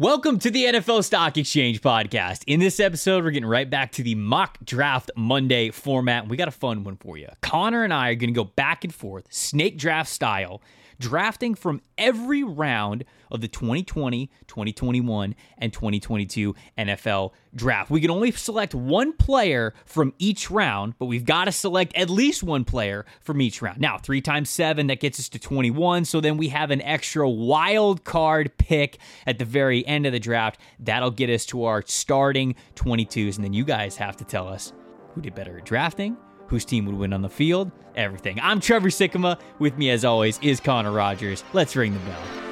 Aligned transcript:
Welcome 0.00 0.38
to 0.38 0.50
the 0.52 0.66
NFL 0.66 1.02
Stock 1.02 1.36
Exchange 1.36 1.80
podcast. 1.80 2.44
In 2.46 2.60
this 2.60 2.78
episode, 2.78 3.24
we're 3.24 3.32
getting 3.32 3.48
right 3.48 3.68
back 3.68 3.90
to 3.92 4.04
the 4.04 4.14
mock 4.14 4.56
draft 4.64 5.10
Monday 5.16 5.72
format. 5.72 6.28
We 6.28 6.36
got 6.36 6.46
a 6.46 6.52
fun 6.52 6.84
one 6.84 6.94
for 6.94 7.16
you. 7.16 7.26
Connor 7.40 7.82
and 7.82 7.92
I 7.92 8.10
are 8.10 8.14
going 8.14 8.32
to 8.32 8.32
go 8.32 8.44
back 8.44 8.84
and 8.84 8.94
forth, 8.94 9.26
snake 9.30 9.76
draft 9.76 10.08
style, 10.08 10.62
drafting 10.98 11.54
from 11.54 11.80
every 11.96 12.42
round 12.42 13.04
of 13.30 13.40
the 13.40 13.48
2020, 13.48 14.30
2021, 14.46 15.34
and 15.58 15.72
2022 15.72 16.54
NFL 16.76 17.32
draft. 17.54 17.90
We 17.90 18.00
can 18.00 18.10
only 18.10 18.30
select 18.32 18.74
one 18.74 19.12
player 19.12 19.74
from 19.84 20.14
each 20.18 20.50
round, 20.50 20.94
but 20.98 21.06
we've 21.06 21.24
got 21.24 21.44
to 21.44 21.52
select 21.52 21.94
at 21.94 22.10
least 22.10 22.42
one 22.42 22.64
player 22.64 23.04
from 23.20 23.40
each 23.40 23.60
round. 23.60 23.80
Now, 23.80 23.98
three 23.98 24.20
times 24.20 24.50
seven, 24.50 24.86
that 24.88 25.00
gets 25.00 25.18
us 25.18 25.28
to 25.30 25.38
21. 25.38 26.04
So 26.04 26.20
then 26.20 26.36
we 26.36 26.48
have 26.48 26.70
an 26.70 26.82
extra 26.82 27.28
wild 27.28 28.04
card 28.04 28.56
pick 28.58 28.98
at 29.26 29.38
the 29.38 29.44
very 29.44 29.86
end 29.86 30.06
of 30.06 30.12
the 30.12 30.20
draft. 30.20 30.60
That'll 30.78 31.10
get 31.10 31.30
us 31.30 31.46
to 31.46 31.64
our 31.64 31.82
starting 31.86 32.54
22s. 32.76 33.36
And 33.36 33.44
then 33.44 33.52
you 33.52 33.64
guys 33.64 33.96
have 33.96 34.16
to 34.16 34.24
tell 34.24 34.48
us 34.48 34.72
who 35.14 35.20
did 35.20 35.34
better 35.34 35.58
at 35.58 35.64
drafting 35.64 36.16
whose 36.48 36.64
team 36.64 36.86
would 36.86 36.96
win 36.96 37.12
on 37.12 37.22
the 37.22 37.28
field, 37.28 37.70
everything. 37.94 38.38
I'm 38.42 38.60
Trevor 38.60 38.88
Sikkema. 38.88 39.38
With 39.58 39.78
me, 39.78 39.90
as 39.90 40.04
always, 40.04 40.38
is 40.42 40.60
Connor 40.60 40.92
Rogers. 40.92 41.44
Let's 41.52 41.76
ring 41.76 41.94
the 41.94 42.00
bell. 42.00 42.47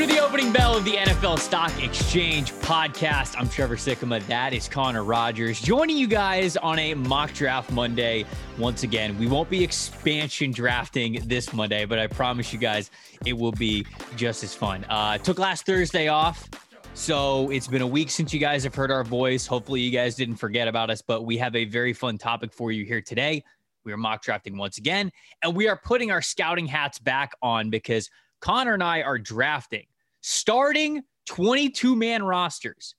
To 0.00 0.06
the 0.06 0.18
opening 0.18 0.50
bell 0.50 0.74
of 0.74 0.84
the 0.86 0.92
NFL 0.92 1.38
Stock 1.38 1.70
Exchange 1.82 2.52
podcast. 2.52 3.34
I'm 3.36 3.50
Trevor 3.50 3.76
Sikkema. 3.76 4.26
That 4.28 4.54
is 4.54 4.66
Connor 4.66 5.04
Rogers 5.04 5.60
joining 5.60 5.98
you 5.98 6.06
guys 6.06 6.56
on 6.56 6.78
a 6.78 6.94
mock 6.94 7.34
draft 7.34 7.70
Monday. 7.70 8.24
Once 8.56 8.82
again, 8.82 9.18
we 9.18 9.26
won't 9.26 9.50
be 9.50 9.62
expansion 9.62 10.52
drafting 10.52 11.22
this 11.26 11.52
Monday, 11.52 11.84
but 11.84 11.98
I 11.98 12.06
promise 12.06 12.50
you 12.50 12.58
guys 12.58 12.90
it 13.26 13.34
will 13.34 13.52
be 13.52 13.84
just 14.16 14.42
as 14.42 14.54
fun. 14.54 14.86
Uh, 14.88 15.18
took 15.18 15.38
last 15.38 15.66
Thursday 15.66 16.08
off. 16.08 16.48
So 16.94 17.50
it's 17.50 17.68
been 17.68 17.82
a 17.82 17.86
week 17.86 18.08
since 18.08 18.32
you 18.32 18.40
guys 18.40 18.64
have 18.64 18.74
heard 18.74 18.90
our 18.90 19.04
voice. 19.04 19.46
Hopefully, 19.46 19.82
you 19.82 19.90
guys 19.90 20.14
didn't 20.14 20.36
forget 20.36 20.66
about 20.66 20.88
us, 20.88 21.02
but 21.02 21.26
we 21.26 21.36
have 21.36 21.54
a 21.54 21.66
very 21.66 21.92
fun 21.92 22.16
topic 22.16 22.54
for 22.54 22.72
you 22.72 22.86
here 22.86 23.02
today. 23.02 23.44
We 23.84 23.92
are 23.92 23.98
mock 23.98 24.22
drafting 24.22 24.56
once 24.56 24.78
again, 24.78 25.12
and 25.42 25.54
we 25.54 25.68
are 25.68 25.76
putting 25.76 26.10
our 26.10 26.22
scouting 26.22 26.64
hats 26.64 26.98
back 26.98 27.32
on 27.42 27.68
because 27.68 28.08
Connor 28.40 28.74
and 28.74 28.82
I 28.82 29.02
are 29.02 29.18
drafting 29.18 29.84
starting 30.22 31.02
22 31.26 31.96
man 31.96 32.22
rosters 32.22 32.94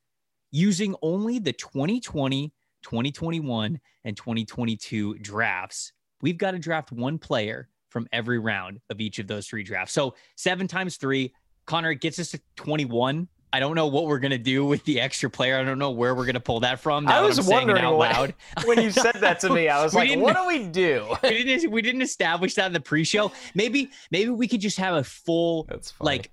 using 0.52 0.96
only 1.02 1.40
the 1.40 1.54
2020, 1.54 2.54
2021, 2.84 3.80
and 4.04 4.18
2022 4.18 5.18
drafts. 5.20 5.94
We've 6.22 6.38
got 6.38 6.52
to 6.52 6.60
draft 6.60 6.92
one 6.92 7.18
player 7.18 7.70
from 7.90 8.08
every 8.12 8.40
round 8.40 8.80
of 8.90 9.02
each 9.02 9.20
of 9.20 9.28
those 9.28 9.48
three 9.48 9.64
drafts. 9.64 9.94
So 9.94 10.16
seven 10.36 10.68
times 10.68 10.98
three, 10.98 11.34
Connor, 11.66 11.94
gets 11.94 12.20
us 12.20 12.32
to 12.32 12.42
21. 12.56 13.28
I 13.54 13.60
don't 13.60 13.76
know 13.76 13.88
what 13.88 14.06
we're 14.06 14.20
gonna 14.20 14.38
do 14.38 14.66
with 14.66 14.84
the 14.86 15.02
extra 15.02 15.30
player. 15.30 15.58
I 15.58 15.64
don't 15.64 15.80
know 15.80 15.92
where 15.92 16.16
we're 16.16 16.26
gonna 16.26 16.40
pull 16.40 16.62
that 16.62 16.80
from. 16.80 17.08
I 17.08 17.22
was 17.22 17.42
wondering 17.42 17.84
out 17.84 17.98
loud. 17.98 18.34
when 18.66 18.82
you 18.82 18.92
said 18.92 19.16
that 19.16 19.40
to 19.42 19.50
me. 19.50 19.68
I 19.68 19.84
was 19.84 19.94
like, 19.96 20.18
"What 20.18 20.36
do 20.36 20.48
we 20.48 20.66
do?" 20.66 21.16
we, 21.24 21.44
didn't, 21.44 21.72
we 21.72 21.82
didn't 21.82 22.02
establish 22.02 22.56
that 22.56 22.68
in 22.68 22.74
the 22.74 22.80
pre-show. 22.80 23.32
Maybe 23.54 23.92
maybe 24.10 24.30
we 24.30 24.48
could 24.48 24.62
just 24.62 24.78
have 24.78 24.96
a 24.96 25.04
full 25.04 25.68
like 26.00 26.32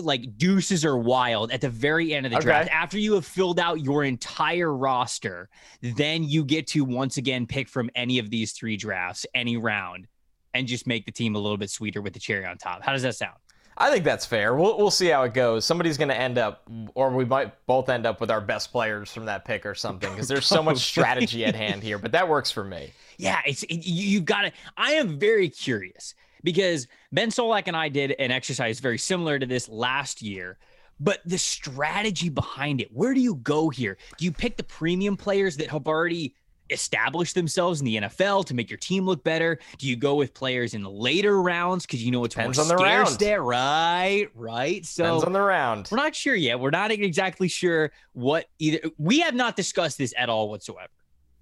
like 0.00 0.38
deuces 0.38 0.84
are 0.84 0.96
wild 0.96 1.50
at 1.50 1.60
the 1.60 1.68
very 1.68 2.14
end 2.14 2.24
of 2.24 2.30
the 2.30 2.38
okay. 2.38 2.46
draft. 2.46 2.70
After 2.70 2.98
you 2.98 3.14
have 3.14 3.26
filled 3.26 3.58
out 3.58 3.80
your 3.80 4.04
entire 4.04 4.74
roster, 4.74 5.48
then 5.82 6.24
you 6.24 6.44
get 6.44 6.66
to 6.68 6.84
once 6.84 7.16
again 7.16 7.46
pick 7.46 7.68
from 7.68 7.90
any 7.94 8.18
of 8.18 8.30
these 8.30 8.52
three 8.52 8.76
drafts, 8.76 9.26
any 9.34 9.56
round, 9.56 10.06
and 10.54 10.66
just 10.66 10.86
make 10.86 11.04
the 11.04 11.12
team 11.12 11.34
a 11.34 11.38
little 11.38 11.56
bit 11.58 11.70
sweeter 11.70 12.00
with 12.00 12.12
the 12.12 12.20
cherry 12.20 12.46
on 12.46 12.58
top. 12.58 12.82
How 12.82 12.92
does 12.92 13.02
that 13.02 13.16
sound? 13.16 13.36
I 13.80 13.92
think 13.92 14.04
that's 14.04 14.26
fair. 14.26 14.56
We'll, 14.56 14.76
we'll 14.76 14.90
see 14.90 15.06
how 15.06 15.22
it 15.22 15.32
goes. 15.32 15.64
Somebody's 15.64 15.96
going 15.96 16.08
to 16.08 16.18
end 16.18 16.36
up, 16.36 16.68
or 16.94 17.10
we 17.10 17.24
might 17.24 17.64
both 17.66 17.88
end 17.88 18.06
up 18.06 18.20
with 18.20 18.28
our 18.28 18.40
best 18.40 18.72
players 18.72 19.12
from 19.12 19.26
that 19.26 19.44
pick 19.44 19.64
or 19.64 19.74
something, 19.74 20.10
because 20.10 20.26
there's 20.26 20.46
so 20.46 20.62
much 20.62 20.78
strategy 20.90 21.44
at 21.44 21.54
hand 21.54 21.82
here. 21.82 21.96
But 21.96 22.10
that 22.12 22.28
works 22.28 22.50
for 22.50 22.64
me. 22.64 22.92
Yeah, 23.18 23.40
it's 23.46 23.62
it, 23.62 23.86
you, 23.86 24.18
have 24.18 24.24
got 24.24 24.42
to. 24.42 24.52
I 24.76 24.92
am 24.92 25.18
very 25.18 25.48
curious 25.48 26.14
because 26.42 26.88
Ben 27.12 27.30
Solak 27.30 27.64
and 27.68 27.76
I 27.76 27.88
did 27.88 28.16
an 28.18 28.32
exercise 28.32 28.80
very 28.80 28.98
similar 28.98 29.38
to 29.38 29.46
this 29.46 29.68
last 29.68 30.22
year. 30.22 30.58
But 31.00 31.20
the 31.24 31.38
strategy 31.38 32.28
behind 32.28 32.80
it, 32.80 32.92
where 32.92 33.14
do 33.14 33.20
you 33.20 33.36
go 33.36 33.68
here? 33.68 33.96
Do 34.16 34.24
you 34.24 34.32
pick 34.32 34.56
the 34.56 34.64
premium 34.64 35.16
players 35.16 35.56
that 35.58 35.70
have 35.70 35.86
already 35.86 36.34
establish 36.70 37.32
themselves 37.32 37.80
in 37.80 37.86
the 37.86 37.96
NFL 37.96 38.46
to 38.46 38.54
make 38.54 38.70
your 38.70 38.78
team 38.78 39.06
look 39.06 39.22
better? 39.24 39.58
Do 39.78 39.86
you 39.88 39.96
go 39.96 40.14
with 40.14 40.34
players 40.34 40.74
in 40.74 40.82
the 40.82 40.90
later 40.90 41.40
rounds 41.42 41.86
because 41.86 42.02
you 42.02 42.10
know 42.10 42.24
it's 42.24 42.34
Depends 42.34 42.58
more 42.58 42.64
on 42.64 42.68
the 42.68 42.78
scarce 42.78 43.08
round. 43.08 43.20
there? 43.20 43.42
Right, 43.42 44.28
right. 44.34 44.84
So 44.84 45.04
Depends 45.04 45.24
on 45.24 45.32
the 45.32 45.40
round. 45.40 45.88
We're 45.90 45.96
not 45.96 46.14
sure 46.14 46.34
yet. 46.34 46.60
We're 46.60 46.70
not 46.70 46.90
exactly 46.90 47.48
sure 47.48 47.92
what 48.12 48.46
either. 48.58 48.80
We 48.98 49.20
have 49.20 49.34
not 49.34 49.56
discussed 49.56 49.98
this 49.98 50.14
at 50.16 50.28
all 50.28 50.48
whatsoever. 50.50 50.88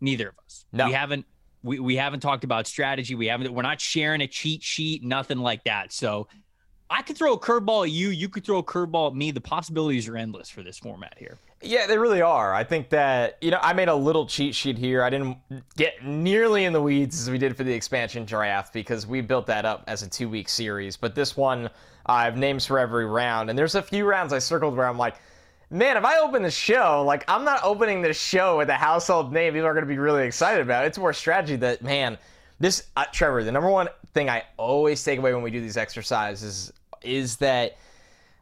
Neither 0.01 0.29
of 0.29 0.35
us. 0.45 0.67
No, 0.73 0.87
we 0.87 0.93
haven't. 0.93 1.27
We, 1.63 1.81
we 1.81 1.97
haven't 1.97 2.21
talked 2.21 2.45
about 2.45 2.67
strategy. 2.67 3.15
We 3.15 3.27
haven't. 3.27 3.53
We're 3.53 3.63
not 3.63 3.81
sharing 3.81 4.21
a 4.21 4.27
cheat 4.29 4.63
sheet. 4.63 5.03
Nothing 5.03 5.39
like 5.39 5.65
that. 5.65 5.93
So 5.93 6.29
I 6.91 7.03
could 7.03 7.17
throw 7.17 7.33
a 7.33 7.39
curveball 7.39 7.85
at 7.87 7.91
you. 7.91 8.11
You 8.11 8.29
could 8.29 8.45
throw 8.45 8.59
a 8.59 8.63
curveball 8.63 9.11
at 9.11 9.17
me. 9.17 9.31
The 9.31 9.41
possibilities 9.41 10.07
are 10.09 10.17
endless 10.17 10.49
for 10.49 10.63
this 10.63 10.79
format 10.79 11.15
here. 11.19 11.39
Yeah, 11.63 11.87
they 11.87 11.97
really 11.97 12.21
are. 12.21 12.55
I 12.55 12.65
think 12.65 12.91
that, 12.91 13.39
you 13.41 13.51
know, 13.51 13.59
I 13.63 13.73
made 13.73 13.89
a 13.89 13.95
little 13.95 14.27
cheat 14.27 14.55
sheet 14.55 14.77
here. 14.77 15.03
I 15.03 15.11
didn't 15.11 15.39
get 15.77 16.05
nearly 16.05 16.65
in 16.65 16.73
the 16.73 16.83
weeds 16.83 17.21
as 17.21 17.31
we 17.31 17.39
did 17.39 17.57
for 17.57 17.65
the 17.65 17.73
expansion 17.73 18.25
draft 18.25 18.73
because 18.73 19.07
we 19.07 19.23
built 19.23 19.47
that 19.47 19.65
up 19.65 19.83
as 19.87 20.03
a 20.03 20.09
two 20.09 20.29
week 20.29 20.49
series. 20.49 20.97
But 20.97 21.15
this 21.15 21.37
one, 21.37 21.71
I 22.05 22.25
have 22.25 22.37
names 22.37 22.67
for 22.67 22.79
every 22.79 23.07
round. 23.07 23.49
And 23.49 23.59
there's 23.59 23.75
a 23.75 23.83
few 23.83 24.05
rounds 24.05 24.33
I 24.33 24.39
circled 24.39 24.77
where 24.77 24.87
I'm 24.87 24.99
like, 24.99 25.17
man, 25.71 25.97
if 25.97 26.05
I 26.05 26.19
open 26.19 26.43
the 26.43 26.51
show, 26.51 27.03
like, 27.05 27.25
I'm 27.27 27.45
not 27.45 27.61
opening 27.65 28.03
this 28.03 28.21
show 28.21 28.59
with 28.59 28.69
a 28.69 28.75
household 28.75 29.33
name 29.33 29.55
people 29.55 29.67
are 29.67 29.73
going 29.73 29.85
to 29.85 29.89
be 29.89 29.99
really 29.99 30.27
excited 30.27 30.61
about. 30.61 30.85
It's 30.85 30.99
more 30.99 31.15
strategy 31.15 31.57
that, 31.57 31.83
man, 31.83 32.19
this, 32.61 32.85
uh, 32.97 33.07
Trevor, 33.13 33.43
the 33.45 33.53
number 33.53 33.71
one 33.71 33.89
thing 34.13 34.29
I 34.29 34.45
always 34.57 35.03
take 35.03 35.19
away 35.19 35.33
when 35.35 35.43
we 35.43 35.51
do 35.51 35.61
these 35.61 35.77
exercises 35.77 36.73
is 37.03 37.37
that 37.37 37.77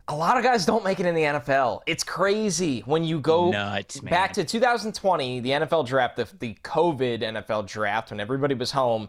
a 0.08 0.14
lot 0.14 0.36
of 0.36 0.42
guys 0.42 0.66
don't 0.66 0.84
make 0.84 1.00
it 1.00 1.06
in 1.06 1.14
the 1.14 1.22
NFL. 1.22 1.80
It's 1.86 2.04
crazy 2.04 2.80
when 2.80 3.04
you 3.04 3.20
go 3.20 3.50
Nuts, 3.50 4.00
back 4.00 4.34
to 4.34 4.44
2020, 4.44 5.40
the 5.40 5.50
NFL 5.50 5.86
draft, 5.86 6.16
the, 6.16 6.28
the 6.40 6.54
COVID 6.62 7.22
NFL 7.22 7.66
draft, 7.66 8.10
when 8.10 8.20
everybody 8.20 8.54
was 8.54 8.70
home. 8.70 9.08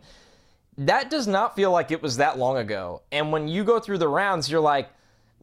That 0.78 1.10
does 1.10 1.28
not 1.28 1.56
feel 1.56 1.72
like 1.72 1.92
it 1.92 2.02
was 2.02 2.18
that 2.18 2.38
long 2.38 2.58
ago. 2.58 3.02
And 3.12 3.32
when 3.32 3.48
you 3.48 3.64
go 3.64 3.80
through 3.80 3.98
the 3.98 4.08
rounds, 4.08 4.50
you're 4.50 4.62
like, 4.62 4.90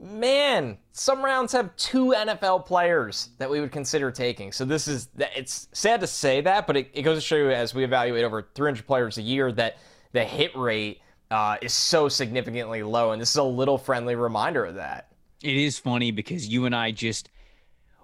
man, 0.00 0.78
some 0.92 1.22
rounds 1.22 1.52
have 1.52 1.74
two 1.76 2.14
NFL 2.16 2.66
players 2.66 3.30
that 3.38 3.48
we 3.48 3.60
would 3.60 3.72
consider 3.72 4.10
taking. 4.10 4.52
So 4.52 4.64
this 4.64 4.88
is, 4.88 5.08
it's 5.18 5.68
sad 5.72 6.00
to 6.00 6.06
say 6.06 6.40
that, 6.40 6.66
but 6.66 6.76
it, 6.76 6.90
it 6.94 7.02
goes 7.02 7.18
to 7.18 7.22
show 7.22 7.36
you 7.36 7.50
as 7.50 7.74
we 7.74 7.84
evaluate 7.84 8.24
over 8.24 8.48
300 8.54 8.86
players 8.86 9.18
a 9.18 9.22
year 9.22 9.52
that 9.52 9.78
the 10.12 10.24
hit 10.24 10.56
rate 10.56 11.00
uh, 11.30 11.56
is 11.62 11.72
so 11.72 12.08
significantly 12.08 12.82
low. 12.82 13.12
And 13.12 13.20
this 13.20 13.30
is 13.30 13.36
a 13.36 13.42
little 13.42 13.78
friendly 13.78 14.14
reminder 14.14 14.64
of 14.64 14.74
that. 14.76 15.11
It 15.42 15.56
is 15.56 15.78
funny 15.78 16.10
because 16.10 16.46
you 16.46 16.66
and 16.66 16.74
I 16.74 16.90
just 16.90 17.28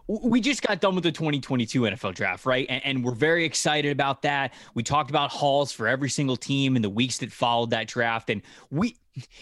we 0.09 0.41
just 0.41 0.63
got 0.63 0.81
done 0.81 0.95
with 0.95 1.05
the 1.05 1.13
2022 1.13 1.83
NFL 1.83 2.15
draft, 2.15 2.47
right? 2.47 2.67
And, 2.71 2.85
and, 2.85 3.05
we're 3.05 3.15
very 3.15 3.45
excited 3.45 3.93
about 3.93 4.23
that. 4.23 4.55
We 4.73 4.83
talked 4.83 5.11
about 5.11 5.31
hauls 5.31 5.71
for 5.71 5.87
every 5.87 6.09
single 6.09 6.37
team 6.37 6.77
in 6.77 6.83
the 6.83 6.89
weeks 6.89 7.19
that 7.19 7.31
followed 7.31 7.71
that 7.71 7.89
draft. 7.89 8.31
And 8.31 8.41
we, 8.71 8.97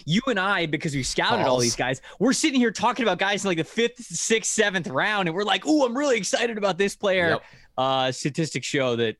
you 0.05 0.23
and 0.27 0.41
I, 0.41 0.67
because 0.67 0.93
we 0.93 1.05
scouted 1.05 1.47
all 1.47 1.59
these 1.59 1.77
guys, 1.77 2.03
we're 2.19 2.33
sitting 2.33 2.59
here 2.59 2.73
talking 2.73 3.05
about 3.05 3.19
guys 3.19 3.45
in 3.45 3.49
like 3.49 3.59
the 3.59 3.65
fifth, 3.65 4.03
sixth, 4.05 4.51
seventh 4.51 4.89
round. 4.89 5.29
And 5.29 5.37
we're 5.37 5.45
like, 5.45 5.63
oh, 5.67 5.87
I'm 5.87 5.97
really 5.97 6.17
excited 6.17 6.59
about 6.59 6.79
this 6.79 6.97
player. 6.97 7.31
Yep. 7.31 7.43
Uh, 7.79 8.11
statistics 8.11 8.67
show 8.67 8.97
that 8.97 9.17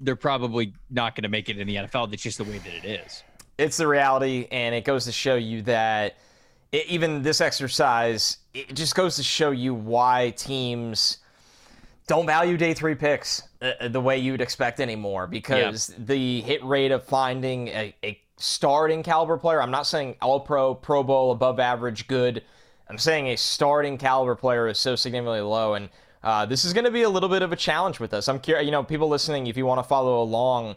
they're 0.00 0.16
probably 0.16 0.74
not 0.90 1.14
going 1.14 1.22
to 1.22 1.30
make 1.30 1.48
it 1.48 1.56
in 1.56 1.66
the 1.66 1.76
NFL. 1.76 2.10
That's 2.10 2.22
just 2.22 2.36
the 2.36 2.44
way 2.44 2.58
that 2.58 2.84
it 2.84 2.84
is. 2.84 3.22
It's 3.56 3.78
the 3.78 3.86
reality. 3.86 4.48
And 4.50 4.74
it 4.74 4.84
goes 4.84 5.06
to 5.06 5.12
show 5.12 5.36
you 5.36 5.62
that 5.62 6.18
it, 6.72 6.86
even 6.86 7.22
this 7.22 7.40
exercise, 7.40 8.38
it 8.54 8.74
just 8.74 8.94
goes 8.94 9.16
to 9.16 9.22
show 9.22 9.50
you 9.50 9.74
why 9.74 10.32
teams 10.36 11.18
don't 12.06 12.26
value 12.26 12.56
day 12.56 12.74
three 12.74 12.94
picks 12.94 13.42
uh, 13.62 13.88
the 13.88 14.00
way 14.00 14.18
you'd 14.18 14.40
expect 14.40 14.80
anymore 14.80 15.26
because 15.26 15.90
yep. 15.90 16.06
the 16.06 16.40
hit 16.40 16.64
rate 16.64 16.90
of 16.90 17.04
finding 17.04 17.68
a, 17.68 17.94
a 18.02 18.20
starting 18.36 19.02
caliber 19.02 19.36
player, 19.36 19.62
I'm 19.62 19.70
not 19.70 19.86
saying 19.86 20.16
all 20.20 20.40
pro, 20.40 20.74
Pro 20.74 21.02
Bowl, 21.02 21.30
above 21.30 21.60
average, 21.60 22.08
good. 22.08 22.42
I'm 22.88 22.98
saying 22.98 23.28
a 23.28 23.36
starting 23.36 23.96
caliber 23.98 24.34
player 24.34 24.66
is 24.66 24.78
so 24.78 24.96
significantly 24.96 25.40
low. 25.40 25.74
And 25.74 25.88
uh, 26.24 26.46
this 26.46 26.64
is 26.64 26.72
going 26.72 26.84
to 26.84 26.90
be 26.90 27.02
a 27.02 27.08
little 27.08 27.28
bit 27.28 27.42
of 27.42 27.52
a 27.52 27.56
challenge 27.56 28.00
with 28.00 28.12
us. 28.12 28.26
I'm 28.28 28.40
curious, 28.40 28.64
you 28.64 28.72
know, 28.72 28.82
people 28.82 29.08
listening, 29.08 29.46
if 29.46 29.56
you 29.56 29.64
want 29.64 29.78
to 29.78 29.84
follow 29.84 30.20
along, 30.22 30.76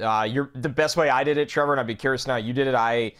uh, 0.00 0.26
you're 0.28 0.50
the 0.54 0.68
best 0.68 0.96
way 0.96 1.08
I 1.08 1.22
did 1.22 1.38
it, 1.38 1.48
Trevor, 1.48 1.72
and 1.72 1.80
I'd 1.80 1.86
be 1.86 1.94
curious 1.94 2.26
now. 2.26 2.36
You 2.36 2.52
did 2.52 2.66
it. 2.66 2.74
I 2.74 3.12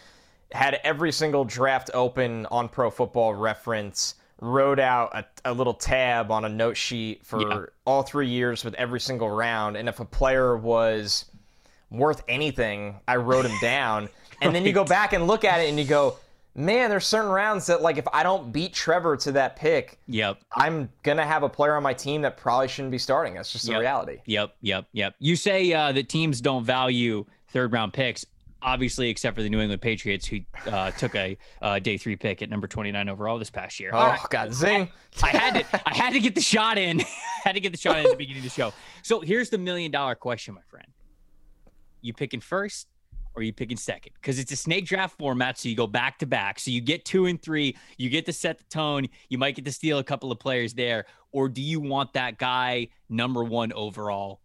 had 0.52 0.80
every 0.84 1.12
single 1.12 1.44
draft 1.44 1.90
open 1.94 2.46
on 2.46 2.68
Pro 2.68 2.90
Football 2.90 3.34
Reference, 3.34 4.14
wrote 4.40 4.78
out 4.78 5.14
a, 5.14 5.24
a 5.44 5.52
little 5.52 5.74
tab 5.74 6.30
on 6.30 6.44
a 6.44 6.48
note 6.48 6.76
sheet 6.76 7.24
for 7.24 7.40
yeah. 7.40 7.64
all 7.84 8.02
three 8.02 8.28
years 8.28 8.64
with 8.64 8.74
every 8.74 9.00
single 9.00 9.30
round. 9.30 9.76
And 9.76 9.88
if 9.88 10.00
a 10.00 10.04
player 10.04 10.56
was 10.56 11.24
worth 11.90 12.22
anything, 12.28 13.00
I 13.08 13.16
wrote 13.16 13.46
him 13.46 13.56
down. 13.60 14.08
And 14.40 14.48
right. 14.48 14.54
then 14.54 14.66
you 14.66 14.72
go 14.72 14.84
back 14.84 15.12
and 15.12 15.28
look 15.28 15.44
at 15.44 15.60
it 15.60 15.68
and 15.68 15.78
you 15.78 15.84
go, 15.84 16.16
man, 16.56 16.90
there's 16.90 17.06
certain 17.06 17.30
rounds 17.30 17.66
that 17.66 17.82
like 17.82 17.98
if 17.98 18.06
I 18.12 18.24
don't 18.24 18.52
beat 18.52 18.74
Trevor 18.74 19.16
to 19.18 19.32
that 19.32 19.54
pick, 19.54 19.98
yep, 20.08 20.40
I'm 20.54 20.90
gonna 21.04 21.24
have 21.24 21.44
a 21.44 21.48
player 21.48 21.76
on 21.76 21.84
my 21.84 21.94
team 21.94 22.22
that 22.22 22.36
probably 22.36 22.66
shouldn't 22.66 22.90
be 22.90 22.98
starting. 22.98 23.34
That's 23.34 23.52
just 23.52 23.64
yep. 23.66 23.74
the 23.76 23.80
reality. 23.80 24.18
Yep, 24.26 24.56
yep, 24.60 24.86
yep. 24.92 25.14
You 25.20 25.36
say 25.36 25.72
uh, 25.72 25.92
that 25.92 26.08
teams 26.08 26.40
don't 26.40 26.64
value 26.64 27.24
third 27.48 27.72
round 27.72 27.92
picks 27.92 28.26
obviously, 28.64 29.10
except 29.10 29.36
for 29.36 29.42
the 29.42 29.48
New 29.48 29.60
England 29.60 29.82
Patriots, 29.82 30.26
who 30.26 30.40
uh, 30.66 30.90
took 30.92 31.14
a 31.14 31.36
uh, 31.62 31.78
day 31.78 31.96
three 31.96 32.16
pick 32.16 32.42
at 32.42 32.50
number 32.50 32.66
29 32.66 33.08
overall 33.08 33.38
this 33.38 33.50
past 33.50 33.78
year. 33.78 33.90
Oh, 33.92 33.98
right. 33.98 34.20
God, 34.30 34.52
zing. 34.52 34.88
I 35.22 35.28
had 35.28 35.54
to, 35.54 35.88
I 35.88 35.94
had 35.94 36.12
to 36.14 36.20
get 36.20 36.34
the 36.34 36.40
shot 36.40 36.78
in. 36.78 37.00
had 37.44 37.52
to 37.52 37.60
get 37.60 37.72
the 37.72 37.78
shot 37.78 37.98
in 37.98 38.06
at 38.06 38.10
the 38.10 38.16
beginning 38.16 38.38
of 38.38 38.44
the 38.44 38.50
show. 38.50 38.72
So 39.02 39.20
here's 39.20 39.50
the 39.50 39.58
million 39.58 39.92
dollar 39.92 40.14
question, 40.14 40.54
my 40.54 40.62
friend. 40.62 40.86
You 42.00 42.12
picking 42.12 42.40
first 42.40 42.88
or 43.34 43.42
you 43.42 43.52
picking 43.52 43.76
second? 43.76 44.12
Because 44.14 44.38
it's 44.38 44.52
a 44.52 44.56
snake 44.56 44.86
draft 44.86 45.18
format, 45.18 45.58
so 45.58 45.68
you 45.68 45.76
go 45.76 45.86
back 45.86 46.18
to 46.18 46.26
back. 46.26 46.58
So 46.58 46.70
you 46.70 46.80
get 46.80 47.04
two 47.04 47.26
and 47.26 47.40
three, 47.40 47.76
you 47.98 48.10
get 48.10 48.26
to 48.26 48.32
set 48.32 48.58
the 48.58 48.64
tone, 48.64 49.08
you 49.28 49.38
might 49.38 49.56
get 49.56 49.64
to 49.66 49.72
steal 49.72 49.98
a 49.98 50.04
couple 50.04 50.32
of 50.32 50.38
players 50.38 50.74
there. 50.74 51.06
Or 51.32 51.48
do 51.48 51.60
you 51.62 51.80
want 51.80 52.12
that 52.14 52.38
guy 52.38 52.88
number 53.08 53.42
one 53.42 53.72
overall? 53.72 54.40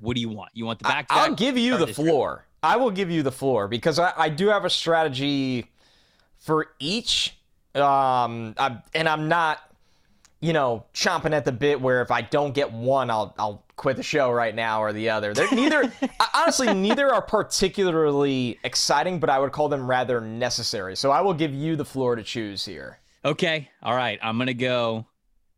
What 0.00 0.14
do 0.14 0.20
you 0.20 0.28
want? 0.28 0.50
You 0.54 0.64
want 0.64 0.78
the 0.78 0.84
back? 0.84 1.06
I'll 1.10 1.34
give 1.34 1.58
you 1.58 1.76
the 1.76 1.88
floor. 1.88 2.34
Draft? 2.36 2.47
I 2.62 2.76
will 2.76 2.90
give 2.90 3.10
you 3.10 3.22
the 3.22 3.32
floor 3.32 3.68
because 3.68 3.98
I, 3.98 4.12
I 4.16 4.28
do 4.28 4.48
have 4.48 4.64
a 4.64 4.70
strategy 4.70 5.70
for 6.38 6.68
each. 6.78 7.36
Um, 7.74 8.54
I'm, 8.58 8.82
and 8.94 9.08
I'm 9.08 9.28
not, 9.28 9.60
you 10.40 10.52
know, 10.52 10.84
chomping 10.94 11.32
at 11.32 11.44
the 11.44 11.52
bit 11.52 11.80
where 11.80 12.02
if 12.02 12.10
I 12.10 12.22
don't 12.22 12.54
get 12.54 12.72
one, 12.72 13.10
I'll 13.10 13.34
I'll 13.38 13.64
quit 13.76 13.96
the 13.96 14.02
show 14.02 14.30
right 14.30 14.54
now 14.54 14.82
or 14.82 14.92
the 14.92 15.10
other. 15.10 15.34
They're 15.34 15.50
neither 15.52 15.92
honestly 16.34 16.72
neither 16.74 17.12
are 17.12 17.22
particularly 17.22 18.58
exciting, 18.64 19.20
but 19.20 19.30
I 19.30 19.38
would 19.38 19.52
call 19.52 19.68
them 19.68 19.86
rather 19.86 20.20
necessary. 20.20 20.96
So 20.96 21.10
I 21.10 21.20
will 21.20 21.34
give 21.34 21.54
you 21.54 21.76
the 21.76 21.84
floor 21.84 22.16
to 22.16 22.22
choose 22.22 22.64
here. 22.64 22.98
Okay. 23.24 23.70
All 23.82 23.94
right. 23.94 24.18
I'm 24.22 24.38
gonna 24.38 24.54
go. 24.54 25.06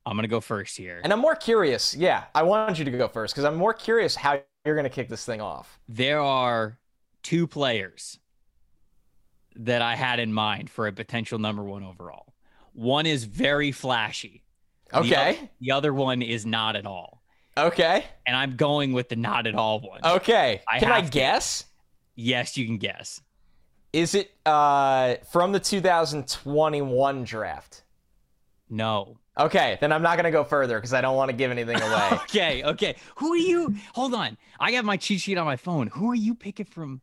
I'm 0.07 0.17
gonna 0.17 0.29
go 0.29 0.41
first 0.41 0.77
here. 0.77 1.01
And 1.03 1.13
I'm 1.13 1.19
more 1.19 1.37
curious. 1.37 1.95
Yeah, 1.95 2.25
I 2.35 2.43
wanted 2.43 2.79
you 2.79 2.85
to 2.85 2.91
go 2.91 3.09
first 3.09 3.35
because 3.35 3.45
I'm 3.45 3.57
more 3.57 3.75
curious 3.75 4.15
how 4.17 4.41
you're 4.65 4.77
gonna 4.77 4.91
kick 4.91 5.09
this 5.09 5.25
thing 5.25 5.41
off. 5.41 5.79
There 5.89 6.21
are 6.21 6.79
two 7.23 7.47
players 7.47 8.19
that 9.57 9.83
I 9.83 9.97
had 9.97 10.21
in 10.21 10.33
mind 10.33 10.71
for 10.71 10.87
a 10.87 10.93
potential 10.93 11.39
number 11.39 11.63
one 11.63 11.83
overall. 11.83 12.35
One 12.73 13.07
is 13.07 13.25
very 13.25 13.73
flashy. 13.73 14.45
Okay. 14.93 15.09
The 15.09 15.17
other, 15.17 15.49
the 15.61 15.71
other 15.73 15.95
one 15.95 16.23
is 16.23 16.47
not 16.47 16.77
at 16.77 16.87
all. 16.87 17.23
Okay. 17.57 18.05
And 18.27 18.37
I'm 18.37 18.57
going 18.57 18.93
with 18.93 19.09
the 19.09 19.17
not 19.17 19.47
at 19.47 19.55
all 19.55 19.81
one. 19.81 20.01
Okay. 20.05 20.63
I 20.69 20.79
can 20.79 20.93
I 20.93 21.01
guess? 21.03 21.65
Yes, 22.15 22.57
you 22.57 22.67
can 22.67 22.79
guess. 22.79 23.21
Is 23.93 24.15
it 24.15 24.31
uh, 24.47 25.17
from 25.31 25.53
the 25.53 25.61
2021 25.61 27.25
draft? 27.25 27.83
No. 28.69 29.19
Okay, 29.39 29.79
then 29.81 29.91
I'm 29.91 30.03
not 30.03 30.17
gonna 30.17 30.31
go 30.31 30.45
further 30.45 30.77
because 30.77 30.93
I 30.93 31.01
don't 31.01 31.17
want 31.17 31.31
to 31.31 31.37
give 31.37 31.51
anything 31.51 31.81
away. 31.81 32.09
okay, 32.13 32.63
okay. 32.63 32.97
Who 33.17 33.33
are 33.33 33.37
you? 33.37 33.75
Hold 33.95 34.15
on. 34.15 34.37
I 34.59 34.73
have 34.73 34.85
my 34.85 34.97
cheat 34.97 35.21
sheet 35.21 35.39
on 35.39 35.47
my 35.47 35.57
phone. 35.57 35.87
Who 35.89 36.11
are 36.11 36.15
you 36.15 36.35
picking 36.35 36.67
from? 36.67 37.01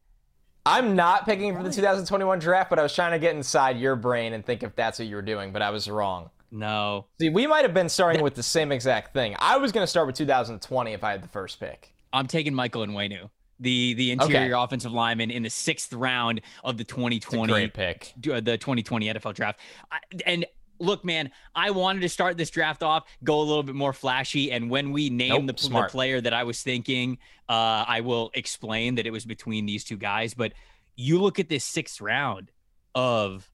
I'm 0.67 0.97
not 0.97 1.25
picking 1.25 1.55
for 1.55 1.63
the 1.63 1.71
2021 1.71 2.39
draft, 2.39 2.69
but 2.69 2.77
I 2.77 2.83
was 2.83 2.93
trying 2.93 3.13
to 3.13 3.19
get 3.19 3.33
inside 3.33 3.77
your 3.77 3.95
brain 3.95 4.33
and 4.33 4.45
think 4.45 4.63
if 4.63 4.75
that's 4.75 4.99
what 4.99 5.07
you 5.07 5.15
were 5.15 5.21
doing, 5.21 5.53
but 5.53 5.61
I 5.61 5.69
was 5.69 5.89
wrong. 5.89 6.29
No. 6.51 7.05
See, 7.21 7.29
we 7.29 7.47
might 7.47 7.63
have 7.63 7.73
been 7.73 7.87
starting 7.87 8.21
with 8.21 8.35
the 8.35 8.43
same 8.43 8.73
exact 8.73 9.13
thing. 9.13 9.35
I 9.39 9.57
was 9.57 9.71
going 9.71 9.83
to 9.83 9.87
start 9.87 10.07
with 10.07 10.17
2020 10.17 10.91
if 10.91 11.03
I 11.05 11.11
had 11.11 11.23
the 11.23 11.29
first 11.29 11.59
pick. 11.61 11.93
I'm 12.11 12.27
taking 12.27 12.53
Michael 12.53 12.85
Onwenu, 12.85 13.29
the 13.59 13.93
the 13.93 14.11
interior 14.11 14.55
okay. 14.55 14.63
offensive 14.63 14.91
lineman 14.91 15.31
in 15.31 15.43
the 15.43 15.49
sixth 15.49 15.93
round 15.93 16.41
of 16.65 16.77
the 16.77 16.83
2020 16.83 17.51
great 17.51 17.73
pick, 17.73 18.13
uh, 18.29 18.41
the 18.41 18.57
2020 18.57 19.07
NFL 19.07 19.35
draft. 19.35 19.59
I, 19.89 19.99
and 20.25 20.45
look, 20.79 21.03
man, 21.03 21.31
I 21.55 21.71
wanted 21.71 22.01
to 22.01 22.09
start 22.09 22.37
this 22.37 22.49
draft 22.49 22.83
off, 22.83 23.05
go 23.23 23.39
a 23.39 23.43
little 23.43 23.63
bit 23.63 23.75
more 23.75 23.93
flashy. 23.93 24.51
And 24.51 24.69
when 24.69 24.91
we 24.91 25.09
name 25.09 25.45
nope, 25.45 25.57
the, 25.57 25.69
the, 25.69 25.87
player 25.89 26.21
that 26.21 26.33
I 26.33 26.43
was 26.43 26.61
thinking, 26.61 27.17
uh, 27.49 27.85
I 27.87 28.01
will 28.01 28.31
explain 28.33 28.95
that 28.95 29.05
it 29.05 29.11
was 29.11 29.25
between 29.25 29.65
these 29.65 29.83
two 29.83 29.97
guys. 29.97 30.33
But 30.33 30.53
you 30.95 31.21
look 31.21 31.39
at 31.39 31.49
this 31.49 31.63
sixth 31.63 32.01
round 32.01 32.51
of 32.95 33.49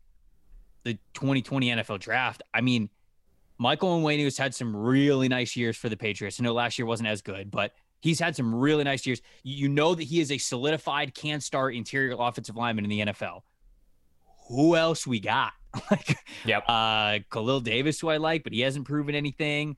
the 0.84 0.94
2020 1.14 1.70
NFL 1.70 2.00
draft. 2.00 2.44
I 2.54 2.62
mean, 2.62 2.90
Michael 3.58 4.00
Onwenu 4.00 4.24
has 4.26 4.38
had 4.38 4.54
some 4.54 4.76
really 4.76 5.28
nice 5.28 5.56
years 5.56 5.78
for 5.78 5.90
the 5.90 5.98
Patriots. 5.98 6.40
I 6.40 6.44
know 6.44 6.54
last 6.54 6.78
year 6.78 6.86
wasn't 6.86 7.10
as 7.10 7.22
good, 7.22 7.52
but 7.52 7.74
he's 8.02 8.20
had 8.20 8.36
some 8.36 8.54
really 8.54 8.84
nice 8.84 9.06
years. 9.06 9.22
You 9.44 9.70
know 9.70 9.96
that 9.96 10.04
he 10.04 10.20
is 10.20 10.32
a 10.32 10.38
solidified 10.38 11.14
can 11.14 11.40
start 11.40 11.76
interior 11.76 12.16
offensive 12.18 12.56
lineman 12.56 12.86
in 12.86 12.90
the 12.90 13.00
NFL. 13.00 13.42
Who 14.50 14.76
else 14.76 15.08
we 15.08 15.20
got? 15.20 15.54
like, 15.92 16.18
yep. 16.46 16.64
Uh, 16.68 17.20
Khalil 17.32 17.60
Davis, 17.60 18.00
who 18.00 18.10
I 18.10 18.18
like, 18.18 18.44
but 18.44 18.54
he 18.54 18.62
hasn't 18.62 18.86
proven 18.86 19.16
anything. 19.16 19.78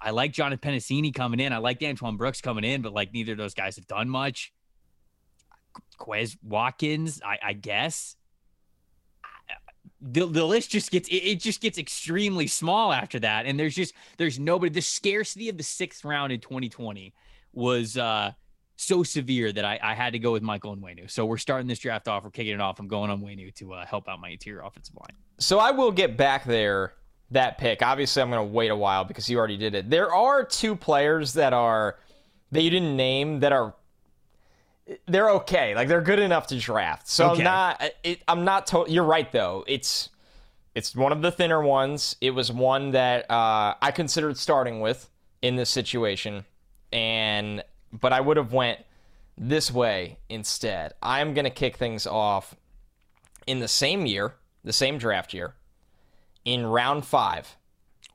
I 0.00 0.10
like 0.10 0.32
Jonathan 0.32 0.72
Penisini 0.72 1.14
coming 1.14 1.40
in. 1.40 1.52
I 1.52 1.58
like 1.58 1.82
Antoine 1.82 2.16
Brooks 2.16 2.40
coming 2.40 2.64
in, 2.64 2.82
but 2.82 2.92
like 2.92 3.12
neither 3.12 3.32
of 3.32 3.38
those 3.38 3.54
guys 3.54 3.76
have 3.76 3.86
done 3.86 4.08
much. 4.08 4.52
Quez 5.98 6.36
Watkins, 6.42 7.20
I, 7.24 7.38
I 7.42 7.52
guess. 7.52 8.16
The, 10.00 10.26
the 10.26 10.44
list 10.44 10.70
just 10.70 10.90
gets 10.90 11.08
it, 11.08 11.14
it 11.14 11.40
just 11.40 11.60
gets 11.60 11.78
extremely 11.78 12.48
small 12.48 12.92
after 12.92 13.20
that, 13.20 13.46
and 13.46 13.58
there's 13.58 13.76
just 13.76 13.94
there's 14.18 14.36
nobody. 14.36 14.72
The 14.72 14.82
scarcity 14.82 15.48
of 15.48 15.56
the 15.56 15.62
sixth 15.62 16.04
round 16.04 16.32
in 16.32 16.40
2020 16.40 17.14
was 17.52 17.96
uh 17.96 18.32
so 18.76 19.02
severe 19.02 19.52
that 19.52 19.64
I, 19.64 19.78
I 19.82 19.94
had 19.94 20.12
to 20.12 20.18
go 20.18 20.32
with 20.32 20.42
Michael 20.42 20.76
Onwenu. 20.76 21.10
So 21.10 21.24
we're 21.24 21.38
starting 21.38 21.66
this 21.66 21.78
draft 21.78 22.08
off. 22.08 22.24
We're 22.24 22.30
kicking 22.30 22.54
it 22.54 22.60
off. 22.60 22.80
I'm 22.80 22.88
going 22.88 23.10
Onwenu 23.10 23.54
to 23.56 23.74
uh, 23.74 23.86
help 23.86 24.08
out 24.08 24.20
my 24.20 24.30
interior 24.30 24.62
offensive 24.62 24.96
line. 24.96 25.16
So 25.38 25.58
I 25.58 25.70
will 25.70 25.92
get 25.92 26.16
back 26.16 26.44
there 26.44 26.94
that 27.30 27.58
pick. 27.58 27.82
Obviously, 27.82 28.22
I'm 28.22 28.30
going 28.30 28.46
to 28.46 28.52
wait 28.52 28.70
a 28.70 28.76
while 28.76 29.04
because 29.04 29.28
you 29.28 29.38
already 29.38 29.56
did 29.56 29.74
it. 29.74 29.90
There 29.90 30.12
are 30.12 30.44
two 30.44 30.76
players 30.76 31.34
that 31.34 31.52
are 31.52 31.98
that 32.50 32.62
you 32.62 32.70
didn't 32.70 32.96
name 32.96 33.40
that 33.40 33.52
are 33.52 33.74
they're 35.06 35.30
okay. 35.30 35.74
Like 35.74 35.88
they're 35.88 36.02
good 36.02 36.18
enough 36.18 36.48
to 36.48 36.58
draft. 36.58 37.08
So 37.08 37.30
okay. 37.30 37.40
I'm 37.40 37.44
not. 37.44 37.82
It, 38.02 38.22
I'm 38.28 38.44
not. 38.44 38.66
To- 38.68 38.86
you're 38.88 39.04
right 39.04 39.30
though. 39.30 39.64
It's 39.66 40.10
it's 40.74 40.94
one 40.94 41.12
of 41.12 41.22
the 41.22 41.30
thinner 41.30 41.62
ones. 41.62 42.16
It 42.20 42.30
was 42.30 42.50
one 42.50 42.92
that 42.92 43.30
uh, 43.30 43.74
I 43.80 43.90
considered 43.92 44.36
starting 44.36 44.80
with 44.80 45.08
in 45.40 45.56
this 45.56 45.70
situation, 45.70 46.44
and 46.92 47.62
but 47.92 48.12
I 48.12 48.20
would 48.20 48.36
have 48.36 48.52
went 48.52 48.80
this 49.36 49.70
way 49.70 50.18
instead. 50.28 50.92
I'm 51.02 51.34
going 51.34 51.44
to 51.44 51.50
kick 51.50 51.76
things 51.76 52.06
off 52.06 52.54
in 53.46 53.60
the 53.60 53.68
same 53.68 54.06
year, 54.06 54.34
the 54.64 54.72
same 54.72 54.98
draft 54.98 55.34
year, 55.34 55.54
in 56.44 56.66
round 56.66 57.04
five, 57.04 57.56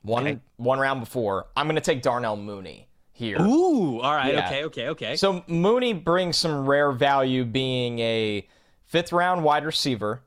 one 0.02 0.26
okay. 0.26 0.38
one 0.56 0.78
round 0.78 1.00
before. 1.00 1.46
I'm 1.56 1.66
going 1.66 1.76
to 1.76 1.82
take 1.82 2.02
Darnell 2.02 2.36
Mooney 2.36 2.88
here. 3.12 3.40
Ooh, 3.40 4.00
all 4.00 4.14
right, 4.14 4.34
yeah. 4.34 4.46
okay, 4.46 4.64
okay, 4.64 4.88
okay. 4.88 5.16
So 5.16 5.44
Mooney 5.48 5.92
brings 5.92 6.36
some 6.36 6.66
rare 6.66 6.92
value, 6.92 7.44
being 7.44 7.98
a 7.98 8.46
fifth 8.84 9.12
round 9.12 9.44
wide 9.44 9.64
receiver 9.64 10.22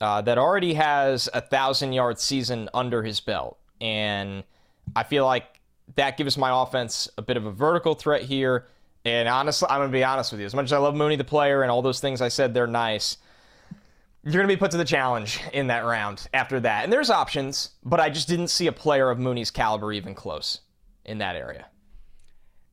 uh, 0.00 0.22
that 0.22 0.38
already 0.38 0.74
has 0.74 1.28
a 1.34 1.40
thousand 1.40 1.92
yard 1.92 2.18
season 2.18 2.68
under 2.72 3.02
his 3.02 3.20
belt, 3.20 3.58
and 3.80 4.44
I 4.94 5.02
feel 5.02 5.24
like 5.24 5.60
that 5.96 6.16
gives 6.16 6.36
my 6.36 6.62
offense 6.62 7.08
a 7.18 7.22
bit 7.22 7.36
of 7.36 7.46
a 7.46 7.50
vertical 7.50 7.94
threat 7.94 8.22
here. 8.22 8.66
And 9.06 9.28
honestly, 9.28 9.68
I'm 9.70 9.78
going 9.78 9.88
to 9.88 9.96
be 9.96 10.02
honest 10.02 10.32
with 10.32 10.40
you. 10.40 10.46
As 10.46 10.54
much 10.54 10.64
as 10.64 10.72
I 10.72 10.78
love 10.78 10.96
Mooney, 10.96 11.14
the 11.14 11.22
player, 11.22 11.62
and 11.62 11.70
all 11.70 11.80
those 11.80 12.00
things 12.00 12.20
I 12.20 12.26
said, 12.26 12.52
they're 12.52 12.66
nice. 12.66 13.18
You're 14.24 14.32
going 14.32 14.48
to 14.48 14.52
be 14.52 14.58
put 14.58 14.72
to 14.72 14.76
the 14.76 14.84
challenge 14.84 15.40
in 15.52 15.68
that 15.68 15.84
round 15.84 16.26
after 16.34 16.58
that. 16.58 16.82
And 16.82 16.92
there's 16.92 17.08
options, 17.08 17.70
but 17.84 18.00
I 18.00 18.10
just 18.10 18.26
didn't 18.26 18.48
see 18.48 18.66
a 18.66 18.72
player 18.72 19.08
of 19.08 19.20
Mooney's 19.20 19.52
caliber 19.52 19.92
even 19.92 20.16
close 20.16 20.58
in 21.04 21.18
that 21.18 21.36
area. 21.36 21.66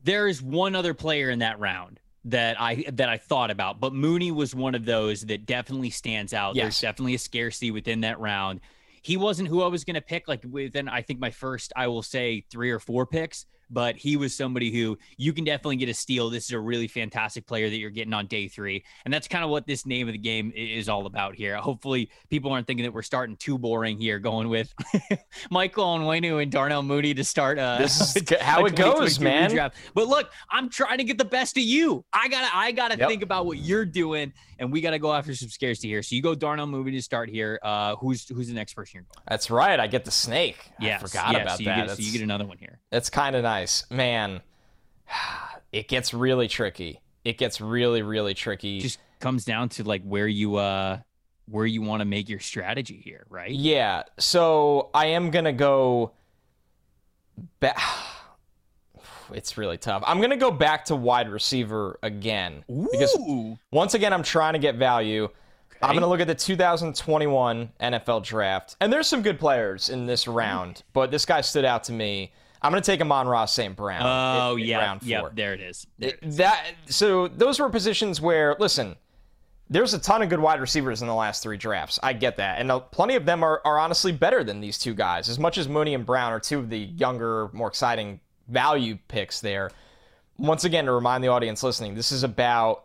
There 0.02 0.26
is 0.26 0.42
one 0.42 0.74
other 0.74 0.92
player 0.92 1.30
in 1.30 1.38
that 1.38 1.60
round 1.60 2.00
that 2.24 2.60
I 2.60 2.84
that 2.94 3.08
I 3.08 3.16
thought 3.16 3.52
about, 3.52 3.78
but 3.78 3.94
Mooney 3.94 4.32
was 4.32 4.56
one 4.56 4.74
of 4.74 4.84
those 4.84 5.20
that 5.26 5.46
definitely 5.46 5.90
stands 5.90 6.34
out. 6.34 6.56
Yes. 6.56 6.64
There's 6.64 6.80
definitely 6.80 7.14
a 7.14 7.18
scarcity 7.18 7.70
within 7.70 8.00
that 8.00 8.18
round. 8.18 8.60
He 9.02 9.16
wasn't 9.16 9.48
who 9.48 9.62
I 9.62 9.68
was 9.68 9.84
going 9.84 9.94
to 9.94 10.00
pick 10.00 10.26
like 10.26 10.42
within 10.50 10.88
I 10.88 11.02
think 11.02 11.20
my 11.20 11.30
first 11.30 11.72
I 11.76 11.86
will 11.86 12.02
say 12.02 12.44
3 12.50 12.72
or 12.72 12.80
4 12.80 13.06
picks, 13.06 13.46
but 13.70 13.96
he 13.96 14.16
was 14.16 14.34
somebody 14.34 14.70
who 14.72 14.98
you 15.16 15.32
can 15.32 15.44
definitely 15.44 15.76
get 15.76 15.88
a 15.88 15.94
steal. 15.94 16.30
This 16.30 16.44
is 16.44 16.52
a 16.52 16.60
really 16.60 16.88
fantastic 16.88 17.46
player 17.46 17.68
that 17.68 17.76
you're 17.76 17.90
getting 17.90 18.12
on 18.12 18.26
day 18.26 18.48
three. 18.48 18.84
And 19.04 19.12
that's 19.12 19.28
kind 19.28 19.44
of 19.44 19.50
what 19.50 19.66
this 19.66 19.86
name 19.86 20.08
of 20.08 20.12
the 20.12 20.18
game 20.18 20.52
is 20.54 20.88
all 20.88 21.06
about 21.06 21.34
here. 21.34 21.56
Hopefully, 21.56 22.10
people 22.30 22.52
aren't 22.52 22.66
thinking 22.66 22.84
that 22.84 22.92
we're 22.92 23.02
starting 23.02 23.36
too 23.36 23.58
boring 23.58 23.98
here, 23.98 24.18
going 24.18 24.48
with 24.48 24.72
Michael 25.50 25.84
Onwenu 25.84 26.42
and 26.42 26.50
Darnell 26.50 26.82
Mooney 26.82 27.14
to 27.14 27.24
start. 27.24 27.58
Uh, 27.58 27.78
this 27.78 28.16
is 28.16 28.22
how 28.40 28.64
it 28.66 28.76
goes, 28.76 29.20
man. 29.20 29.50
Redraft. 29.50 29.72
But 29.94 30.08
look, 30.08 30.30
I'm 30.50 30.68
trying 30.68 30.98
to 30.98 31.04
get 31.04 31.18
the 31.18 31.24
best 31.24 31.56
of 31.56 31.62
you. 31.62 32.04
I 32.12 32.28
gotta, 32.28 32.56
I 32.56 32.72
gotta 32.72 32.96
yep. 32.98 33.08
think 33.08 33.22
about 33.22 33.46
what 33.46 33.58
you're 33.58 33.86
doing, 33.86 34.32
and 34.58 34.72
we 34.72 34.80
gotta 34.80 34.98
go 34.98 35.12
after 35.12 35.34
some 35.34 35.48
scarcity 35.48 35.88
here. 35.88 36.02
So 36.02 36.14
you 36.14 36.22
go 36.22 36.34
Darnell 36.34 36.66
Mooney 36.66 36.92
to 36.92 37.02
start 37.02 37.28
here. 37.28 37.58
Uh, 37.62 37.96
who's 37.96 38.28
who's 38.28 38.48
the 38.48 38.54
next 38.54 38.74
person 38.74 38.98
you're 38.98 39.02
going? 39.02 39.24
That's 39.28 39.50
right. 39.50 39.80
I 39.80 39.86
get 39.86 40.04
the 40.04 40.10
snake. 40.10 40.70
Yeah, 40.78 40.98
forgot 40.98 41.32
yes, 41.32 41.42
about 41.42 41.58
so 41.58 41.64
that. 41.64 41.86
Get, 41.88 41.96
so 41.96 42.02
you 42.02 42.12
get 42.12 42.22
another 42.22 42.46
one 42.46 42.58
here. 42.58 42.78
That's 42.90 43.10
kind 43.10 43.34
of 43.34 43.42
nice 43.42 43.54
nice. 43.54 43.90
Man, 43.90 44.40
it 45.72 45.88
gets 45.88 46.14
really 46.14 46.48
tricky. 46.48 47.00
It 47.24 47.38
gets 47.38 47.60
really, 47.60 48.02
really 48.02 48.34
tricky. 48.34 48.80
Just 48.80 48.98
comes 49.20 49.44
down 49.44 49.70
to 49.70 49.84
like 49.84 50.02
where 50.02 50.28
you 50.28 50.56
uh 50.56 50.98
where 51.46 51.66
you 51.66 51.82
want 51.82 52.00
to 52.00 52.04
make 52.04 52.28
your 52.28 52.40
strategy 52.40 53.00
here, 53.02 53.26
right? 53.28 53.50
Yeah. 53.50 54.04
So 54.18 54.90
I 54.94 55.06
am 55.06 55.30
gonna 55.30 55.52
go 55.52 56.12
back. 57.60 57.78
It's 59.32 59.56
really 59.56 59.78
tough. 59.78 60.02
I'm 60.06 60.20
gonna 60.20 60.36
go 60.36 60.50
back 60.50 60.84
to 60.86 60.96
wide 60.96 61.28
receiver 61.28 61.98
again 62.02 62.64
Ooh. 62.70 62.88
because 62.90 63.16
once 63.70 63.94
again 63.94 64.12
I'm 64.12 64.22
trying 64.22 64.54
to 64.54 64.58
get 64.58 64.76
value. 64.76 65.24
Okay. 65.24 65.32
I'm 65.82 65.94
gonna 65.94 66.08
look 66.08 66.20
at 66.20 66.26
the 66.26 66.34
2021 66.34 67.72
NFL 67.80 68.24
draft, 68.24 68.76
and 68.80 68.92
there's 68.92 69.06
some 69.06 69.22
good 69.22 69.38
players 69.38 69.88
in 69.88 70.06
this 70.06 70.26
round, 70.28 70.82
but 70.92 71.10
this 71.10 71.24
guy 71.24 71.40
stood 71.40 71.64
out 71.64 71.84
to 71.84 71.92
me. 71.92 72.32
I'm 72.62 72.70
going 72.70 72.82
to 72.82 72.90
take 72.90 73.02
Amon-Ra 73.02 73.44
St. 73.44 73.76
Brown. 73.76 74.00
Oh, 74.02 74.56
in, 74.56 74.64
yeah. 74.64 74.78
Round 74.78 75.00
four. 75.00 75.08
Yeah, 75.08 75.28
there 75.34 75.52
it 75.52 75.60
is. 75.60 75.86
There 75.98 76.08
it 76.08 76.18
is. 76.22 76.38
That 76.38 76.72
so 76.86 77.28
those 77.28 77.60
were 77.60 77.68
positions 77.68 78.22
where 78.22 78.56
listen, 78.58 78.96
there's 79.68 79.92
a 79.92 79.98
ton 79.98 80.22
of 80.22 80.30
good 80.30 80.40
wide 80.40 80.60
receivers 80.60 81.02
in 81.02 81.08
the 81.08 81.14
last 81.14 81.42
three 81.42 81.56
drafts. 81.56 81.98
I 82.02 82.12
get 82.12 82.36
that, 82.38 82.60
and 82.60 82.70
uh, 82.70 82.80
plenty 82.80 83.16
of 83.16 83.26
them 83.26 83.42
are, 83.42 83.60
are 83.64 83.78
honestly 83.78 84.12
better 84.12 84.44
than 84.44 84.60
these 84.60 84.78
two 84.78 84.94
guys. 84.94 85.28
As 85.28 85.38
much 85.38 85.58
as 85.58 85.68
Mooney 85.68 85.94
and 85.94 86.06
Brown 86.06 86.32
are 86.32 86.40
two 86.40 86.58
of 86.58 86.70
the 86.70 86.78
younger, 86.78 87.50
more 87.52 87.68
exciting 87.68 88.20
value 88.48 88.98
picks 89.08 89.40
there. 89.40 89.70
Once 90.36 90.64
again, 90.64 90.86
to 90.86 90.92
remind 90.92 91.22
the 91.22 91.28
audience 91.28 91.62
listening, 91.62 91.94
this 91.94 92.12
is 92.12 92.22
about 92.22 92.84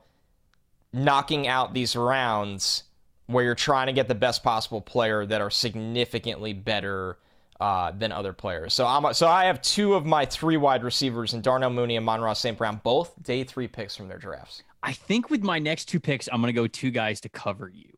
knocking 0.94 1.48
out 1.48 1.74
these 1.74 1.96
rounds 1.96 2.84
where 3.28 3.44
you're 3.44 3.56
trying 3.56 3.88
to 3.88 3.94
get 3.94 4.08
the 4.08 4.16
best 4.16 4.44
possible 4.44 4.82
player 4.82 5.26
that 5.26 5.42
are 5.42 5.52
significantly 5.52 6.54
better 6.54 7.18
uh, 7.60 7.92
than 7.92 8.12
other 8.12 8.34
players. 8.34 8.74
So 8.74 8.88
I'm 8.88 9.14
so 9.14 9.28
I 9.28 9.46
have 9.46 9.62
two 9.62 9.94
of 9.94 10.06
my 10.06 10.26
three 10.26 10.58
wide 10.58 10.84
receivers 10.84 11.34
in 11.34 11.42
Darnell 11.42 11.70
Mooney 11.70 11.96
and 11.98 12.04
Amon-Ra 12.08 12.34
St. 12.34 12.58
Brown, 12.58 12.80
both 12.84 13.14
day 13.22 13.44
three 13.44 13.68
picks 13.68 13.96
from 13.96 14.08
their 14.08 14.18
drafts. 14.18 14.64
I 14.82 14.94
think 14.94 15.30
with 15.30 15.44
my 15.44 15.60
next 15.60 15.86
two 15.86 16.00
picks, 16.00 16.30
I'm 16.32 16.42
to 16.42 16.54
go 16.54 16.68
two 16.68 16.90
guys 16.90 17.22
to 17.22 17.30
cover 17.30 17.70
you. 17.70 17.98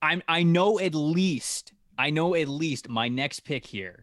I'm 0.00 0.22
I 0.28 0.42
know 0.42 0.78
at 0.78 0.94
least 0.94 1.72
I 1.98 2.10
know 2.10 2.34
at 2.34 2.48
least 2.48 2.88
my 2.88 3.08
next 3.08 3.40
pick 3.40 3.66
here 3.66 4.01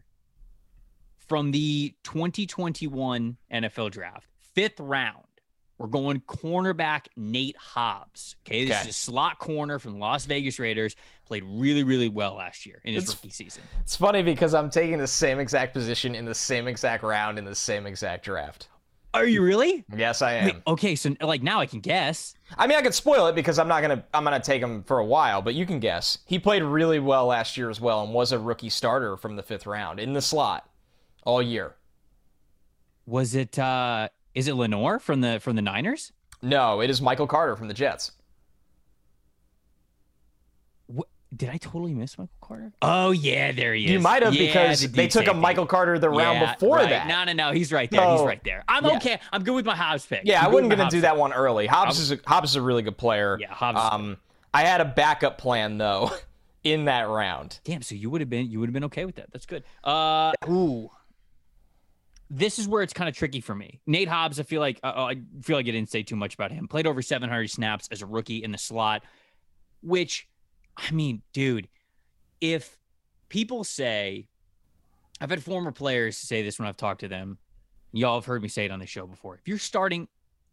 from 1.30 1.52
the 1.52 1.94
2021 2.02 3.36
NFL 3.52 3.92
draft, 3.92 4.26
fifth 4.52 4.80
round. 4.80 5.22
We're 5.78 5.86
going 5.86 6.20
cornerback 6.22 7.06
Nate 7.16 7.56
Hobbs. 7.56 8.34
Okay, 8.44 8.64
this 8.64 8.80
okay. 8.80 8.88
is 8.88 8.96
a 8.96 8.98
slot 8.98 9.38
corner 9.38 9.78
from 9.78 10.00
Las 10.00 10.26
Vegas 10.26 10.58
Raiders. 10.58 10.96
Played 11.26 11.44
really, 11.46 11.84
really 11.84 12.08
well 12.08 12.34
last 12.34 12.66
year 12.66 12.82
in 12.84 12.94
his 12.94 13.04
it's, 13.04 13.14
rookie 13.14 13.30
season. 13.30 13.62
It's 13.80 13.94
funny 13.94 14.24
because 14.24 14.54
I'm 14.54 14.70
taking 14.70 14.98
the 14.98 15.06
same 15.06 15.38
exact 15.38 15.72
position 15.72 16.16
in 16.16 16.24
the 16.24 16.34
same 16.34 16.66
exact 16.66 17.04
round 17.04 17.38
in 17.38 17.44
the 17.44 17.54
same 17.54 17.86
exact 17.86 18.24
draft. 18.24 18.66
Are 19.14 19.24
you 19.24 19.40
really? 19.42 19.84
Yes, 19.94 20.22
I 20.22 20.32
am. 20.32 20.44
Wait, 20.46 20.56
okay, 20.66 20.96
so 20.96 21.14
like 21.20 21.44
now 21.44 21.60
I 21.60 21.66
can 21.66 21.78
guess. 21.78 22.34
I 22.58 22.66
mean, 22.66 22.76
I 22.76 22.82
could 22.82 22.94
spoil 22.94 23.28
it 23.28 23.36
because 23.36 23.60
I'm 23.60 23.68
not 23.68 23.82
gonna 23.82 24.04
I'm 24.12 24.24
gonna 24.24 24.40
take 24.40 24.60
him 24.60 24.82
for 24.82 24.98
a 24.98 25.06
while, 25.06 25.42
but 25.42 25.54
you 25.54 25.64
can 25.64 25.78
guess. 25.78 26.18
He 26.26 26.40
played 26.40 26.64
really 26.64 26.98
well 26.98 27.26
last 27.26 27.56
year 27.56 27.70
as 27.70 27.80
well 27.80 28.02
and 28.02 28.12
was 28.12 28.32
a 28.32 28.38
rookie 28.40 28.68
starter 28.68 29.16
from 29.16 29.36
the 29.36 29.44
fifth 29.44 29.66
round 29.66 30.00
in 30.00 30.12
the 30.12 30.22
slot 30.22 30.69
all 31.24 31.42
year. 31.42 31.76
Was 33.06 33.34
it? 33.34 33.58
uh 33.58 34.08
is 34.34 34.48
it 34.48 34.54
Lenoir 34.54 34.98
from 34.98 35.20
the 35.20 35.40
from 35.40 35.56
the 35.56 35.62
Niners? 35.62 36.12
No, 36.42 36.80
it 36.80 36.90
is 36.90 37.02
Michael 37.02 37.26
Carter 37.26 37.56
from 37.56 37.68
the 37.68 37.74
Jets. 37.74 38.12
What, 40.86 41.08
did 41.36 41.50
I 41.50 41.58
totally 41.58 41.92
miss 41.92 42.16
Michael 42.16 42.32
Carter? 42.40 42.72
Oh 42.80 43.10
yeah, 43.10 43.52
there 43.52 43.74
he 43.74 43.84
is. 43.84 43.90
You 43.90 44.00
might 44.00 44.22
have 44.22 44.34
yeah, 44.34 44.46
because 44.46 44.80
the 44.82 44.88
they 44.88 45.08
took 45.08 45.26
a 45.26 45.34
Michael 45.34 45.66
Carter 45.66 45.98
the 45.98 46.08
round 46.08 46.40
yeah, 46.40 46.54
before 46.54 46.76
right. 46.76 46.88
that. 46.88 47.08
No, 47.08 47.24
no, 47.24 47.32
no, 47.32 47.52
he's 47.52 47.72
right 47.72 47.90
there. 47.90 48.08
He's 48.12 48.22
right 48.22 48.42
there. 48.44 48.64
I'm 48.68 48.84
yeah. 48.84 48.96
okay. 48.96 49.20
I'm 49.32 49.42
good 49.42 49.54
with 49.54 49.66
my 49.66 49.76
Hobbs 49.76 50.06
pick. 50.06 50.22
Yeah, 50.24 50.40
I'm 50.40 50.46
I 50.46 50.48
wasn't 50.48 50.70
gonna 50.70 50.90
do 50.90 51.02
that 51.02 51.16
one 51.16 51.32
early. 51.32 51.66
Hobbs 51.66 51.98
I'm, 51.98 52.02
is 52.02 52.12
a, 52.12 52.18
Hobbs 52.26 52.50
is 52.50 52.56
a 52.56 52.62
really 52.62 52.82
good 52.82 52.96
player. 52.96 53.36
Yeah, 53.40 53.52
Hobbs. 53.52 53.92
Um, 53.92 54.16
I 54.54 54.62
had 54.62 54.80
a 54.80 54.84
backup 54.84 55.38
plan 55.38 55.76
though 55.76 56.10
in 56.64 56.86
that 56.86 57.08
round. 57.08 57.58
Damn, 57.64 57.82
so 57.82 57.94
you 57.94 58.10
would 58.10 58.20
have 58.20 58.30
been 58.30 58.50
you 58.50 58.60
would 58.60 58.68
have 58.68 58.74
been 58.74 58.84
okay 58.84 59.04
with 59.04 59.16
that. 59.16 59.30
That's 59.32 59.46
good. 59.46 59.64
Uh, 59.84 60.32
ooh 60.48 60.90
this 62.30 62.60
is 62.60 62.68
where 62.68 62.82
it's 62.82 62.92
kind 62.92 63.08
of 63.08 63.16
tricky 63.16 63.40
for 63.40 63.54
me. 63.54 63.80
Nate 63.86 64.08
Hobbs, 64.08 64.38
I 64.38 64.44
feel 64.44 64.60
like 64.60 64.78
uh, 64.84 64.92
I 64.94 65.20
feel 65.42 65.56
like 65.56 65.66
I 65.66 65.72
didn't 65.72 65.90
say 65.90 66.04
too 66.04 66.16
much 66.16 66.34
about 66.34 66.52
him. 66.52 66.68
Played 66.68 66.86
over 66.86 67.02
700 67.02 67.50
snaps 67.50 67.88
as 67.90 68.02
a 68.02 68.06
rookie 68.06 68.44
in 68.44 68.52
the 68.52 68.58
slot, 68.58 69.02
which, 69.82 70.28
I 70.76 70.92
mean, 70.92 71.22
dude, 71.32 71.68
if 72.40 72.78
people 73.28 73.64
say, 73.64 74.28
I've 75.20 75.30
had 75.30 75.42
former 75.42 75.72
players 75.72 76.16
say 76.16 76.42
this 76.42 76.58
when 76.58 76.68
I've 76.68 76.76
talked 76.76 77.00
to 77.00 77.08
them. 77.08 77.38
Y'all 77.92 78.14
have 78.14 78.24
heard 78.24 78.40
me 78.40 78.48
say 78.48 78.64
it 78.64 78.70
on 78.70 78.78
the 78.78 78.86
show 78.86 79.06
before. 79.06 79.34
If 79.34 79.48
you're 79.48 79.58
starting 79.58 80.06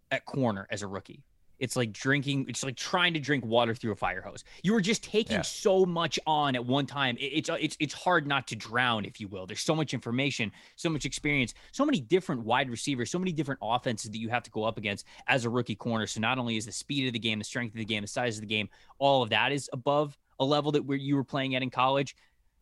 at 0.10 0.26
corner 0.26 0.68
as 0.72 0.82
a 0.82 0.88
rookie, 0.88 1.24
it's 1.60 1.76
like 1.76 1.92
drinking, 1.92 2.46
it's 2.48 2.64
like 2.64 2.76
trying 2.76 3.14
to 3.14 3.20
drink 3.20 3.46
water 3.46 3.74
through 3.74 3.92
a 3.92 3.96
fire 3.96 4.22
hose. 4.22 4.44
You 4.64 4.74
were 4.74 4.82
just 4.82 5.04
taking 5.04 5.38
yeah. 5.38 5.42
so 5.42 5.86
much 5.86 6.20
on 6.26 6.56
at 6.56 6.66
one 6.66 6.86
time. 6.86 7.18
It's 7.20 7.50
uh, 7.50 7.58
it's 7.60 7.78
it's 7.80 7.94
hard 7.94 8.28
not 8.28 8.48
to 8.48 8.56
drown, 8.56 9.06
if 9.06 9.20
you 9.20 9.28
will. 9.28 9.46
There's 9.46 9.62
so 9.62 9.76
much 9.76 9.94
information, 9.94 10.52
so 10.76 10.90
much 10.90 11.06
experience, 11.06 11.54
so 11.72 11.86
many 11.86 12.00
different 12.00 12.44
wide 12.44 12.70
receivers, 12.70 13.12
so 13.12 13.20
many 13.20 13.32
different 13.32 13.60
offenses 13.64 14.12
that 14.12 14.20
you 14.20 14.30
have 14.30 14.44
to 14.44 14.52
go 14.52 14.64
up 14.64 14.78
against 14.78 15.06
as 15.28 15.46
a 15.46 15.50
rookie 15.50 15.76
corner. 15.76 16.08
So 16.08 16.20
not 16.20 16.38
only 16.38 16.58
is 16.58 16.66
the 16.66 16.72
speed 16.72 17.08
of 17.08 17.14
the 17.14 17.20
game, 17.20 17.40
the 17.40 17.46
strength 17.46 17.74
of 17.74 17.80
the 17.80 17.86
game, 17.86 18.02
the 18.02 18.08
size 18.08 18.38
of 18.38 18.42
the 18.42 18.48
game, 18.48 18.70
all 19.00 19.24
of 19.24 19.30
that 19.30 19.52
is 19.52 19.70
above 19.74 20.18
a 20.40 20.46
level 20.46 20.72
that 20.72 20.86
where 20.86 20.98
you 20.98 21.16
were 21.16 21.24
playing 21.24 21.56
at 21.56 21.64
in 21.64 21.70
college. 21.70 22.16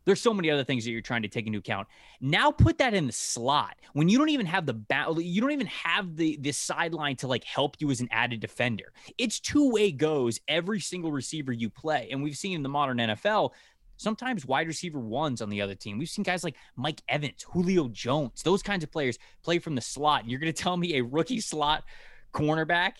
There's 0.06 0.22
so 0.22 0.34
many 0.34 0.50
other 0.50 0.64
things 0.64 0.86
that 0.86 0.92
you're 0.92 1.02
trying 1.02 1.24
to 1.24 1.28
take 1.28 1.48
into 1.48 1.60
account. 1.60 1.88
Now 2.22 2.52
put 2.52 2.78
that 2.78 2.94
in 2.94 3.08
the 3.08 3.14
slot 3.14 3.76
when 3.94 4.10
you 4.10 4.18
don't 4.18 4.30
even 4.30 4.46
have 4.46 4.66
the 4.66 4.74
battle, 4.74 5.20
you 5.20 5.42
don't 5.42 5.52
even 5.52 5.68
have 5.68 6.16
the 6.16 6.38
this 6.42 6.58
sideline 6.58 7.16
to 7.18 7.28
like 7.28 7.44
help 7.44 7.76
you 7.80 7.92
as 7.92 8.02
an 8.02 8.10
added 8.12 8.40
defender. 8.40 8.92
It's 9.18 9.40
two 9.40 9.72
way 9.72 9.92
goes 9.92 10.40
every 10.48 10.80
single 10.80 11.12
receiver 11.12 11.52
you 11.52 11.70
play, 11.70 12.10
and 12.12 12.22
we've 12.22 12.38
seen 12.38 12.54
in 12.54 12.64
the 12.64 12.70
modern 12.70 12.98
NFL. 12.98 13.52
Sometimes 13.98 14.46
wide 14.46 14.68
receiver 14.68 15.00
ones 15.00 15.42
on 15.42 15.50
the 15.50 15.62
other 15.62 15.76
team. 15.76 15.98
We've 15.98 16.10
seen 16.10 16.24
guys 16.24 16.44
like 16.44 16.58
Mike 16.76 17.02
Evans, 17.08 17.46
Julio 17.50 17.88
Jones, 17.88 18.44
those 18.44 18.62
kinds 18.62 18.84
of 18.84 18.92
players 18.92 19.18
play 19.42 19.58
from 19.58 19.74
the 19.74 19.82
slot. 19.82 20.28
You're 20.28 20.40
going 20.40 20.52
to 20.52 20.64
tell 20.64 20.76
me 20.76 20.98
a 20.98 21.04
rookie 21.04 21.40
slot 21.40 21.86
cornerback 22.34 22.96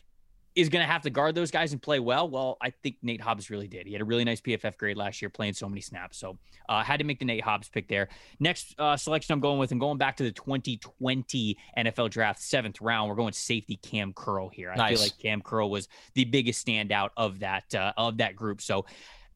is 0.56 0.70
going 0.70 0.86
to 0.86 0.92
have 0.92 1.02
to 1.02 1.10
guard 1.10 1.36
those 1.36 1.52
guys 1.52 1.74
and 1.74 1.82
play 1.82 2.00
well. 2.00 2.30
Well, 2.30 2.58
I 2.62 2.70
think 2.70 2.96
Nate 3.02 3.20
Hobbs 3.20 3.50
really 3.50 3.68
did. 3.68 3.88
He 3.88 3.94
had 3.94 4.02
a 4.02 4.06
really 4.06 4.24
nice 4.24 4.40
PFF 4.40 4.78
grade 4.78 4.96
last 4.96 5.22
year, 5.22 5.30
playing 5.30 5.54
so 5.54 5.68
many 5.68 5.82
snaps. 5.82 6.18
So 6.18 6.38
uh, 6.70 6.82
had 6.82 6.98
to 6.98 7.04
make 7.04 7.20
the 7.20 7.26
Nate 7.26 7.44
Hobbs 7.44 7.68
pick 7.68 7.88
there. 7.90 8.08
Next 8.40 8.74
uh, 8.80 8.96
selection 8.96 9.34
I'm 9.34 9.42
going 9.42 9.60
with, 9.60 9.72
and 9.72 9.80
going 9.80 9.98
back 9.98 10.16
to 10.18 10.24
the 10.24 10.32
2020 10.32 11.58
NFL 11.78 12.10
Draft, 12.10 12.42
seventh 12.42 12.80
round, 12.80 13.10
we're 13.10 13.16
going 13.16 13.34
safety 13.34 13.76
Cam 13.78 14.14
Curl 14.14 14.48
here. 14.48 14.72
I 14.72 14.76
nice. 14.76 14.92
feel 14.92 15.02
like 15.02 15.18
Cam 15.18 15.42
Curl 15.42 15.70
was 15.70 15.90
the 16.14 16.24
biggest 16.24 16.66
standout 16.66 17.10
of 17.18 17.40
that 17.40 17.76
uh, 17.76 17.92
of 17.98 18.18
that 18.18 18.36
group. 18.36 18.62
So 18.62 18.86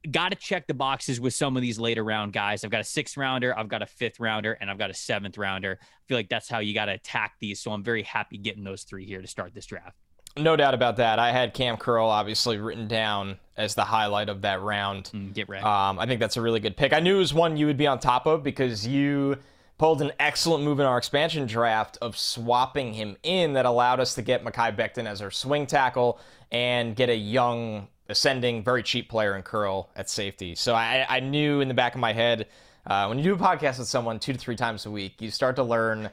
got 0.10 0.30
to 0.30 0.36
check 0.36 0.68
the 0.68 0.74
boxes 0.74 1.20
with 1.20 1.34
some 1.34 1.58
of 1.58 1.62
these 1.62 1.78
later 1.78 2.04
round 2.04 2.32
guys. 2.32 2.64
I've 2.64 2.72
got 2.72 2.82
a 2.82 2.86
sixth 2.86 3.18
rounder, 3.18 3.58
I've 3.58 3.68
got 3.68 3.82
a 3.82 3.86
fifth 3.86 4.22
rounder, 4.22 4.54
and 4.54 4.72
I've 4.72 4.78
got 4.78 4.90
a 4.90 4.94
seventh 4.94 5.38
rounder. 5.38 5.80
I 5.82 5.86
feel 6.08 6.18
like 6.18 6.30
that's 6.30 6.48
how 6.48 6.60
you 6.60 6.74
got 6.74 6.86
to 6.86 6.94
attack 6.94 7.34
these. 7.40 7.60
So 7.60 7.72
I'm 7.72 7.84
very 7.84 8.04
happy 8.04 8.38
getting 8.38 8.64
those 8.64 8.84
three 8.84 9.06
here 9.06 9.22
to 9.22 9.28
start 9.28 9.54
this 9.54 9.66
draft. 9.66 9.98
No 10.40 10.56
doubt 10.56 10.74
about 10.74 10.98
that. 10.98 11.20
I 11.20 11.32
had 11.32 11.54
Cam 11.54 11.78
Curl 11.78 12.08
obviously 12.08 12.58
written 12.58 12.88
down 12.88 13.40
as 13.58 13.76
the 13.76 13.84
highlight 13.84 14.30
of 14.30 14.42
that 14.42 14.62
round. 14.62 15.12
Mm, 15.14 15.34
get 15.34 15.50
ready. 15.50 15.64
Um, 15.64 16.00
I 16.00 16.06
think 16.06 16.20
that's 16.20 16.38
a 16.38 16.42
really 16.42 16.60
good 16.60 16.78
pick. 16.78 16.94
I 16.94 17.00
knew 17.00 17.16
it 17.18 17.20
was 17.20 17.34
one 17.34 17.58
you 17.58 17.66
would 17.66 17.78
be 17.78 17.88
on 17.88 18.00
top 18.00 18.26
of 18.26 18.44
because 18.44 18.88
you 18.88 19.38
pulled 19.78 20.02
an 20.02 20.12
excellent 20.20 20.64
move 20.64 20.80
in 20.80 20.86
our 20.86 20.98
expansion 20.98 21.46
draft 21.46 21.98
of 22.02 22.18
swapping 22.18 22.94
him 22.94 23.18
in 23.24 23.54
that 23.54 23.66
allowed 23.66 24.00
us 24.00 24.14
to 24.16 24.22
get 24.22 24.44
Mekhi 24.44 24.76
Becton 24.76 25.06
as 25.06 25.22
our 25.22 25.32
swing 25.32 25.66
tackle 25.66 26.20
and 26.52 26.96
get 26.96 27.10
a 27.10 27.16
young, 27.16 27.88
ascending, 28.10 28.64
very 28.64 28.84
cheap 28.84 29.10
player 29.10 29.36
in 29.36 29.42
Curl 29.42 29.90
at 29.96 30.10
safety. 30.10 30.56
So 30.56 30.76
I, 30.76 31.06
I 31.08 31.20
knew 31.22 31.62
in 31.62 31.68
the 31.68 31.74
back 31.74 31.96
of 31.96 32.02
my 32.02 32.14
head, 32.14 32.48
uh, 32.86 33.06
when 33.08 33.18
you 33.18 33.24
do 33.24 33.34
a 33.34 33.38
podcast 33.38 33.80
with 33.80 33.88
someone 33.88 34.20
two 34.20 34.34
to 34.34 34.40
three 34.40 34.56
times 34.56 34.86
a 34.86 34.92
week, 34.92 35.22
you 35.22 35.32
start 35.32 35.56
to 35.58 35.64
learn 35.64 36.10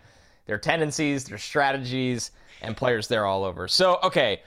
their 0.47 0.59
tendencies, 0.59 1.25
their 1.25 1.38
strategies, 1.38 2.31
and 2.62 2.76
players 2.76 3.09
there 3.09 3.26
all 3.26 3.45
over. 3.45 3.69
So, 3.69 3.99
okay. 4.03 4.41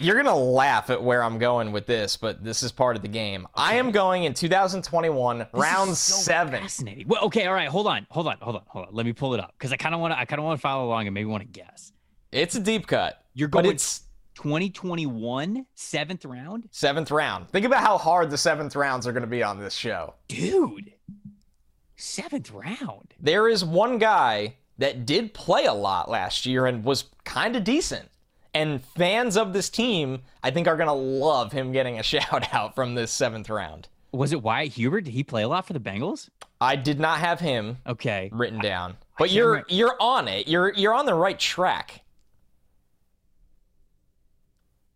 You're 0.00 0.14
going 0.16 0.26
to 0.26 0.34
laugh 0.34 0.90
at 0.90 1.00
where 1.00 1.22
I'm 1.22 1.38
going 1.38 1.70
with 1.70 1.86
this, 1.86 2.16
but 2.16 2.42
this 2.42 2.64
is 2.64 2.72
part 2.72 2.96
of 2.96 3.02
the 3.02 3.08
game. 3.08 3.42
Okay. 3.42 3.52
I 3.54 3.74
am 3.74 3.92
going 3.92 4.24
in 4.24 4.34
2021, 4.34 5.38
this 5.38 5.46
round 5.52 5.96
so 5.96 6.16
seven. 6.16 6.60
Fascinating. 6.60 7.06
Well, 7.06 7.22
okay, 7.26 7.46
all 7.46 7.54
right, 7.54 7.68
hold 7.68 7.86
on, 7.86 8.04
hold 8.10 8.26
on, 8.26 8.36
hold 8.40 8.56
on, 8.56 8.62
hold 8.66 8.88
on. 8.88 8.94
Let 8.94 9.06
me 9.06 9.12
pull 9.12 9.34
it 9.34 9.38
up 9.38 9.54
because 9.56 9.72
I 9.72 9.76
kind 9.76 9.94
of 9.94 10.00
want 10.00 10.12
to. 10.12 10.18
I 10.18 10.24
kind 10.24 10.40
of 10.40 10.44
want 10.44 10.58
to 10.58 10.60
follow 10.60 10.86
along 10.86 11.06
and 11.06 11.14
maybe 11.14 11.26
want 11.26 11.44
to 11.44 11.48
guess. 11.48 11.92
It's 12.32 12.56
a 12.56 12.60
deep 12.60 12.88
cut. 12.88 13.24
You're 13.34 13.46
going. 13.46 13.66
it's 13.66 14.06
2021 14.34 15.66
seventh 15.76 16.24
round. 16.24 16.68
Seventh 16.72 17.12
round. 17.12 17.48
Think 17.50 17.64
about 17.64 17.80
how 17.80 17.96
hard 17.96 18.28
the 18.28 18.38
seventh 18.38 18.74
rounds 18.74 19.06
are 19.06 19.12
going 19.12 19.22
to 19.22 19.28
be 19.28 19.44
on 19.44 19.60
this 19.60 19.74
show, 19.74 20.14
dude. 20.26 20.92
Seventh 21.94 22.50
round. 22.50 23.14
There 23.20 23.48
is 23.48 23.64
one 23.64 23.98
guy 23.98 24.56
that 24.78 25.06
did 25.06 25.34
play 25.34 25.64
a 25.64 25.72
lot 25.74 26.10
last 26.10 26.46
year 26.46 26.66
and 26.66 26.84
was 26.84 27.04
kind 27.24 27.56
of 27.56 27.64
decent. 27.64 28.08
And 28.54 28.82
fans 28.82 29.36
of 29.36 29.52
this 29.52 29.68
team, 29.68 30.22
I 30.42 30.50
think, 30.50 30.66
are 30.66 30.76
going 30.76 30.86
to 30.88 30.92
love 30.92 31.52
him 31.52 31.72
getting 31.72 31.98
a 31.98 32.02
shout 32.04 32.52
out 32.54 32.74
from 32.74 32.94
this 32.94 33.10
seventh 33.10 33.50
round. 33.50 33.88
Was 34.12 34.32
it 34.32 34.42
Wyatt 34.42 34.72
Hubert? 34.72 35.02
Did 35.02 35.12
he 35.12 35.22
play 35.22 35.42
a 35.42 35.48
lot 35.48 35.66
for 35.66 35.72
the 35.74 35.80
Bengals? 35.80 36.30
I 36.60 36.76
did 36.76 36.98
not 36.98 37.18
have 37.18 37.38
him. 37.40 37.78
Okay. 37.86 38.30
Written 38.32 38.60
down, 38.60 38.92
I, 38.92 38.94
but 39.18 39.30
I 39.30 39.32
you're 39.32 39.50
remember. 39.50 39.68
you're 39.74 39.96
on 40.00 40.26
it. 40.28 40.48
You're 40.48 40.72
you're 40.72 40.94
on 40.94 41.04
the 41.04 41.12
right 41.14 41.38
track. 41.38 42.02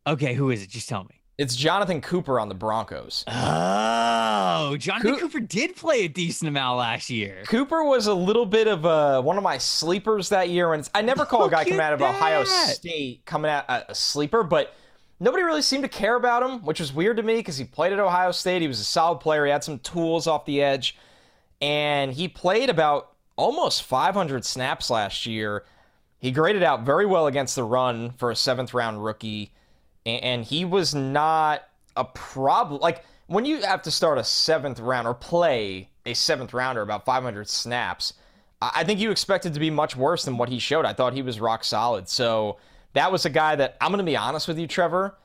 Okay, 0.06 0.32
who 0.34 0.50
is 0.50 0.62
it? 0.62 0.70
Just 0.70 0.88
tell 0.88 1.04
me. 1.04 1.19
It's 1.40 1.56
Jonathan 1.56 2.02
Cooper 2.02 2.38
on 2.38 2.50
the 2.50 2.54
Broncos. 2.54 3.24
Oh, 3.26 4.76
Jonathan 4.76 5.14
Co- 5.14 5.20
Cooper 5.20 5.40
did 5.40 5.74
play 5.74 6.04
a 6.04 6.08
decent 6.08 6.50
amount 6.50 6.76
last 6.76 7.08
year. 7.08 7.44
Cooper 7.46 7.82
was 7.82 8.08
a 8.08 8.12
little 8.12 8.44
bit 8.44 8.68
of 8.68 8.84
a, 8.84 9.22
one 9.22 9.38
of 9.38 9.42
my 9.42 9.56
sleepers 9.56 10.28
that 10.28 10.50
year. 10.50 10.74
And 10.74 10.86
I 10.94 11.00
never 11.00 11.24
call 11.24 11.40
Look 11.40 11.52
a 11.52 11.54
guy 11.54 11.64
coming 11.64 11.80
out 11.80 11.94
of 11.94 12.02
Ohio 12.02 12.44
State 12.44 13.24
coming 13.24 13.50
out 13.50 13.64
a, 13.70 13.92
a 13.92 13.94
sleeper, 13.94 14.42
but 14.42 14.74
nobody 15.18 15.42
really 15.42 15.62
seemed 15.62 15.82
to 15.82 15.88
care 15.88 16.14
about 16.14 16.42
him, 16.42 16.62
which 16.62 16.78
was 16.78 16.92
weird 16.92 17.16
to 17.16 17.22
me 17.22 17.36
because 17.36 17.56
he 17.56 17.64
played 17.64 17.94
at 17.94 17.98
Ohio 17.98 18.32
State. 18.32 18.60
He 18.60 18.68
was 18.68 18.78
a 18.78 18.84
solid 18.84 19.20
player. 19.20 19.46
He 19.46 19.50
had 19.50 19.64
some 19.64 19.78
tools 19.78 20.26
off 20.26 20.44
the 20.44 20.62
edge, 20.62 20.94
and 21.62 22.12
he 22.12 22.28
played 22.28 22.68
about 22.68 23.12
almost 23.36 23.84
500 23.84 24.44
snaps 24.44 24.90
last 24.90 25.24
year. 25.24 25.64
He 26.18 26.32
graded 26.32 26.62
out 26.62 26.84
very 26.84 27.06
well 27.06 27.26
against 27.26 27.56
the 27.56 27.64
run 27.64 28.10
for 28.18 28.30
a 28.30 28.36
seventh 28.36 28.74
round 28.74 29.02
rookie 29.02 29.54
and 30.06 30.44
he 30.44 30.64
was 30.64 30.94
not 30.94 31.62
a 31.96 32.04
problem. 32.04 32.80
Like 32.80 33.04
when 33.26 33.44
you 33.44 33.62
have 33.62 33.82
to 33.82 33.90
start 33.90 34.18
a 34.18 34.24
seventh 34.24 34.80
round 34.80 35.06
or 35.06 35.14
play 35.14 35.88
a 36.06 36.14
seventh 36.14 36.52
rounder 36.52 36.82
about 36.82 37.04
500 37.04 37.48
snaps, 37.48 38.14
I 38.62 38.84
think 38.84 39.00
you 39.00 39.10
expected 39.10 39.54
to 39.54 39.60
be 39.60 39.70
much 39.70 39.96
worse 39.96 40.24
than 40.24 40.36
what 40.36 40.48
he 40.48 40.58
showed. 40.58 40.84
I 40.84 40.92
thought 40.92 41.14
he 41.14 41.22
was 41.22 41.40
rock 41.40 41.64
solid. 41.64 42.08
So 42.08 42.58
that 42.92 43.10
was 43.10 43.24
a 43.24 43.30
guy 43.30 43.56
that 43.56 43.76
I'm 43.80 43.90
going 43.90 44.04
to 44.04 44.04
be 44.04 44.16
honest 44.16 44.48
with 44.48 44.58
you, 44.58 44.66
Trevor. 44.66 45.16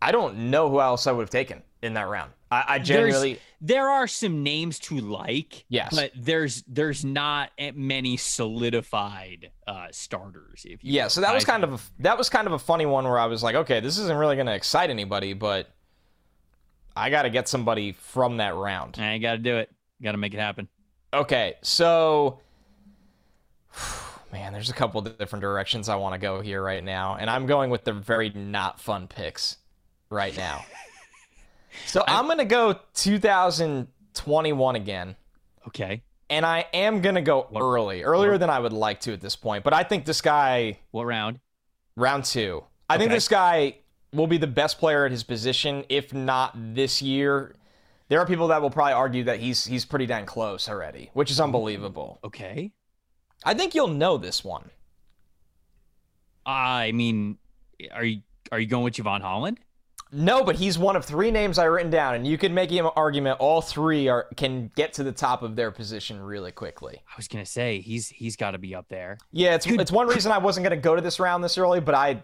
I 0.00 0.12
don't 0.12 0.50
know 0.50 0.68
who 0.68 0.80
else 0.80 1.06
I 1.06 1.12
would 1.12 1.22
have 1.22 1.30
taken 1.30 1.62
in 1.82 1.94
that 1.94 2.08
round. 2.08 2.32
I, 2.52 2.74
I 2.74 2.78
there's, 2.80 3.38
there 3.62 3.88
are 3.88 4.06
some 4.06 4.42
names 4.42 4.78
to 4.80 4.98
like, 4.98 5.64
yes, 5.70 5.94
but 5.94 6.12
there's 6.14 6.62
there's 6.68 7.02
not 7.02 7.50
many 7.74 8.18
solidified 8.18 9.50
uh, 9.66 9.86
starters. 9.90 10.66
If 10.68 10.84
yeah, 10.84 11.08
so 11.08 11.22
that 11.22 11.34
was 11.34 11.46
kind 11.46 11.64
of 11.64 11.72
a, 11.72 12.02
that 12.02 12.18
was 12.18 12.28
kind 12.28 12.46
of 12.46 12.52
a 12.52 12.58
funny 12.58 12.84
one 12.84 13.04
where 13.04 13.18
I 13.18 13.24
was 13.24 13.42
like, 13.42 13.54
okay, 13.54 13.80
this 13.80 13.96
isn't 13.96 14.18
really 14.18 14.36
going 14.36 14.48
to 14.48 14.54
excite 14.54 14.90
anybody, 14.90 15.32
but 15.32 15.70
I 16.94 17.08
got 17.08 17.22
to 17.22 17.30
get 17.30 17.48
somebody 17.48 17.92
from 17.92 18.36
that 18.36 18.54
round. 18.54 18.98
I 18.98 19.16
got 19.16 19.32
to 19.32 19.38
do 19.38 19.56
it. 19.56 19.70
Got 20.02 20.12
to 20.12 20.18
make 20.18 20.34
it 20.34 20.40
happen. 20.40 20.68
Okay, 21.14 21.54
so 21.62 22.38
man, 24.32 24.52
there's 24.52 24.68
a 24.68 24.74
couple 24.74 25.00
different 25.00 25.40
directions 25.40 25.88
I 25.88 25.96
want 25.96 26.12
to 26.12 26.18
go 26.18 26.42
here 26.42 26.62
right 26.62 26.84
now, 26.84 27.16
and 27.18 27.30
I'm 27.30 27.46
going 27.46 27.70
with 27.70 27.84
the 27.84 27.94
very 27.94 28.28
not 28.28 28.78
fun 28.78 29.06
picks 29.08 29.56
right 30.10 30.36
now. 30.36 30.66
So 31.86 32.04
I'm, 32.06 32.20
I'm 32.20 32.24
going 32.26 32.38
to 32.38 32.44
go 32.44 32.78
2021 32.94 34.76
again. 34.76 35.16
Okay. 35.68 36.02
And 36.30 36.46
I 36.46 36.66
am 36.72 37.02
going 37.02 37.14
to 37.14 37.20
go 37.20 37.46
what, 37.50 37.60
early, 37.60 38.02
earlier 38.02 38.32
what? 38.32 38.40
than 38.40 38.50
I 38.50 38.58
would 38.58 38.72
like 38.72 39.00
to 39.00 39.12
at 39.12 39.20
this 39.20 39.36
point. 39.36 39.64
But 39.64 39.74
I 39.74 39.82
think 39.82 40.04
this 40.04 40.20
guy. 40.20 40.78
What 40.90 41.04
round? 41.04 41.40
Round 41.96 42.24
two. 42.24 42.64
I 42.88 42.94
okay. 42.94 43.02
think 43.02 43.12
this 43.12 43.28
guy 43.28 43.76
will 44.12 44.26
be 44.26 44.38
the 44.38 44.46
best 44.46 44.78
player 44.78 45.04
at 45.04 45.10
his 45.10 45.22
position, 45.22 45.84
if 45.88 46.12
not 46.12 46.52
this 46.74 47.02
year. 47.02 47.54
There 48.08 48.20
are 48.20 48.26
people 48.26 48.48
that 48.48 48.60
will 48.60 48.70
probably 48.70 48.92
argue 48.92 49.24
that 49.24 49.40
he's 49.40 49.64
he's 49.64 49.84
pretty 49.84 50.06
dang 50.06 50.26
close 50.26 50.68
already, 50.68 51.10
which 51.14 51.30
is 51.30 51.40
unbelievable. 51.40 52.18
Okay. 52.24 52.72
I 53.44 53.54
think 53.54 53.74
you'll 53.74 53.88
know 53.88 54.18
this 54.18 54.44
one. 54.44 54.70
I 56.44 56.92
mean, 56.92 57.38
are 57.92 58.04
you 58.04 58.22
are 58.50 58.60
you 58.60 58.66
going 58.66 58.84
with 58.84 58.94
Jevon 58.94 59.20
Holland? 59.20 59.60
No, 60.14 60.44
but 60.44 60.56
he's 60.56 60.78
one 60.78 60.94
of 60.94 61.06
three 61.06 61.30
names 61.30 61.58
I 61.58 61.64
written 61.64 61.90
down, 61.90 62.14
and 62.14 62.26
you 62.26 62.36
can 62.36 62.52
make 62.52 62.70
an 62.70 62.84
argument 62.84 63.40
all 63.40 63.62
three 63.62 64.08
are 64.08 64.28
can 64.36 64.70
get 64.76 64.92
to 64.94 65.02
the 65.02 65.10
top 65.10 65.42
of 65.42 65.56
their 65.56 65.70
position 65.70 66.20
really 66.20 66.52
quickly. 66.52 67.00
I 67.08 67.14
was 67.16 67.28
gonna 67.28 67.46
say 67.46 67.80
he's 67.80 68.08
he's 68.08 68.36
got 68.36 68.50
to 68.50 68.58
be 68.58 68.74
up 68.74 68.88
there. 68.90 69.16
Yeah, 69.32 69.54
it's 69.54 69.66
it's 69.66 69.90
one 69.90 70.06
reason 70.06 70.30
I 70.30 70.36
wasn't 70.36 70.64
gonna 70.64 70.76
go 70.76 70.94
to 70.94 71.00
this 71.00 71.18
round 71.18 71.42
this 71.42 71.56
early, 71.56 71.80
but 71.80 71.94
I 71.94 72.22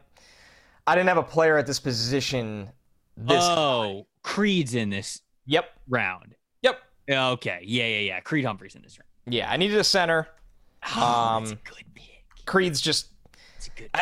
I 0.87 0.95
didn't 0.95 1.09
have 1.09 1.17
a 1.17 1.23
player 1.23 1.57
at 1.57 1.67
this 1.67 1.81
position. 1.81 2.71
This 3.17 3.43
oh, 3.43 3.83
high. 3.83 4.05
Creed's 4.23 4.75
in 4.75 4.91
this. 4.91 5.23
Yep. 5.47 5.71
Round. 5.89 6.35
Yep. 6.63 6.81
Okay. 7.11 7.61
Yeah, 7.65 7.87
yeah, 7.87 7.99
yeah. 8.01 8.21
Creed 8.21 8.45
Humphrey's 8.45 8.75
in 8.75 8.83
this 8.83 8.99
round. 8.99 9.35
Yeah, 9.35 9.51
I 9.51 9.57
needed 9.57 9.79
a 9.79 9.85
center. 9.85 10.29
Oh, 10.95 11.03
um, 11.03 11.45
that's 11.45 11.53
a 11.53 11.71
good 11.71 11.85
pick. 11.95 12.25
Creed's 12.45 12.83
just 12.83 13.09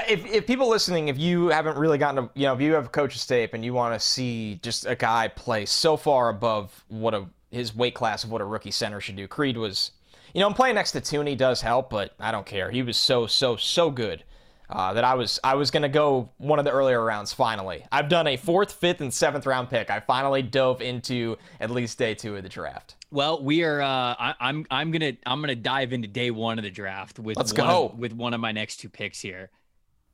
if, 0.09 0.27
if 0.27 0.47
people 0.47 0.69
listening, 0.69 1.09
if 1.09 1.19
you 1.19 1.49
haven't 1.49 1.77
really 1.79 1.99
gotten 1.99 2.25
to, 2.25 2.31
you 2.35 2.47
know, 2.47 2.55
if 2.55 2.61
you 2.61 2.75
have 2.75 2.93
coach's 2.93 3.27
tape 3.27 3.55
and 3.55 3.65
you 3.65 3.73
want 3.73 3.95
to 3.95 4.01
see 4.01 4.59
just 4.63 4.87
a 4.87 4.95
guy 4.95 5.29
play 5.29 5.67
so 5.67 5.97
far 5.97 6.29
above 6.29 6.85
what 6.89 7.15
a 7.15 7.27
his 7.51 7.75
weight 7.75 7.95
class 7.95 8.25
of 8.25 8.31
what 8.31 8.41
a 8.41 8.45
rookie 8.45 8.71
center 8.71 9.01
should 9.01 9.17
do, 9.17 9.27
Creed 9.27 9.57
was, 9.57 9.93
you 10.35 10.41
know, 10.41 10.47
I'm 10.47 10.55
playing 10.55 10.75
next 10.75 10.93
to 10.93 11.01
Thuney 11.01 11.37
does 11.37 11.63
help, 11.63 11.91
but 11.91 12.15
I 12.19 12.31
don't 12.33 12.47
care. 12.47 12.71
He 12.71 12.83
was 12.83 12.97
so 12.97 13.27
so 13.27 13.57
so 13.57 13.91
good 13.91 14.25
uh, 14.69 14.93
that 14.95 15.05
I 15.05 15.15
was 15.15 15.39
I 15.45 15.55
was 15.55 15.71
gonna 15.71 15.89
go 15.89 16.31
one 16.39 16.59
of 16.59 16.65
the 16.65 16.71
earlier 16.71 17.03
rounds. 17.05 17.33
Finally, 17.33 17.85
I've 17.91 18.09
done 18.09 18.27
a 18.27 18.37
fourth, 18.37 18.73
fifth, 18.73 19.01
and 19.01 19.13
seventh 19.13 19.47
round 19.47 19.71
pick. 19.71 19.91
I 19.91 20.01
finally 20.01 20.43
dove 20.43 20.83
into 20.83 21.37
at 21.61 21.71
least 21.71 21.99
day 21.99 22.15
two 22.15 22.37
of 22.37 22.43
the 22.43 22.49
draft. 22.49 22.97
Well, 23.11 23.43
we 23.43 23.63
are. 23.65 23.81
Uh, 23.81 23.87
I, 24.19 24.31
am 24.31 24.35
I'm, 24.41 24.67
I'm 24.71 24.91
gonna 24.91 25.13
I'm 25.25 25.41
gonna 25.41 25.55
dive 25.55 25.93
into 25.93 26.09
day 26.09 26.31
one 26.31 26.59
of 26.59 26.65
the 26.65 26.71
draft 26.71 27.19
with 27.19 27.37
Let's 27.37 27.53
one 27.53 27.67
go. 27.67 27.89
Of, 27.89 27.99
with 27.99 28.13
one 28.13 28.35
of 28.35 28.41
my 28.41 28.53
next 28.53 28.79
two 28.79 28.89
picks 28.89 29.21
here 29.21 29.51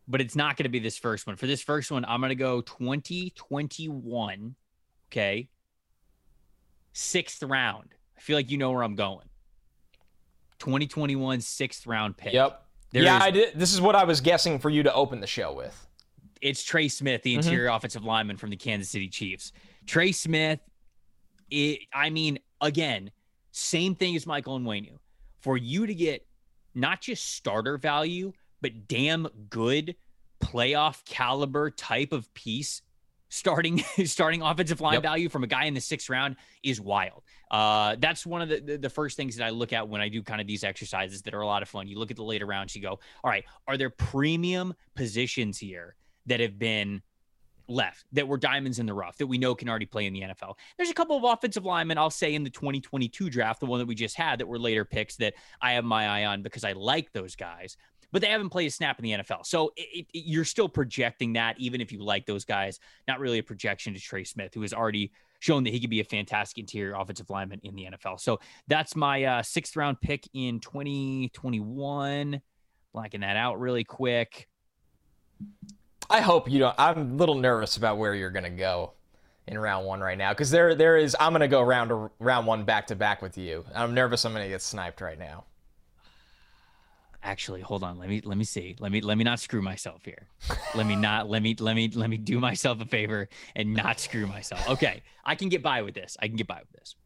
but 0.08 0.20
it's 0.20 0.36
not 0.36 0.56
going 0.56 0.64
to 0.64 0.70
be 0.70 0.78
this 0.78 0.98
first 0.98 1.26
one. 1.26 1.36
For 1.36 1.46
this 1.46 1.62
first 1.62 1.90
one, 1.90 2.04
I'm 2.04 2.20
going 2.20 2.30
to 2.30 2.34
go 2.34 2.60
2021. 2.60 4.54
Okay. 5.10 5.48
Sixth 6.92 7.42
round. 7.42 7.94
I 8.16 8.20
feel 8.20 8.36
like 8.36 8.50
you 8.50 8.58
know 8.58 8.72
where 8.72 8.82
I'm 8.82 8.94
going. 8.94 9.28
2021 10.58 11.40
sixth 11.40 11.86
round 11.86 12.16
pick. 12.16 12.32
Yep. 12.32 12.61
There 12.92 13.02
yeah, 13.02 13.16
is, 13.16 13.22
I 13.22 13.30
did. 13.30 13.58
This 13.58 13.72
is 13.72 13.80
what 13.80 13.96
I 13.96 14.04
was 14.04 14.20
guessing 14.20 14.58
for 14.58 14.70
you 14.70 14.82
to 14.82 14.92
open 14.92 15.20
the 15.20 15.26
show 15.26 15.52
with. 15.52 15.86
It's 16.40 16.62
Trey 16.62 16.88
Smith, 16.88 17.22
the 17.22 17.32
mm-hmm. 17.32 17.40
interior 17.40 17.68
mm-hmm. 17.68 17.76
offensive 17.76 18.04
lineman 18.04 18.36
from 18.36 18.50
the 18.50 18.56
Kansas 18.56 18.90
City 18.90 19.08
Chiefs. 19.08 19.52
Trey 19.86 20.12
Smith, 20.12 20.60
it, 21.50 21.80
I 21.94 22.10
mean, 22.10 22.38
again, 22.60 23.10
same 23.52 23.94
thing 23.94 24.16
as 24.16 24.26
Michael 24.26 24.56
and 24.56 24.66
Onwenu. 24.66 24.98
For 25.40 25.56
you 25.56 25.86
to 25.86 25.94
get 25.94 26.26
not 26.74 27.00
just 27.00 27.34
starter 27.34 27.78
value, 27.78 28.32
but 28.60 28.86
damn 28.86 29.28
good 29.50 29.96
playoff 30.40 31.04
caliber 31.04 31.70
type 31.70 32.12
of 32.12 32.32
piece 32.34 32.82
starting 33.28 33.78
starting 34.04 34.42
offensive 34.42 34.80
line 34.80 34.94
yep. 34.94 35.02
value 35.02 35.28
from 35.28 35.42
a 35.42 35.46
guy 35.46 35.64
in 35.64 35.74
the 35.74 35.80
sixth 35.80 36.10
round 36.10 36.36
is 36.62 36.80
wild. 36.80 37.22
Uh, 37.52 37.96
that's 37.98 38.24
one 38.26 38.40
of 38.40 38.48
the, 38.48 38.60
the, 38.60 38.78
the 38.78 38.90
first 38.90 39.16
things 39.16 39.36
that 39.36 39.46
I 39.46 39.50
look 39.50 39.72
at 39.72 39.86
when 39.86 40.00
I 40.00 40.08
do 40.08 40.22
kind 40.22 40.40
of 40.40 40.46
these 40.46 40.64
exercises 40.64 41.22
that 41.22 41.34
are 41.34 41.42
a 41.42 41.46
lot 41.46 41.62
of 41.62 41.68
fun. 41.68 41.86
You 41.86 41.98
look 41.98 42.10
at 42.10 42.16
the 42.16 42.24
later 42.24 42.46
rounds, 42.46 42.74
you 42.74 42.80
go, 42.82 42.98
all 43.22 43.30
right, 43.30 43.44
are 43.68 43.76
there 43.76 43.90
premium 43.90 44.74
positions 44.96 45.58
here 45.58 45.94
that 46.26 46.40
have 46.40 46.58
been 46.58 47.02
left 47.68 48.04
that 48.12 48.26
were 48.26 48.36
diamonds 48.36 48.78
in 48.78 48.86
the 48.86 48.94
rough 48.94 49.16
that 49.18 49.26
we 49.26 49.38
know 49.38 49.54
can 49.54 49.68
already 49.68 49.86
play 49.86 50.06
in 50.06 50.12
the 50.12 50.20
NFL. 50.20 50.54
There's 50.76 50.90
a 50.90 50.94
couple 50.94 51.16
of 51.16 51.24
offensive 51.24 51.64
linemen, 51.64 51.96
I'll 51.96 52.10
say 52.10 52.34
in 52.34 52.42
the 52.42 52.50
2022 52.50 53.30
draft, 53.30 53.60
the 53.60 53.66
one 53.66 53.78
that 53.78 53.86
we 53.86 53.94
just 53.94 54.16
had 54.16 54.40
that 54.40 54.48
were 54.48 54.58
later 54.58 54.84
picks 54.84 55.16
that 55.16 55.34
I 55.60 55.72
have 55.72 55.84
my 55.84 56.08
eye 56.08 56.24
on 56.26 56.42
because 56.42 56.64
I 56.64 56.72
like 56.72 57.12
those 57.12 57.36
guys 57.36 57.76
but 58.12 58.20
they 58.20 58.28
haven't 58.28 58.50
played 58.50 58.66
a 58.66 58.70
snap 58.70 58.98
in 58.98 59.04
the 59.04 59.10
NFL. 59.12 59.46
So 59.46 59.72
it, 59.74 60.06
it, 60.12 60.20
you're 60.26 60.44
still 60.44 60.68
projecting 60.68 61.32
that, 61.32 61.58
even 61.58 61.80
if 61.80 61.90
you 61.90 62.04
like 62.04 62.26
those 62.26 62.44
guys. 62.44 62.78
Not 63.08 63.18
really 63.18 63.38
a 63.38 63.42
projection 63.42 63.94
to 63.94 64.00
Trey 64.00 64.24
Smith, 64.24 64.52
who 64.54 64.60
has 64.60 64.74
already 64.74 65.12
shown 65.42 65.64
that 65.64 65.70
he 65.70 65.80
could 65.80 65.90
be 65.90 65.98
a 65.98 66.04
fantastic 66.04 66.58
interior 66.58 66.94
offensive 66.94 67.28
lineman 67.28 67.58
in 67.64 67.74
the 67.74 67.88
NFL. 67.90 68.20
So 68.20 68.38
that's 68.68 68.94
my 68.94 69.24
uh, 69.24 69.42
sixth 69.42 69.74
round 69.74 70.00
pick 70.00 70.28
in 70.34 70.60
2021. 70.60 72.40
Blacking 72.92 73.20
that 73.22 73.36
out 73.36 73.58
really 73.58 73.82
quick. 73.82 74.48
I 76.08 76.20
hope 76.20 76.48
you 76.48 76.60
don't. 76.60 76.74
I'm 76.78 76.98
a 76.98 77.14
little 77.14 77.34
nervous 77.34 77.76
about 77.76 77.98
where 77.98 78.14
you're 78.14 78.30
going 78.30 78.44
to 78.44 78.50
go 78.50 78.92
in 79.48 79.58
round 79.58 79.84
one 79.84 80.00
right 80.00 80.16
now 80.16 80.32
because 80.32 80.50
there 80.50 80.76
there 80.76 80.96
is. 80.96 81.16
I'm 81.18 81.32
going 81.32 81.40
to 81.40 81.48
go 81.48 81.62
round 81.62 82.10
round 82.20 82.46
one 82.46 82.64
back 82.64 82.86
to 82.88 82.94
back 82.94 83.20
with 83.20 83.36
you. 83.36 83.64
I'm 83.74 83.94
nervous. 83.94 84.24
I'm 84.24 84.32
going 84.32 84.44
to 84.44 84.50
get 84.50 84.62
sniped 84.62 85.00
right 85.00 85.18
now. 85.18 85.44
Actually, 87.24 87.60
hold 87.60 87.84
on. 87.84 87.98
Let 87.98 88.08
me 88.08 88.20
let 88.24 88.36
me 88.36 88.44
see. 88.44 88.74
Let 88.80 88.90
me 88.90 89.00
let 89.00 89.16
me 89.16 89.22
not 89.22 89.38
screw 89.38 89.62
myself 89.62 90.04
here. 90.04 90.26
let 90.74 90.86
me 90.86 90.96
not 90.96 91.28
let 91.28 91.42
me 91.42 91.54
let 91.58 91.76
me 91.76 91.88
let 91.94 92.10
me 92.10 92.16
do 92.16 92.40
myself 92.40 92.80
a 92.80 92.84
favor 92.84 93.28
and 93.54 93.74
not 93.74 94.00
screw 94.00 94.26
myself. 94.26 94.68
Okay, 94.68 95.02
I 95.24 95.36
can 95.36 95.48
get 95.48 95.62
by 95.62 95.82
with 95.82 95.94
this. 95.94 96.16
I 96.20 96.26
can 96.26 96.36
get 96.36 96.48
by 96.48 96.60
with 96.60 96.72
this. 96.80 96.96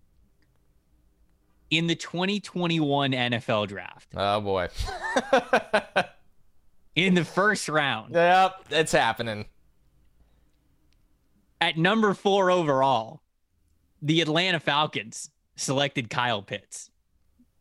In 1.69 1.87
the 1.87 1.95
2021 1.97 3.13
NFL 3.13 3.69
draft. 3.69 4.09
Oh 4.17 4.41
boy. 4.41 4.69
in 6.95 7.15
the 7.15 7.25
first 7.25 7.69
round. 7.69 8.15
Yep, 8.15 8.67
it's 8.71 8.93
happening. 8.93 9.47
At 11.61 11.77
number 11.77 12.15
four 12.15 12.51
overall, 12.51 13.21
the 14.01 14.23
Atlanta 14.23 14.61
Falcons 14.61 15.31
selected 15.57 16.09
Kyle 16.09 16.43
Pitts. 16.43 16.91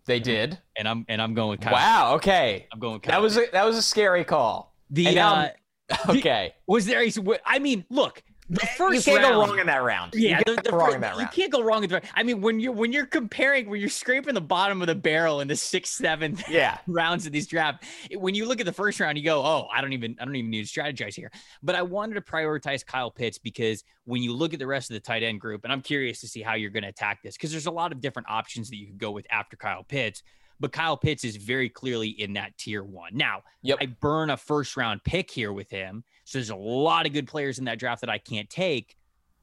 They 0.06 0.20
did, 0.20 0.60
and 0.78 0.88
I'm 0.88 1.06
and 1.10 1.22
I'm 1.22 1.34
going 1.34 1.50
with 1.50 1.62
Kyle. 1.62 1.74
Wow. 1.74 2.16
Okay. 2.16 2.68
I'm 2.72 2.80
going. 2.80 3.00
Kyle 3.00 3.14
that 3.14 3.22
was 3.22 3.38
a, 3.38 3.46
that 3.52 3.66
was 3.66 3.78
a 3.78 3.82
scary 3.82 4.24
call. 4.24 4.76
The 4.92 5.20
uh, 5.20 5.50
okay. 6.10 6.54
The, 6.68 6.72
was 6.72 6.86
there? 6.86 7.02
A, 7.02 7.12
I 7.46 7.60
mean, 7.60 7.86
look, 7.90 8.22
the 8.50 8.66
first 8.78 9.08
you 9.08 9.14
can't 9.14 9.24
round, 9.24 9.36
go 9.36 9.48
wrong 9.48 9.60
in 9.60 9.68
that 9.68 9.84
round. 9.84 10.14
Yeah, 10.14 10.42
you, 10.46 10.56
the, 10.56 10.62
the, 10.62 10.72
wrong 10.72 10.94
in 10.94 11.02
that 11.02 11.18
you 11.18 11.28
can't 11.28 11.52
go 11.52 11.64
wrong 11.64 11.84
in 11.84 11.90
the. 11.90 12.02
I 12.14 12.22
mean, 12.22 12.42
when 12.42 12.60
you're 12.60 12.72
when 12.72 12.94
you're 12.94 13.08
comparing, 13.08 13.68
when 13.68 13.80
you're 13.80 13.90
scraping 13.90 14.36
the 14.36 14.42
bottom 14.42 14.82
of 14.82 14.88
the 14.88 14.96
barrel 14.96 15.42
in 15.42 15.48
the 15.48 15.56
sixth, 15.56 15.94
seventh, 15.94 16.48
yeah. 16.48 16.78
rounds 16.88 17.26
of 17.26 17.32
these 17.32 17.48
drafts, 17.48 17.88
when 18.16 18.36
you 18.36 18.46
look 18.46 18.60
at 18.60 18.68
the 18.68 18.74
first 18.74 19.00
round, 19.00 19.18
you 19.18 19.24
go, 19.24 19.42
"Oh, 19.44 19.68
I 19.74 19.82
don't 19.82 19.94
even, 19.94 20.16
I 20.20 20.26
don't 20.26 20.36
even 20.36 20.52
need 20.52 20.68
to 20.68 20.80
strategize 20.80 21.16
here." 21.16 21.32
But 21.64 21.76
I 21.76 21.82
wanted 21.82 22.16
to 22.16 22.22
prioritize 22.22 22.86
Kyle 22.86 23.10
Pitts 23.10 23.40
because 23.40 23.84
when 24.04 24.22
you 24.22 24.32
look 24.34 24.54
at 24.54 24.60
the 24.60 24.68
rest 24.68 24.92
of 24.92 24.94
the 24.94 25.00
tight 25.00 25.24
end 25.24 25.42
group, 25.42 25.64
and 25.64 25.74
I'm 25.74 25.82
curious 25.82 26.22
to 26.22 26.28
see 26.28 26.44
how 26.44 26.54
you're 26.54 26.70
going 26.70 26.84
to 26.84 26.90
attack 26.90 27.24
this 27.24 27.36
because 27.36 27.52
there's 27.52 27.66
a 27.66 27.72
lot 27.72 27.92
of 27.92 28.00
different 28.00 28.30
options 28.30 28.70
that 28.70 28.76
you 28.76 28.86
could 28.86 29.00
go 29.00 29.10
with 29.10 29.26
after 29.32 29.58
Kyle 29.58 29.84
Pitts 29.84 30.22
but 30.60 30.72
Kyle 30.72 30.98
Pitts 30.98 31.24
is 31.24 31.36
very 31.36 31.70
clearly 31.70 32.10
in 32.10 32.34
that 32.34 32.58
tier 32.58 32.84
one. 32.84 33.12
Now, 33.14 33.44
yep. 33.62 33.78
I 33.82 33.88
burn 33.88 34.30
a 34.30 34.38
first 34.38 34.78
round 34.78 35.04
pick 35.04 35.30
here 35.30 35.52
with 35.52 35.70
him. 35.70 36.04
So 36.26 36.38
there's 36.38 36.50
a 36.50 36.56
lot 36.56 37.06
of 37.06 37.14
good 37.14 37.28
players 37.28 37.60
in 37.60 37.66
that 37.66 37.80
draft 37.80 38.02
that 38.02 38.10
I 38.10 38.18
can't 38.18 38.50
take, 38.50 38.98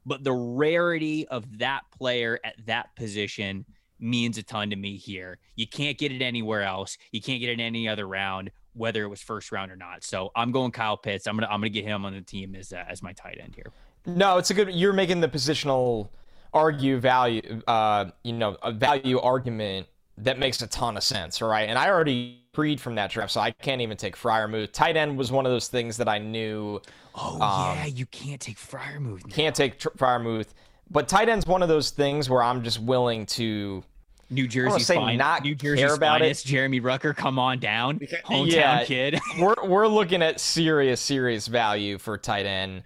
but 0.04 0.24
the 0.24 0.32
rarity 0.32 1.26
of 1.28 1.58
that 1.58 1.82
player 1.96 2.38
at 2.44 2.54
that 2.66 2.94
position 2.96 3.64
means 4.00 4.36
a 4.36 4.42
ton 4.42 4.68
to 4.70 4.76
me 4.76 4.96
here. 4.96 5.38
You 5.54 5.66
can't 5.66 5.96
get 5.96 6.12
it 6.12 6.20
anywhere 6.20 6.62
else. 6.62 6.98
You 7.12 7.22
can't 7.22 7.40
get 7.40 7.48
it 7.48 7.54
in 7.54 7.60
any 7.60 7.88
other 7.88 8.06
round, 8.06 8.50
whether 8.74 9.04
it 9.04 9.08
was 9.08 9.22
first 9.22 9.52
round 9.52 9.70
or 9.70 9.76
not. 9.76 10.02
So 10.02 10.30
I'm 10.34 10.50
going 10.50 10.72
Kyle 10.72 10.96
Pitts. 10.96 11.26
I'm 11.26 11.36
gonna 11.36 11.46
I'm 11.46 11.60
gonna 11.60 11.70
get 11.70 11.84
him 11.84 12.04
on 12.04 12.12
the 12.12 12.20
team 12.20 12.56
as 12.56 12.72
uh, 12.72 12.84
as 12.88 13.02
my 13.02 13.12
tight 13.12 13.38
end 13.40 13.54
here. 13.54 13.70
No, 14.04 14.38
it's 14.38 14.50
a 14.50 14.54
good. 14.54 14.72
You're 14.72 14.92
making 14.92 15.20
the 15.20 15.28
positional 15.28 16.08
argue 16.52 16.98
value, 16.98 17.62
uh, 17.66 18.06
you 18.24 18.32
know, 18.32 18.56
a 18.62 18.72
value 18.72 19.18
argument 19.20 19.86
that 20.18 20.38
makes 20.38 20.60
a 20.60 20.66
ton 20.66 20.96
of 20.96 21.02
sense, 21.02 21.40
right? 21.40 21.68
And 21.68 21.78
I 21.78 21.88
already 21.88 22.41
preed 22.52 22.80
from 22.80 22.94
that 22.96 23.10
draft, 23.10 23.32
so 23.32 23.40
I 23.40 23.50
can't 23.50 23.80
even 23.80 23.96
take 23.96 24.16
Freiermuth. 24.16 24.72
Tight 24.72 24.96
end 24.96 25.16
was 25.16 25.32
one 25.32 25.46
of 25.46 25.52
those 25.52 25.68
things 25.68 25.96
that 25.96 26.08
I 26.08 26.18
knew. 26.18 26.80
Oh 27.14 27.34
um, 27.40 27.76
yeah, 27.76 27.86
you 27.86 28.06
can't 28.06 28.40
take 28.40 28.58
Freiermuth. 28.58 29.26
Now. 29.26 29.34
Can't 29.34 29.56
take 29.56 29.78
tr- 29.78 29.88
Freiermuth, 29.90 30.48
but 30.90 31.08
tight 31.08 31.28
end's 31.28 31.46
one 31.46 31.62
of 31.62 31.68
those 31.68 31.90
things 31.90 32.28
where 32.28 32.42
I'm 32.42 32.62
just 32.62 32.80
willing 32.80 33.26
to. 33.26 33.82
New 34.30 34.48
Jersey, 34.48 34.80
say 34.80 34.94
fine. 34.94 35.18
not 35.18 35.42
New 35.42 35.54
Jersey 35.54 35.82
care 35.82 35.92
about 35.92 36.20
finest, 36.20 36.46
it. 36.46 36.48
Jeremy 36.48 36.80
Ruckert, 36.80 37.16
come 37.16 37.38
on 37.38 37.58
down, 37.58 37.98
hometown 37.98 38.50
yeah, 38.50 38.84
kid. 38.84 39.20
we're 39.38 39.54
we're 39.62 39.86
looking 39.86 40.22
at 40.22 40.40
serious 40.40 41.02
serious 41.02 41.46
value 41.48 41.98
for 41.98 42.16
tight 42.16 42.46
end. 42.46 42.82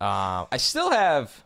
Uh, 0.00 0.46
I 0.52 0.56
still 0.56 0.90
have. 0.92 1.42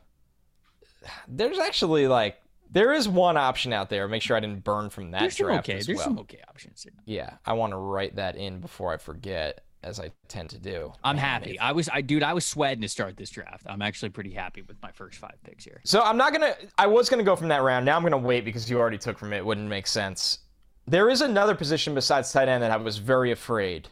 There's 1.27 1.59
actually 1.59 2.09
like 2.09 2.39
there 2.71 2.93
is 2.93 3.09
one 3.09 3.37
option 3.37 3.73
out 3.73 3.89
there. 3.91 4.07
Make 4.09 4.23
sure 4.23 4.37
I 4.37 4.41
didn't 4.41 4.65
burn 4.65 4.91
from 4.91 5.11
that 5.13 5.21
There's 5.21 5.37
some 5.37 5.47
draft 5.47 5.69
okay. 5.69 5.79
as 5.79 5.87
There's 5.87 5.99
well. 5.99 6.07
some 6.07 6.19
okay 6.21 6.41
options. 6.49 6.87
Yeah, 7.05 7.35
I 7.47 7.53
want 7.55 7.73
to 7.73 7.77
write 7.77 8.17
that 8.17 8.37
in 8.37 8.61
before 8.61 8.93
I 8.93 8.97
forget, 8.97 9.65
as 9.83 10.01
I 10.01 10.11
tend 10.29 10.51
to 10.51 10.59
do. 10.59 10.93
I'm 11.05 11.17
happy. 11.17 11.59
I 11.59 11.73
was, 11.73 11.89
I 11.93 12.01
dude, 12.01 12.23
I 12.23 12.35
was 12.35 12.45
sweating 12.45 12.83
to 12.83 12.89
start 12.89 13.17
this 13.17 13.31
draft. 13.31 13.65
I'm 13.69 13.83
actually 13.83 14.11
pretty 14.11 14.33
happy 14.33 14.63
with 14.63 14.77
my 14.83 14.91
first 14.93 15.19
five 15.19 15.37
picks 15.45 15.65
here. 15.65 15.81
So 15.85 16.03
I'm 16.03 16.17
not 16.17 16.33
gonna. 16.33 16.55
I 16.77 16.87
was 16.87 17.09
gonna 17.09 17.23
go 17.23 17.37
from 17.37 17.49
that 17.49 17.63
round. 17.63 17.87
Now 17.87 17.97
I'm 17.97 18.03
gonna 18.03 18.19
wait 18.19 18.45
because 18.45 18.69
you 18.71 18.79
already 18.79 18.99
took 18.99 19.19
from 19.19 19.33
it. 19.33 19.45
Wouldn't 19.45 19.69
make 19.69 19.87
sense. 19.87 20.41
There 20.87 21.11
is 21.11 21.21
another 21.21 21.55
position 21.55 21.95
besides 21.95 22.33
tight 22.33 22.49
end 22.49 22.63
that 22.63 22.71
I 22.71 22.77
was 22.77 22.99
very 22.99 23.31
afraid 23.31 23.89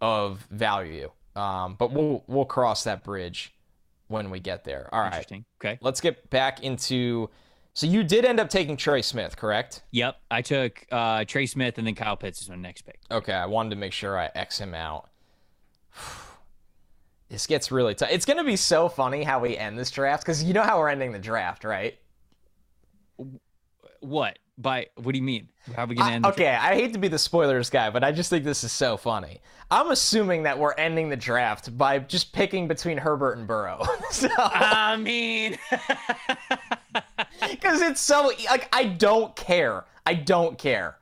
of 0.00 0.46
value. 0.50 1.10
Um, 1.36 1.76
but 1.78 1.92
we'll 1.92 2.24
we'll 2.26 2.44
cross 2.44 2.84
that 2.84 3.04
bridge 3.04 3.54
when 4.08 4.30
we 4.30 4.40
get 4.40 4.64
there. 4.64 4.88
All 4.92 5.00
right. 5.00 5.06
Interesting. 5.06 5.44
Okay. 5.62 5.78
Let's 5.80 6.00
get 6.00 6.28
back 6.30 6.62
into. 6.62 7.30
So 7.74 7.86
you 7.86 8.02
did 8.04 8.24
end 8.26 8.38
up 8.38 8.50
taking 8.50 8.76
Trey 8.76 9.00
Smith, 9.02 9.36
correct? 9.36 9.82
Yep. 9.92 10.16
I 10.30 10.42
took 10.42 10.84
uh, 10.92 11.24
Trey 11.24 11.46
Smith 11.46 11.78
and 11.78 11.86
then 11.86 11.94
Kyle 11.94 12.16
Pitts 12.16 12.42
is 12.42 12.48
my 12.50 12.56
next 12.56 12.82
pick. 12.82 13.00
Okay, 13.10 13.32
I 13.32 13.46
wanted 13.46 13.70
to 13.70 13.76
make 13.76 13.92
sure 13.92 14.18
I 14.18 14.30
X 14.34 14.58
him 14.58 14.74
out. 14.74 15.08
This 17.28 17.46
gets 17.46 17.72
really 17.72 17.94
tough. 17.94 18.10
It's 18.12 18.26
gonna 18.26 18.44
be 18.44 18.56
so 18.56 18.90
funny 18.90 19.22
how 19.22 19.40
we 19.40 19.56
end 19.56 19.78
this 19.78 19.90
draft 19.90 20.22
because 20.22 20.44
you 20.44 20.52
know 20.52 20.60
how 20.62 20.78
we're 20.78 20.90
ending 20.90 21.12
the 21.12 21.18
draft, 21.18 21.64
right? 21.64 21.98
What? 24.00 24.38
By 24.58 24.88
what 24.96 25.12
do 25.12 25.18
you 25.18 25.24
mean? 25.24 25.48
How 25.74 25.84
are 25.84 25.86
we 25.86 25.94
gonna 25.94 26.10
I- 26.10 26.12
end? 26.12 26.26
okay, 26.26 26.48
I 26.48 26.74
hate 26.74 26.92
to 26.92 26.98
be 26.98 27.08
the 27.08 27.18
spoilers 27.18 27.70
guy, 27.70 27.88
but 27.88 28.04
I 28.04 28.12
just 28.12 28.28
think 28.28 28.44
this 28.44 28.64
is 28.64 28.70
so 28.72 28.98
funny. 28.98 29.40
I'm 29.70 29.90
assuming 29.92 30.42
that 30.42 30.58
we're 30.58 30.74
ending 30.74 31.08
the 31.08 31.16
draft 31.16 31.74
by 31.78 32.00
just 32.00 32.34
picking 32.34 32.68
between 32.68 32.98
Herbert 32.98 33.38
and 33.38 33.46
Burrow. 33.46 33.82
so, 34.10 34.28
I 34.36 34.98
mean, 34.98 35.56
because 37.50 37.80
it's 37.82 38.00
so 38.00 38.32
like 38.50 38.68
I 38.74 38.84
don't 38.84 39.34
care. 39.36 39.84
I 40.06 40.14
don't 40.14 40.58
care. 40.58 40.98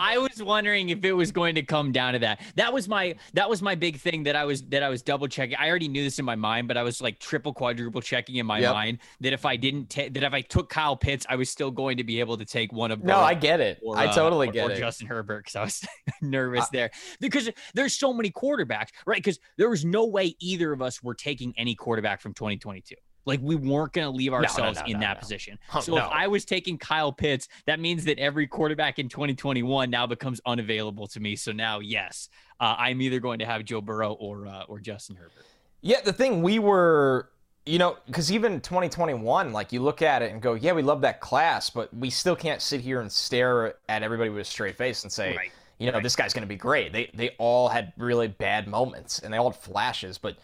I 0.00 0.16
was 0.16 0.40
wondering 0.40 0.90
if 0.90 1.04
it 1.04 1.12
was 1.12 1.32
going 1.32 1.56
to 1.56 1.62
come 1.62 1.90
down 1.90 2.12
to 2.12 2.20
that. 2.20 2.40
That 2.54 2.72
was 2.72 2.88
my 2.88 3.16
that 3.34 3.50
was 3.50 3.62
my 3.62 3.74
big 3.74 3.98
thing 3.98 4.22
that 4.24 4.36
I 4.36 4.44
was 4.44 4.62
that 4.68 4.84
I 4.84 4.88
was 4.88 5.02
double 5.02 5.26
checking. 5.26 5.56
I 5.56 5.68
already 5.68 5.88
knew 5.88 6.04
this 6.04 6.20
in 6.20 6.24
my 6.24 6.36
mind, 6.36 6.68
but 6.68 6.76
I 6.76 6.84
was 6.84 7.00
like 7.02 7.18
triple 7.18 7.52
quadruple 7.52 8.00
checking 8.00 8.36
in 8.36 8.46
my 8.46 8.60
Yep. 8.60 8.72
mind 8.74 8.98
that 9.22 9.32
if 9.32 9.44
I 9.44 9.56
didn't 9.56 9.90
ta- 9.90 10.06
that 10.12 10.22
if 10.22 10.32
I 10.32 10.40
took 10.40 10.68
Kyle 10.70 10.96
Pitts, 10.96 11.26
I 11.28 11.34
was 11.34 11.50
still 11.50 11.72
going 11.72 11.96
to 11.96 12.04
be 12.04 12.20
able 12.20 12.36
to 12.36 12.44
take 12.44 12.72
one 12.72 12.92
of 12.92 13.02
No, 13.02 13.18
I 13.18 13.34
get 13.34 13.58
it. 13.58 13.80
or, 13.82 13.98
I 13.98 14.06
uh, 14.06 14.14
totally 14.14 14.50
or- 14.50 14.52
get 14.52 14.68
or 14.68 14.72
it. 14.72 14.78
Justin 14.78 15.08
Herbert 15.08 15.46
because 15.46 15.56
I 15.56 15.64
was 15.64 15.84
nervous 16.22 16.68
there 16.68 16.90
because 17.18 17.50
there's 17.74 17.94
so 17.98 18.12
many 18.12 18.30
quarterbacks, 18.30 18.90
right? 19.04 19.16
Because 19.18 19.40
there 19.56 19.68
was 19.68 19.84
no 19.84 20.06
way 20.06 20.36
either 20.38 20.70
of 20.72 20.80
us 20.80 21.02
were 21.02 21.14
taking 21.14 21.52
any 21.56 21.74
quarterback 21.74 22.20
from 22.20 22.34
2022. 22.34 22.94
Like 23.28 23.40
we 23.42 23.54
weren't 23.54 23.92
going 23.92 24.06
to 24.06 24.10
leave 24.10 24.32
no, 24.32 24.38
ourselves 24.38 24.80
no, 24.80 24.86
in 24.86 24.92
no, 24.94 25.00
that 25.00 25.18
no. 25.18 25.20
position. 25.20 25.58
Oh, 25.74 25.80
so 25.80 25.98
if. 25.98 26.04
I 26.04 26.26
was 26.26 26.44
taking 26.46 26.78
Kyle 26.78 27.12
Pitts, 27.12 27.46
that 27.66 27.78
means 27.78 28.04
that 28.06 28.18
every 28.18 28.46
quarterback 28.46 28.98
in 28.98 29.08
2021 29.08 29.90
now 29.90 30.06
becomes 30.06 30.40
unavailable 30.46 31.06
to 31.08 31.20
me. 31.20 31.36
So 31.36 31.52
now, 31.52 31.80
yes, 31.80 32.30
uh, 32.58 32.74
I'm 32.78 33.02
either 33.02 33.20
going 33.20 33.38
to 33.40 33.44
have 33.44 33.64
Joe 33.64 33.82
Burrow 33.82 34.14
or 34.14 34.46
uh, 34.46 34.62
or 34.66 34.80
Justin 34.80 35.16
Herbert. 35.16 35.44
Yeah, 35.82 36.00
the 36.00 36.12
thing 36.12 36.42
we 36.42 36.58
were, 36.58 37.28
you 37.66 37.78
know, 37.78 37.98
because 38.06 38.32
even 38.32 38.60
2021, 38.60 39.52
like 39.52 39.72
you 39.72 39.82
look 39.82 40.00
at 40.00 40.22
it 40.22 40.32
and 40.32 40.40
go, 40.40 40.54
yeah, 40.54 40.72
we 40.72 40.82
love 40.82 41.02
that 41.02 41.20
class, 41.20 41.70
but 41.70 41.94
we 41.94 42.10
still 42.10 42.34
can't 42.34 42.62
sit 42.62 42.80
here 42.80 43.00
and 43.02 43.12
stare 43.12 43.74
at 43.88 44.02
everybody 44.02 44.30
with 44.30 44.40
a 44.40 44.44
straight 44.44 44.76
face 44.76 45.02
and 45.04 45.12
say, 45.12 45.36
Right. 45.36 45.52
you 45.78 45.92
know, 45.92 46.00
this 46.00 46.16
guy's 46.16 46.32
going 46.32 46.42
to 46.42 46.48
be 46.48 46.56
great. 46.56 46.92
They 46.92 47.10
they 47.12 47.30
all 47.38 47.68
had 47.68 47.92
really 47.98 48.28
bad 48.28 48.66
moments 48.66 49.18
and 49.18 49.32
they 49.32 49.36
all 49.36 49.50
had 49.50 49.60
flashes, 49.60 50.16
but 50.16 50.36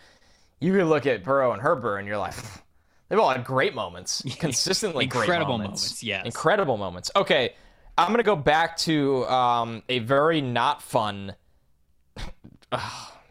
you 0.60 0.72
can 0.72 0.88
look 0.88 1.06
at 1.06 1.24
Burrow 1.24 1.52
and 1.52 1.60
Herbert 1.60 1.98
and 1.98 2.06
you're 2.06 2.18
like, 2.18 2.34
they've 3.08 3.18
all 3.18 3.30
had 3.30 3.44
great 3.44 3.74
moments, 3.74 4.22
consistently 4.38 5.06
great 5.06 5.22
Incredible 5.22 5.58
moments. 5.58 5.82
moments, 5.82 6.02
yes. 6.02 6.26
incredible 6.26 6.76
moments. 6.76 7.10
Okay, 7.16 7.54
I'm 7.98 8.08
gonna 8.10 8.22
go 8.22 8.36
back 8.36 8.76
to 8.78 9.26
um, 9.26 9.82
a 9.88 10.00
very 10.00 10.40
not 10.40 10.82
fun 10.82 11.34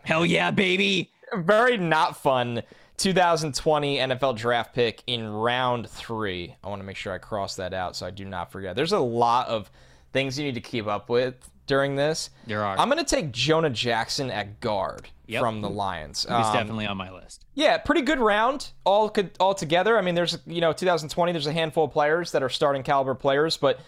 Hell 0.04 0.26
yeah, 0.26 0.52
baby! 0.52 1.10
very 1.36 1.78
not 1.78 2.16
fun 2.18 2.62
2020 2.98 3.98
NFL 3.98 4.38
draft 4.38 4.74
pick 4.76 5.04
in 5.08 5.28
round 5.28 5.90
three. 5.90 6.56
I 6.64 6.70
want 6.70 6.80
to 6.82 6.86
make 6.86 6.98
sure 6.98 7.14
I 7.14 7.18
cross 7.18 7.56
that 7.56 7.74
out 7.74 7.96
so 7.96 8.06
I 8.06 8.12
do 8.12 8.26
not 8.26 8.52
forget. 8.52 8.76
There's 8.76 8.92
a 8.92 9.00
lot 9.00 9.48
of 9.48 9.72
things 10.12 10.38
you 10.38 10.46
need 10.46 10.56
to 10.56 10.62
keep 10.62 10.88
up 10.88 11.10
with 11.10 11.36
during 11.66 11.96
this. 11.96 12.30
There 12.46 12.64
are. 12.64 12.78
I'm 12.78 12.90
going 12.90 13.04
to 13.04 13.16
take 13.16 13.32
Jonah 13.32 13.70
Jackson 13.70 14.30
at 14.30 14.60
guard 14.60 15.10
Yep. 15.28 15.42
from 15.42 15.62
the 15.62 15.70
Lions. 15.70 16.24
He's 16.24 16.32
Um, 16.32 16.54
definitely 16.54 16.86
on 16.86 16.98
my 16.98 17.12
list. 17.12 17.46
yeah, 17.54 17.78
pretty 17.78 18.02
good 18.02 18.20
round 18.20 18.72
all 18.84 19.10
could 19.10 19.32
all 19.40 19.54
together. 19.56 19.98
I 19.98 20.02
mean, 20.02 20.16
there's 20.16 20.38
you 20.46 20.60
know 20.62 20.74
2020. 20.74 21.32
There's 21.32 21.48
a 21.48 21.54
handful 21.54 21.86
of 21.86 21.92
players 21.92 22.32
that 22.34 22.44
are 22.44 22.50
starting 22.50 22.84
caliber 22.84 23.16
players, 23.16 23.56
but 23.58 23.80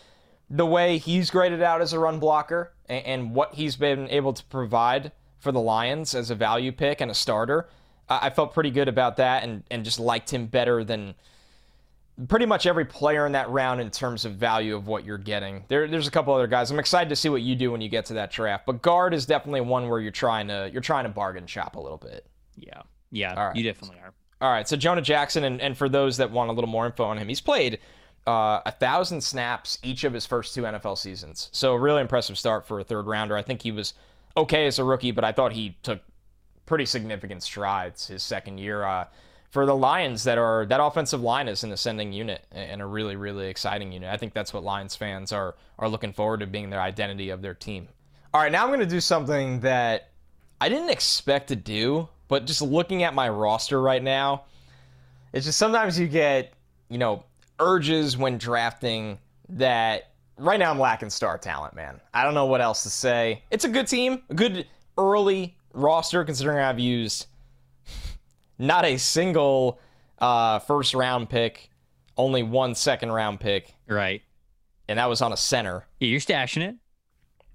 the 0.49 0.65
way 0.65 0.97
he's 0.97 1.29
graded 1.31 1.61
out 1.61 1.81
as 1.81 1.91
a 1.93 1.99
run 1.99 2.19
blocker 2.19 2.71
and, 2.87 3.05
and 3.05 3.35
what 3.35 3.55
he's 3.55 3.75
been 3.75 4.07
able 4.09 4.31
to 4.33 4.43
provide 4.45 5.11
for 5.39 5.51
the 5.51 5.59
Lions 5.59 6.13
as 6.15 6.29
a 6.29 6.35
value 6.35 6.71
pick 6.71 7.01
and 7.01 7.09
a 7.11 7.15
starter, 7.15 7.67
I 8.09 8.27
I 8.27 8.29
felt 8.29 8.53
pretty 8.53 8.71
good 8.71 8.87
about 8.87 9.17
that, 9.17 9.43
and 9.43 9.63
and 9.69 9.83
just 9.83 9.99
liked 9.99 10.31
him 10.33 10.45
better 10.47 10.83
than 10.83 11.15
pretty 12.27 12.45
much 12.45 12.65
every 12.65 12.85
player 12.85 13.25
in 13.25 13.33
that 13.33 13.49
round 13.49 13.81
in 13.81 13.89
terms 13.89 14.25
of 14.25 14.35
value 14.35 14.75
of 14.75 14.87
what 14.87 15.05
you're 15.05 15.17
getting. 15.17 15.65
There, 15.67 15.87
there's 15.87 16.07
a 16.07 16.11
couple 16.11 16.33
other 16.33 16.47
guys. 16.47 16.71
I'm 16.71 16.79
excited 16.79 17.09
to 17.09 17.15
see 17.15 17.29
what 17.29 17.41
you 17.41 17.55
do 17.55 17.71
when 17.71 17.81
you 17.81 17.89
get 17.89 18.05
to 18.05 18.13
that 18.13 18.31
draft. 18.31 18.65
But 18.65 18.81
guard 18.81 19.13
is 19.13 19.25
definitely 19.25 19.61
one 19.61 19.89
where 19.89 19.99
you're 19.99 20.11
trying 20.11 20.47
to 20.47 20.69
you're 20.71 20.81
trying 20.81 21.03
to 21.03 21.09
bargain 21.09 21.47
shop 21.47 21.75
a 21.75 21.79
little 21.79 21.97
bit. 21.97 22.25
Yeah, 22.55 22.81
yeah, 23.11 23.33
right. 23.33 23.55
you 23.55 23.63
definitely 23.63 23.99
are. 23.99 24.13
All 24.41 24.51
right, 24.51 24.67
so 24.67 24.75
Jonah 24.75 25.01
Jackson, 25.01 25.45
and, 25.45 25.61
and 25.61 25.77
for 25.77 25.87
those 25.87 26.17
that 26.17 26.29
want 26.29 26.49
a 26.49 26.53
little 26.53 26.69
more 26.69 26.85
info 26.85 27.05
on 27.05 27.17
him, 27.17 27.27
he's 27.27 27.41
played 27.41 27.79
uh, 28.27 28.61
a 28.65 28.71
thousand 28.71 29.21
snaps 29.21 29.77
each 29.83 30.03
of 30.03 30.13
his 30.13 30.25
first 30.25 30.53
two 30.53 30.63
NFL 30.63 30.97
seasons. 30.97 31.49
So 31.51 31.73
a 31.73 31.79
really 31.79 32.01
impressive 32.01 32.37
start 32.37 32.67
for 32.67 32.79
a 32.79 32.83
third 32.83 33.07
rounder. 33.07 33.37
I 33.37 33.41
think 33.41 33.61
he 33.61 33.71
was 33.71 33.93
okay 34.35 34.67
as 34.67 34.79
a 34.79 34.83
rookie, 34.83 35.11
but 35.11 35.23
I 35.23 35.31
thought 35.31 35.53
he 35.53 35.77
took 35.83 36.01
pretty 36.65 36.85
significant 36.85 37.43
strides 37.43 38.07
his 38.07 38.23
second 38.23 38.57
year. 38.57 38.83
Uh, 38.83 39.05
for 39.55 39.65
the 39.65 39.73
Lions, 39.73 40.25
that 40.25 40.37
are 40.37 40.65
that 40.65 40.83
offensive 40.83 41.21
line 41.21 41.47
is 41.47 41.63
an 41.63 41.71
ascending 41.71 42.11
unit 42.11 42.43
and 42.51 42.81
a 42.81 42.85
really 42.85 43.15
really 43.15 43.47
exciting 43.47 43.89
unit. 43.89 44.09
I 44.09 44.17
think 44.17 44.33
that's 44.33 44.53
what 44.53 44.65
Lions 44.65 44.97
fans 44.97 45.31
are 45.31 45.55
are 45.79 45.87
looking 45.87 46.11
forward 46.11 46.41
to 46.41 46.45
being 46.45 46.69
their 46.69 46.81
identity 46.81 47.29
of 47.29 47.41
their 47.41 47.53
team. 47.53 47.87
All 48.33 48.41
right, 48.41 48.51
now 48.51 48.63
I'm 48.63 48.67
going 48.67 48.81
to 48.81 48.85
do 48.85 48.99
something 48.99 49.61
that 49.61 50.09
I 50.59 50.67
didn't 50.67 50.89
expect 50.89 51.47
to 51.47 51.55
do, 51.55 52.09
but 52.27 52.45
just 52.45 52.61
looking 52.61 53.03
at 53.03 53.13
my 53.13 53.29
roster 53.29 53.81
right 53.81 54.03
now, 54.03 54.43
it's 55.31 55.45
just 55.45 55.57
sometimes 55.57 55.97
you 55.97 56.09
get 56.09 56.51
you 56.89 56.97
know 56.97 57.23
urges 57.61 58.17
when 58.17 58.37
drafting 58.37 59.17
that 59.47 60.11
right 60.37 60.59
now 60.59 60.69
I'm 60.69 60.79
lacking 60.79 61.11
star 61.11 61.37
talent, 61.37 61.77
man. 61.77 62.01
I 62.13 62.25
don't 62.25 62.33
know 62.33 62.47
what 62.47 62.59
else 62.59 62.83
to 62.83 62.89
say. 62.89 63.41
It's 63.51 63.63
a 63.63 63.69
good 63.69 63.87
team, 63.87 64.21
a 64.29 64.33
good 64.33 64.67
early 64.97 65.55
roster 65.73 66.25
considering 66.25 66.59
I've 66.59 66.77
used 66.77 67.27
not 68.57 68.85
a 68.85 68.97
single 68.97 69.79
uh, 70.19 70.59
first 70.59 70.93
round 70.93 71.29
pick, 71.29 71.69
only 72.17 72.43
one 72.43 72.75
second 72.75 73.11
round 73.11 73.39
pick, 73.39 73.75
Right. 73.87 74.21
and 74.87 74.99
that 74.99 75.07
was 75.09 75.21
on 75.21 75.33
a 75.33 75.37
center. 75.37 75.85
Yeah, 75.99 76.07
you're 76.09 76.19
stashing 76.19 76.61
it. 76.67 76.75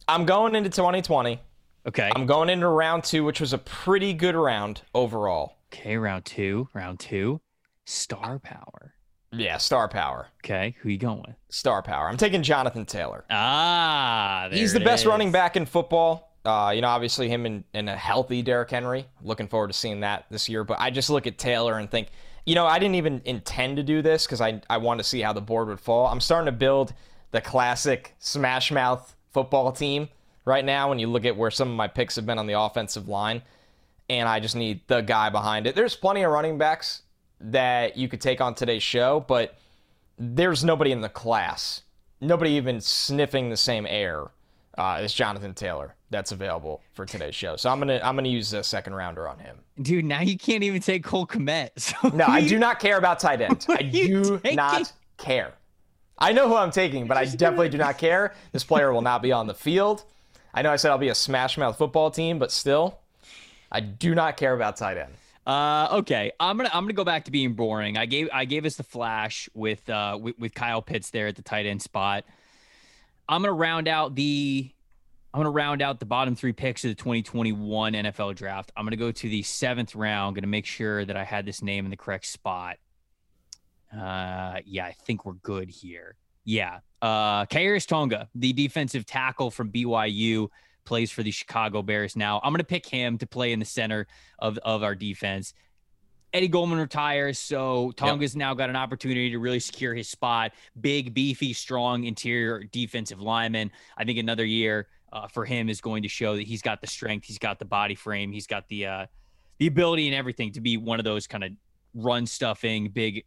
I'm 0.09 0.27
going 0.27 0.55
into 0.55 0.71
2020. 0.71 1.41
Okay. 1.87 2.11
I'm 2.15 2.27
going 2.27 2.51
into 2.51 2.69
round 2.69 3.05
two, 3.05 3.25
which 3.25 3.41
was 3.41 3.53
a 3.53 3.59
pretty 3.59 4.13
good 4.13 4.35
round 4.35 4.83
overall. 4.95 5.57
okay, 5.73 5.97
round 5.97 6.25
two. 6.27 6.69
Round 6.75 6.99
two. 7.01 7.41
Star 7.87 8.39
power. 8.39 8.95
Yeah, 9.33 9.57
star 9.59 9.89
power. 9.89 10.27
Okay, 10.45 10.75
who 10.81 10.89
you 10.89 10.99
going 10.99 11.23
with? 11.27 11.37
Star 11.51 11.83
power. 11.83 12.09
I'm 12.09 12.17
taking 12.17 12.43
Jonathan 12.43 12.85
Taylor. 12.85 13.25
Ah, 13.31 14.49
there 14.51 14.59
He's 14.59 14.73
the 14.73 14.81
best 14.81 15.03
is. 15.03 15.07
running 15.07 15.31
back 15.33 15.57
in 15.57 15.65
football. 15.67 16.30
Uh, 16.45 16.73
you 16.75 16.81
know, 16.81 16.89
obviously 16.89 17.29
him 17.29 17.65
and, 17.75 17.89
a 17.89 17.97
healthy 17.97 18.43
Derrick 18.43 18.71
Henry. 18.71 19.07
Looking 19.23 19.49
forward 19.49 19.69
to 19.69 19.73
seeing 19.75 20.01
that 20.01 20.27
this 20.31 20.49
year. 20.49 20.65
But 20.65 20.81
I 20.81 20.91
just 20.91 21.11
look 21.11 21.27
at 21.27 21.39
Taylor 21.39 21.79
and 21.79 21.91
think, 21.91 22.09
you 22.47 22.55
know, 22.55 22.67
I 22.67 22.79
didn't 22.79 22.95
even 22.95 23.21
intend 23.25 23.77
to 23.77 23.83
do 23.83 24.01
this 24.03 24.27
because 24.27 24.41
I 24.41 24.63
I 24.71 24.79
wanted 24.79 25.03
to 25.03 25.09
see 25.09 25.21
how 25.21 25.33
the 25.33 25.43
board 25.43 25.69
would 25.69 25.81
fall. 25.81 26.07
I'm 26.07 26.21
starting 26.21 26.47
to 26.47 26.53
build 26.53 26.95
the 27.31 27.41
classic 27.41 28.15
smash 28.19 28.73
mouth 28.73 29.15
football 29.33 29.71
team 29.73 30.09
right 30.47 30.65
now. 30.65 30.89
When 30.89 30.99
you 30.99 31.09
look 31.09 31.27
at 31.27 31.37
where 31.37 31.51
some 31.51 31.69
of 31.69 31.77
my 31.77 31.89
picks 31.89 32.17
have 32.17 32.25
been 32.25 32.39
on 32.39 32.47
the 32.47 32.59
offensive 32.59 33.09
line, 33.09 33.43
and 34.09 34.27
I 34.29 34.41
just 34.41 34.57
need 34.57 34.81
the 34.87 35.03
guy 35.03 35.29
behind 35.29 35.67
it. 35.67 35.75
There's 35.75 35.95
plenty 35.95 36.23
of 36.23 36.33
running 36.33 36.57
backs 36.57 37.03
that 37.43 37.99
you 37.99 38.09
could 38.09 38.21
take 38.21 38.41
on 38.41 38.55
today's 38.55 38.83
show, 38.83 39.25
but 39.29 39.57
there's 40.19 40.65
nobody 40.65 40.93
in 40.93 41.03
the 41.03 41.09
class, 41.09 41.83
nobody 42.21 42.53
even 42.53 42.81
sniffing 42.81 43.51
the 43.51 43.57
same 43.57 43.87
air 43.87 44.29
uh, 44.79 44.95
as 44.95 45.13
Jonathan 45.13 45.55
Taylor 45.55 45.95
that's 46.11 46.33
available 46.33 46.83
for 46.93 47.07
today's 47.07 47.35
show. 47.35 47.57
So 47.57 47.71
I'm 47.71 47.79
gonna 47.79 48.01
I'm 48.03 48.17
gonna 48.17 48.29
use 48.29 48.53
a 48.53 48.63
second 48.63 48.95
rounder 48.95 49.29
on 49.29 49.39
him. 49.39 49.59
Dude, 49.81 50.05
now 50.05 50.21
you 50.21 50.37
can't 50.37 50.63
even 50.63 50.81
take 50.83 51.05
Cole 51.05 51.27
Kmet. 51.27 51.71
So 51.77 52.09
No, 52.15 52.27
I 52.27 52.47
do 52.47 52.59
not 52.67 52.81
care 52.81 52.99
about 52.99 53.21
tight 53.21 53.41
end. 53.41 53.65
I 53.69 53.83
do 53.83 54.39
taking? 54.39 54.57
not 54.57 54.93
care. 55.17 55.55
I 56.19 56.33
know 56.33 56.49
who 56.49 56.57
I'm 56.57 56.71
taking, 56.71 57.07
but 57.07 57.17
I 57.17 57.25
definitely 57.37 57.71
do 57.71 57.79
not 57.79 57.97
care. 57.97 58.35
This 58.53 58.65
player 58.65 58.93
will 58.93 59.03
not 59.03 59.23
be 59.23 59.33
on 59.33 59.47
the 59.47 59.55
field. 59.55 60.05
I 60.53 60.63
know 60.63 60.71
I 60.73 60.77
said 60.77 60.91
I'll 60.91 60.99
be 60.99 61.09
a 61.09 61.15
smash 61.15 61.57
mouth 61.57 61.79
football 61.79 62.11
team, 62.11 62.39
but 62.39 62.51
still, 62.51 62.99
I 63.71 63.81
do 63.81 64.15
not 64.15 64.37
care 64.37 64.53
about 64.53 64.77
tight 64.77 64.99
end. 64.99 65.15
Uh, 65.47 65.89
okay, 65.93 66.33
I'm 66.39 66.57
gonna 66.57 66.71
I'm 66.73 66.85
gonna 66.85 66.93
go 66.93 67.05
back 67.05 67.25
to 67.27 67.31
being 67.31 67.55
boring. 67.55 67.97
I 67.97 68.07
gave 68.07 68.29
I 68.33 68.45
gave 68.45 68.65
us 68.67 68.75
the 68.77 68.83
flash 68.83 69.49
with 69.55 69.89
uh 69.89 70.19
with, 70.21 70.39
with 70.39 70.55
Kyle 70.55 70.83
Pitts 70.83 71.11
there 71.11 71.29
at 71.29 71.37
the 71.37 71.43
tight 71.43 71.67
end 71.67 71.81
spot. 71.81 72.25
I'm 73.29 73.43
gonna 73.43 73.53
round 73.53 73.89
out 73.89 74.15
the 74.17 74.71
I'm 75.33 75.39
gonna 75.39 75.51
round 75.51 75.81
out 75.81 76.01
the 76.01 76.07
bottom 76.07 76.35
three 76.35 76.53
picks 76.53 76.85
of 76.85 76.91
the 76.91 76.97
2021 76.97 77.93
NFL 77.93 78.35
draft. 78.35 78.73
I'm 78.77 78.85
gonna 78.85 78.97
go 78.97 79.13
to 79.13 79.29
the 79.29 79.43
seventh 79.43 79.95
round. 79.95 80.35
Gonna 80.35 80.49
make 80.49 80.67
sure 80.67 81.05
that 81.05 81.17
I 81.17 81.23
had 81.23 81.47
this 81.47 81.63
name 81.63 81.85
in 81.85 81.91
the 81.91 81.97
correct 81.97 82.27
spot. 82.27 82.79
Uh, 83.97 84.57
yeah, 84.65 84.87
I 84.87 84.93
think 84.93 85.25
we're 85.25 85.35
good 85.35 85.71
here. 85.71 86.17
Yeah, 86.45 86.81
uh, 87.01 87.47
Khyiris 87.47 87.87
Tonga, 87.87 88.29
the 88.35 88.53
defensive 88.53 89.07
tackle 89.07 89.53
from 89.53 89.71
BYU, 89.71 90.49
plays 90.85 91.13
for 91.13 91.23
the 91.23 91.31
Chicago 91.31 91.83
Bears 91.83 92.17
now. 92.17 92.41
I'm 92.43 92.53
gonna 92.53 92.65
pick 92.65 92.87
him 92.87 93.17
to 93.19 93.27
play 93.27 93.53
in 93.53 93.61
the 93.61 93.65
center 93.65 94.09
of 94.41 94.59
of 94.59 94.83
our 94.83 94.97
defense. 94.97 95.55
Eddie 96.33 96.49
Goldman 96.49 96.79
retires, 96.79 97.39
so 97.39 97.93
Tonga's 97.97 98.37
now 98.37 98.55
got 98.55 98.71
an 98.71 98.77
opportunity 98.77 99.31
to 99.31 99.39
really 99.39 99.59
secure 99.59 99.95
his 99.95 100.09
spot. 100.09 100.53
Big, 100.81 101.13
beefy, 101.13 101.53
strong 101.53 102.05
interior 102.05 102.63
defensive 102.65 103.21
lineman. 103.21 103.71
I 103.97 104.05
think 104.05 104.19
another 104.19 104.45
year 104.45 104.87
uh, 105.13 105.29
for 105.29 105.45
him 105.45 105.69
is 105.69 105.81
going 105.81 106.03
to 106.03 106.09
show 106.09 106.37
that 106.37 106.47
he's 106.47 106.63
got 106.63 106.81
the 106.81 106.87
strength, 106.87 107.27
he's 107.27 107.39
got 107.39 107.59
the 107.59 107.65
body 107.65 107.95
frame, 107.95 108.33
he's 108.33 108.47
got 108.47 108.69
the 108.69 108.87
uh, 108.87 109.07
the 109.59 109.67
ability 109.67 110.07
and 110.07 110.15
everything 110.15 110.53
to 110.53 110.61
be 110.61 110.77
one 110.77 110.99
of 110.99 111.05
those 111.05 111.27
kind 111.27 111.45
of 111.45 111.53
run 111.95 112.27
stuffing, 112.27 112.89
big 112.89 113.25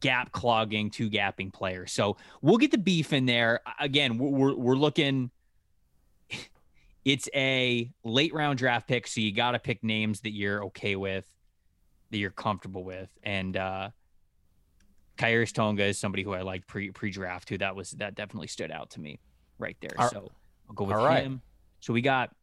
gap 0.00 0.32
clogging, 0.32 0.90
two 0.90 1.10
gapping 1.10 1.52
players. 1.52 1.92
So 1.92 2.16
we'll 2.40 2.58
get 2.58 2.70
the 2.70 2.78
beef 2.78 3.12
in 3.12 3.26
there. 3.26 3.60
Again, 3.78 4.18
we're 4.18 4.54
we're, 4.54 4.76
looking. 4.76 5.30
It's 7.04 7.28
a 7.34 7.90
late 8.04 8.32
round 8.32 8.58
draft 8.58 8.86
pick, 8.86 9.08
so 9.08 9.20
you 9.20 9.32
got 9.32 9.50
to 9.50 9.58
pick 9.58 9.82
names 9.82 10.20
that 10.20 10.30
you're 10.30 10.66
okay 10.66 10.94
with, 10.94 11.28
that 12.12 12.18
you're 12.18 12.30
comfortable 12.30 12.84
with, 12.84 13.10
and 13.24 13.56
uh 13.56 13.90
Khyiris 15.18 15.52
Tonga 15.52 15.84
is 15.84 15.98
somebody 15.98 16.22
who 16.22 16.32
I 16.32 16.42
liked 16.42 16.68
pre 16.68 16.92
pre 16.92 17.10
draft 17.10 17.48
too. 17.48 17.58
That 17.58 17.74
was 17.74 17.90
that 17.92 18.14
definitely 18.14 18.46
stood 18.46 18.70
out 18.70 18.90
to 18.90 19.00
me 19.00 19.18
right 19.58 19.76
there. 19.80 19.90
All- 19.98 20.10
so 20.10 20.30
I'll 20.72 20.74
go 20.74 20.84
with 20.84 20.96
all 20.96 21.04
right. 21.06 21.22
him. 21.22 21.42
So 21.80 21.92
we 21.92 22.00
got 22.00 22.34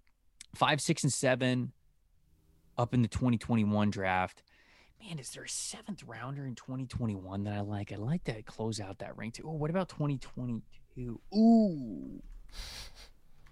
five, 0.55 0.81
six, 0.81 1.03
and 1.03 1.11
seven 1.11 1.71
up 2.77 2.93
in 2.93 3.01
the 3.01 3.07
2021 3.07 3.89
draft. 3.89 4.43
Man, 5.01 5.17
is 5.17 5.31
there 5.31 5.43
a 5.43 5.49
seventh 5.49 6.03
rounder 6.03 6.45
in 6.45 6.55
2021 6.55 7.43
that 7.45 7.53
I 7.53 7.61
like? 7.61 7.91
I 7.91 7.95
like 7.95 8.23
that 8.25 8.45
close 8.45 8.79
out 8.79 8.99
that 8.99 9.17
ring 9.17 9.31
too. 9.31 9.43
Oh, 9.45 9.53
what 9.53 9.69
about 9.69 9.89
2022? 9.89 11.19
Ooh. 11.35 12.21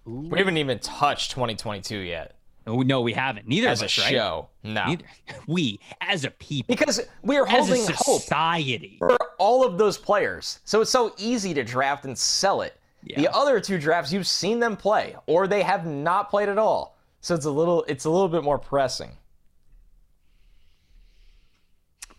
Ooh. 0.06 0.28
We 0.30 0.38
haven't 0.38 0.58
even 0.58 0.78
touched 0.78 1.30
2022 1.32 1.98
yet 1.98 2.38
Oh, 2.68 2.82
no, 2.82 3.00
we 3.00 3.14
haven't. 3.14 3.48
Neither 3.48 3.68
as 3.68 3.80
of 3.80 3.84
a 3.84 3.86
us, 3.86 3.98
right? 3.98 4.10
show. 4.10 4.48
No, 4.62 4.84
Neither. 4.84 5.04
We, 5.46 5.80
as 6.02 6.24
a 6.24 6.30
people, 6.30 6.74
because 6.74 7.00
we 7.22 7.38
are 7.38 7.46
as 7.48 7.52
a 7.52 7.56
holding 7.56 7.94
hope 7.96 8.20
society. 8.20 8.96
for 8.98 9.16
all 9.38 9.64
of 9.64 9.78
those 9.78 9.96
players. 9.96 10.60
So 10.64 10.82
it's 10.82 10.90
so 10.90 11.14
easy 11.16 11.54
to 11.54 11.64
draft 11.64 12.04
and 12.04 12.16
sell 12.16 12.60
it. 12.60 12.78
Yeah. 13.02 13.20
The 13.20 13.34
other 13.34 13.60
two 13.60 13.78
drafts, 13.78 14.12
you've 14.12 14.26
seen 14.26 14.58
them 14.58 14.76
play, 14.76 15.16
or 15.26 15.46
they 15.46 15.62
have 15.62 15.86
not 15.86 16.30
played 16.30 16.48
at 16.48 16.58
all. 16.58 16.98
So 17.20 17.34
it's 17.34 17.44
a 17.44 17.50
little, 17.50 17.84
it's 17.88 18.04
a 18.04 18.10
little 18.10 18.28
bit 18.28 18.44
more 18.44 18.58
pressing. 18.58 19.12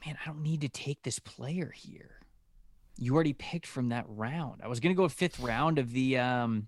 man, 0.06 0.18
I 0.22 0.28
don't 0.28 0.42
need 0.42 0.62
to 0.62 0.70
take 0.70 1.04
this 1.04 1.20
player 1.20 1.72
here. 1.76 2.20
You 2.98 3.16
already 3.16 3.34
picked 3.34 3.68
from 3.68 3.90
that 3.90 4.06
round. 4.08 4.62
I 4.64 4.68
was 4.68 4.80
going 4.80 4.94
to 4.94 4.98
go 4.98 5.08
fifth 5.08 5.40
round 5.40 5.80
of 5.80 5.92
the 5.92 6.18
um 6.18 6.68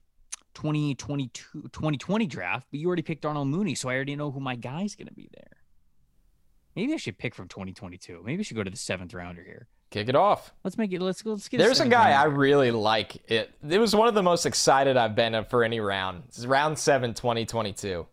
2022 0.53 1.69
2020 1.71 2.27
draft, 2.27 2.67
but 2.71 2.79
you 2.79 2.87
already 2.87 3.01
picked 3.01 3.21
Darnell 3.21 3.45
Mooney, 3.45 3.75
so 3.75 3.89
I 3.89 3.95
already 3.95 4.15
know 4.15 4.31
who 4.31 4.39
my 4.39 4.55
guy's 4.55 4.95
going 4.95 5.07
to 5.07 5.13
be 5.13 5.29
there. 5.33 5.57
Maybe 6.75 6.93
I 6.93 6.97
should 6.97 7.17
pick 7.17 7.35
from 7.35 7.47
2022. 7.47 8.21
Maybe 8.23 8.39
I 8.39 8.43
should 8.43 8.55
go 8.55 8.63
to 8.63 8.69
the 8.69 8.77
seventh 8.77 9.13
rounder 9.13 9.43
here. 9.43 9.67
Kick 9.91 10.07
it 10.07 10.15
off. 10.15 10.53
Let's 10.63 10.77
make 10.77 10.93
it. 10.93 11.01
Let's 11.01 11.21
go. 11.21 11.31
Let's 11.31 11.49
get. 11.49 11.57
There's 11.57 11.81
a 11.81 11.87
guy 11.87 12.11
I 12.11 12.23
really 12.23 12.71
like. 12.71 13.29
It. 13.29 13.53
It 13.67 13.77
was 13.77 13.93
one 13.93 14.07
of 14.07 14.13
the 14.13 14.23
most 14.23 14.45
excited 14.45 14.95
I've 14.95 15.15
been 15.15 15.43
for 15.49 15.65
any 15.65 15.81
round. 15.81 16.23
It's 16.29 16.45
round 16.45 16.79
seven, 16.79 17.13
2022. 17.13 18.07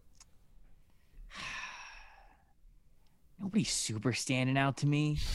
Nobody's 3.40 3.70
super 3.70 4.12
standing 4.12 4.58
out 4.58 4.78
to 4.78 4.86
me. 4.86 5.18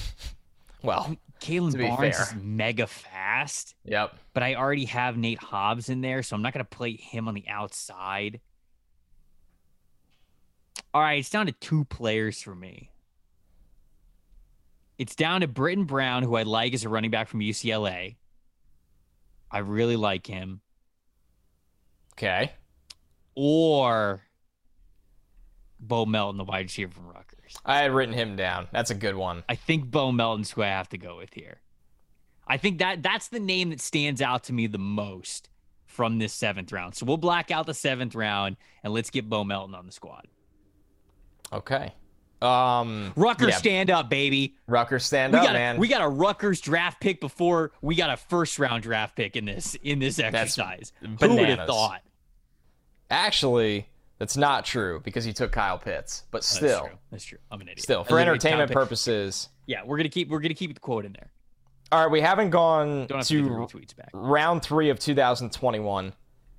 Well, 0.84 1.16
Kalon 1.40 1.72
Barnes 1.72 2.18
fair. 2.18 2.24
is 2.24 2.36
mega 2.36 2.88
fast, 2.88 3.74
yep. 3.86 4.18
but 4.34 4.44
I 4.44 4.56
already 4.56 4.84
have 4.84 5.16
Nate 5.16 5.40
Hobbs 5.40 5.88
in 5.88 6.02
there, 6.02 6.24
so 6.24 6.36
I'm 6.36 6.42
not 6.42 6.52
going 6.52 6.66
to 6.66 6.70
play 6.70 6.98
him 6.98 7.30
on 7.30 7.34
the 7.34 7.46
outside. 7.48 8.42
All 10.94 11.02
right, 11.02 11.20
it's 11.20 11.30
down 11.30 11.46
to 11.46 11.54
two 11.54 11.86
players 11.86 12.42
for 12.42 12.54
me. 12.54 12.90
It's 14.98 15.16
down 15.16 15.42
to 15.42 15.48
Brittain 15.48 15.88
Brown, 15.88 16.24
who 16.24 16.36
I 16.36 16.44
like 16.44 16.74
as 16.74 16.84
a 16.84 16.90
running 16.90 17.12
back 17.12 17.28
from 17.28 17.40
UCLA. 17.40 18.16
I 19.50 19.60
really 19.60 19.96
like 19.96 20.28
him. 20.28 20.62
Okay. 22.14 22.54
Or 23.36 24.22
Bo 25.80 26.06
Melton, 26.06 26.38
the 26.38 26.44
wide 26.44 26.66
receiver 26.66 26.92
from 26.92 27.08
Rutgers. 27.08 27.56
I 27.66 27.80
had 27.80 27.92
written 27.92 28.14
him 28.14 28.36
down. 28.36 28.68
That's 28.72 28.92
a 28.92 28.96
good 28.96 29.16
one. 29.16 29.44
I 29.50 29.56
think 29.56 29.90
Bo 29.90 30.12
Melton's 30.12 30.52
who 30.52 30.64
I 30.64 30.68
have 30.68 30.90
to 30.90 30.98
go 30.98 31.18
with 31.18 31.34
here. 31.34 31.62
I 32.48 32.58
think 32.58 32.80
that 32.80 33.02
that's 33.02 33.30
the 33.30 33.40
name 33.40 33.70
that 33.70 33.82
stands 33.82 34.22
out 34.22 34.44
to 34.46 34.54
me 34.54 34.68
the 34.68 34.78
most 34.78 35.50
from 35.86 36.18
this 36.18 36.34
seventh 36.34 36.72
round. 36.72 36.96
So 36.96 37.06
we'll 37.06 37.18
black 37.18 37.52
out 37.52 37.66
the 37.66 37.74
seventh 37.74 38.16
round 38.16 38.58
and 38.84 38.94
let's 38.94 39.10
get 39.10 39.30
Bo 39.30 39.44
Melton 39.44 39.76
on 39.76 39.86
the 39.86 39.92
squad. 39.92 40.28
Okay. 41.52 41.94
Um, 42.44 43.14
Rutgers 43.16 43.50
yeah, 43.52 43.58
stand 43.58 43.90
up, 43.90 44.10
baby. 44.10 44.56
Rutgers, 44.68 45.06
stand 45.06 45.34
We 45.34 45.40
up, 45.40 45.46
got 45.46 45.56
a, 45.56 45.60
man. 45.60 45.78
we 45.78 45.88
got 45.88 46.02
a 46.02 46.08
Rutgers 46.08 46.60
draft 46.60 47.00
pick 47.00 47.22
before 47.22 47.72
we 47.82 47.96
got 47.96 48.10
a 48.10 48.18
first 48.18 48.60
round 48.60 48.84
draft 48.84 49.16
pick 49.16 49.36
in 49.36 49.46
this 49.46 49.76
in 49.84 50.00
this 50.00 50.20
exercise. 50.20 50.92
Who 51.02 51.36
would 51.36 51.50
have 51.50 51.68
thought? 51.68 52.02
Actually, 53.10 53.88
that's 54.18 54.38
not 54.38 54.66
true 54.66 55.02
because 55.04 55.24
he 55.24 55.34
took 55.34 55.52
Kyle 55.52 55.78
Pitts, 55.78 56.24
but 56.32 56.38
That's 56.40 56.48
still, 56.48 56.82
true. 56.88 56.98
That's 57.12 57.24
true. 57.24 57.38
I'm 57.52 57.62
an 57.62 57.68
idiot. 57.68 57.82
still 57.82 58.04
for 58.04 58.20
entertainment 58.20 58.72
purposes. 58.72 59.50
Yeah, 59.66 59.84
we're 59.86 59.98
gonna 59.98 60.10
keep 60.10 60.30
we're 60.30 60.40
gonna 60.40 60.54
keep 60.54 60.74
the 60.74 60.80
quote 60.80 61.06
in 61.06 61.14
there. 61.14 61.32
All 61.92 62.02
right, 62.02 62.12
we 62.12 62.22
haven't 62.22 62.50
gone 62.50 63.08
have 63.10 63.26
to, 63.28 63.68
to 63.68 64.08
round 64.14 64.64
three 64.64 64.90
of 64.90 65.00
2021, 65.00 66.14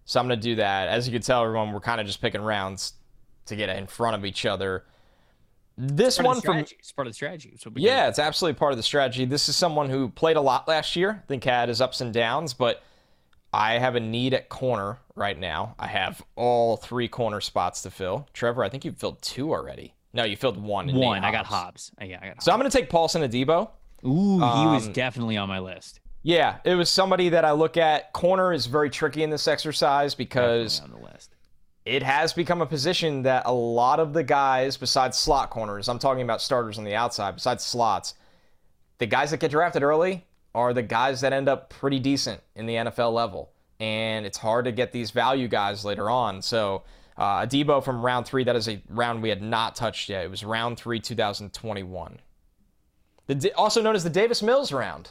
so 0.04 0.20
I'm 0.20 0.26
gonna 0.26 0.36
do 0.40 0.56
that. 0.56 0.88
As 0.88 1.06
you 1.08 1.12
can 1.12 1.22
tell, 1.22 1.42
everyone, 1.42 1.72
we're 1.72 1.80
kind 1.80 2.00
of 2.00 2.06
just 2.06 2.20
picking 2.20 2.40
rounds 2.40 2.94
to 3.46 3.56
get 3.56 3.68
in 3.70 3.86
front 3.86 4.14
of 4.16 4.24
each 4.24 4.46
other. 4.46 4.84
This 5.76 6.18
of 6.18 6.24
one 6.24 6.36
the 6.36 6.42
from. 6.42 6.58
It's 6.58 6.92
part 6.92 7.06
of 7.06 7.12
the 7.12 7.16
strategy. 7.16 7.50
It's 7.54 7.64
what 7.66 7.74
we 7.74 7.82
Yeah, 7.82 8.08
it's 8.08 8.18
absolutely 8.18 8.58
part 8.58 8.72
of 8.72 8.76
the 8.76 8.82
strategy. 8.82 9.24
This 9.24 9.48
is 9.48 9.56
someone 9.56 9.90
who 9.90 10.08
played 10.08 10.36
a 10.36 10.40
lot 10.40 10.68
last 10.68 10.94
year. 10.94 11.22
I 11.24 11.26
think 11.26 11.44
had 11.44 11.68
his 11.68 11.80
ups 11.80 12.00
and 12.00 12.12
downs, 12.12 12.54
but 12.54 12.82
I 13.52 13.78
have 13.78 13.94
a 13.96 14.00
need 14.00 14.34
at 14.34 14.48
corner 14.48 14.98
right 15.14 15.38
now. 15.38 15.74
I 15.78 15.88
have 15.88 16.22
all 16.36 16.76
three 16.76 17.08
corner 17.08 17.40
spots 17.40 17.82
to 17.82 17.90
fill. 17.90 18.28
Trevor, 18.32 18.64
I 18.64 18.68
think 18.68 18.84
you 18.84 18.92
filled 18.92 19.20
two 19.22 19.52
already. 19.52 19.94
No, 20.12 20.24
you 20.24 20.36
filled 20.36 20.56
one. 20.56 20.88
in 20.88 20.94
do. 20.94 21.00
Nate 21.00 21.06
one. 21.06 21.24
I 21.24 21.32
got 21.32 21.46
Hobbs. 21.46 21.90
Hobbs. 21.90 21.92
Uh, 22.00 22.04
Yeah, 22.04 22.20
I 22.22 22.28
got. 22.28 22.42
So 22.42 22.52
I'm 22.52 22.58
going 22.58 22.70
to 22.70 22.76
take 22.76 22.88
Paulson 22.88 23.22
Adebo. 23.22 23.70
Ooh, 24.04 24.34
he 24.34 24.66
was 24.66 24.86
um, 24.86 24.92
definitely 24.92 25.36
on 25.36 25.48
my 25.48 25.58
list. 25.58 26.00
Yeah, 26.22 26.58
it 26.64 26.74
was 26.74 26.88
somebody 26.88 27.30
that 27.30 27.44
I 27.44 27.52
look 27.52 27.76
at. 27.76 28.12
Corner 28.12 28.52
is 28.52 28.66
very 28.66 28.90
tricky 28.90 29.22
in 29.22 29.30
this 29.30 29.46
exercise 29.46 30.14
because 30.14 30.80
it 31.84 32.02
has 32.02 32.32
become 32.32 32.62
a 32.62 32.66
position 32.66 33.22
that 33.22 33.42
a 33.46 33.52
lot 33.52 34.00
of 34.00 34.12
the 34.12 34.22
guys, 34.22 34.76
besides 34.76 35.18
slot 35.18 35.50
corners, 35.50 35.88
I'm 35.88 35.98
talking 35.98 36.22
about 36.22 36.40
starters 36.40 36.78
on 36.78 36.84
the 36.84 36.94
outside, 36.94 37.34
besides 37.34 37.62
slots, 37.62 38.14
the 38.98 39.06
guys 39.06 39.30
that 39.30 39.40
get 39.40 39.50
drafted 39.50 39.82
early 39.82 40.24
are 40.54 40.72
the 40.72 40.82
guys 40.82 41.20
that 41.20 41.32
end 41.32 41.48
up 41.48 41.68
pretty 41.68 41.98
decent 41.98 42.40
in 42.54 42.66
the 42.66 42.74
NFL 42.74 43.12
level. 43.12 43.50
And 43.80 44.24
it's 44.24 44.38
hard 44.38 44.64
to 44.64 44.72
get 44.72 44.92
these 44.92 45.10
value 45.10 45.48
guys 45.48 45.84
later 45.84 46.08
on. 46.08 46.40
So, 46.40 46.84
uh, 47.18 47.42
Debo 47.42 47.84
from 47.84 48.04
round 48.04 48.26
three, 48.26 48.44
that 48.44 48.56
is 48.56 48.68
a 48.68 48.80
round 48.88 49.22
we 49.22 49.28
had 49.28 49.42
not 49.42 49.76
touched 49.76 50.08
yet. 50.08 50.24
It 50.24 50.30
was 50.30 50.44
round 50.44 50.78
three, 50.78 51.00
2021. 51.00 52.18
The, 53.26 53.52
also 53.54 53.82
known 53.82 53.94
as 53.94 54.04
the 54.04 54.10
Davis 54.10 54.42
Mills 54.42 54.72
round. 54.72 55.10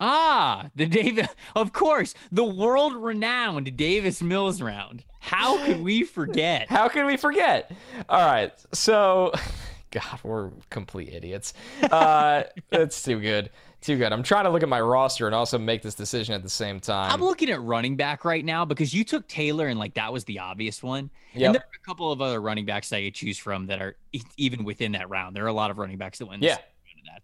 Ah, 0.00 0.70
the 0.76 0.86
David, 0.86 1.28
of 1.56 1.72
course, 1.72 2.14
the 2.30 2.44
world-renowned 2.44 3.76
Davis 3.76 4.22
Mills 4.22 4.60
round. 4.62 5.04
How 5.20 5.64
could 5.64 5.82
we 5.82 6.04
forget? 6.04 6.68
How 6.70 6.88
can 6.88 7.06
we 7.06 7.16
forget? 7.16 7.72
All 8.08 8.24
right. 8.24 8.52
So, 8.72 9.32
God, 9.90 10.20
we're 10.22 10.50
complete 10.70 11.08
idiots. 11.12 11.52
Uh, 11.82 12.44
it's 12.72 13.02
too 13.02 13.20
good. 13.20 13.50
Too 13.80 13.96
good. 13.96 14.12
I'm 14.12 14.24
trying 14.24 14.44
to 14.44 14.50
look 14.50 14.64
at 14.64 14.68
my 14.68 14.80
roster 14.80 15.26
and 15.26 15.34
also 15.34 15.56
make 15.56 15.82
this 15.82 15.94
decision 15.94 16.34
at 16.34 16.42
the 16.42 16.50
same 16.50 16.80
time. 16.80 17.12
I'm 17.12 17.20
looking 17.20 17.48
at 17.50 17.62
running 17.62 17.96
back 17.96 18.24
right 18.24 18.44
now 18.44 18.64
because 18.64 18.92
you 18.92 19.04
took 19.04 19.28
Taylor 19.28 19.68
and 19.68 19.78
like 19.78 19.94
that 19.94 20.12
was 20.12 20.24
the 20.24 20.40
obvious 20.40 20.82
one. 20.82 21.10
Yep. 21.34 21.46
And 21.46 21.54
there 21.54 21.62
are 21.62 21.76
a 21.80 21.86
couple 21.86 22.10
of 22.10 22.20
other 22.20 22.40
running 22.40 22.66
backs 22.66 22.92
I 22.92 23.04
could 23.04 23.14
choose 23.14 23.38
from 23.38 23.66
that 23.66 23.80
are 23.80 23.96
even 24.36 24.64
within 24.64 24.92
that 24.92 25.08
round. 25.08 25.36
There 25.36 25.44
are 25.44 25.48
a 25.48 25.52
lot 25.52 25.70
of 25.70 25.78
running 25.78 25.96
backs 25.96 26.18
that 26.18 26.26
went 26.26 26.42
Yeah. 26.42 26.54
of 26.54 26.60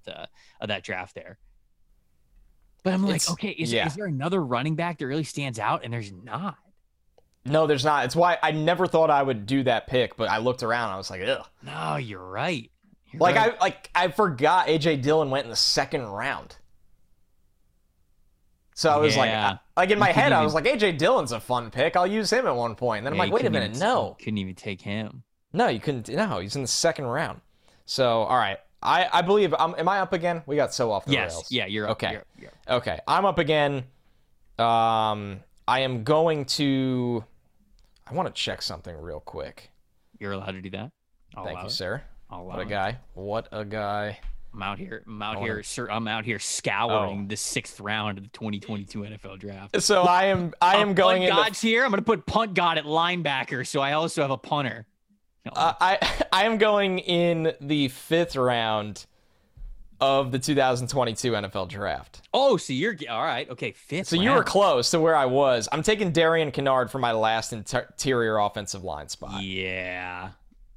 that 0.04 0.16
uh, 0.20 0.26
of 0.60 0.68
that 0.68 0.84
draft 0.84 1.16
there. 1.16 1.38
But 2.85 2.92
I'm 2.92 3.03
like, 3.03 3.16
It's- 3.16 3.31
okay, 3.33 3.49
is, 3.49 3.73
yeah. 3.73 3.87
is 3.87 3.94
there 3.97 4.05
another 4.07 4.40
running 4.44 4.77
back 4.77 4.99
that 4.99 5.07
really 5.07 5.25
stands 5.25 5.59
out? 5.59 5.83
And 5.85 5.92
there's 5.92 6.12
not. 6.12 6.57
No, 7.47 7.66
there's 7.66 7.85
not. 7.85 8.05
It's 8.05 8.14
why 8.14 8.38
I 8.42 8.53
never 8.53 8.87
thought 8.87 9.11
I 9.11 9.23
would 9.23 9.47
do 9.47 9.62
that 9.64 9.87
pick, 9.87 10.16
but 10.16 10.29
I 10.31 10.38
looked 10.38 10.62
around. 10.62 10.85
And 10.85 10.94
I 10.94 10.97
was 10.99 11.11
like, 11.11 11.23
ugh. 11.27 11.47
No, 11.62 11.97
you're 11.97 12.25
right. 12.25 12.70
You're 13.11 13.20
Like 13.20 13.37
right. 13.37 13.55
I 13.59 13.61
like 13.61 13.90
I 13.94 14.09
forgot 14.09 14.68
AJ 14.68 15.03
Dillon 15.03 15.31
went 15.31 15.44
in 15.44 15.51
the 15.51 15.57
second 15.57 16.03
round. 16.07 16.57
So 18.75 18.90
I 18.90 18.97
was 18.97 19.16
like, 19.16 19.31
Yeah. 19.31 19.57
I- 19.77 19.81
like 19.81 19.90
in 19.90 19.99
my 19.99 20.11
head, 20.12 20.33
I 20.33 20.42
was 20.42 20.53
like, 20.55 20.64
AJ 20.64 20.99
Dillon's 20.99 21.33
a 21.33 21.40
fun 21.40 21.70
pick. 21.70 21.97
I'll 21.97 22.07
use 22.07 22.31
him 22.33 22.47
at 22.47 22.55
one 22.57 22.75
point. 22.75 22.99
And 22.99 23.07
then 23.07 23.12
I'm 23.14 23.18
like, 23.18 23.33
wait 23.33 23.44
a 23.47 23.51
minute, 23.51 23.70
even- 23.70 23.81
no. 23.81 24.16
couldn't 24.18 24.38
even 24.38 24.55
take 24.55 24.81
him. 24.83 25.23
No, 25.53 25.68
you 25.68 25.81
couldn't. 25.81 26.09
No, 26.09 26.38
he's 26.40 26.57
in 26.57 26.62
the 26.62 26.68
second 26.68 27.05
round. 27.07 27.40
So, 27.87 28.23
all 28.23 28.37
right. 28.37 28.59
I, 28.85 29.09
I 29.12 29.23
believe. 29.23 29.55
Um, 29.55 29.75
am 29.79 29.88
I 29.88 30.01
up 30.01 30.12
again? 30.12 30.42
We 30.47 30.57
got 30.57 30.75
so 30.75 30.92
off 30.92 31.07
the 31.07 31.12
Yes, 31.12 31.33
rails. 31.35 31.47
yeah, 31.51 31.66
you're 31.66 31.87
up. 31.87 31.92
Okay. 31.92 32.12
You're, 32.12 32.25
you're 32.38 32.51
up. 32.68 32.77
Okay. 32.83 33.01
I'm 33.09 33.25
up 33.25 33.38
again. 33.38 33.85
Um, 34.59 35.40
I 35.66 35.81
am 35.81 36.05
going 36.05 36.44
to. 36.47 37.25
I 38.07 38.14
want 38.14 38.29
to 38.29 38.35
check 38.35 38.61
something 38.62 38.94
real 38.97 39.20
quick. 39.20 39.70
You're 40.20 40.33
allowed 40.33 40.53
to 40.53 40.61
do 40.61 40.70
that. 40.70 40.92
I'll 41.35 41.44
Thank 41.44 41.59
you, 41.61 41.66
it. 41.66 41.70
sir. 41.70 42.03
I'll 42.31 42.44
What 42.44 42.59
a 42.59 42.62
it. 42.62 42.68
guy. 42.68 42.99
What 43.14 43.49
a 43.51 43.64
guy. 43.64 44.18
I'm 44.53 44.62
out 44.62 44.79
here. 44.79 45.03
I'm 45.07 45.20
out 45.20 45.38
here. 45.40 45.62
Sir, 45.64 45.88
I'm 45.90 46.07
out 46.07 46.25
here 46.25 46.38
scouring 46.38 47.23
Oh. 47.25 47.29
the 47.29 47.37
sixth 47.37 47.81
round 47.81 48.18
of 48.18 48.25
the 48.25 48.31
2022 48.31 49.01
NFL 49.01 49.40
draft. 49.40 49.81
So 49.83 50.03
I 50.03 50.27
am. 50.27 50.53
I 50.62 50.77
am 50.77 50.94
going 50.94 51.23
punt 51.23 51.31
into. 51.31 51.42
God's 51.42 51.61
here. 51.61 51.85
I'm 51.85 51.90
going 51.90 51.99
to 52.01 52.05
put 52.05 52.25
punt 52.27 52.55
God 52.55 52.79
at 52.79 52.85
linebacker, 52.85 53.66
so 53.66 53.81
I 53.81 53.92
also 53.94 54.23
have 54.23 54.31
a 54.31 54.37
punter. 54.37 54.87
Uh, 55.52 55.74
I 55.80 56.22
I 56.33 56.44
am 56.44 56.59
going 56.59 56.98
in 56.98 57.52
the 57.61 57.88
fifth 57.88 58.37
round 58.37 59.07
of 60.00 60.33
the 60.33 60.38
2022 60.38 61.33
NFL 61.33 61.68
draft. 61.68 62.22
oh, 62.35 62.57
so 62.57 62.72
you're 62.72 62.96
all 63.09 63.22
right. 63.22 63.48
Okay, 63.48 63.72
fifth. 63.72 64.09
So 64.09 64.16
you 64.16 64.33
were 64.33 64.42
close 64.42 64.90
to 64.90 65.00
where 65.00 65.16
I 65.16 65.26
was. 65.26 65.68
I'm 65.72 65.83
taking 65.83 66.11
Darian 66.11 66.50
Kinnard 66.50 66.90
for 66.90 66.98
my 66.98 67.12
last 67.12 67.52
interior 67.52 68.38
offensive 68.38 68.85
line 68.85 69.09
spot. 69.09 69.42
Yeah. 69.42 70.30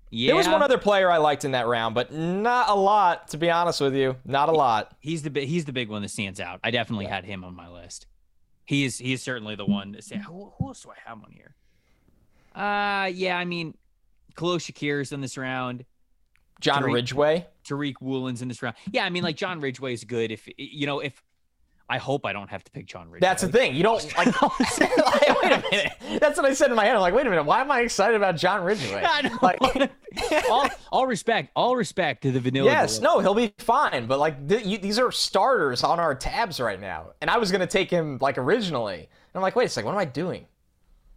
Yeah. 0.09 0.27
There 0.27 0.35
was 0.37 0.47
one 0.47 0.61
other 0.63 0.77
player 0.77 1.11
I 1.11 1.17
liked 1.17 1.43
in 1.43 1.51
that 1.51 1.67
round, 1.67 1.93
but 1.93 2.13
not 2.13 2.69
a 2.69 2.75
lot, 2.75 3.27
to 3.29 3.37
be 3.37 3.49
honest 3.49 3.81
with 3.81 3.95
you. 3.95 4.15
Not 4.23 4.47
a 4.47 4.53
lot. 4.53 4.95
He's 4.99 5.23
the 5.23 5.45
he's 5.45 5.65
the 5.65 5.73
big 5.73 5.89
one 5.89 6.01
that 6.03 6.09
stands 6.09 6.39
out. 6.39 6.59
I 6.63 6.71
definitely 6.71 7.05
had 7.05 7.25
him 7.25 7.43
on 7.43 7.55
my 7.55 7.67
list. 7.67 8.05
He 8.63 8.85
is 8.85 8.97
he 8.99 9.13
is 9.13 9.21
certainly 9.21 9.55
the 9.55 9.65
one 9.65 9.91
that 9.93 10.03
stand. 10.03 10.23
Who, 10.23 10.53
who 10.57 10.67
else 10.67 10.83
do 10.83 10.91
I 10.91 10.95
have 11.05 11.17
on 11.17 11.31
here? 11.31 11.55
Uh, 12.55 13.07
yeah. 13.07 13.37
I 13.37 13.43
mean, 13.43 13.75
Khalil 14.37 14.57
Shakir's 14.57 15.11
in 15.11 15.19
this 15.21 15.37
round. 15.37 15.83
John 16.61 16.83
Tariq- 16.83 16.93
Ridgeway. 16.93 17.47
Tariq 17.67 17.95
Woolen's 18.01 18.41
in 18.41 18.47
this 18.47 18.61
round. 18.63 18.75
Yeah, 18.91 19.03
I 19.05 19.09
mean, 19.09 19.23
like 19.23 19.35
John 19.35 19.59
Ridgeway 19.59 19.93
is 19.93 20.03
good. 20.03 20.31
If 20.31 20.47
you 20.57 20.87
know, 20.87 20.99
if 21.01 21.21
I 21.89 21.99
hope 21.99 22.25
I 22.25 22.33
don't 22.33 22.49
have 22.49 22.63
to 22.65 22.71
pick 22.71 22.85
John 22.85 23.03
Ridgeway. 23.09 23.19
That's 23.21 23.43
the 23.43 23.47
thing. 23.49 23.75
You 23.75 23.83
don't 23.83 24.03
like. 24.17 24.41
like, 24.41 24.59
wait 24.59 25.51
a 25.51 25.63
minute. 25.71 26.19
That's 26.19 26.35
what 26.37 26.45
I 26.45 26.53
said 26.53 26.69
in 26.69 26.75
my 26.75 26.83
head. 26.85 26.95
I'm 26.95 27.01
like, 27.01 27.13
wait 27.13 27.25
a 27.27 27.29
minute. 27.29 27.45
Why 27.45 27.61
am 27.61 27.71
I 27.71 27.81
excited 27.81 28.15
about 28.17 28.35
John 28.37 28.63
Ridgeway? 28.63 29.05
Like, 29.41 29.59
all, 30.49 30.67
all 30.91 31.05
respect, 31.05 31.51
all 31.55 31.75
respect 31.75 32.23
to 32.23 32.31
the 32.31 32.39
vanilla. 32.39 32.69
yes, 32.71 32.97
Gorilla. 32.97 33.13
no, 33.15 33.19
he'll 33.21 33.35
be 33.35 33.53
fine. 33.59 34.07
But 34.07 34.17
like, 34.19 34.47
th- 34.49 34.65
you, 34.65 34.77
these 34.79 34.97
are 34.97 35.11
starters 35.11 35.83
on 35.83 35.99
our 35.99 36.15
tabs 36.15 36.59
right 36.59 36.79
now, 36.81 37.11
and 37.21 37.29
I 37.29 37.37
was 37.37 37.51
gonna 37.51 37.67
take 37.67 37.91
him 37.91 38.17
like 38.19 38.37
originally. 38.39 38.97
And 39.01 39.07
I'm 39.35 39.41
like, 39.41 39.55
wait 39.55 39.65
a 39.65 39.69
second. 39.69 39.85
What 39.85 39.93
am 39.93 39.99
I 39.99 40.05
doing? 40.05 40.47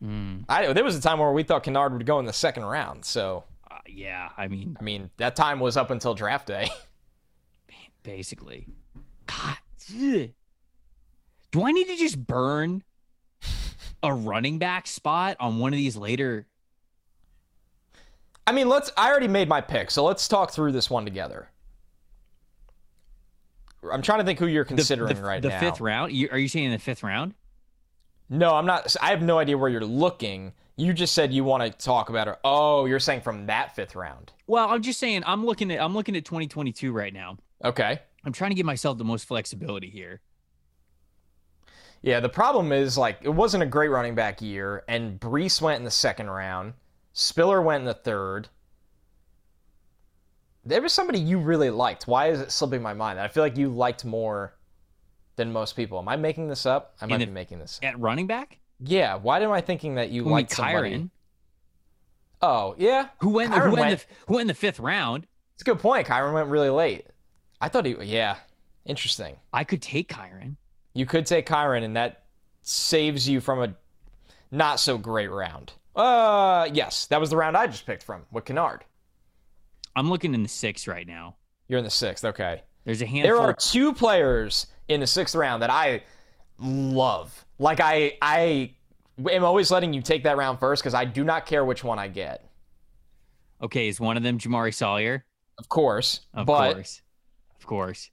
Hmm. 0.03 0.39
I 0.49 0.73
there 0.73 0.85
was 0.85 0.97
a 0.97 1.01
time 1.01 1.19
where 1.19 1.33
we 1.33 1.43
thought 1.43 1.65
Kinnard 1.65 1.93
would 1.93 2.07
go 2.07 2.19
in 2.19 2.25
the 2.25 2.33
second 2.33 2.65
round. 2.65 3.05
So 3.05 3.45
Uh, 3.71 3.77
yeah, 3.87 4.31
I 4.37 4.49
mean, 4.49 4.77
I 4.81 4.83
mean, 4.83 5.11
that 5.19 5.37
time 5.37 5.61
was 5.61 5.77
up 5.77 5.91
until 5.91 6.15
draft 6.15 6.47
day. 6.47 6.69
basically. 8.03 8.67
God, 9.27 9.57
ugh. 9.95 10.31
do 11.53 11.63
I 11.65 11.73
need 11.73 11.87
to 11.89 11.97
just 11.97 12.27
burn 12.27 12.83
a 14.03 14.13
running 14.13 14.59
back 14.59 14.87
spot 14.87 15.37
on 15.39 15.59
one 15.59 15.73
of 15.73 15.77
these 15.77 15.97
later? 15.97 16.47
I 18.47 18.53
mean, 18.53 18.69
let's. 18.69 18.91
I 18.97 19.11
already 19.11 19.29
made 19.29 19.49
my 19.49 19.61
pick, 19.61 19.91
so 19.91 20.05
let's 20.05 20.27
talk 20.27 20.51
through 20.51 20.73
this 20.73 20.91
one 20.91 21.05
together. 21.05 21.51
I'm 23.93 24.03
trying 24.03 24.19
to 24.19 24.25
think 24.25 24.39
who 24.39 24.47
you're 24.47 24.65
considering 24.65 25.17
the, 25.17 25.23
right 25.23 25.41
the 25.41 25.49
now. 25.49 25.61
fifth 25.61 25.81
round? 25.81 26.13
You, 26.13 26.29
are 26.31 26.39
you 26.39 26.49
saying 26.49 26.71
the 26.71 26.79
fifth 26.79 27.03
round? 27.03 27.35
No, 28.31 28.55
I'm 28.55 28.65
not. 28.65 28.95
I 29.03 29.11
have 29.11 29.23
no 29.23 29.39
idea 29.39 29.59
where 29.59 29.69
you're 29.69 29.85
looking. 29.85 30.53
You 30.77 30.93
just 30.93 31.13
said 31.13 31.33
you 31.33 31.43
want 31.43 31.65
to 31.65 31.85
talk 31.85 32.09
about 32.09 32.29
it. 32.29 32.39
Oh, 32.45 32.87
you're 32.87 33.01
saying 33.01 33.21
from 33.23 33.47
that 33.47 33.75
fifth 33.75 33.97
round. 33.97 34.33
Well, 34.47 34.69
I'm 34.69 34.83
just 34.83 35.01
saying 35.01 35.25
I'm 35.27 35.45
looking 35.45 35.71
at 35.73 35.83
I'm 35.83 35.95
looking 35.95 36.17
at 36.17 36.25
2022 36.25 36.93
right 36.93 37.13
now. 37.13 37.37
Okay. 37.65 38.01
I'm 38.25 38.33
trying 38.33 38.53
to 38.53 38.55
give 38.55 38.67
myself 38.67 38.99
the 38.99 39.05
most 39.05 39.27
flexibility 39.27 39.91
here. 39.91 40.21
Yeah, 42.03 42.21
the 42.21 42.29
problem 42.29 42.73
is 42.73 42.97
like 42.97 43.19
it 43.21 43.29
wasn't 43.31 43.65
a 43.65 43.67
great 43.67 43.89
running 43.89 44.15
back 44.15 44.41
year, 44.41 44.85
and 44.89 45.19
Breece 45.19 45.61
went 45.61 45.79
in 45.79 45.85
the 45.85 45.91
second 45.91 46.31
round. 46.31 46.75
Spiller 47.13 47.61
went 47.61 47.81
in 47.81 47.87
the 47.87 47.95
third. 47.95 48.49
There 50.65 50.81
was 50.81 50.93
somebody 50.93 51.19
you 51.19 51.39
really 51.39 51.71
liked. 51.71 52.07
Why 52.07 52.29
is 52.29 52.41
it 52.41 52.53
slipping 52.53 52.81
my 52.81 52.95
mind? 52.95 53.19
I 53.19 53.29
feel 53.29 53.43
like 53.43 53.57
you 53.57 53.71
liked 53.71 54.05
more 54.05 54.55
than 55.41 55.53
most 55.53 55.75
people. 55.75 55.99
Am 55.99 56.07
I 56.09 56.17
making 56.17 56.49
this 56.49 56.67
up? 56.67 56.95
I 57.01 57.07
might 57.07 57.19
the- 57.19 57.27
be 57.27 57.33
making 57.33 57.59
this. 57.59 57.81
At 57.83 57.99
running 57.99 58.27
back? 58.27 58.59
Yeah. 58.79 59.17
Why 59.17 59.41
am 59.41 59.51
I 59.51 59.63
thinking 59.63 59.95
that 59.95 60.11
you 60.11 60.25
Who 60.25 60.31
liked? 60.31 60.53
Kyren? 60.53 61.11
Oh, 62.43 62.75
yeah. 62.79 63.09
Who 63.21 63.31
went, 63.31 63.53
Kyren 63.53 63.65
who, 63.65 63.71
went 63.73 63.79
went- 63.81 64.01
the, 64.01 64.07
who 64.27 64.35
went 64.35 64.43
in 64.43 64.47
the 64.49 64.55
fifth 64.55 64.79
round? 64.79 65.27
It's 65.55 65.63
a 65.63 65.65
good 65.65 65.79
point. 65.81 66.07
Kyren 66.07 66.33
went 66.35 66.49
really 66.49 66.71
late. 66.71 67.07
I 67.61 67.69
thought 67.69 67.85
he. 67.87 67.97
Yeah. 68.03 68.37
Interesting. 68.87 69.37
I 69.53 69.65
could 69.65 69.83
take 69.83 70.09
Kyren. 70.09 70.57
You 70.95 71.07
could 71.07 71.27
take 71.27 71.47
Kyren, 71.47 71.83
and 71.85 71.97
that 71.97 72.25
saves 72.63 73.29
you 73.29 73.41
from 73.41 73.63
a 73.63 73.75
not 74.51 74.81
so 74.81 74.99
great 74.99 75.31
round. 75.31 75.73
Uh, 75.95 76.69
yes, 76.73 77.07
that 77.07 77.21
was 77.21 77.31
the 77.31 77.37
round 77.37 77.57
I 77.57 77.67
just 77.67 77.85
picked 77.87 78.03
from 78.03 78.23
with 78.31 78.45
Kinnard. 78.45 78.81
I'm 79.97 80.09
looking 80.09 80.35
in 80.35 80.43
the 80.43 80.49
six 80.49 80.87
right 80.87 81.07
now. 81.07 81.37
You're 81.69 81.79
in 81.79 81.85
the 81.85 81.91
sixth. 81.91 82.25
Okay. 82.25 82.63
There's 82.85 83.03
a 83.03 83.07
handful. 83.07 83.37
There 83.37 83.47
are 83.47 83.53
two 83.55 83.93
players 83.93 84.67
in 84.91 85.01
the 85.01 85.07
sixth 85.07 85.35
round 85.35 85.63
that 85.63 85.71
I 85.71 86.03
love. 86.59 87.45
Like 87.59 87.81
I, 87.81 88.19
I 88.21 88.75
am 89.31 89.45
always 89.45 89.71
letting 89.71 89.93
you 89.93 90.03
take 90.03 90.25
that 90.25 90.37
round 90.37 90.59
first 90.59 90.83
because 90.83 90.95
I 90.95 91.05
do 91.05 91.25
not 91.25 91.47
care 91.47 91.65
which 91.65 91.85
one 91.85 91.99
I 91.99 92.09
get. 92.09 92.45
Okay, 93.63 93.89
is 93.89 94.01
one 94.01 94.17
of 94.17 94.23
them 94.23 94.39
Jamaree 94.39 94.75
Salyer? 94.75 95.25
Of 95.59 95.69
course, 95.69 96.21
Of 96.35 96.47
course, 96.47 97.03
of 97.59 97.67
course. 97.67 98.11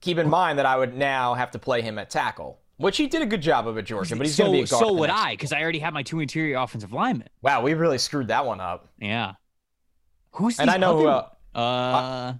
keep 0.00 0.16
in 0.18 0.28
mind 0.28 0.58
that 0.60 0.66
I 0.66 0.76
would 0.76 0.94
now 0.96 1.34
have 1.34 1.50
to 1.52 1.58
play 1.58 1.82
him 1.82 1.98
at 1.98 2.08
tackle, 2.08 2.60
which 2.76 2.96
he 2.96 3.08
did 3.08 3.20
a 3.22 3.26
good 3.26 3.42
job 3.42 3.66
of 3.66 3.76
at 3.76 3.84
Georgia, 3.84 4.14
but 4.14 4.26
he's 4.26 4.36
so 4.36 4.44
going 4.44 4.52
to 4.54 4.58
be 4.58 4.62
a 4.64 4.66
guard. 4.68 4.86
so 4.86 4.92
would 4.94 5.10
I 5.10 5.32
because 5.32 5.52
I 5.52 5.60
already 5.60 5.80
have 5.80 5.92
my 5.92 6.04
two 6.04 6.20
interior 6.20 6.56
offensive 6.58 6.92
linemen. 6.92 7.28
Wow, 7.42 7.62
we 7.62 7.74
really 7.74 7.98
screwed 7.98 8.28
that 8.28 8.46
one 8.46 8.60
up. 8.60 8.88
Yeah. 9.00 9.32
Who's 10.32 10.60
And 10.60 10.70
I 10.70 10.76
know 10.76 10.96
who. 10.98 11.08
other- 11.08 11.28
Uh, 11.54 11.58
Uh, 11.58 12.34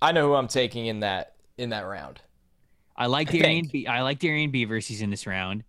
I 0.00 0.12
know 0.12 0.28
who 0.28 0.34
I'm 0.34 0.48
taking 0.48 0.86
in 0.86 1.00
that 1.00 1.34
in 1.58 1.70
that 1.70 1.82
round. 1.82 2.20
I 2.96 3.06
like 3.06 3.30
Darrian. 3.30 3.62
think. 3.62 3.72
Be- 3.72 3.88
I 3.88 4.02
like 4.02 4.18
Darrian 4.18 4.50
Beavers. 4.50 4.86
He's 4.86 5.02
in 5.02 5.10
this 5.10 5.26
round. 5.26 5.64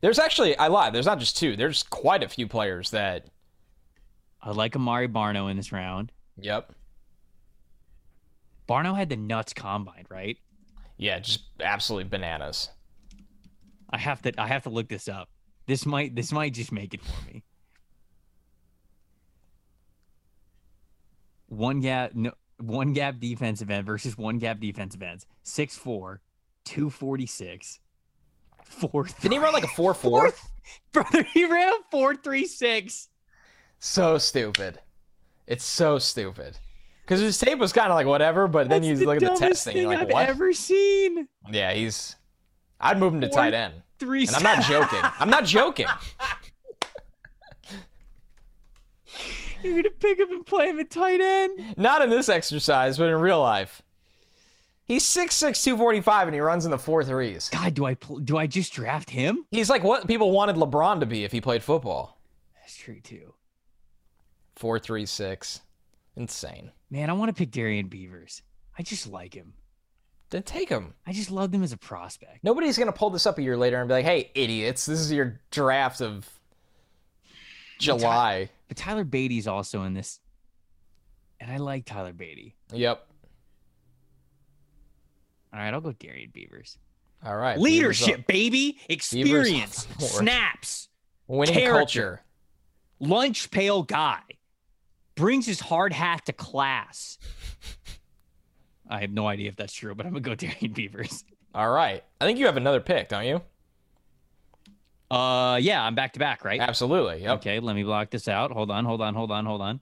There's 0.00 0.18
actually 0.18 0.56
I 0.56 0.68
lied. 0.68 0.92
There's 0.94 1.06
not 1.06 1.18
just 1.18 1.36
two. 1.36 1.56
There's 1.56 1.82
quite 1.82 2.22
a 2.22 2.28
few 2.28 2.46
players 2.46 2.90
that. 2.90 3.26
I 4.40 4.52
like 4.52 4.76
Amare 4.76 5.08
Barno 5.08 5.50
in 5.50 5.56
this 5.56 5.72
round. 5.72 6.12
Yep. 6.38 6.72
Barno 8.68 8.96
had 8.96 9.08
the 9.08 9.16
nuts 9.16 9.52
combine, 9.52 10.06
right? 10.08 10.38
Yeah, 10.96 11.18
just 11.18 11.40
absolutely 11.60 12.08
bananas. 12.08 12.70
I 13.90 13.98
have 13.98 14.22
to. 14.22 14.32
I 14.40 14.46
have 14.46 14.62
to 14.64 14.70
look 14.70 14.88
this 14.88 15.08
up. 15.08 15.28
This 15.66 15.84
might. 15.84 16.14
This 16.14 16.30
might 16.32 16.54
just 16.54 16.70
make 16.70 16.94
it 16.94 17.00
for 17.02 17.26
me. 17.26 17.42
One 21.48 21.80
gap. 21.80 22.14
No. 22.14 22.32
One 22.60 22.92
gap 22.92 23.20
defensive 23.20 23.70
end 23.70 23.86
versus 23.86 24.18
one 24.18 24.38
gap 24.38 24.58
defensive 24.58 25.00
ends. 25.00 25.26
6'4", 25.44 26.18
246, 26.68 27.80
four. 28.64 29.04
Didn't 29.20 29.32
he 29.32 29.38
run 29.38 29.52
like 29.52 29.64
a 29.64 29.68
four 29.76 29.94
four? 29.94 30.32
Brother, 30.92 31.22
he 31.22 31.44
ran 31.46 31.68
a 31.70 31.76
four 31.90 32.14
three 32.14 32.44
six. 32.46 33.08
So 33.78 34.18
stupid. 34.18 34.80
It's 35.46 35.64
so 35.64 35.98
stupid. 35.98 36.58
Because 37.02 37.20
his 37.20 37.38
tape 37.38 37.58
was 37.58 37.72
kind 37.72 37.90
of 37.90 37.94
like 37.94 38.06
whatever, 38.06 38.46
but 38.48 38.68
then 38.68 38.82
you 38.82 38.90
That's 38.94 39.00
the 39.00 39.06
look 39.06 39.22
at 39.22 39.32
the 39.34 39.38
testing, 39.38 39.72
thing 39.72 39.82
you're 39.82 39.90
like, 39.92 40.00
I've 40.00 40.10
what? 40.12 40.28
ever 40.28 40.52
seen. 40.52 41.26
Yeah, 41.50 41.72
he's. 41.72 42.16
I'd 42.80 42.98
move 42.98 43.14
him 43.14 43.22
to 43.22 43.28
Four- 43.28 43.36
tight 43.38 43.54
end, 43.54 43.74
Three. 43.98 44.26
and 44.26 44.36
I'm 44.36 44.42
not 44.42 44.62
joking. 44.64 45.00
I'm 45.02 45.30
not 45.30 45.44
joking. 45.46 45.86
You're 49.62 49.76
gonna 49.82 49.90
pick 49.90 50.18
him 50.20 50.30
and 50.30 50.46
play 50.46 50.68
him 50.68 50.78
at 50.78 50.90
tight 50.90 51.20
end. 51.20 51.74
Not 51.76 52.02
in 52.02 52.10
this 52.10 52.28
exercise, 52.28 52.98
but 52.98 53.08
in 53.08 53.16
real 53.16 53.40
life. 53.40 53.82
He's 54.88 55.04
6'6", 55.04 55.62
245, 55.62 56.28
and 56.28 56.34
he 56.34 56.40
runs 56.40 56.64
in 56.64 56.70
the 56.70 56.78
four 56.78 57.04
threes. 57.04 57.50
God, 57.50 57.74
do 57.74 57.84
I 57.84 57.94
do 58.24 58.38
I 58.38 58.46
just 58.46 58.72
draft 58.72 59.10
him? 59.10 59.44
He's 59.50 59.68
like 59.68 59.84
what 59.84 60.08
people 60.08 60.32
wanted 60.32 60.56
LeBron 60.56 61.00
to 61.00 61.06
be 61.06 61.24
if 61.24 61.30
he 61.32 61.42
played 61.42 61.62
football. 61.62 62.18
That's 62.58 62.74
true 62.74 63.00
too. 63.00 63.34
Four 64.56 64.78
three 64.78 65.04
six, 65.04 65.60
insane. 66.16 66.72
Man, 66.90 67.10
I 67.10 67.12
want 67.12 67.28
to 67.28 67.34
pick 67.34 67.50
Darrian 67.50 67.88
Beavers. 67.88 68.40
I 68.78 68.82
just 68.82 69.06
like 69.06 69.34
him. 69.34 69.52
Then 70.30 70.42
take 70.42 70.70
him. 70.70 70.94
I 71.06 71.12
just 71.12 71.30
loved 71.30 71.54
him 71.54 71.62
as 71.62 71.72
a 71.72 71.76
prospect. 71.76 72.42
Nobody's 72.42 72.78
gonna 72.78 72.90
pull 72.92 73.10
this 73.10 73.26
up 73.26 73.36
a 73.36 73.42
year 73.42 73.58
later 73.58 73.78
and 73.78 73.88
be 73.88 73.94
like, 73.94 74.06
"Hey, 74.06 74.30
idiots! 74.34 74.86
This 74.86 75.00
is 75.00 75.12
your 75.12 75.38
draft 75.50 76.00
of 76.00 76.26
July." 77.78 78.48
But 78.68 78.78
Tyler 78.78 79.04
Badie's 79.04 79.46
also 79.46 79.82
in 79.82 79.92
this, 79.92 80.20
and 81.40 81.50
I 81.50 81.58
like 81.58 81.84
Tyler 81.84 82.14
Badie. 82.14 82.54
Yep. 82.72 83.07
All 85.52 85.60
right, 85.60 85.72
I'll 85.72 85.80
go 85.80 85.92
Darrian 85.92 86.30
Beavers. 86.32 86.78
All 87.24 87.36
right. 87.36 87.58
Leadership, 87.58 88.26
baby, 88.26 88.78
experience, 88.88 89.86
snaps, 89.98 90.88
winning 91.26 91.54
character. 91.54 91.78
culture. 91.78 92.22
lunch 93.00 93.50
pail 93.50 93.82
guy, 93.82 94.20
brings 95.14 95.46
his 95.46 95.58
hard 95.60 95.92
hat 95.92 96.26
to 96.26 96.32
class. 96.32 97.18
I 98.90 99.00
have 99.00 99.10
no 99.10 99.26
idea 99.26 99.48
if 99.48 99.56
that's 99.56 99.72
true, 99.72 99.94
but 99.94 100.06
I'm 100.06 100.12
gonna 100.12 100.20
go 100.20 100.34
Darrian 100.36 100.72
Beavers. 100.72 101.24
All 101.54 101.70
right. 101.70 102.04
I 102.20 102.24
think 102.24 102.38
you 102.38 102.46
have 102.46 102.56
another 102.56 102.80
pick, 102.80 103.08
don't 103.08 103.24
you? 103.26 103.40
Uh, 105.10 105.56
yeah, 105.60 105.82
I'm 105.82 105.94
back 105.94 106.12
to 106.12 106.18
back, 106.18 106.44
right? 106.44 106.60
Absolutely. 106.60 107.22
Yep. 107.22 107.38
Okay, 107.38 107.60
let 107.60 107.74
me 107.74 107.82
block 107.82 108.10
this 108.10 108.28
out. 108.28 108.52
Hold 108.52 108.70
on, 108.70 108.84
hold 108.84 109.00
on, 109.00 109.14
hold 109.14 109.30
on, 109.32 109.46
hold 109.46 109.62
on. 109.62 109.80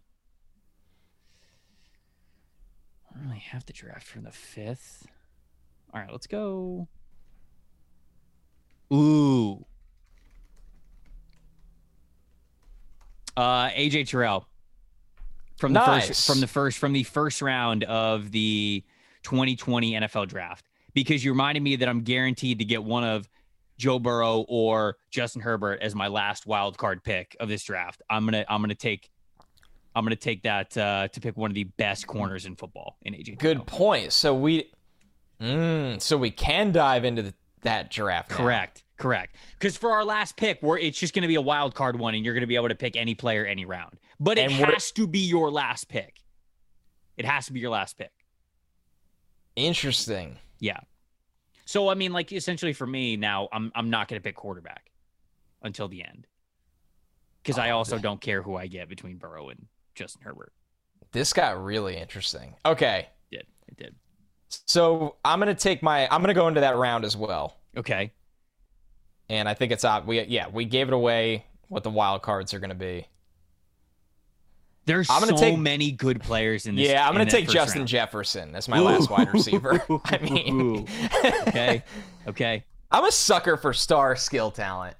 I 3.10 3.14
don't 3.18 3.26
really 3.28 3.40
have 3.40 3.66
to 3.66 3.72
draft 3.72 4.06
from 4.06 4.22
the 4.22 4.30
fifth. 4.30 5.06
All 5.96 6.02
right, 6.02 6.12
let's 6.12 6.26
go. 6.26 6.86
Ooh. 8.92 9.64
Uh, 13.34 13.70
AJ 13.70 14.06
Terrell 14.08 14.46
from 15.56 15.72
the 15.72 15.80
Nice. 15.80 16.08
first 16.08 16.26
from 16.26 16.40
the 16.40 16.46
first 16.46 16.78
from 16.78 16.92
the 16.92 17.02
first 17.02 17.40
round 17.40 17.84
of 17.84 18.30
the 18.30 18.84
2020 19.22 19.92
NFL 19.92 20.28
draft 20.28 20.66
because 20.92 21.24
you 21.24 21.32
reminded 21.32 21.62
me 21.62 21.76
that 21.76 21.88
I'm 21.88 22.02
guaranteed 22.02 22.58
to 22.58 22.66
get 22.66 22.84
one 22.84 23.02
of 23.04 23.26
Joe 23.78 23.98
Burrow 23.98 24.44
or 24.48 24.96
Justin 25.10 25.40
Herbert 25.40 25.80
as 25.80 25.94
my 25.94 26.08
last 26.08 26.46
wild 26.46 26.76
card 26.76 27.02
pick 27.04 27.36
of 27.40 27.48
this 27.48 27.64
draft. 27.64 28.02
I'm 28.10 28.26
gonna 28.26 28.44
I'm 28.50 28.60
gonna 28.60 28.74
take 28.74 29.10
I'm 29.94 30.04
gonna 30.04 30.14
take 30.14 30.42
that 30.42 30.76
uh, 30.76 31.08
to 31.08 31.20
pick 31.22 31.38
one 31.38 31.50
of 31.50 31.54
the 31.54 31.64
best 31.64 32.06
corners 32.06 32.44
in 32.44 32.54
football 32.54 32.98
in 33.02 33.14
AJ. 33.14 33.38
Terrell. 33.38 33.54
Good 33.54 33.66
point. 33.66 34.12
So 34.12 34.34
we, 34.34 34.70
mm, 35.40 36.00
so 36.00 36.16
we 36.16 36.30
can 36.30 36.72
dive 36.72 37.04
into 37.04 37.22
the, 37.22 37.34
that 37.62 37.90
draft. 37.90 38.30
now. 38.30 38.36
Correct. 38.36 38.82
Correct. 38.96 39.36
Because 39.58 39.76
for 39.76 39.90
our 39.92 40.04
last 40.04 40.36
pick, 40.36 40.62
we're 40.62 40.78
it's 40.78 40.98
just 40.98 41.12
going 41.14 41.22
to 41.22 41.28
be 41.28 41.34
a 41.34 41.40
wild 41.40 41.74
card 41.74 41.98
one, 41.98 42.14
and 42.14 42.24
you're 42.24 42.32
going 42.32 42.40
to 42.42 42.46
be 42.46 42.56
able 42.56 42.68
to 42.68 42.74
pick 42.74 42.96
any 42.96 43.14
player 43.14 43.44
any 43.44 43.66
round. 43.66 43.98
But 44.18 44.38
it 44.38 44.50
has 44.50 44.90
to 44.92 45.06
be 45.06 45.18
your 45.18 45.50
last 45.50 45.88
pick. 45.88 46.22
It 47.18 47.26
has 47.26 47.44
to 47.46 47.52
be 47.52 47.60
your 47.60 47.70
last 47.70 47.98
pick. 47.98 48.12
Interesting. 49.54 50.38
Yeah. 50.60 50.80
So 51.64 51.88
I 51.88 51.94
mean, 51.94 52.12
like 52.12 52.32
essentially 52.32 52.72
for 52.72 52.86
me 52.86 53.16
now, 53.16 53.48
I'm 53.52 53.72
I'm 53.74 53.90
not 53.90 54.08
going 54.08 54.20
to 54.20 54.24
pick 54.24 54.36
quarterback 54.36 54.90
until 55.62 55.88
the 55.88 56.02
end 56.04 56.26
because 57.42 57.58
I 57.58 57.70
Oh, 57.70 57.78
also 57.78 57.96
man. 57.96 58.02
don't 58.02 58.20
care 58.20 58.42
who 58.42 58.56
I 58.56 58.66
get 58.66 58.88
between 58.88 59.16
Burrow 59.16 59.48
and 59.48 59.66
Justin 59.94 60.22
Herbert. 60.22 60.52
This 61.12 61.32
got 61.32 61.62
really 61.62 61.96
interesting. 61.96 62.54
Okay. 62.64 63.08
It 63.30 63.36
did. 63.36 63.46
It 63.68 63.76
did. 63.76 63.94
So 64.48 65.16
I'm 65.24 65.38
gonna 65.38 65.54
take 65.54 65.82
my. 65.82 66.06
I'm 66.08 66.20
gonna 66.20 66.34
go 66.34 66.48
into 66.48 66.60
that 66.60 66.76
round 66.76 67.04
as 67.04 67.16
well, 67.16 67.56
Okay. 67.76 68.12
and 69.28 69.48
I 69.48 69.54
think 69.54 69.72
it's 69.72 69.84
op. 69.84 70.06
We 70.06 70.20
yeah 70.22 70.48
we 70.48 70.64
gave 70.64 70.88
it 70.88 70.94
away 70.94 71.44
what 71.68 71.82
the 71.82 71.90
wild 71.90 72.22
cards 72.22 72.54
are 72.54 72.58
gonna 72.60 72.74
be. 72.74 73.06
There's 74.84 75.10
I'm 75.10 75.18
gonna 75.20 75.36
so 75.36 75.42
take- 75.44 75.58
many 75.58 75.90
good 75.90 76.20
players 76.22 76.66
in 76.66 76.76
this. 76.76 76.88
yeah, 76.88 77.06
I'm 77.06 77.12
gonna 77.12 77.28
take 77.28 77.48
Justin 77.48 77.80
round. 77.80 77.88
Jefferson 77.88 78.54
as 78.54 78.68
my 78.68 78.78
last 78.78 79.10
wide 79.10 79.32
receiver. 79.32 79.82
I 80.04 80.18
mean, 80.18 80.86
okay. 81.48 81.82
Okay. 82.28 82.64
I'm 82.92 83.04
a 83.04 83.10
sucker 83.10 83.56
for 83.56 83.72
star 83.72 84.14
skill 84.14 84.52
talent. 84.52 84.96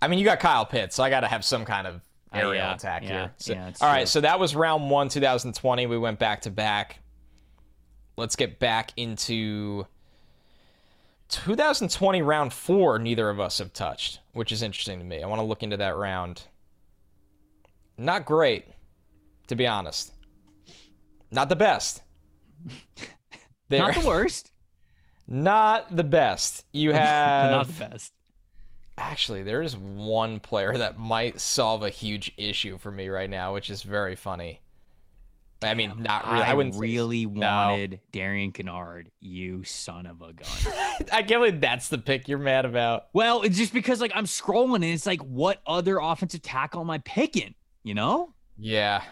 I 0.00 0.06
mean, 0.06 0.20
you 0.20 0.24
got 0.24 0.38
Kyle 0.38 0.64
Pitts, 0.64 0.94
so 0.94 1.02
I 1.02 1.10
got 1.10 1.20
to 1.20 1.26
have 1.26 1.44
some 1.44 1.64
kind 1.64 1.86
of 1.86 1.96
Uh, 2.32 2.36
aerial 2.38 2.54
yeah, 2.54 2.74
attack 2.74 3.02
yeah, 3.02 3.08
here. 3.08 3.30
So, 3.38 3.52
yeah, 3.54 3.72
all 3.80 3.88
right, 3.88 4.00
true. 4.00 4.06
so 4.06 4.20
that 4.20 4.38
was 4.38 4.54
round 4.54 4.88
one, 4.88 5.08
2020. 5.08 5.86
We 5.86 5.98
went 5.98 6.20
back 6.20 6.42
to 6.42 6.50
back. 6.50 7.00
Let's 8.16 8.36
get 8.36 8.58
back 8.58 8.92
into 8.96 9.86
2020 11.28 12.22
round 12.22 12.52
four. 12.52 12.98
Neither 12.98 13.28
of 13.28 13.40
us 13.40 13.58
have 13.58 13.72
touched, 13.72 14.20
which 14.32 14.52
is 14.52 14.62
interesting 14.62 14.98
to 14.98 15.04
me. 15.04 15.22
I 15.22 15.26
want 15.26 15.40
to 15.40 15.44
look 15.46 15.62
into 15.62 15.76
that 15.76 15.96
round. 15.96 16.44
Not 17.98 18.24
great, 18.24 18.66
to 19.48 19.54
be 19.54 19.66
honest. 19.66 20.12
Not 21.30 21.48
the 21.48 21.56
best. 21.56 22.02
Not 23.70 23.94
the 23.94 24.06
worst. 24.06 24.50
not 25.26 25.94
the 25.94 26.04
best. 26.04 26.64
You 26.72 26.92
have 26.94 27.50
not 27.50 27.66
the 27.66 27.72
best. 27.72 28.12
actually 28.96 29.42
there 29.42 29.60
is 29.60 29.76
one 29.76 30.38
player 30.38 30.76
that 30.78 30.98
might 31.00 31.40
solve 31.40 31.82
a 31.82 31.90
huge 31.90 32.32
issue 32.36 32.78
for 32.78 32.92
me 32.92 33.08
right 33.08 33.28
now, 33.28 33.52
which 33.54 33.68
is 33.68 33.82
very 33.82 34.14
funny. 34.14 34.60
I 35.62 35.72
mean, 35.74 35.94
not 36.02 36.26
really. 36.30 36.42
I, 36.42 36.50
I, 36.50 36.54
wouldn't 36.54 36.74
say- 36.74 36.80
really 36.80 37.26
No. 37.26 37.40
wanted 37.46 38.00
Darian 38.12 38.52
Kinnard, 38.52 39.06
you 39.20 39.64
son 39.64 40.04
of 40.06 40.20
a 40.20 40.32
gun. 40.34 40.74
I 41.12 41.22
can't 41.22 41.28
believe 41.40 41.60
that's 41.60 41.88
the 41.88 41.98
pick 41.98 42.28
you're 42.28 42.38
mad 42.38 42.64
about. 42.66 43.04
well, 43.14 43.40
it's 43.42 43.56
just 43.56 43.72
because 43.72 44.00
like 44.00 44.12
I'm 44.14 44.26
scrolling 44.26 44.76
and 44.76 44.84
it's 44.84 45.06
like, 45.06 45.20
what 45.22 45.62
other 45.66 45.98
offensive 45.98 46.42
tackle 46.42 46.82
am 46.82 46.90
I 46.90 46.98
picking? 46.98 47.54
You 47.84 47.94
know, 47.94 48.34
Yeah, 48.58 49.02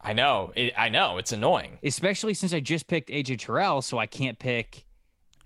I 0.00 0.12
know. 0.12 0.52
It, 0.54 0.74
I 0.76 0.90
know. 0.90 1.16
It's 1.16 1.32
annoying. 1.32 1.78
especially 1.82 2.34
since 2.34 2.52
I 2.52 2.60
just 2.60 2.86
picked 2.88 3.08
AJ 3.08 3.38
Terrell, 3.38 3.80
so 3.82 3.98
I 3.98 4.06
can't 4.06 4.38
pick 4.38 4.84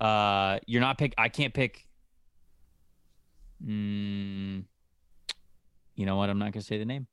Uh, 0.00 0.58
you're 0.66 0.80
not 0.80 0.98
pick. 0.98 1.14
I 1.16 1.28
can't 1.28 1.54
pick. 1.54 1.86
Mm, 3.64 4.64
you 5.94 6.06
know 6.06 6.16
what? 6.16 6.30
I'm 6.30 6.38
not 6.38 6.52
gonna 6.52 6.62
say 6.62 6.78
the 6.78 6.84
name. 6.84 7.06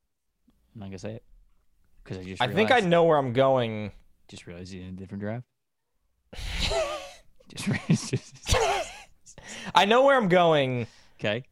I'm 0.73 0.79
not 0.79 0.85
gonna 0.87 0.99
say 0.99 1.13
it 1.15 1.23
because 2.07 2.23
I 2.23 2.29
just. 2.29 2.41
I 2.41 2.47
think 2.47 2.71
I 2.71 2.79
know 2.79 3.03
where 3.03 3.17
I'm 3.17 3.33
going. 3.33 3.91
Just 4.27 4.47
realized 4.47 4.71
he's 4.71 4.81
in 4.81 4.89
a 4.89 4.91
different 4.91 5.21
draft. 5.21 5.45
just, 7.49 7.67
re- 7.67 7.79
just 7.89 9.39
I 9.73 9.85
know 9.85 10.05
where 10.05 10.17
I'm 10.17 10.27
going 10.27 10.87
okay. 11.19 11.43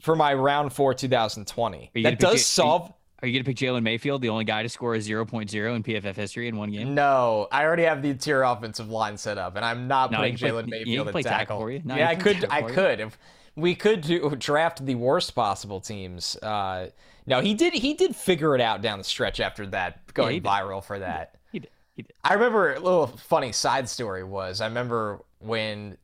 for 0.00 0.16
my 0.16 0.34
round 0.34 0.72
four 0.72 0.94
2020. 0.94 1.90
That 2.02 2.18
does 2.18 2.44
solve. 2.44 2.92
Are 3.22 3.28
you 3.28 3.32
gonna 3.32 3.44
pick 3.44 3.56
Jalen 3.56 3.82
Mayfield, 3.82 4.20
the 4.20 4.28
only 4.28 4.44
guy 4.44 4.62
to 4.62 4.68
score 4.68 4.94
a 4.94 4.98
0.0 4.98 5.76
in 5.76 5.82
PFF 5.82 6.14
history 6.14 6.48
in 6.48 6.56
one 6.56 6.70
game? 6.70 6.94
No, 6.94 7.48
I 7.50 7.64
already 7.64 7.84
have 7.84 8.02
the 8.02 8.10
interior 8.10 8.42
offensive 8.42 8.90
line 8.90 9.16
set 9.16 9.38
up, 9.38 9.56
and 9.56 9.64
I'm 9.64 9.88
not 9.88 10.10
No, 10.10 10.18
putting 10.18 10.34
you 10.34 10.38
Jalen 10.38 10.64
you 10.64 10.70
Mayfield 10.70 11.08
at 11.08 11.14
tackle 11.14 11.30
tackle. 11.30 11.60
for 11.60 11.70
you. 11.70 11.80
No, 11.82 11.96
yeah, 11.96 12.10
you 12.10 12.16
I 12.16 12.20
could. 12.20 12.46
I 12.50 12.62
could. 12.62 13.00
If 13.00 13.18
we 13.56 13.74
could 13.74 14.02
do, 14.02 14.36
draft 14.36 14.84
the 14.84 14.94
worst 14.94 15.34
possible 15.34 15.80
teams. 15.80 16.36
Uh, 16.36 16.90
no, 17.26 17.40
he 17.40 17.54
did. 17.54 17.72
He 17.72 17.94
did 17.94 18.14
figure 18.14 18.54
it 18.54 18.60
out 18.60 18.82
down 18.82 18.98
the 18.98 19.04
stretch 19.04 19.40
after 19.40 19.66
that, 19.68 20.12
going 20.14 20.34
he 20.34 20.40
did. 20.40 20.48
viral 20.48 20.84
for 20.84 20.98
that. 20.98 21.36
He 21.50 21.58
did. 21.58 21.70
He 21.94 22.02
did. 22.02 22.12
I 22.22 22.34
remember 22.34 22.74
a 22.74 22.80
little 22.80 23.06
funny 23.06 23.52
side 23.52 23.88
story 23.88 24.22
was 24.22 24.60
I 24.60 24.66
remember 24.66 25.20
when 25.38 25.96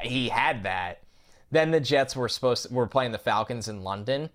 he 0.00 0.28
had 0.28 0.62
that, 0.62 1.02
then 1.50 1.70
the 1.70 1.80
Jets 1.80 2.16
were 2.16 2.28
supposed 2.28 2.68
to, 2.68 2.74
were 2.74 2.86
playing 2.86 3.12
the 3.12 3.18
Falcons 3.18 3.68
in 3.68 3.82
London, 3.82 4.30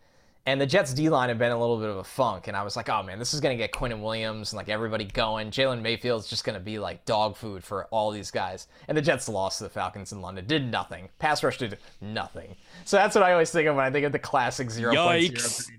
and 0.47 0.61
the 0.61 0.65
Jets 0.65 0.93
D 0.93 1.09
line 1.09 1.27
had 1.27 1.37
been 1.37 1.51
a 1.51 1.59
little 1.59 1.77
bit 1.77 1.89
of 1.89 1.97
a 1.97 2.03
funk, 2.05 2.47
and 2.47 2.55
I 2.55 2.63
was 2.63 2.77
like, 2.77 2.87
oh 2.87 3.03
man, 3.03 3.19
this 3.19 3.33
is 3.33 3.41
gonna 3.41 3.57
get 3.57 3.73
Quinnen 3.73 4.01
Williams 4.01 4.53
and 4.53 4.57
like 4.57 4.69
everybody 4.69 5.03
going. 5.03 5.51
Jalen 5.51 5.81
Mayfield's 5.81 6.27
just 6.27 6.45
gonna 6.45 6.59
be 6.59 6.79
like 6.79 7.03
dog 7.05 7.35
food 7.35 7.65
for 7.65 7.85
all 7.87 8.11
these 8.11 8.31
guys, 8.31 8.67
and 8.87 8.97
the 8.97 9.01
Jets 9.01 9.27
lost 9.27 9.57
to 9.57 9.65
the 9.65 9.69
Falcons 9.69 10.13
in 10.13 10.21
London, 10.21 10.47
did 10.47 10.71
nothing. 10.71 11.09
Pass 11.19 11.43
rush 11.43 11.57
did 11.57 11.77
nothing. 11.99 12.55
So 12.85 12.95
that's 12.95 13.13
what 13.13 13.25
I 13.25 13.33
always 13.33 13.51
think 13.51 13.67
of 13.67 13.75
when 13.75 13.83
I 13.83 13.91
think 13.91 14.05
of 14.05 14.13
the 14.13 14.19
classic 14.19 14.71
zero 14.71 14.95
point 14.95 15.21
zero. 15.21 15.35
Yikes. 15.35 15.69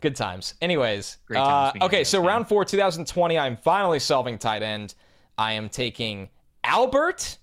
Good 0.00 0.16
times. 0.16 0.54
Anyways, 0.62 1.18
Great 1.26 1.36
times 1.36 1.76
uh, 1.78 1.84
okay, 1.84 2.04
so 2.04 2.24
round 2.24 2.48
four, 2.48 2.64
2020, 2.64 3.38
I'm 3.38 3.56
finally 3.58 3.98
solving 3.98 4.38
tight 4.38 4.62
end. 4.62 4.94
I 5.36 5.52
am 5.52 5.68
taking 5.68 6.30
Albert 6.64 7.36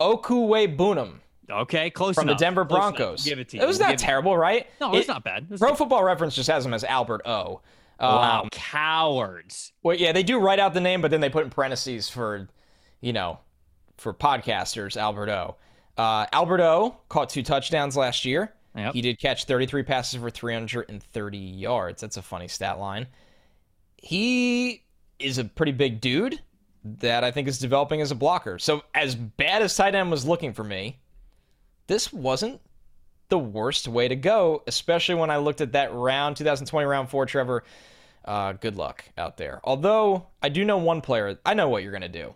Okwuegbunam 0.00 1.20
Okay, 1.50 1.90
close 1.90 2.14
from 2.16 2.26
the. 2.26 2.34
Denver 2.34 2.64
Broncos. 2.64 3.24
Give 3.24 3.38
it 3.38 3.48
to 3.50 3.56
you. 3.56 3.62
It 3.62 3.66
was 3.66 3.78
We'll 3.78 3.86
not 3.88 3.92
give 3.92 4.00
it- 4.00 4.04
terrible, 4.04 4.36
right? 4.36 4.66
No, 4.80 4.94
it's 4.94 5.06
It- 5.08 5.12
not 5.12 5.22
bad. 5.24 5.48
Pro 5.58 5.74
Football 5.74 6.02
Reference 6.04 6.34
just 6.34 6.48
has 6.50 6.64
him 6.66 6.74
as 6.74 6.82
Albert 6.84 7.22
O. 7.26 7.60
Um, 7.98 8.08
Wow, 8.14 8.48
cowards. 8.52 9.72
Well, 9.82 9.96
yeah, 9.96 10.12
they 10.12 10.22
do 10.22 10.38
write 10.38 10.58
out 10.58 10.74
the 10.74 10.80
name, 10.80 11.00
but 11.00 11.10
then 11.10 11.20
they 11.20 11.30
put 11.30 11.44
in 11.44 11.50
parentheses 11.50 12.08
for, 12.10 12.48
you 13.00 13.12
know, 13.12 13.38
for 13.96 14.12
podcasters, 14.12 14.96
Albert 14.96 15.30
O. 15.30 15.56
Uh, 15.96 16.26
Albert 16.32 16.60
O 16.60 16.96
caught 17.08 17.30
two 17.30 17.42
touchdowns 17.42 17.96
last 17.96 18.24
year. 18.26 18.52
Yep. 18.74 18.92
He 18.92 19.00
did 19.00 19.18
catch 19.18 19.44
33 19.44 19.82
passes 19.84 20.20
for 20.20 20.28
330 20.28 21.38
yards. 21.38 22.02
That's 22.02 22.18
a 22.18 22.22
funny 22.22 22.48
stat 22.48 22.78
line. 22.78 23.06
He 23.96 24.84
is 25.18 25.38
a 25.38 25.44
pretty 25.44 25.72
big 25.72 26.00
dude 26.00 26.40
that 26.84 27.24
I 27.24 27.30
think 27.30 27.48
is 27.48 27.58
developing 27.58 28.00
as 28.00 28.10
a 28.10 28.14
blocker. 28.14 28.58
So, 28.58 28.82
as 28.94 29.14
bad 29.14 29.62
as 29.62 29.74
tight 29.74 29.94
end 29.94 30.10
was 30.10 30.26
looking 30.26 30.52
for 30.52 30.62
me, 30.64 31.00
this 31.86 32.12
wasn't 32.12 32.60
the 33.28 33.38
worst 33.38 33.88
way 33.88 34.08
to 34.08 34.16
go, 34.16 34.62
especially 34.66 35.16
when 35.16 35.30
I 35.30 35.36
looked 35.38 35.60
at 35.60 35.72
that 35.72 35.92
round, 35.92 36.36
2020 36.36 36.86
round 36.86 37.08
four, 37.10 37.26
Trevor. 37.26 37.64
Uh, 38.24 38.52
good 38.52 38.76
luck 38.76 39.04
out 39.16 39.36
there. 39.36 39.60
Although, 39.64 40.26
I 40.42 40.48
do 40.48 40.64
know 40.64 40.78
one 40.78 41.00
player. 41.00 41.38
I 41.44 41.54
know 41.54 41.68
what 41.68 41.82
you're 41.82 41.92
going 41.92 42.02
to 42.02 42.08
do. 42.08 42.34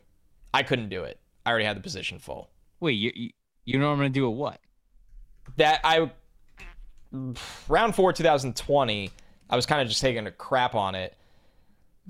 I 0.54 0.62
couldn't 0.62 0.88
do 0.88 1.04
it. 1.04 1.18
I 1.44 1.50
already 1.50 1.64
had 1.64 1.76
the 1.76 1.80
position 1.80 2.18
full. 2.18 2.50
Wait, 2.80 2.92
you, 2.92 3.12
you 3.14 3.30
you 3.64 3.78
know 3.78 3.90
I'm 3.92 3.98
gonna 3.98 4.08
do? 4.08 4.26
A 4.26 4.30
what? 4.30 4.60
that 5.56 5.80
I 5.84 6.10
round 7.68 7.94
four 7.94 8.12
2020 8.12 9.10
I 9.48 9.56
was 9.56 9.66
kind 9.66 9.82
of 9.82 9.88
just 9.88 10.00
taking 10.00 10.26
a 10.26 10.30
crap 10.30 10.74
on 10.74 10.94
it 10.94 11.16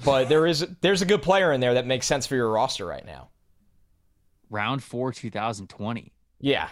but 0.05 0.29
there 0.29 0.47
is 0.47 0.67
there's 0.83 1.01
a 1.03 1.07
good 1.07 1.23
player 1.23 1.53
in 1.53 1.61
there 1.61 1.75
that 1.75 1.87
makes 1.87 2.07
sense 2.07 2.27
for 2.27 2.35
your 2.35 2.51
roster 2.51 2.85
right 2.87 3.05
now 3.05 3.29
Round 4.51 4.83
four, 4.83 5.13
2020. 5.13 6.13
yeah 6.41 6.69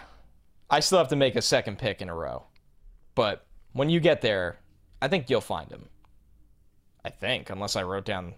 I 0.69 0.79
still 0.81 0.97
have 0.99 1.07
to 1.09 1.15
make 1.15 1.35
a 1.35 1.41
second 1.41 1.77
pick 1.79 2.01
in 2.01 2.09
a 2.09 2.15
row 2.15 2.43
but 3.15 3.45
when 3.73 3.89
you 3.89 3.99
get 3.99 4.21
there 4.21 4.59
I 5.01 5.07
think 5.07 5.29
you'll 5.29 5.41
find 5.41 5.69
him 5.71 5.87
I 7.03 7.09
think 7.09 7.49
unless 7.49 7.75
I 7.75 7.83
wrote 7.83 8.05
down 8.05 8.35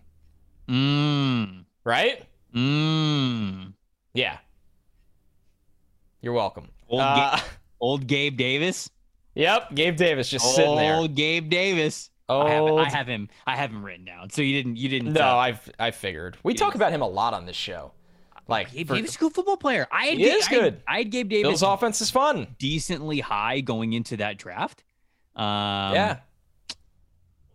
Mmm. 0.67 1.65
right 1.83 2.23
Mmm. 2.55 3.73
yeah 4.13 4.37
you're 6.21 6.33
welcome 6.33 6.67
Old, 6.89 7.01
Uh, 7.01 7.15
Ga- 7.37 7.43
old 7.81 8.07
Gabe 8.07 8.37
Davis. 8.37 8.89
yep 9.35 9.73
Gabe 9.73 9.95
Davis 9.95 10.29
just 10.29 10.55
sitting 10.55 10.75
there 10.75 10.95
Old 10.95 11.15
Gabe 11.15 11.49
Davis. 11.49 12.09
I 12.29 12.49
have, 12.51 12.63
I 12.65 12.89
have 12.89 13.07
him. 13.07 13.27
I 13.45 13.57
have 13.57 13.71
him 13.71 13.83
written 13.83 14.05
down. 14.05 14.29
So 14.29 14.41
you 14.41 14.53
didn't. 14.53 14.77
You 14.77 14.87
didn't. 14.87 15.11
no 15.11 15.19
uh, 15.21 15.33
I 15.35 15.59
I 15.79 15.91
figured 15.91 16.37
we 16.43 16.53
talk 16.53 16.75
about 16.75 16.93
him 16.93 17.01
a 17.01 17.07
lot 17.07 17.33
on 17.33 17.45
this 17.45 17.57
show 17.57 17.91
like 18.47 18.71
Gabe 18.71 18.87
for- 18.87 18.95
Davis 18.95 19.15
a 19.15 19.19
good 19.19 19.33
football 19.33 19.57
player. 19.57 19.87
I 19.91 20.05
had 20.07 20.17
He 20.17 20.23
Ga- 20.25 20.31
is 20.31 20.47
I 20.47 20.49
good. 20.51 20.81
I 20.87 20.97
had 20.99 21.11
Gabe 21.11 21.29
Davis 21.29 21.47
Bill's 21.49 21.61
offense 21.63 22.01
is 22.01 22.09
fun. 22.11 22.55
decently 22.59 23.19
high 23.19 23.61
going 23.61 23.93
into 23.93 24.17
that 24.17 24.37
draft. 24.37 24.83
Um, 25.35 25.45
yeah. 25.93 26.19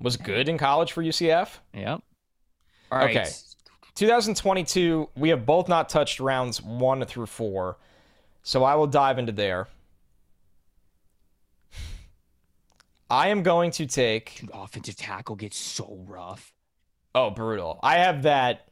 Was 0.00 0.16
good 0.16 0.48
in 0.48 0.58
college 0.58 0.92
for 0.92 1.02
UCF. 1.02 1.58
Yep. 1.74 2.02
All 2.92 2.98
right. 2.98 3.16
Okay. 3.16 3.30
2022, 3.94 5.08
we 5.16 5.30
have 5.30 5.46
both 5.46 5.68
not 5.68 5.88
touched 5.88 6.20
rounds 6.20 6.60
one 6.62 7.04
through 7.06 7.26
four. 7.26 7.78
So 8.42 8.62
I 8.62 8.74
will 8.74 8.86
dive 8.86 9.18
into 9.18 9.32
there. 9.32 9.68
I 13.08 13.28
am 13.28 13.42
going 13.42 13.70
to 13.72 13.86
take. 13.86 14.42
Offensive 14.52 14.96
tackle 14.96 15.36
gets 15.36 15.56
so 15.56 15.98
rough. 16.06 16.52
Oh, 17.14 17.30
brutal. 17.30 17.78
I 17.82 17.98
have 17.98 18.24
that 18.24 18.68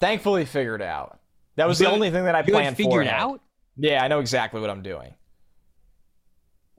thankfully 0.00 0.44
figured 0.44 0.82
out. 0.82 1.20
That 1.56 1.66
was 1.66 1.78
the 1.78 1.90
only 1.90 2.10
thing 2.10 2.24
that 2.24 2.34
I 2.34 2.42
planned 2.42 2.76
for. 2.76 2.82
figured 2.82 3.06
out. 3.06 3.40
Yeah, 3.76 4.02
I 4.02 4.08
know 4.08 4.20
exactly 4.20 4.60
what 4.60 4.70
I'm 4.70 4.82
doing. 4.82 5.14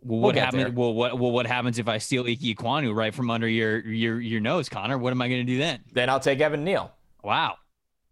Well, 0.01 0.19
We'll 0.19 0.21
what 0.21 0.35
happens? 0.35 0.73
Well, 0.75 0.93
what 0.93 1.19
well, 1.19 1.31
what 1.31 1.47
happens 1.47 1.79
if 1.79 1.87
I 1.87 1.97
steal 1.97 2.25
Ickey 2.25 2.55
Ekwonu 2.55 2.95
right 2.95 3.13
from 3.13 3.29
under 3.29 3.47
your 3.47 3.79
your 3.79 4.21
your 4.21 4.39
nose, 4.39 4.69
Connor? 4.69 4.97
What 4.97 5.11
am 5.11 5.21
I 5.21 5.27
going 5.27 5.45
to 5.45 5.51
do 5.51 5.57
then? 5.57 5.79
Then 5.91 6.09
I'll 6.09 6.19
take 6.19 6.39
Evan 6.39 6.63
Neal. 6.63 6.91
Wow. 7.23 7.55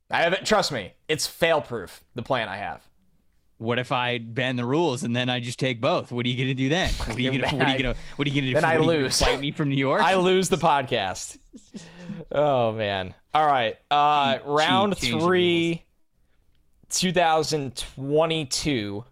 I 0.10 0.22
have 0.22 0.34
it. 0.34 0.45
Trust 0.45 0.72
me, 0.72 0.93
it's 1.08 1.26
fail 1.26 1.62
proof. 1.62 2.03
The 2.16 2.24
plan 2.24 2.49
I 2.49 2.58
have. 2.58 2.82
What 3.58 3.80
if 3.80 3.93
I 3.93 4.18
bend 4.18 4.60
the 4.60 4.66
rules 4.66 5.03
and 5.03 5.16
then 5.16 5.30
I 5.30 5.39
just 5.39 5.58
take 5.60 5.80
both? 5.80 6.12
What 6.12 6.26
are 6.26 6.30
you 6.30 6.36
going 6.36 6.49
to 6.49 6.53
do 6.53 6.68
then? 6.68 6.91
What 6.93 7.16
are 7.16 7.22
you 7.22 7.32
going 7.32 7.49
to 7.49 7.56
What 7.56 7.68
are 7.68 7.72
you 7.72 7.84
going 7.84 7.95
to 7.95 8.01
What 8.18 8.28
are 8.28 8.30
you 8.30 8.41
going 8.41 8.43
to 8.43 8.49
do? 8.49 8.53
Then 8.53 8.66
I 8.66 8.78
What 8.78 8.89
are 8.89 8.91
you 8.91 8.91
gonna 8.91 9.03
lose. 9.03 9.22
Fight 9.22 9.39
me 9.39 9.51
from 9.51 9.70
New 9.70 9.78
York? 9.78 10.01
I 10.01 10.16
lose 10.16 10.49
the 10.49 10.58
podcast. 10.58 11.38
Oh 12.32 12.74
man. 12.74 13.14
All 13.34 13.47
right. 13.47 13.78
Uh 13.89 14.39
round 14.45 14.97
change 14.97 15.24
3 15.24 15.82
2022. 16.89 19.06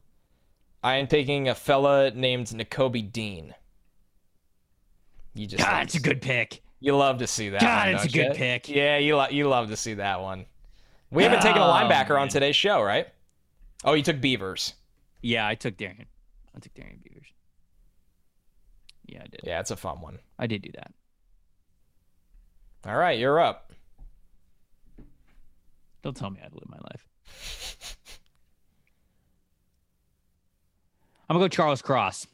I 0.84 0.96
am 0.96 1.08
taking 1.08 1.48
a 1.48 1.56
fella 1.56 2.12
named 2.12 2.48
Nakobe 2.48 3.12
Dean. 3.12 3.54
You 5.34 5.48
just 5.48 5.64
God, 5.64 5.84
it's 5.84 5.96
a 5.96 6.00
good 6.02 6.22
pick. 6.22 6.62
You 6.80 6.96
love 6.98 7.20
to 7.20 7.28
see 7.28 7.50
that. 7.50 7.62
God, 7.62 7.88
one, 7.88 7.96
it's 7.96 8.06
a 8.06 8.10
good 8.10 8.28
you? 8.28 8.34
pick. 8.34 8.68
Yeah, 8.68 8.98
you 8.98 9.16
lo- 9.16 9.30
you 9.32 9.48
love 9.48 9.70
to 9.70 9.78
see 9.78 9.94
that 9.96 10.22
one. 10.22 10.46
We 11.12 11.24
haven't 11.24 11.42
taken 11.42 11.62
a 11.62 11.66
Oh, 11.66 11.70
linebacker 11.72 12.20
on 12.20 12.28
today's 12.28 12.56
show, 12.56 12.82
right? 12.82 13.08
Oh, 13.84 13.94
you 13.94 14.04
took 14.04 14.22
Beavers. 14.22 14.74
Yeah, 15.22 15.48
I 15.48 15.56
took 15.56 15.78
Darrian. 15.78 16.08
I 16.56 16.60
took 16.60 16.74
Darrian 16.74 17.00
Beavers. 17.04 17.28
Yeah, 19.06 19.22
I 19.24 19.28
did. 19.28 19.42
Yeah, 19.44 19.60
it's 19.60 19.72
a 19.72 19.78
fun 19.78 20.02
one. 20.02 20.20
I 20.40 20.48
did 20.48 20.62
do 20.62 20.72
that. 20.76 20.94
All 22.86 22.96
right, 22.96 23.18
you're 23.18 23.40
up. 23.40 23.72
Don't 26.02 26.16
tell 26.16 26.30
me 26.30 26.40
how 26.42 26.50
to 26.50 26.56
live 26.56 26.70
my 26.70 26.78
life. 26.78 27.98
I'm 31.30 31.36
gonna 31.36 31.46
go 31.46 31.48
Charles 31.48 31.82
Cross. 31.82 32.28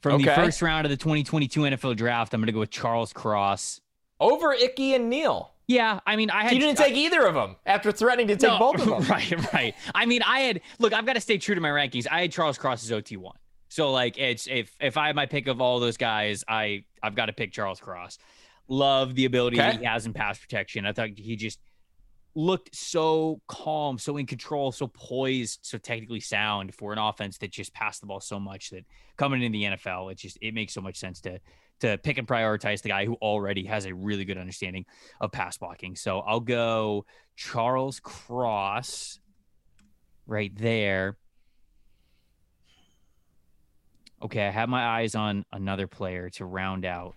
From 0.00 0.22
the 0.22 0.32
first 0.32 0.62
round 0.62 0.86
of 0.86 0.90
the 0.90 0.96
2022 0.96 1.60
NFL 1.60 1.96
draft, 1.96 2.32
I'm 2.32 2.40
gonna 2.40 2.52
go 2.52 2.60
with 2.60 2.70
Charles 2.70 3.12
Cross. 3.12 3.80
Over 4.18 4.52
Ickey 4.52 4.94
and 4.94 5.10
Neal. 5.10 5.52
Yeah, 5.68 5.98
I 6.06 6.14
mean, 6.16 6.30
I 6.30 6.44
had 6.44 6.52
You 6.52 6.60
didn't 6.60 6.78
take 6.78 6.94
either 6.94 7.26
of 7.26 7.34
them 7.34 7.56
after 7.66 7.90
threatening 7.90 8.28
to 8.28 8.36
take 8.36 8.48
No, 8.50 8.58
both 8.58 8.80
of 8.80 8.86
them. 8.86 9.02
Right, 9.10 9.52
right. 9.52 9.74
I 9.94 10.06
mean, 10.06 10.22
I 10.22 10.40
had 10.40 10.60
look. 10.78 10.92
I've 10.92 11.06
got 11.06 11.14
to 11.14 11.20
stay 11.20 11.38
true 11.38 11.54
to 11.56 11.60
my 11.60 11.70
rankings. 11.70 12.06
I 12.10 12.20
had 12.22 12.32
Charles 12.32 12.56
Cross 12.56 12.84
as 12.84 12.92
OT 12.92 13.16
one. 13.16 13.36
So 13.68 13.90
like, 13.90 14.16
it's 14.16 14.46
if 14.46 14.74
if 14.80 14.96
I 14.96 15.08
have 15.08 15.16
my 15.16 15.26
pick 15.26 15.48
of 15.48 15.60
all 15.60 15.80
those 15.80 15.96
guys, 15.96 16.44
I 16.46 16.84
I've 17.02 17.16
got 17.16 17.26
to 17.26 17.32
pick 17.32 17.52
Charles 17.52 17.80
Cross. 17.80 18.18
Love 18.68 19.14
the 19.16 19.24
ability 19.24 19.58
Okay. 19.60 19.72
that 19.72 19.80
he 19.80 19.84
has 19.86 20.06
in 20.06 20.12
pass 20.12 20.38
protection. 20.38 20.86
I 20.86 20.92
thought 20.92 21.10
he 21.16 21.34
just 21.36 21.58
looked 22.36 22.76
so 22.76 23.40
calm, 23.48 23.98
so 23.98 24.16
in 24.18 24.26
control, 24.26 24.70
so 24.70 24.86
poised, 24.88 25.60
so 25.62 25.78
technically 25.78 26.20
sound 26.20 26.74
for 26.74 26.92
an 26.92 26.98
offense 26.98 27.38
that 27.38 27.50
just 27.50 27.72
passed 27.72 28.00
the 28.02 28.06
ball 28.06 28.20
so 28.20 28.38
much 28.38 28.70
that 28.70 28.84
coming 29.16 29.42
in 29.42 29.52
the 29.52 29.62
NFL, 29.64 30.12
it 30.12 30.18
just 30.18 30.38
it 30.40 30.54
makes 30.54 30.72
so 30.74 30.80
much 30.80 30.96
sense 30.96 31.20
to 31.22 31.40
to 31.80 31.98
pick 31.98 32.18
and 32.18 32.26
prioritize 32.26 32.82
the 32.82 32.88
guy 32.88 33.04
who 33.04 33.14
already 33.14 33.64
has 33.66 33.86
a 33.86 33.94
really 33.94 34.24
good 34.24 34.38
understanding 34.38 34.86
of 35.20 35.32
pass 35.32 35.58
blocking. 35.58 35.96
So 35.96 36.20
I'll 36.20 36.40
go 36.40 37.04
Charles 37.36 38.00
Cross 38.00 39.20
right 40.26 40.52
there. 40.56 41.16
Okay, 44.22 44.46
I 44.46 44.50
have 44.50 44.68
my 44.68 44.84
eyes 44.84 45.14
on 45.14 45.44
another 45.52 45.86
player 45.86 46.30
to 46.30 46.46
round 46.46 46.84
out 46.84 47.14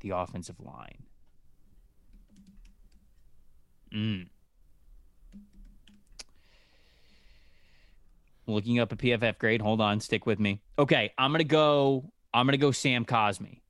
the 0.00 0.10
offensive 0.10 0.60
line. 0.60 1.02
Mm. 3.94 4.28
Looking 8.46 8.78
up 8.78 8.92
a 8.92 8.96
PFF 8.96 9.38
grade. 9.38 9.62
Hold 9.62 9.80
on, 9.80 10.00
stick 10.00 10.26
with 10.26 10.38
me. 10.38 10.60
Okay, 10.78 11.12
I'm 11.16 11.32
gonna 11.32 11.44
go. 11.44 12.10
I'm 12.34 12.46
gonna 12.46 12.58
go 12.58 12.72
Sam 12.72 13.06
Cosmi. 13.06 13.60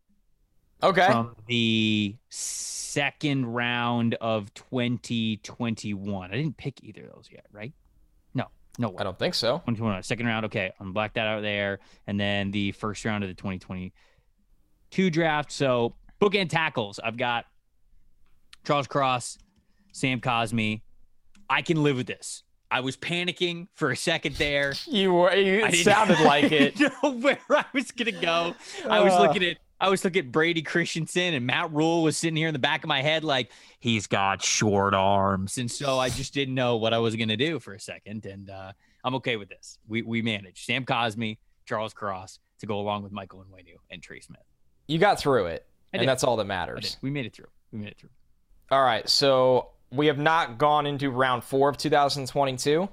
Okay. 0.84 1.06
From 1.06 1.34
the 1.46 2.14
second 2.28 3.46
round 3.46 4.14
of 4.20 4.52
2021. 4.54 6.30
I 6.30 6.34
didn't 6.34 6.56
pick 6.58 6.84
either 6.84 7.06
of 7.06 7.14
those 7.14 7.28
yet, 7.32 7.46
right? 7.52 7.72
No, 8.34 8.44
no. 8.78 8.90
Way. 8.90 8.96
I 8.98 9.04
don't 9.04 9.18
think 9.18 9.34
so. 9.34 9.54
2021. 9.66 10.02
Second 10.02 10.26
round. 10.26 10.44
Okay, 10.46 10.70
I'm 10.78 10.92
black 10.92 11.14
that 11.14 11.26
out 11.26 11.42
there, 11.42 11.80
and 12.06 12.20
then 12.20 12.50
the 12.50 12.72
first 12.72 13.04
round 13.04 13.24
of 13.24 13.28
the 13.28 13.34
2022 13.34 15.10
draft. 15.10 15.50
So 15.50 15.94
bookend 16.20 16.50
tackles. 16.50 17.00
I've 17.02 17.16
got 17.16 17.46
Charles 18.64 18.86
Cross, 18.86 19.38
Sam 19.92 20.20
Cosmi. 20.20 20.82
I 21.48 21.62
can 21.62 21.82
live 21.82 21.96
with 21.96 22.06
this. 22.06 22.42
I 22.70 22.80
was 22.80 22.96
panicking 22.96 23.68
for 23.74 23.90
a 23.90 23.96
second 23.96 24.36
there. 24.36 24.74
You 24.86 25.12
were. 25.12 25.34
You, 25.34 25.64
it 25.64 25.76
sounded 25.76 26.20
like 26.20 26.44
it. 26.52 26.78
know 26.78 27.12
where 27.12 27.38
I 27.48 27.64
was 27.72 27.90
gonna 27.90 28.12
go. 28.12 28.54
I 28.88 29.00
was 29.00 29.14
uh. 29.14 29.22
looking 29.22 29.44
at. 29.44 29.56
I 29.80 29.88
was 29.88 30.04
looking 30.04 30.20
at 30.26 30.32
Brady 30.32 30.62
Christensen 30.62 31.34
and 31.34 31.46
Matt 31.46 31.72
Rule 31.72 32.02
was 32.02 32.16
sitting 32.16 32.36
here 32.36 32.48
in 32.48 32.52
the 32.52 32.58
back 32.60 32.84
of 32.84 32.88
my 32.88 33.02
head 33.02 33.24
like 33.24 33.50
he's 33.80 34.06
got 34.06 34.42
short 34.42 34.94
arms, 34.94 35.58
and 35.58 35.70
so 35.70 35.98
I 35.98 36.08
just 36.08 36.32
didn't 36.32 36.54
know 36.54 36.76
what 36.76 36.94
I 36.94 36.98
was 36.98 37.16
gonna 37.16 37.36
do 37.36 37.58
for 37.58 37.74
a 37.74 37.80
second, 37.80 38.24
and 38.24 38.50
uh, 38.50 38.72
I'm 39.02 39.14
okay 39.16 39.36
with 39.36 39.48
this. 39.48 39.78
We 39.88 40.02
we 40.02 40.22
managed 40.22 40.64
Sam 40.64 40.84
Cosmi, 40.84 41.38
Charles 41.66 41.92
Cross 41.92 42.38
to 42.60 42.66
go 42.66 42.78
along 42.78 43.02
with 43.02 43.12
Michael 43.12 43.42
and 43.42 43.50
Onwenu 43.50 43.76
and 43.90 44.02
Trey 44.02 44.20
Smith. 44.20 44.40
You 44.86 44.98
got 44.98 45.18
through 45.18 45.46
it, 45.46 45.66
and 45.92 46.08
that's 46.08 46.24
all 46.24 46.36
that 46.36 46.46
matters. 46.46 46.96
We 47.02 47.10
made 47.10 47.26
it 47.26 47.34
through. 47.34 47.48
We 47.72 47.78
made 47.78 47.88
it 47.88 47.98
through. 47.98 48.10
All 48.70 48.82
right, 48.82 49.08
so 49.08 49.70
we 49.90 50.06
have 50.06 50.18
not 50.18 50.58
gone 50.58 50.86
into 50.86 51.10
round 51.10 51.44
four 51.44 51.68
of 51.68 51.76
2022. 51.76 52.88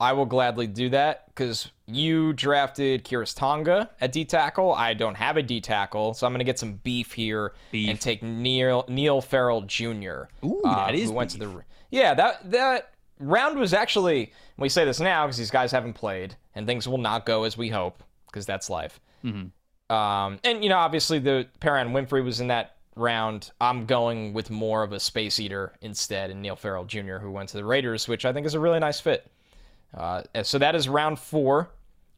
I 0.00 0.12
will 0.14 0.26
gladly 0.26 0.66
do 0.66 0.88
that 0.90 1.26
because 1.26 1.70
you 1.86 2.32
drafted 2.32 3.04
Khyiris 3.04 3.36
Tonga 3.36 3.90
at 4.00 4.12
D 4.12 4.24
tackle. 4.24 4.72
I 4.72 4.94
don't 4.94 5.16
have 5.16 5.36
a 5.36 5.42
D 5.42 5.60
tackle, 5.60 6.14
so 6.14 6.26
I'm 6.26 6.32
going 6.32 6.38
to 6.38 6.44
get 6.44 6.58
some 6.58 6.74
beef 6.74 7.12
here 7.12 7.52
beef. 7.70 7.90
and 7.90 8.00
take 8.00 8.22
Neil 8.22 8.84
Neil 8.88 9.20
Farrell 9.20 9.62
Jr. 9.62 10.22
Ooh, 10.44 10.62
uh, 10.64 10.86
that 10.86 10.94
is 10.94 11.10
who 11.10 11.12
went 11.12 11.32
beef. 11.32 11.40
to 11.40 11.46
the 11.46 11.62
yeah 11.90 12.14
that 12.14 12.50
that 12.50 12.94
round 13.18 13.58
was 13.58 13.74
actually. 13.74 14.32
We 14.56 14.68
say 14.68 14.84
this 14.84 15.00
now 15.00 15.26
because 15.26 15.38
these 15.38 15.50
guys 15.50 15.72
haven't 15.72 15.94
played 15.94 16.36
and 16.54 16.66
things 16.66 16.86
will 16.86 16.98
not 16.98 17.24
go 17.24 17.44
as 17.44 17.56
we 17.56 17.68
hope 17.68 18.02
because 18.26 18.46
that's 18.46 18.68
life. 18.68 19.00
Mm-hmm. 19.24 19.94
Um, 19.94 20.38
and 20.44 20.62
you 20.62 20.68
know, 20.68 20.78
obviously 20.78 21.18
the 21.18 21.46
Perrion 21.60 21.92
Winfrey 21.92 22.24
was 22.24 22.40
in 22.40 22.48
that 22.48 22.76
round, 22.96 23.50
I'm 23.60 23.86
going 23.86 24.32
with 24.32 24.50
more 24.50 24.82
of 24.82 24.92
a 24.92 25.00
space 25.00 25.40
eater 25.40 25.72
instead, 25.80 26.30
and 26.30 26.42
Neil 26.42 26.56
Farrell 26.56 26.84
Jr., 26.84 27.16
who 27.16 27.30
went 27.30 27.48
to 27.50 27.56
the 27.56 27.64
Raiders, 27.64 28.06
which 28.06 28.24
I 28.24 28.32
think 28.32 28.46
is 28.46 28.54
a 28.54 28.60
really 28.60 28.78
nice 28.78 29.00
fit. 29.00 29.30
Uh, 29.94 30.22
so 30.42 30.58
that 30.58 30.74
is 30.74 30.88
round 30.88 31.18
four, 31.18 31.70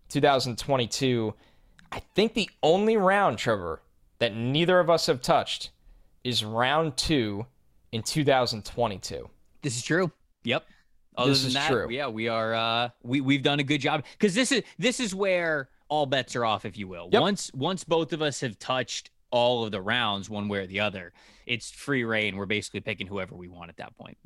2022. 0.09 1.35
I 1.91 2.01
think 2.15 2.35
the 2.35 2.51
only 2.63 2.97
round, 2.97 3.39
Trevor, 3.39 3.83
that 4.19 4.35
neither 4.35 4.79
of 4.79 4.89
us 4.89 5.07
have 5.07 5.21
touched 5.21 5.71
is 6.25 6.45
round 6.45 6.97
two 6.97 7.47
in 7.91 8.03
2022. 8.03 9.29
This 9.63 9.77
is 9.77 9.83
true. 9.83 10.11
Yep. 10.45 10.65
Other 11.17 11.31
this 11.31 11.41
than 11.41 11.49
is 11.49 11.55
that, 11.55 11.69
true. 11.71 11.91
Yeah, 11.91 12.09
we 12.09 12.29
are. 12.29 12.55
Uh, 12.55 12.89
we 13.03 13.21
we've 13.21 13.43
done 13.43 13.61
a 13.61 13.63
good 13.63 13.81
job 13.81 14.05
because 14.19 14.35
this 14.35 14.51
is 14.51 14.63
this 14.79 14.99
is 14.99 15.15
where 15.15 15.69
all 15.89 16.07
bets 16.07 16.35
are 16.37 16.45
off, 16.45 16.65
if 16.65 16.79
you 16.79 16.89
will. 16.89 17.11
Yep. 17.13 17.21
Once 17.21 17.51
once 17.53 17.85
both 17.85 18.15
of 18.15 18.23
us 18.23 18.41
have 18.41 18.59
touched 18.59 19.11
all 19.31 19.65
of 19.65 19.73
the 19.73 19.81
rounds 19.81 20.31
one 20.31 20.49
way 20.49 20.61
or 20.61 20.67
the 20.67 20.81
other. 20.81 21.13
It's 21.47 21.71
free 21.71 22.05
reign. 22.05 22.37
We're 22.37 22.47
basically 22.47 22.81
picking 22.81 23.07
whoever 23.07 23.35
we 23.35 23.49
want 23.49 23.69
at 23.69 23.77
that 23.77 23.97
point. 23.99 24.17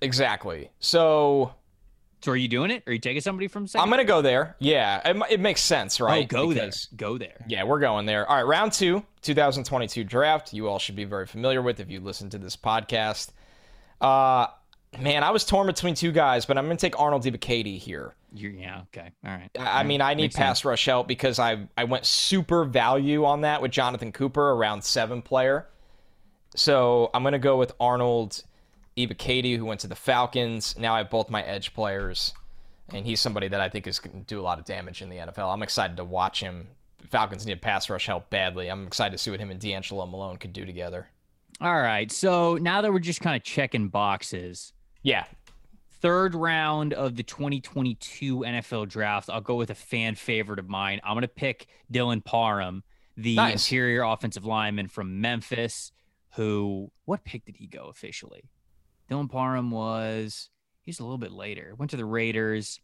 Exactly. 0.00 0.70
So 0.78 1.52
so 2.20 2.32
are 2.32 2.36
you 2.36 2.48
doing 2.48 2.70
it? 2.70 2.82
Are 2.86 2.92
you 2.92 2.98
taking 2.98 3.20
somebody 3.20 3.46
from 3.46 3.66
second? 3.66 3.82
I'm 3.82 3.88
going 3.88 4.04
to 4.04 4.04
go 4.04 4.22
there. 4.22 4.56
Yeah, 4.58 5.00
it, 5.08 5.16
it, 5.30 5.40
makes 5.40 5.60
sense, 5.60 6.00
right? 6.00 6.24
Oh, 6.24 6.26
go 6.26 6.48
because, 6.48 6.88
there. 6.90 6.96
Go 6.96 7.18
there. 7.18 7.44
Yeah, 7.46 7.64
we're 7.64 7.78
going 7.78 8.06
there. 8.06 8.28
All 8.28 8.36
right, 8.36 8.46
round 8.46 8.72
two, 8.72 9.04
2022 9.22 10.04
draft. 10.04 10.52
You 10.52 10.68
all 10.68 10.78
should 10.78 10.96
be 10.96 11.04
very 11.04 11.26
familiar 11.26 11.62
with 11.62 11.78
if 11.78 11.90
you 11.90 12.00
listen 12.00 12.28
to 12.30 12.38
this 12.38 12.56
podcast. 12.56 13.30
Uh, 14.00 14.48
man, 15.00 15.22
I 15.22 15.30
was 15.30 15.44
torn 15.44 15.68
between 15.68 15.94
two 15.94 16.10
guys, 16.10 16.44
but 16.44 16.58
I'm 16.58 16.64
going 16.64 16.76
to 16.76 16.80
take 16.80 16.98
Arnold 16.98 17.24
Ebiketie 17.24 17.78
here. 17.78 18.14
You're, 18.32 18.50
yeah, 18.50 18.82
okay. 18.88 19.10
All 19.24 19.30
right. 19.32 19.50
I, 19.56 19.58
All 19.58 19.64
right. 19.64 19.86
mean, 19.86 20.00
I 20.00 20.14
need 20.14 20.24
Makes 20.24 20.36
pass 20.36 20.58
sense. 20.58 20.64
rush 20.64 20.84
help 20.84 21.06
because 21.08 21.38
I, 21.38 21.68
I 21.76 21.84
went 21.84 22.04
super 22.04 22.64
value 22.64 23.24
on 23.24 23.42
that 23.42 23.62
with 23.62 23.70
Jonathan 23.70 24.12
Cooper, 24.12 24.50
around 24.50 24.82
seven 24.82 25.22
player. 25.22 25.66
So 26.56 27.10
I'm 27.14 27.22
going 27.22 27.32
to 27.32 27.38
go 27.38 27.56
with 27.56 27.72
Arnold 27.78 28.42
Ebiketie, 29.06 29.56
who 29.56 29.64
went 29.64 29.80
to 29.80 29.86
the 29.86 29.94
Falcons. 29.94 30.76
Now 30.78 30.94
I 30.94 30.98
have 30.98 31.10
both 31.10 31.30
my 31.30 31.42
edge 31.42 31.72
players, 31.74 32.34
and 32.92 33.04
he's 33.06 33.20
somebody 33.20 33.48
that 33.48 33.60
I 33.60 33.68
think 33.68 33.86
is 33.86 33.98
going 33.98 34.18
to 34.20 34.26
do 34.26 34.40
a 34.40 34.42
lot 34.42 34.58
of 34.58 34.64
damage 34.64 35.02
in 35.02 35.08
the 35.08 35.16
NFL. 35.16 35.52
I'm 35.52 35.62
excited 35.62 35.96
to 35.98 36.04
watch 36.04 36.40
him. 36.40 36.66
Falcons 37.10 37.46
need 37.46 37.62
pass 37.62 37.88
rush 37.88 38.06
help 38.06 38.28
badly. 38.28 38.68
I'm 38.68 38.86
excited 38.86 39.12
to 39.12 39.18
see 39.18 39.30
what 39.30 39.40
him 39.40 39.50
and 39.50 39.60
DeAngelo 39.60 40.10
Malone 40.10 40.36
could 40.36 40.52
do 40.52 40.66
together. 40.66 41.08
All 41.60 41.80
right. 41.80 42.10
So 42.12 42.56
now 42.60 42.80
that 42.82 42.92
we're 42.92 42.98
just 42.98 43.20
kind 43.20 43.34
of 43.36 43.42
checking 43.42 43.88
boxes, 43.88 44.72
Yeah, 45.02 45.24
third 46.00 46.34
round 46.34 46.92
of 46.92 47.16
the 47.16 47.22
2022 47.22 48.38
NFL 48.40 48.88
draft, 48.88 49.30
I'll 49.30 49.40
go 49.40 49.54
with 49.56 49.70
a 49.70 49.74
fan 49.74 50.14
favorite 50.14 50.58
of 50.58 50.68
mine. 50.68 51.00
I'm 51.04 51.14
going 51.14 51.22
to 51.22 51.28
pick 51.28 51.66
Dylan 51.92 52.24
Parham, 52.24 52.82
the 53.16 53.36
Nice. 53.36 53.52
interior 53.66 54.02
offensive 54.02 54.44
lineman 54.44 54.88
from 54.88 55.20
Memphis, 55.20 55.92
who, 56.34 56.90
what 57.06 57.24
pick 57.24 57.44
did 57.44 57.56
he 57.56 57.66
go 57.66 57.84
officially? 57.86 58.44
Dylan 59.10 59.30
Parham 59.30 59.70
was, 59.70 60.50
he's 60.82 61.00
a 61.00 61.02
little 61.02 61.18
bit 61.18 61.32
later, 61.32 61.74
went 61.76 61.90
to 61.90 61.96
the 61.96 62.04
Raiders. 62.04 62.80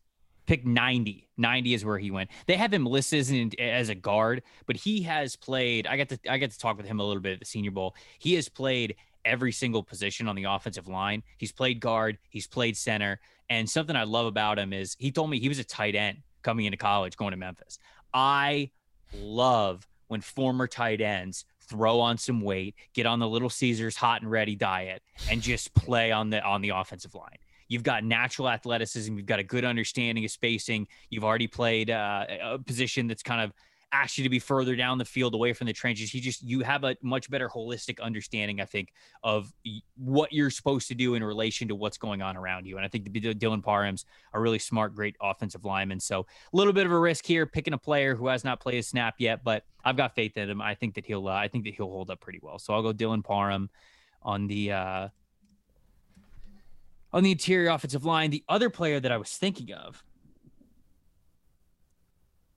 Pick 0.46 0.66
90. 0.66 1.26
90 1.38 1.72
is 1.72 1.86
where 1.86 1.96
he 1.96 2.10
went. 2.10 2.28
They 2.46 2.56
have 2.56 2.70
him 2.70 2.84
listed 2.84 3.58
as, 3.58 3.88
a 3.88 3.94
guard, 3.94 4.42
but 4.66 4.76
he 4.76 5.00
has 5.04 5.36
played. 5.36 5.86
I 5.86 5.96
got 5.96 6.10
to 6.10 6.18
I 6.28 6.36
got 6.36 6.50
to 6.50 6.58
talk 6.58 6.76
with 6.76 6.84
him 6.84 7.00
a 7.00 7.02
little 7.02 7.22
bit 7.22 7.32
at 7.32 7.38
the 7.38 7.46
Senior 7.46 7.70
Bowl. 7.70 7.94
He 8.18 8.34
has 8.34 8.46
played 8.50 8.96
every 9.24 9.52
single 9.52 9.82
position 9.82 10.28
on 10.28 10.36
the 10.36 10.44
offensive 10.44 10.86
line. 10.86 11.22
He's 11.38 11.50
played 11.50 11.80
guard, 11.80 12.18
he's 12.28 12.46
played 12.46 12.76
center, 12.76 13.20
and 13.48 13.68
something 13.68 13.96
I 13.96 14.04
love 14.04 14.26
about 14.26 14.58
him 14.58 14.74
is 14.74 14.96
he 14.98 15.10
told 15.10 15.30
me 15.30 15.38
he 15.38 15.48
was 15.48 15.58
a 15.58 15.64
tight 15.64 15.94
end 15.94 16.18
coming 16.42 16.66
into 16.66 16.76
college 16.76 17.16
going 17.16 17.30
to 17.30 17.36
Memphis. 17.36 17.78
I 18.12 18.70
love 19.14 19.88
when 20.08 20.20
former 20.20 20.66
tight 20.66 21.00
ends 21.00 21.44
throw 21.68 22.00
on 22.00 22.18
some 22.18 22.40
weight, 22.40 22.74
get 22.92 23.06
on 23.06 23.18
the 23.18 23.28
little 23.28 23.50
Caesars 23.50 23.96
hot 23.96 24.22
and 24.22 24.30
ready 24.30 24.54
diet 24.54 25.02
and 25.30 25.42
just 25.42 25.74
play 25.74 26.12
on 26.12 26.30
the 26.30 26.42
on 26.42 26.60
the 26.60 26.70
offensive 26.70 27.14
line. 27.14 27.38
You've 27.68 27.82
got 27.82 28.04
natural 28.04 28.48
athleticism, 28.48 29.16
you've 29.16 29.26
got 29.26 29.38
a 29.38 29.44
good 29.44 29.64
understanding 29.64 30.24
of 30.24 30.30
spacing. 30.30 30.86
You've 31.10 31.24
already 31.24 31.46
played 31.46 31.90
uh, 31.90 32.26
a 32.42 32.58
position 32.58 33.06
that's 33.06 33.22
kind 33.22 33.40
of 33.40 33.52
asked 33.94 34.18
you 34.18 34.24
to 34.24 34.30
be 34.30 34.40
further 34.40 34.74
down 34.74 34.98
the 34.98 35.04
field 35.04 35.34
away 35.34 35.52
from 35.52 35.68
the 35.68 35.72
trenches. 35.72 36.10
He 36.10 36.20
just 36.20 36.42
you 36.42 36.60
have 36.60 36.82
a 36.82 36.96
much 37.00 37.30
better 37.30 37.48
holistic 37.48 38.00
understanding, 38.00 38.60
I 38.60 38.64
think, 38.64 38.92
of 39.22 39.52
what 39.96 40.32
you're 40.32 40.50
supposed 40.50 40.88
to 40.88 40.94
do 40.94 41.14
in 41.14 41.22
relation 41.22 41.68
to 41.68 41.76
what's 41.76 41.96
going 41.96 42.20
on 42.20 42.36
around 42.36 42.66
you. 42.66 42.76
And 42.76 42.84
I 42.84 42.88
think 42.88 43.04
the 43.04 43.10
D- 43.10 43.34
Dylan 43.34 43.62
Parham's 43.62 44.04
a 44.32 44.40
really 44.40 44.58
smart, 44.58 44.94
great 44.94 45.16
offensive 45.22 45.64
lineman. 45.64 46.00
So 46.00 46.20
a 46.20 46.56
little 46.56 46.72
bit 46.72 46.86
of 46.86 46.92
a 46.92 46.98
risk 46.98 47.24
here, 47.24 47.46
picking 47.46 47.72
a 47.72 47.78
player 47.78 48.16
who 48.16 48.26
has 48.26 48.42
not 48.42 48.60
played 48.60 48.78
a 48.78 48.82
snap 48.82 49.14
yet, 49.18 49.44
but 49.44 49.62
I've 49.84 49.96
got 49.96 50.14
faith 50.16 50.36
in 50.36 50.50
him. 50.50 50.60
I 50.60 50.74
think 50.74 50.94
that 50.94 51.06
he'll 51.06 51.28
uh, 51.28 51.32
I 51.32 51.46
think 51.46 51.64
that 51.64 51.74
he'll 51.74 51.90
hold 51.90 52.10
up 52.10 52.20
pretty 52.20 52.40
well. 52.42 52.58
So 52.58 52.74
I'll 52.74 52.82
go 52.82 52.92
Dylan 52.92 53.22
Parham 53.22 53.70
on 54.22 54.48
the 54.48 54.72
uh, 54.72 55.08
on 57.12 57.22
the 57.22 57.30
interior 57.30 57.70
offensive 57.70 58.04
line. 58.04 58.30
The 58.30 58.42
other 58.48 58.70
player 58.70 58.98
that 58.98 59.12
I 59.12 59.16
was 59.18 59.30
thinking 59.30 59.72
of 59.72 60.02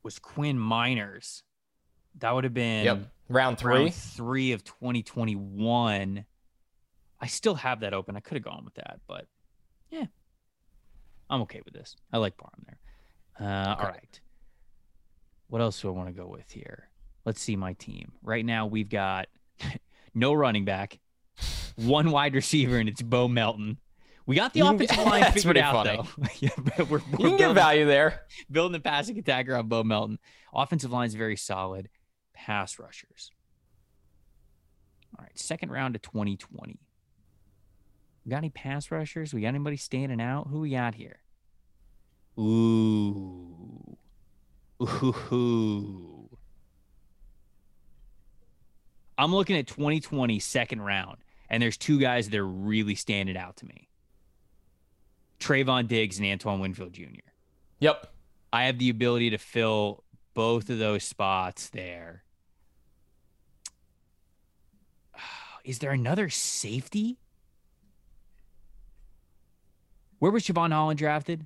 was 0.08 0.20
Quinn 0.20 0.58
Meinerz. 0.58 1.44
That 2.20 2.34
would 2.34 2.46
have 2.46 2.54
been 2.54 2.86
yep. 2.86 3.00
Round 3.28 3.58
three. 3.58 3.74
round 3.74 3.94
three 3.94 4.54
of 4.54 4.64
2021. 4.64 6.26
I 7.20 7.28
still 7.28 7.56
have 7.56 7.82
that 7.82 7.94
open. 7.94 8.16
I 8.16 8.22
could 8.22 8.36
have 8.36 8.44
gone 8.44 8.64
with 8.64 8.76
that, 8.76 9.02
but 9.06 9.26
yeah, 9.92 10.06
I'm 11.30 11.42
okay 11.42 11.62
with 11.66 11.74
this. 11.74 11.98
I 12.14 12.20
like 12.20 12.38
Parham 12.38 12.66
there. 12.66 12.78
Uh, 13.38 13.74
Okay. 13.74 13.84
All 13.84 13.90
right. 13.90 14.22
What 15.50 15.62
else 15.62 15.82
do 15.82 15.90
I 15.90 15.92
want 15.92 16.08
to 16.08 16.14
go 16.14 16.26
with 16.26 16.50
here? 16.52 16.88
Let's 17.26 17.42
see 17.42 17.58
my 17.58 17.74
team. 17.74 18.14
Right 18.24 18.46
now, 18.46 18.66
we've 18.66 18.90
got 18.90 19.28
no 20.16 20.32
running 20.34 20.64
back, 20.64 21.00
one 21.76 22.12
wide 22.12 22.34
receiver, 22.34 22.78
and 22.78 22.88
it's 22.88 23.02
Bo 23.02 23.28
Melton. 23.28 23.78
We 24.28 24.36
got 24.36 24.54
the 24.54 24.60
You 24.60 24.68
offensive 24.68 24.98
line 24.98 25.22
that's 25.22 25.34
figured 25.36 25.46
pretty 25.56 25.62
out, 25.62 25.86
funny. 25.86 25.98
though. 25.98 26.28
yeah, 26.40 26.50
we're, 26.90 27.00
we're 27.00 27.20
You 27.20 27.30
can 27.30 27.38
get 27.38 27.54
value 27.54 27.86
there. 27.86 28.26
building 28.52 28.76
a 28.76 28.80
passing 28.80 29.18
attacker 29.18 29.56
on 29.56 29.68
Bo 29.68 29.84
Melton. 29.84 30.20
Offensive 30.54 30.92
line 30.92 31.08
is 31.08 31.16
very 31.16 31.38
solid. 31.38 31.90
Pass 32.34 32.78
rushers. 32.78 33.32
All 35.18 35.24
right, 35.24 35.40
second 35.40 35.72
round 35.72 35.96
of 35.96 36.02
2020. 36.02 36.78
We 38.26 38.30
got 38.30 38.38
any 38.40 38.50
pass 38.50 38.92
rushers? 38.92 39.34
We 39.34 39.42
got 39.42 39.48
anybody 39.48 39.78
standing 39.78 40.20
out? 40.20 40.48
Who 40.50 40.60
we 40.60 40.72
got 40.72 40.94
here? 40.96 41.20
Ooh. 42.38 43.98
Ooh. 44.82 46.30
I'm 49.18 49.34
looking 49.34 49.56
at 49.58 49.66
2020 49.68 50.38
second 50.40 50.82
round, 50.82 51.18
and 51.50 51.64
there's 51.64 51.78
two 51.78 51.98
guys 52.00 52.30
that 52.30 52.38
are 52.38 52.46
really 52.46 52.94
standing 52.96 53.38
out 53.38 53.56
to 53.58 53.66
me. 53.66 53.88
Trevon 55.40 55.88
Diggs 55.88 56.18
and 56.20 56.28
Antoine 56.28 56.60
Winfield 56.60 56.94
Jr. 56.94 57.04
Yep. 57.80 58.12
I 58.52 58.64
have 58.66 58.80
the 58.80 58.90
ability 58.90 59.30
to 59.32 59.38
fill 59.38 60.04
both 60.34 60.70
of 60.70 60.80
those 60.80 61.04
spots 61.04 61.70
there. 61.70 62.24
Is 65.64 65.80
there 65.80 65.92
another 65.92 66.30
safety? 66.30 67.18
Where 70.20 70.32
was 70.32 70.44
Jevon 70.44 70.72
Holland 70.72 70.98
drafted? 70.98 71.46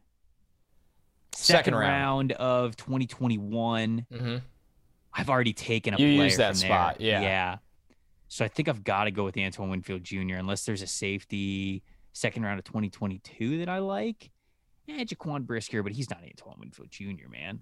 Second 1.36 1.76
round. 1.76 2.32
of 2.34 2.76
2021. 2.78 4.06
Mm-hmm. 4.12 4.38
I've 5.14 5.30
already 5.30 5.54
taken 5.54 5.94
a 5.94 5.98
You 5.98 6.16
player 6.16 6.24
used 6.26 6.38
that 6.38 6.54
from 6.54 6.60
there. 6.62 6.70
spot, 6.70 7.02
yeah. 7.02 7.22
Yeah. 7.22 7.58
So 8.30 8.46
I 8.46 8.48
think 8.48 8.70
I've 8.70 8.84
got 8.86 9.06
to 9.06 9.12
go 9.12 9.26
with 9.26 9.38
Antoine 9.38 9.70
Winfield 9.70 10.04
Jr. 10.06 10.36
unless 10.36 10.64
there's 10.66 10.82
a 10.82 10.88
safety 10.88 11.84
second 12.14 12.44
round 12.44 12.60
of 12.60 12.66
2022 12.66 13.60
that 13.60 13.70
I 13.70 13.80
like. 13.80 14.32
Yeah, 14.86 15.04
Jaquan 15.04 15.46
Brisker, 15.46 15.84
but 15.84 15.92
he's 15.92 16.10
not 16.10 16.20
Antoine 16.24 16.58
Winfield 16.60 16.90
Jr., 16.90 17.30
man. 17.30 17.62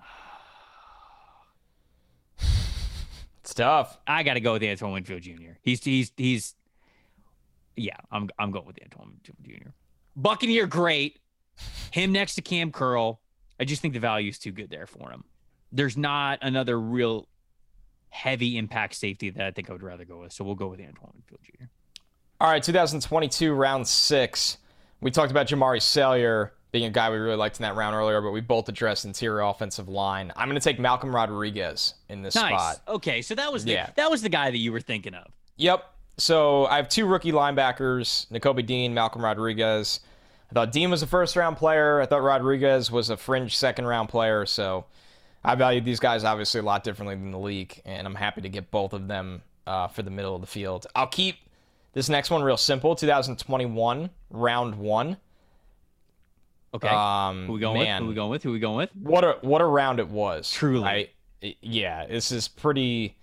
It's 3.40 3.54
tough. 3.54 3.98
I 4.06 4.24
got 4.24 4.34
to 4.34 4.40
go 4.40 4.52
with 4.52 4.62
Antoine 4.62 4.92
Winfield 4.92 5.22
Jr. 5.22 5.52
He's 5.62 5.82
he's 5.82 6.12
he's 6.18 6.54
yeah, 7.76 7.96
I'm 8.10 8.28
I'm 8.38 8.50
going 8.50 8.66
with 8.66 8.78
Antoine 8.82 9.08
Winfield 9.08 9.38
Jr. 9.62 9.70
Buccaneer 10.16 10.66
great. 10.66 11.18
Him 11.90 12.12
next 12.12 12.34
to 12.34 12.42
Kam 12.42 12.72
Curl. 12.72 13.20
I 13.58 13.64
just 13.64 13.80
think 13.80 13.94
the 13.94 14.00
value 14.00 14.28
is 14.28 14.38
too 14.38 14.52
good 14.52 14.68
there 14.70 14.86
for 14.86 15.10
him. 15.10 15.24
There's 15.72 15.96
not 15.96 16.40
another 16.42 16.78
real 16.78 17.26
heavy 18.10 18.56
impact 18.58 18.94
safety 18.94 19.30
that 19.30 19.46
I 19.46 19.50
think 19.50 19.68
I 19.70 19.72
would 19.72 19.82
rather 19.82 20.04
go 20.04 20.20
with. 20.20 20.32
So 20.32 20.44
we'll 20.44 20.54
go 20.54 20.68
with 20.68 20.80
Antoine 20.80 21.12
Winfield 21.14 21.40
Jr. 21.44 21.64
All 22.40 22.50
right, 22.50 22.62
2022 22.62 23.52
round 23.52 23.86
six. 23.86 24.58
We 25.00 25.10
talked 25.10 25.30
about 25.30 25.46
Jamaree 25.48 25.82
Salyer 25.82 26.52
being 26.70 26.84
a 26.84 26.90
guy 26.90 27.10
we 27.10 27.16
really 27.16 27.36
liked 27.36 27.58
in 27.58 27.62
that 27.62 27.76
round 27.76 27.96
earlier, 27.96 28.20
but 28.20 28.30
we 28.30 28.40
both 28.40 28.68
addressed 28.68 29.04
interior 29.04 29.40
offensive 29.40 29.88
line. 29.88 30.32
I'm 30.36 30.48
going 30.48 30.60
to 30.60 30.64
take 30.64 30.78
Malcolm 30.78 31.14
Rodriguez 31.14 31.94
in 32.08 32.22
this 32.22 32.34
Nice. 32.34 32.50
spot. 32.50 32.80
Okay, 32.86 33.22
so 33.22 33.34
that 33.36 33.52
was 33.52 33.64
the 33.64 33.72
Yeah. 33.72 33.90
that 33.96 34.10
was 34.10 34.22
the 34.22 34.28
guy 34.28 34.50
that 34.50 34.58
you 34.58 34.72
were 34.72 34.80
thinking 34.80 35.14
of. 35.14 35.26
Yep. 35.56 35.84
So 36.18 36.66
I 36.66 36.76
have 36.76 36.88
two 36.88 37.06
rookie 37.06 37.32
linebackers, 37.32 38.26
Nakobe 38.30 38.66
Dean, 38.66 38.92
Malcolm 38.92 39.22
Rodriguez. 39.24 40.00
I 40.50 40.54
thought 40.54 40.72
Dean 40.72 40.90
was 40.90 41.02
a 41.02 41.06
first 41.06 41.36
round 41.36 41.56
player. 41.56 42.00
I 42.00 42.06
thought 42.06 42.22
Rodriguez 42.22 42.90
was 42.90 43.08
a 43.10 43.16
fringe 43.16 43.56
second 43.56 43.86
round 43.86 44.08
player. 44.08 44.44
So 44.46 44.84
I 45.44 45.54
valued 45.54 45.84
these 45.84 46.00
guys 46.00 46.24
obviously 46.24 46.60
a 46.60 46.64
lot 46.64 46.84
differently 46.84 47.14
than 47.14 47.30
the 47.30 47.38
league, 47.38 47.80
and 47.84 48.06
I'm 48.06 48.14
happy 48.14 48.40
to 48.42 48.48
get 48.48 48.70
both 48.70 48.92
of 48.92 49.08
them 49.08 49.42
uh, 49.66 49.88
for 49.88 50.02
the 50.02 50.10
middle 50.10 50.34
of 50.34 50.40
the 50.40 50.46
field. 50.46 50.86
I'll 50.94 51.06
keep 51.06 51.36
this 51.92 52.08
next 52.08 52.30
one 52.30 52.42
real 52.42 52.56
simple 52.56 52.94
2021, 52.94 54.10
round 54.30 54.74
one. 54.76 55.16
Okay. 56.74 56.88
Um, 56.88 57.46
Who 57.46 57.54
we 57.54 57.60
going 57.60 57.82
man, 57.82 58.02
with? 58.02 58.04
Who 58.04 58.08
we 58.08 58.14
going 58.14 58.30
with? 58.30 58.42
Who 58.42 58.52
we 58.52 58.58
going 58.58 58.76
with? 58.76 58.90
what 58.94 59.24
a 59.24 59.38
what 59.40 59.60
a 59.60 59.64
round 59.64 60.00
it 60.00 60.08
was. 60.08 60.50
Truly. 60.50 60.84
I- 60.84 61.08
yeah, 61.60 62.06
this 62.06 62.32
is 62.32 62.48
pretty 62.48 63.16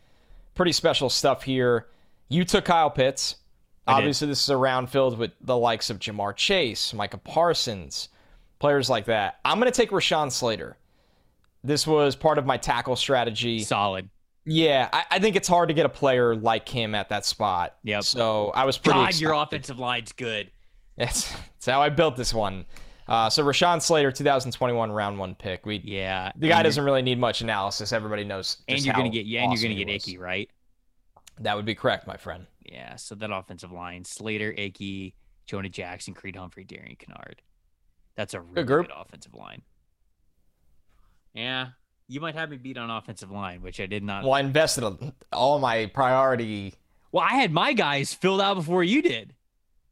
pretty 0.56 0.72
special 0.72 1.10
stuff 1.10 1.44
here. 1.44 1.88
You 2.30 2.46
took 2.46 2.66
Kyle 2.66 2.90
Pitts. 2.90 3.36
I 3.88 3.94
did. 3.94 3.98
Obviously, 4.00 4.28
this 4.28 4.42
is 4.42 4.50
a 4.50 4.58
round 4.58 4.90
filled 4.90 5.18
with 5.18 5.32
the 5.42 5.58
likes 5.58 5.90
of 5.90 6.00
Ja'Marr 6.00 6.36
Chase, 6.36 6.94
Micah 6.94 7.18
Parsons, 7.18 8.10
players 8.58 8.90
like 8.90 9.06
that. 9.06 9.40
I'm 9.46 9.60
going 9.60 9.72
to 9.72 9.76
take 9.76 9.92
Rashawn 9.92 10.32
Slater. 10.32 10.78
This 11.66 11.88
was 11.88 12.16
part 12.16 12.38
of 12.38 12.46
my 12.46 12.58
tackle 12.58 12.96
strategy. 12.96 13.60
Solid. 13.60 14.10
Yeah, 14.46 14.90
I, 14.94 15.06
I 15.12 15.20
think 15.20 15.36
it's 15.36 15.48
hard 15.48 15.70
to 15.70 15.74
get 15.74 15.86
a 15.88 15.90
player 15.90 16.36
like 16.36 16.70
him 16.70 16.94
at 16.94 17.10
that 17.10 17.26
spot. 17.26 17.78
Yep. 17.84 18.04
So 18.04 18.52
I 18.54 18.66
was 18.66 18.78
pretty. 18.78 19.00
God, 19.00 19.04
excited. 19.08 19.22
your 19.22 19.34
offensive 19.34 19.80
line's 19.80 20.12
good. 20.12 20.52
That's, 20.98 21.30
that's 21.32 21.66
how 21.66 21.82
I 21.82 21.90
built 21.90 22.16
this 22.16 22.34
one. 22.34 22.66
Uh, 23.08 23.30
so 23.30 23.44
Rashawn 23.44 23.82
Slater, 23.82 24.12
2021 24.12 24.92
round 24.92 25.20
one 25.20 25.36
pick. 25.36 25.66
We 25.66 25.78
Yeah. 25.84 26.32
the 26.36 26.48
guy 26.48 26.64
doesn't 26.64 26.84
really 26.84 27.02
need 27.02 27.20
much 27.20 27.42
analysis. 27.42 27.92
Everybody 27.92 28.24
knows. 28.24 28.58
and 28.68 28.84
you're 28.84 28.94
gonna 28.96 29.10
get 29.10 29.26
yeah, 29.26 29.44
and 29.44 29.54
you're 29.54 29.62
gonna 29.62 29.84
get. 29.84 29.90
Ickey, 29.94 30.18
right? 30.18 30.50
That 31.40 31.56
would 31.56 31.66
be 31.66 31.76
correct, 31.76 32.08
my 32.08 32.18
friend. 32.18 32.48
Yeah. 32.64 32.96
So 32.96 33.14
that 33.16 33.32
offensive 33.32 33.72
line: 33.72 34.06
Slater, 34.06 34.54
Ickey, 34.54 35.16
Jonah 35.46 35.70
Jackson, 35.70 36.14
Creed 36.14 36.36
Humphrey, 36.36 36.64
Darian 36.64 36.96
Kinnard. 36.96 37.40
That's 38.16 38.34
a 38.34 38.42
really 38.42 38.64
group. 38.64 38.88
good 38.88 38.96
offensive 38.96 39.34
line. 39.34 39.62
Yeah. 41.36 41.68
You 42.08 42.22
might 42.22 42.36
have 42.36 42.50
me 42.50 42.58
beat 42.58 42.78
on 42.78 42.90
offensive 42.90 43.32
line, 43.32 43.62
which 43.62 43.80
I 43.80 43.86
did 43.86 44.04
not. 44.04 44.24
Well, 44.24 44.34
I 44.34 44.40
invested 44.40 44.84
a- 44.84 45.14
all 45.34 45.60
my 45.60 45.88
priority. 45.88 46.74
Well, 47.12 47.26
I 47.28 47.36
had 47.36 47.52
my 47.52 47.74
guys 47.74 48.14
filled 48.14 48.42
out 48.42 48.56
before 48.56 48.84
you 48.84 49.02
did. 49.02 49.34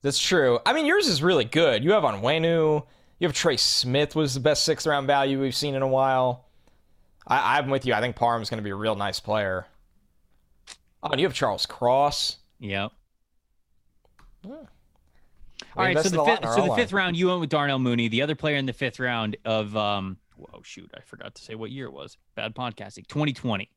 That's 0.02 0.20
true. 0.20 0.60
I 0.66 0.74
mean, 0.74 0.86
yours 0.86 1.08
is 1.08 1.24
really 1.24 1.46
good. 1.46 1.84
You 1.84 1.92
have 1.94 2.04
Onwenu. 2.04 2.86
You 3.20 3.28
have 3.28 3.34
Trey 3.34 3.58
Smith 3.58 4.16
was 4.16 4.34
the 4.34 4.40
best 4.40 4.64
sixth 4.66 4.86
round 4.86 5.08
value 5.08 5.40
we've 5.42 5.56
seen 5.56 5.76
in 5.76 5.82
a 5.82 5.88
while. 5.88 6.46
I, 7.26 7.58
I'm 7.58 7.70
with 7.70 7.86
you. 7.86 7.94
I 7.94 8.02
think 8.02 8.16
Parham's 8.16 8.50
going 8.50 8.58
to 8.58 8.64
be 8.64 8.70
a 8.70 8.76
real 8.76 8.96
nice 8.96 9.20
player. 9.20 9.66
Oh, 11.02 11.10
and 11.10 11.20
you 11.20 11.26
have 11.28 11.34
Charles 11.34 11.66
Cross. 11.66 12.38
Yep. 12.60 12.92
We 14.44 14.52
All 14.52 14.68
right, 15.78 15.98
so 15.98 16.10
the 16.10 16.24
fifth, 16.24 16.44
so 16.54 16.68
the 16.68 16.76
fifth 16.76 16.92
round, 16.94 17.16
you 17.16 17.28
went 17.28 17.40
with 17.40 17.50
Darnell 17.50 17.80
Mooney. 17.80 18.10
The 18.10 18.22
other 18.22 18.36
player 18.36 18.58
in 18.58 18.66
the 18.66 18.74
fifth 18.74 19.00
round 19.00 19.38
of 19.46 19.76
um, 19.78 20.18
oh 20.54 20.62
shoot, 20.64 20.92
I 20.96 21.02
forgot 21.02 21.36
to 21.36 21.42
say 21.44 21.56
what 21.56 21.72
year 21.72 21.86
it 21.88 21.94
was. 21.94 22.18
Bad 22.36 22.54
podcasting. 22.56 23.08
2020. 23.08 23.70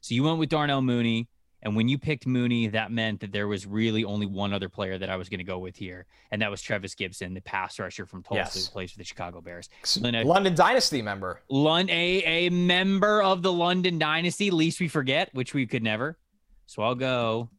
So 0.00 0.14
you 0.14 0.22
went 0.24 0.38
with 0.38 0.48
Darnell 0.48 0.80
Mooney, 0.82 1.28
and 1.62 1.76
when 1.76 1.88
you 1.88 1.98
picked 1.98 2.26
Mooney, 2.26 2.68
that 2.68 2.90
meant 2.90 3.20
that 3.20 3.32
there 3.32 3.46
was 3.46 3.66
really 3.66 4.02
only 4.02 4.24
one 4.24 4.54
other 4.54 4.70
player 4.70 4.96
that 4.96 5.10
I 5.10 5.16
was 5.16 5.28
going 5.28 5.38
to 5.40 5.44
go 5.44 5.58
with 5.58 5.76
here, 5.76 6.06
and 6.30 6.40
that 6.40 6.50
was 6.50 6.62
Trevis 6.62 6.94
Gipson, 6.94 7.34
the 7.34 7.42
pass 7.42 7.78
rusher 7.78 8.06
from 8.06 8.22
Tulsa 8.22 8.40
Yes. 8.40 8.66
who 8.66 8.72
plays 8.72 8.92
for 8.92 8.98
the 8.98 9.04
Chicago 9.04 9.42
Bears. 9.42 9.68
A- 10.02 10.22
London 10.24 10.54
Dynasty 10.54 11.02
member. 11.02 11.42
Lon- 11.50 11.90
a, 11.90 12.46
a 12.46 12.48
member 12.50 13.22
of 13.22 13.42
the 13.42 13.52
London 13.52 13.98
Dynasty, 13.98 14.50
least 14.50 14.80
we 14.80 14.88
forget, 14.88 15.28
which 15.34 15.52
we 15.52 15.66
could 15.66 15.82
never. 15.82 16.16
So 16.64 16.82
I'll 16.82 16.94
go 16.94 17.50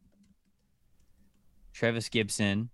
Trevis 1.72 2.08
Gipson 2.08 2.68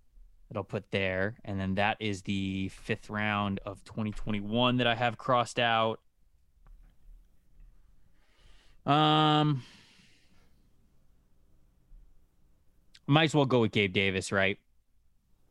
that 0.49 0.57
I'll 0.57 0.63
put 0.63 0.91
there. 0.91 1.35
And 1.45 1.59
then 1.59 1.75
that 1.75 1.97
is 1.99 2.23
the 2.23 2.69
fifth 2.69 3.09
round 3.09 3.59
of 3.65 3.83
2021 3.85 4.77
that 4.77 4.87
I 4.87 4.95
have 4.95 5.17
crossed 5.17 5.59
out. 5.59 5.99
Um, 8.85 9.61
might 13.05 13.25
as 13.25 13.35
well 13.35 13.45
go 13.45 13.61
with 13.61 13.71
Gabe 13.71 13.93
Davis, 13.93 14.31
right? 14.31 14.57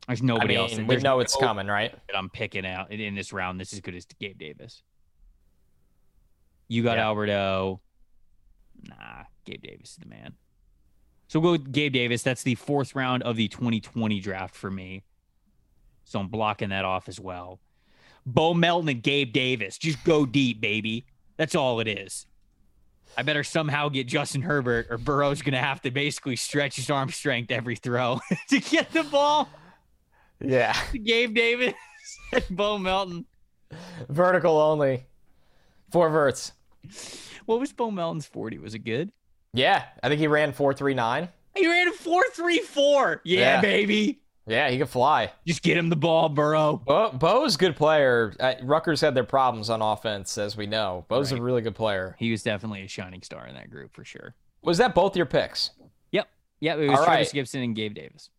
There's 0.07 0.23
nobody 0.23 0.57
I 0.57 0.61
else. 0.61 0.75
mean, 0.75 0.87
we 0.87 0.97
know 0.97 1.19
it's 1.19 1.35
coming, 1.35 1.67
right? 1.67 1.91
that 2.07 2.17
I'm 2.17 2.29
picking 2.29 2.65
out 2.65 2.91
in 2.91 3.15
this 3.15 3.31
round. 3.31 3.59
This 3.59 3.73
is 3.73 3.79
good 3.79 3.95
as 3.95 4.05
Gabe 4.19 4.37
Davis. 4.39 4.81
You 6.67 6.83
got 6.83 6.97
Yeah. 6.97 7.05
Alberto. 7.05 7.79
Nah, 8.83 9.23
Gabe 9.45 9.61
Davis 9.61 9.91
is 9.91 9.95
the 9.97 10.07
man. 10.07 10.33
So 11.29 11.39
we'll 11.39 11.57
go 11.57 11.63
with 11.63 11.71
Gabe 11.71 11.93
Davis. 11.93 12.23
That's 12.23 12.43
the 12.43 12.55
fourth 12.55 12.95
round 12.95 13.23
of 13.23 13.35
the 13.37 13.47
2020 13.47 14.19
draft 14.19 14.55
for 14.55 14.69
me. 14.69 15.03
So 16.03 16.19
I'm 16.19 16.27
blocking 16.27 16.69
that 16.69 16.85
off 16.85 17.07
as 17.07 17.19
well. 17.19 17.59
Bo 18.25 18.53
Melton 18.55 18.89
and 18.89 19.03
Gabe 19.03 19.31
Davis. 19.31 19.77
Just 19.77 20.03
go 20.03 20.25
deep, 20.25 20.59
baby. 20.59 21.05
That's 21.37 21.53
all 21.55 21.79
it 21.79 21.87
is. 21.87 22.25
I 23.15 23.21
better 23.21 23.43
somehow 23.43 23.89
get 23.89 24.07
Justin 24.07 24.41
Herbert, 24.41 24.87
or 24.89 24.97
Burrow's 24.97 25.41
going 25.43 25.53
to 25.53 25.59
have 25.59 25.81
to 25.83 25.91
basically 25.91 26.35
stretch 26.35 26.75
his 26.75 26.89
arm 26.89 27.09
strength 27.09 27.51
every 27.51 27.75
throw 27.75 28.19
to 28.49 28.59
get 28.59 28.91
the 28.91 29.03
ball 29.03 29.49
Yeah. 30.39 30.75
Gabe 30.93 31.35
Davis 31.35 31.73
and 32.33 32.45
Bo 32.49 32.79
Melton. 32.79 33.25
Vertical 34.09 34.57
only. 34.57 35.05
Four 35.91 36.09
verts. 36.09 36.53
What 37.45 37.59
was 37.59 37.71
Bo 37.71 37.91
Melton's 37.91 38.25
40? 38.25 38.57
Was 38.57 38.73
it 38.73 38.79
good? 38.79 39.11
Yeah, 39.53 39.83
I 40.03 40.07
think 40.09 40.19
he 40.19 40.27
ran 40.27 40.51
439. 40.53 41.29
He 41.55 41.67
ran 41.67 41.91
4.34. 41.93 43.21
Yeah, 43.23 43.39
Yeah. 43.39 43.61
baby. 43.61 44.19
Yeah, 44.47 44.69
he 44.69 44.77
could 44.79 44.89
fly. 44.89 45.31
Just 45.45 45.61
get 45.61 45.77
him 45.77 45.89
the 45.89 45.95
ball, 45.95 46.27
Burrow. 46.29 46.81
Bo, 46.83 47.11
Bo's 47.11 47.53
a 47.55 47.57
good 47.57 47.75
player. 47.75 48.33
Uh, 48.39 48.53
Rutgers 48.63 48.99
had 49.01 49.13
their 49.13 49.23
problems 49.23 49.69
on 49.69 49.81
offense, 49.81 50.37
as 50.39 50.57
we 50.57 50.65
know. 50.65 51.05
Bo's 51.07 51.31
Right. 51.31 51.39
a 51.39 51.43
really 51.43 51.61
good 51.61 51.75
player. 51.75 52.15
He 52.17 52.31
was 52.31 52.41
definitely 52.41 52.81
a 52.83 52.87
shining 52.87 53.21
star 53.21 53.45
in 53.45 53.53
that 53.55 53.69
group 53.69 53.93
for 53.95 54.03
sure. 54.03 54.33
Was 54.63 54.79
that 54.79 54.95
both 54.95 55.15
your 55.15 55.27
picks? 55.27 55.71
Yep. 56.11 56.27
Yep. 56.61 56.77
It 56.79 56.89
was 56.89 56.99
All 56.99 57.05
Trevis 57.05 57.33
right. 57.33 57.43
Gipson 57.45 57.63
and 57.63 57.75
Gabe 57.75 57.93
Davis. 57.93 58.29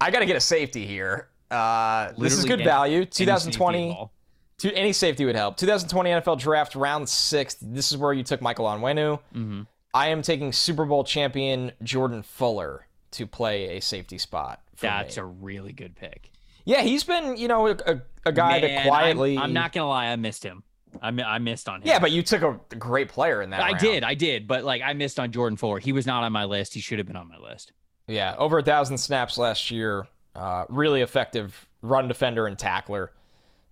I 0.00 0.10
got 0.10 0.18
to 0.20 0.26
get 0.26 0.34
a 0.36 0.40
safety 0.40 0.84
here. 0.84 1.28
Uh, 1.50 2.12
this 2.18 2.32
is 2.36 2.44
good 2.44 2.64
value. 2.64 2.98
any 3.02 3.06
safety 3.06 3.24
2020. 3.24 4.10
To, 4.58 4.72
any 4.74 4.92
safety 4.92 5.24
would 5.24 5.36
help. 5.36 5.56
2020 5.58 6.10
NFL 6.10 6.36
Draft 6.38 6.74
round 6.74 7.08
six. 7.08 7.56
This 7.60 7.92
is 7.92 7.98
where 7.98 8.12
you 8.12 8.22
took 8.24 8.40
Michael 8.40 8.66
Onwenu. 8.66 9.20
Mhm. 9.34 9.66
I 9.94 10.08
am 10.08 10.22
taking 10.22 10.52
Super 10.52 10.84
Bowl 10.84 11.04
champion 11.04 11.72
Jordan 11.82 12.22
Fuller 12.22 12.86
to 13.12 13.26
play 13.26 13.76
a 13.76 13.80
safety 13.80 14.18
spot. 14.18 14.60
That's 14.80 15.16
me. 15.16 15.22
a 15.22 15.26
really 15.26 15.72
good 15.72 15.94
pick. 15.96 16.30
Yeah, 16.64 16.82
he's 16.82 17.04
been, 17.04 17.36
you 17.36 17.48
know, 17.48 17.66
a, 17.68 18.00
a 18.24 18.32
guy 18.32 18.60
Man, 18.60 18.82
to 18.82 18.88
quietly. 18.88 19.36
I'm, 19.36 19.44
I'm 19.44 19.52
not 19.52 19.72
gonna 19.72 19.88
lie, 19.88 20.06
I 20.06 20.16
missed 20.16 20.42
him. 20.44 20.62
I, 21.00 21.08
I 21.08 21.38
missed 21.38 21.68
on 21.68 21.82
him. 21.82 21.88
Yeah, 21.88 21.98
but 21.98 22.12
you 22.12 22.22
took 22.22 22.42
a 22.42 22.76
great 22.76 23.08
player 23.08 23.42
in 23.42 23.50
that. 23.50 23.62
I 23.62 23.68
round. 23.68 23.80
did, 23.80 24.04
I 24.04 24.14
did, 24.14 24.46
but 24.46 24.62
like 24.64 24.82
I 24.82 24.92
missed 24.92 25.18
on 25.18 25.32
Jordan 25.32 25.56
Fuller. 25.56 25.78
He 25.78 25.92
was 25.92 26.06
not 26.06 26.22
on 26.22 26.32
my 26.32 26.44
list. 26.44 26.74
He 26.74 26.80
should 26.80 26.98
have 26.98 27.06
been 27.06 27.16
on 27.16 27.28
my 27.28 27.38
list. 27.38 27.72
Yeah, 28.06 28.34
over 28.38 28.58
a 28.58 28.62
thousand 28.62 28.98
snaps 28.98 29.38
last 29.38 29.70
year. 29.70 30.06
Uh, 30.34 30.64
really 30.68 31.02
effective 31.02 31.66
run 31.82 32.08
defender 32.08 32.46
and 32.46 32.58
tackler. 32.58 33.12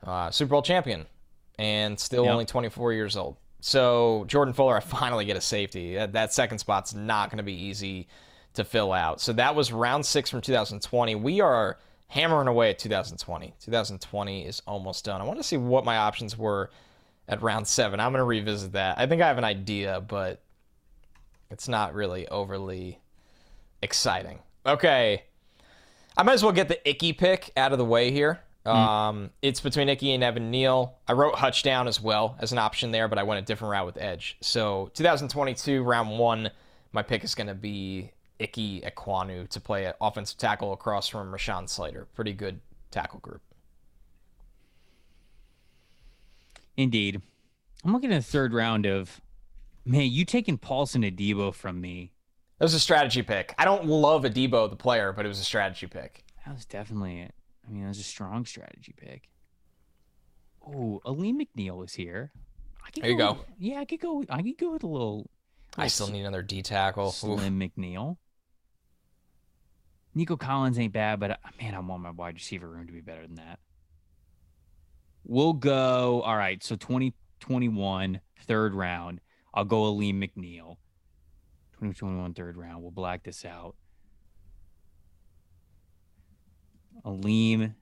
Uh, 0.05 0.31
Super 0.31 0.51
Bowl 0.51 0.63
champion, 0.63 1.07
and 1.59 1.99
still 1.99 2.25
Yep. 2.25 2.33
only 2.33 2.45
24 2.47 2.93
years 2.93 3.17
old. 3.17 3.37
So 3.61 4.25
Jordan 4.27 4.55
Fuller, 4.55 4.77
I 4.77 4.81
finally 5.01 5.25
get 5.25 5.37
a 5.37 5.41
safety. 5.41 5.95
That, 5.95 6.13
that 6.13 6.33
second 6.33 6.59
spot's 6.59 6.95
not 6.95 7.31
going 7.31 7.39
to 7.39 7.45
be 7.45 7.55
easy 7.55 8.09
to 8.55 8.65
fill 8.65 8.93
out. 8.93 9.21
So 9.21 9.33
that 9.35 9.55
was 9.55 9.73
round 9.73 10.05
six 10.05 10.31
from 10.31 10.41
2020. 10.41 11.15
We 11.15 11.41
are 11.41 11.79
hammering 12.09 12.49
away 12.49 12.71
at 12.71 12.79
2020. 12.79 13.55
2020 13.61 14.47
is 14.47 14.61
almost 14.67 15.05
done. 15.05 15.21
I 15.21 15.25
want 15.25 15.39
to 15.39 15.45
see 15.45 15.57
what 15.57 15.85
my 15.85 15.99
options 15.99 16.37
were 16.37 16.71
at 17.29 17.41
round 17.43 17.67
seven. 17.67 18.01
I'm 18.01 18.11
going 18.11 18.21
to 18.21 18.25
revisit 18.25 18.73
that. 18.73 18.99
I 18.99 19.07
think 19.07 19.23
I 19.23 19.29
have 19.29 19.39
an 19.39 19.45
idea, 19.45 20.01
but 20.01 20.43
it's 21.51 21.69
not 21.69 21.95
really 21.95 22.27
overly 22.29 22.99
exciting. 23.83 24.41
Okay. 24.67 25.23
I 26.17 26.23
might 26.25 26.35
as 26.35 26.43
well 26.43 26.53
get 26.53 26.69
the 26.69 26.89
Ickey 26.89 27.13
pick 27.13 27.53
out 27.57 27.73
of 27.73 27.79
the 27.79 27.85
way 27.85 28.11
here. 28.11 28.41
Um, 28.67 29.31
It's 29.43 29.61
between 29.61 29.89
Ickey 29.89 30.13
and 30.13 30.23
Evan 30.23 30.51
Neal. 30.51 30.99
I 31.09 31.13
wrote 31.13 31.37
Hutch 31.37 31.63
down 31.63 31.89
as 31.89 32.01
well 32.01 32.37
as 32.41 32.53
an 32.53 32.59
option 32.59 32.91
there, 32.91 33.09
but 33.09 33.19
I 33.19 33.23
went 33.23 33.41
a 33.41 33.45
different 33.45 33.73
route 33.73 33.87
with 33.87 33.97
Edge. 33.97 34.37
So 34.41 34.91
2022, 34.95 35.83
round 35.83 36.19
one, 36.19 36.51
my 36.93 37.03
pick 37.03 37.25
is 37.25 37.35
going 37.35 37.47
to 37.47 37.55
be 37.55 38.13
Ickey 38.39 38.83
Ekwonu 38.83 39.49
to 39.49 39.61
play 39.61 39.87
an 39.87 39.95
offensive 40.01 40.39
tackle 40.39 40.73
across 40.73 41.09
from 41.09 41.33
Rashawn 41.33 41.69
Slater. 41.69 42.07
Pretty 42.15 42.33
good 42.33 42.61
tackle 42.91 43.21
group. 43.21 43.43
Indeed. 46.77 47.23
I'm 47.85 47.93
looking 47.93 48.13
at 48.13 48.23
the 48.23 48.31
third 48.31 48.53
round 48.53 48.87
of 48.87 49.21
man, 49.85 50.11
you 50.11 50.25
taking 50.25 50.59
Paulson 50.59 51.03
Adebo 51.03 51.55
from 51.55 51.81
me. 51.81 52.13
That 52.59 52.65
was 52.65 52.75
a 52.75 52.81
strategy 52.81 53.23
pick. 53.23 53.55
I 53.59 53.65
don't 53.65 53.87
love 53.87 54.23
Adebo, 54.25 54.69
the 54.69 54.77
player, 54.77 55.13
but 55.13 55.25
it 55.25 55.29
was 55.29 55.41
a 55.41 55.45
strategy 55.45 55.87
pick. 55.87 56.25
That 56.45 56.55
was 56.55 56.67
definitely 56.67 57.21
it. 57.21 57.35
I 57.71 57.73
mean, 57.73 57.83
that 57.83 57.89
was 57.89 58.01
a 58.01 58.05
strong 58.05 58.45
strategy 58.47 58.95
pick. 58.97 59.29
Oh, 60.67 61.01
Alim 61.05 61.41
McNeill 61.41 61.85
is 61.85 61.95
here. 61.95 62.33
I 62.85 62.91
could 62.91 63.05
There 63.05 63.11
you 63.11 63.17
go. 63.17 63.39
Yeah, 63.59 63.79
I 63.79 63.85
could 63.85 64.01
go. 64.01 64.25
I 64.29 64.43
could 64.43 64.59
go 64.59 64.73
with 64.73 64.83
a 64.83 64.89
little. 64.89 65.31
I 65.79 65.87
still 65.87 66.09
need 66.09 66.23
another 66.23 66.43
D 66.43 66.63
tackle. 66.63 67.09
Oof. 67.09 67.15
Slim 67.15 67.61
McNeil. 67.61 68.17
Nico 70.15 70.37
Collins 70.37 70.79
ain't 70.79 70.93
bad, 70.93 71.21
but 71.21 71.31
uh, 71.31 71.37
man, 71.61 71.77
I 71.77 71.79
want 71.79 72.03
my 72.03 72.11
wide 72.11 72.35
receiver 72.35 72.69
room 72.69 72.89
to 72.89 72.93
be 72.93 73.01
better 73.01 73.23
than 73.23 73.37
that. 73.37 73.61
We'll 75.25 75.53
go. 75.53 76.23
All 76.23 76.37
right, 76.37 76.63
so 76.65 76.75
2021 76.75 78.21
third 78.47 78.75
round. 78.75 79.21
I'll 79.55 79.65
go 79.65 79.85
Alim 79.85 80.21
McNeill. 80.21 80.77
2021 81.75 82.35
third 82.35 82.57
round. 82.57 82.83
We'll 82.83 82.91
black 82.91 83.23
this 83.23 83.45
out. 83.45 83.77
Alim 87.05 87.75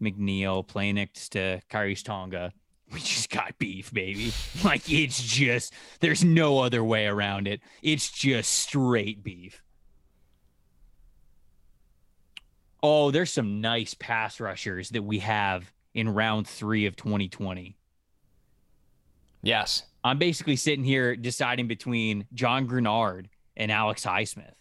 McNeill 0.00 0.66
playing 0.66 0.96
next 0.96 1.30
to 1.30 1.60
Khyiris 1.70 2.04
Tonga. 2.04 2.52
We 2.92 3.00
just 3.00 3.30
got 3.30 3.58
beef, 3.58 3.92
baby. 3.92 4.32
Like 4.64 4.90
it's 4.90 5.20
just 5.22 5.72
there's 6.00 6.22
no 6.22 6.60
other 6.60 6.84
way 6.84 7.06
around 7.06 7.48
it. 7.48 7.60
It's 7.82 8.10
just 8.10 8.52
straight 8.52 9.22
beef. 9.24 9.62
Oh, 12.82 13.10
there's 13.10 13.32
some 13.32 13.60
nice 13.60 13.94
pass 13.94 14.40
rushers 14.40 14.90
that 14.90 15.02
we 15.02 15.20
have 15.20 15.72
in 15.94 16.08
round 16.08 16.46
three 16.48 16.86
of 16.86 16.96
2020. 16.96 17.76
Yes. 19.42 19.84
I'm 20.04 20.18
basically 20.18 20.56
sitting 20.56 20.84
here 20.84 21.14
deciding 21.14 21.68
between 21.68 22.26
John 22.34 22.66
Greenard 22.66 23.26
and 23.56 23.70
Alex 23.70 24.04
Highsmith. 24.04 24.54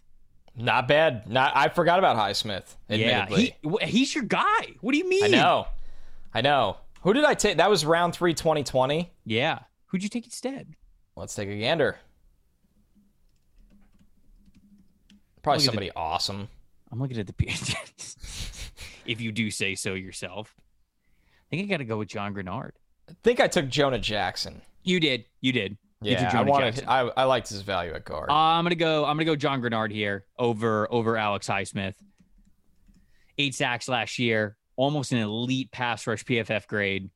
Not 0.56 0.88
bad. 0.88 1.30
Not. 1.30 1.54
I 1.56 1.70
forgot 1.70 1.98
about 2.00 2.18
Highsmith. 2.18 2.76
Yeah, 2.90 3.26
he, 3.28 3.56
he's 3.82 4.14
your 4.14 4.24
guy. 4.26 4.76
What 4.82 4.92
do 4.92 4.98
you 4.98 5.08
mean? 5.08 5.24
I 5.24 5.28
know. 5.28 5.68
I 6.34 6.42
know. 6.42 6.78
Who 7.04 7.14
did 7.14 7.24
I 7.24 7.34
take? 7.34 7.58
That 7.58 7.70
was 7.70 7.86
round 7.86 8.14
three, 8.14 8.34
2020. 8.34 9.12
Yeah. 9.26 9.60
Who'd 9.88 10.04
you 10.04 10.10
take 10.10 10.26
instead? 10.26 10.76
Let's 11.16 11.34
take 11.36 11.50
a 11.50 11.58
gander. 11.58 11.98
Probably 15.42 15.58
at 15.58 15.60
the- 15.62 15.66
somebody 15.66 15.92
awesome. 15.96 16.48
I'm 16.92 17.00
looking 17.00 17.18
at 17.18 17.28
the 17.28 17.34
P- 17.34 17.48
if 19.06 19.22
you 19.22 19.32
do 19.32 19.50
say 19.50 19.76
so 19.76 19.94
yourself. 19.94 20.54
I 21.52 21.56
think 21.56 21.64
I 21.64 21.72
got 21.72 21.78
to 21.78 21.86
go 21.86 21.98
with 21.98 22.10
John 22.10 22.34
Greenard. 22.34 22.72
I 23.10 23.14
think 23.24 23.40
I 23.40 23.48
took 23.48 23.68
Jonah 23.70 24.00
Jackson. 24.00 24.62
You 24.84 25.00
did. 25.00 25.26
You 25.40 25.52
did. 25.54 25.78
You 26.02 26.16
took 26.16 26.22
Yeah, 26.22 26.28
I 26.28 26.32
Jonah 26.32 26.52
wanted. 26.52 26.86
I, 26.88 27.00
I 27.16 27.24
liked 27.26 27.50
his 27.50 27.62
value 27.62 27.94
at 27.94 28.04
guard. 28.06 28.30
Uh, 28.30 28.34
I'm 28.34 28.66
gonna 28.66 28.76
go. 28.76 29.06
I'm 29.06 29.16
gonna 29.18 29.26
go 29.26 29.36
John 29.36 29.62
Greenard 29.62 29.92
here 29.92 30.26
over 30.38 30.92
over 30.92 31.16
Alex 31.16 31.48
Highsmith. 31.48 31.94
Eight 33.38 33.56
sacks 33.56 33.88
last 33.88 34.20
year, 34.20 34.58
almost 34.76 35.12
an 35.12 35.20
elite 35.20 35.72
pass 35.72 36.06
rush 36.08 36.24
PFF 36.24 36.68
grade, 36.68 37.10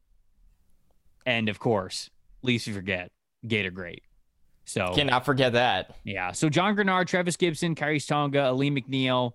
and 1.25 1.49
of 1.49 1.59
course, 1.59 2.09
least 2.43 2.67
we 2.67 2.73
forget 2.73 3.11
Gator 3.45 3.71
great. 3.71 4.03
So 4.65 4.93
Cannot 4.95 5.25
forget 5.25 5.53
that. 5.53 5.95
yeah, 6.03 6.31
so 6.31 6.49
John 6.49 6.75
Greenard, 6.75 7.07
Trevis 7.07 7.38
Gipson, 7.38 7.75
Khyiris 7.75 8.07
Tonga, 8.07 8.45
Alim 8.45 8.75
McNeill, 8.75 9.33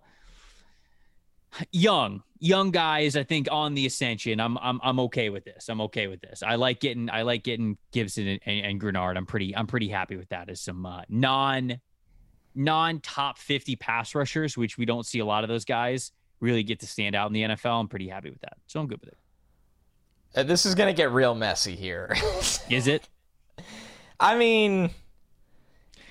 young 1.73 2.23
young 2.39 2.71
guys. 2.71 3.17
I 3.17 3.23
think 3.23 3.49
on 3.51 3.75
the 3.75 3.87
ascension. 3.87 4.41
I'm 4.41 4.57
I'm 4.59 4.81
I'm 4.83 5.01
okay 5.01 5.31
with 5.31 5.45
this. 5.45 5.69
I'm 5.69 5.81
okay 5.83 6.07
with 6.07 6.21
this. 6.21 6.43
I 6.43 6.57
like 6.57 6.81
getting 6.81 7.11
I 7.11 7.23
like 7.23 7.45
getting 7.45 7.77
Gipson 7.93 8.33
and, 8.33 8.41
and, 8.47 8.67
and 8.67 8.81
Greenard. 8.81 9.17
I'm 9.17 9.27
pretty 9.27 9.55
I'm 9.57 9.67
pretty 9.67 9.89
happy 9.89 10.17
with 10.17 10.29
that 10.31 10.49
as 10.49 10.61
some 10.61 10.85
uh, 10.87 11.03
non 11.09 11.81
non 12.55 13.01
top 13.01 13.39
50 13.39 13.77
pass 13.77 14.15
rushers, 14.15 14.57
which 14.57 14.77
we 14.79 14.85
don't 14.85 15.07
see 15.07 15.19
a 15.21 15.25
lot 15.25 15.45
of 15.45 15.49
those 15.49 15.65
guys 15.65 16.13
really 16.41 16.63
get 16.63 16.81
to 16.81 16.87
stand 16.87 17.15
out 17.15 17.27
in 17.29 17.33
the 17.33 17.43
NFL. 17.43 17.81
I'm 17.81 17.89
pretty 17.89 18.09
happy 18.09 18.31
with 18.31 18.41
that. 18.41 18.57
So 18.67 18.81
I'm 18.81 18.87
good 18.87 19.01
with 19.01 19.11
it. 19.11 19.19
Uh, 20.35 20.43
This 20.43 20.65
is 20.67 20.75
gonna 20.75 20.93
get 20.93 21.13
real 21.13 21.35
messy 21.35 21.77
here. 21.77 22.17
Is 22.71 22.87
it? 22.87 23.09
I 24.19 24.37
mean, 24.37 24.91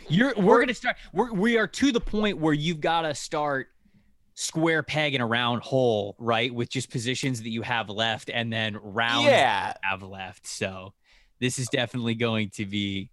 You're 0.08 0.34
we're, 0.36 0.60
gonna 0.60 0.74
start. 0.74 0.98
We're 1.14 1.32
we 1.32 1.58
are 1.58 1.68
to 1.68 1.92
the 1.92 2.02
point 2.02 2.38
where 2.38 2.54
you've 2.54 2.82
got 2.82 3.04
to 3.04 3.14
start 3.16 3.70
square 4.40 4.82
peg 4.82 5.16
in 5.16 5.20
a 5.20 5.26
round 5.26 5.62
hole, 5.62 6.16
right? 6.18 6.54
With 6.54 6.70
just 6.70 6.90
positions 6.90 7.42
that 7.42 7.50
you 7.50 7.62
have 7.62 7.90
left, 7.90 8.30
and 8.30 8.52
then 8.52 8.78
rounds 8.82 9.26
yeah. 9.26 9.74
have 9.84 10.02
left. 10.02 10.48
So 10.48 10.94
this 11.42 11.60
is 11.60 11.68
definitely 11.68 12.16
going 12.16 12.50
to 12.52 12.66
be 12.66 13.10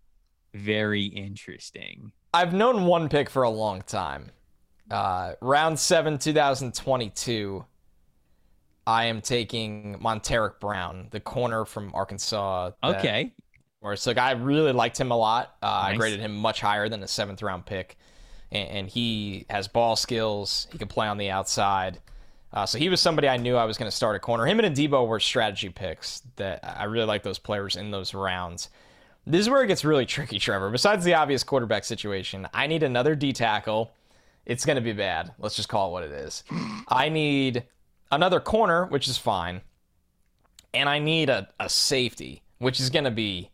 very 0.55 1.05
interesting. 1.05 2.13
I've 2.33 2.55
known 2.55 2.87
one 2.87 3.09
pick 3.09 3.29
for 3.29 3.43
a 3.43 3.51
long 3.51 3.83
time. 3.83 4.31
Uh, 4.89 5.33
round 5.41 5.81
seven, 5.81 6.17
2022. 6.17 7.65
I 8.87 9.07
am 9.07 9.21
taking 9.21 9.99
Montaric 9.99 10.61
Brown, 10.61 11.09
the 11.11 11.19
corner 11.19 11.65
from 11.65 11.91
Arkansas. 11.93 12.71
Okay, 12.85 13.35
Or 13.81 13.97
so 13.97 14.13
I 14.13 14.31
really 14.33 14.71
liked 14.71 15.01
him 15.01 15.11
a 15.11 15.17
lot. 15.17 15.57
Uh, 15.61 15.67
I 15.67 15.91
Nice. 15.91 15.99
graded 15.99 16.21
him 16.21 16.37
much 16.37 16.61
higher 16.61 16.89
than 16.89 17.03
a 17.03 17.09
seventh 17.09 17.43
round 17.43 17.67
pick, 17.67 17.97
and, 18.53 18.69
and 18.69 18.89
he 18.89 19.47
has 19.51 19.69
ball 19.69 19.97
skills. 19.97 20.67
He 20.73 20.79
can 20.79 20.89
play 20.89 21.07
on 21.07 21.19
the 21.19 21.31
outside. 21.31 21.99
Uh, 22.53 22.65
so 22.65 22.79
he 22.79 22.89
was 22.89 23.01
somebody 23.01 23.29
I 23.29 23.37
knew 23.37 23.57
I 23.57 23.65
was 23.65 23.77
going 23.77 23.91
to 23.91 23.97
start 23.97 24.17
at 24.17 24.23
corner. 24.23 24.47
Him 24.47 24.61
and 24.61 24.75
Debo 24.75 25.07
were 25.07 25.21
strategy 25.21 25.69
picks 25.69 26.23
that 26.37 26.61
I 26.63 26.85
really 26.85 27.07
like 27.07 27.23
those 27.23 27.39
players 27.39 27.77
in 27.77 27.91
those 27.91 28.15
rounds. 28.15 28.71
This 29.27 29.41
is 29.41 29.51
where 29.51 29.63
it 29.63 29.67
gets 29.67 29.85
really 29.85 30.07
tricky, 30.07 30.39
Trevor. 30.39 30.71
Besides 30.71 31.05
the 31.05 31.15
obvious 31.15 31.43
quarterback 31.43 31.85
situation, 31.85 32.47
I 32.55 32.67
need 32.67 32.83
another 32.83 33.15
D 33.15 33.33
tackle. 33.33 33.93
It's 34.47 34.65
going 34.65 34.77
to 34.77 34.83
be 34.83 34.93
bad. 34.93 35.33
Let's 35.39 35.57
just 35.57 35.69
call 35.69 35.89
it 35.89 35.93
what 35.93 36.05
it 36.05 36.13
is. 36.13 36.45
I 36.89 37.09
need 37.09 37.65
another 38.13 38.39
corner, 38.39 38.87
which 38.87 39.09
is 39.09 39.19
fine. 39.19 39.61
And 40.73 40.89
I 40.89 41.01
need 41.01 41.29
a, 41.29 41.49
a 41.59 41.69
safety, 41.69 42.43
which 42.59 42.79
is 42.79 42.89
going 42.89 43.05
to 43.05 43.11
be 43.11 43.51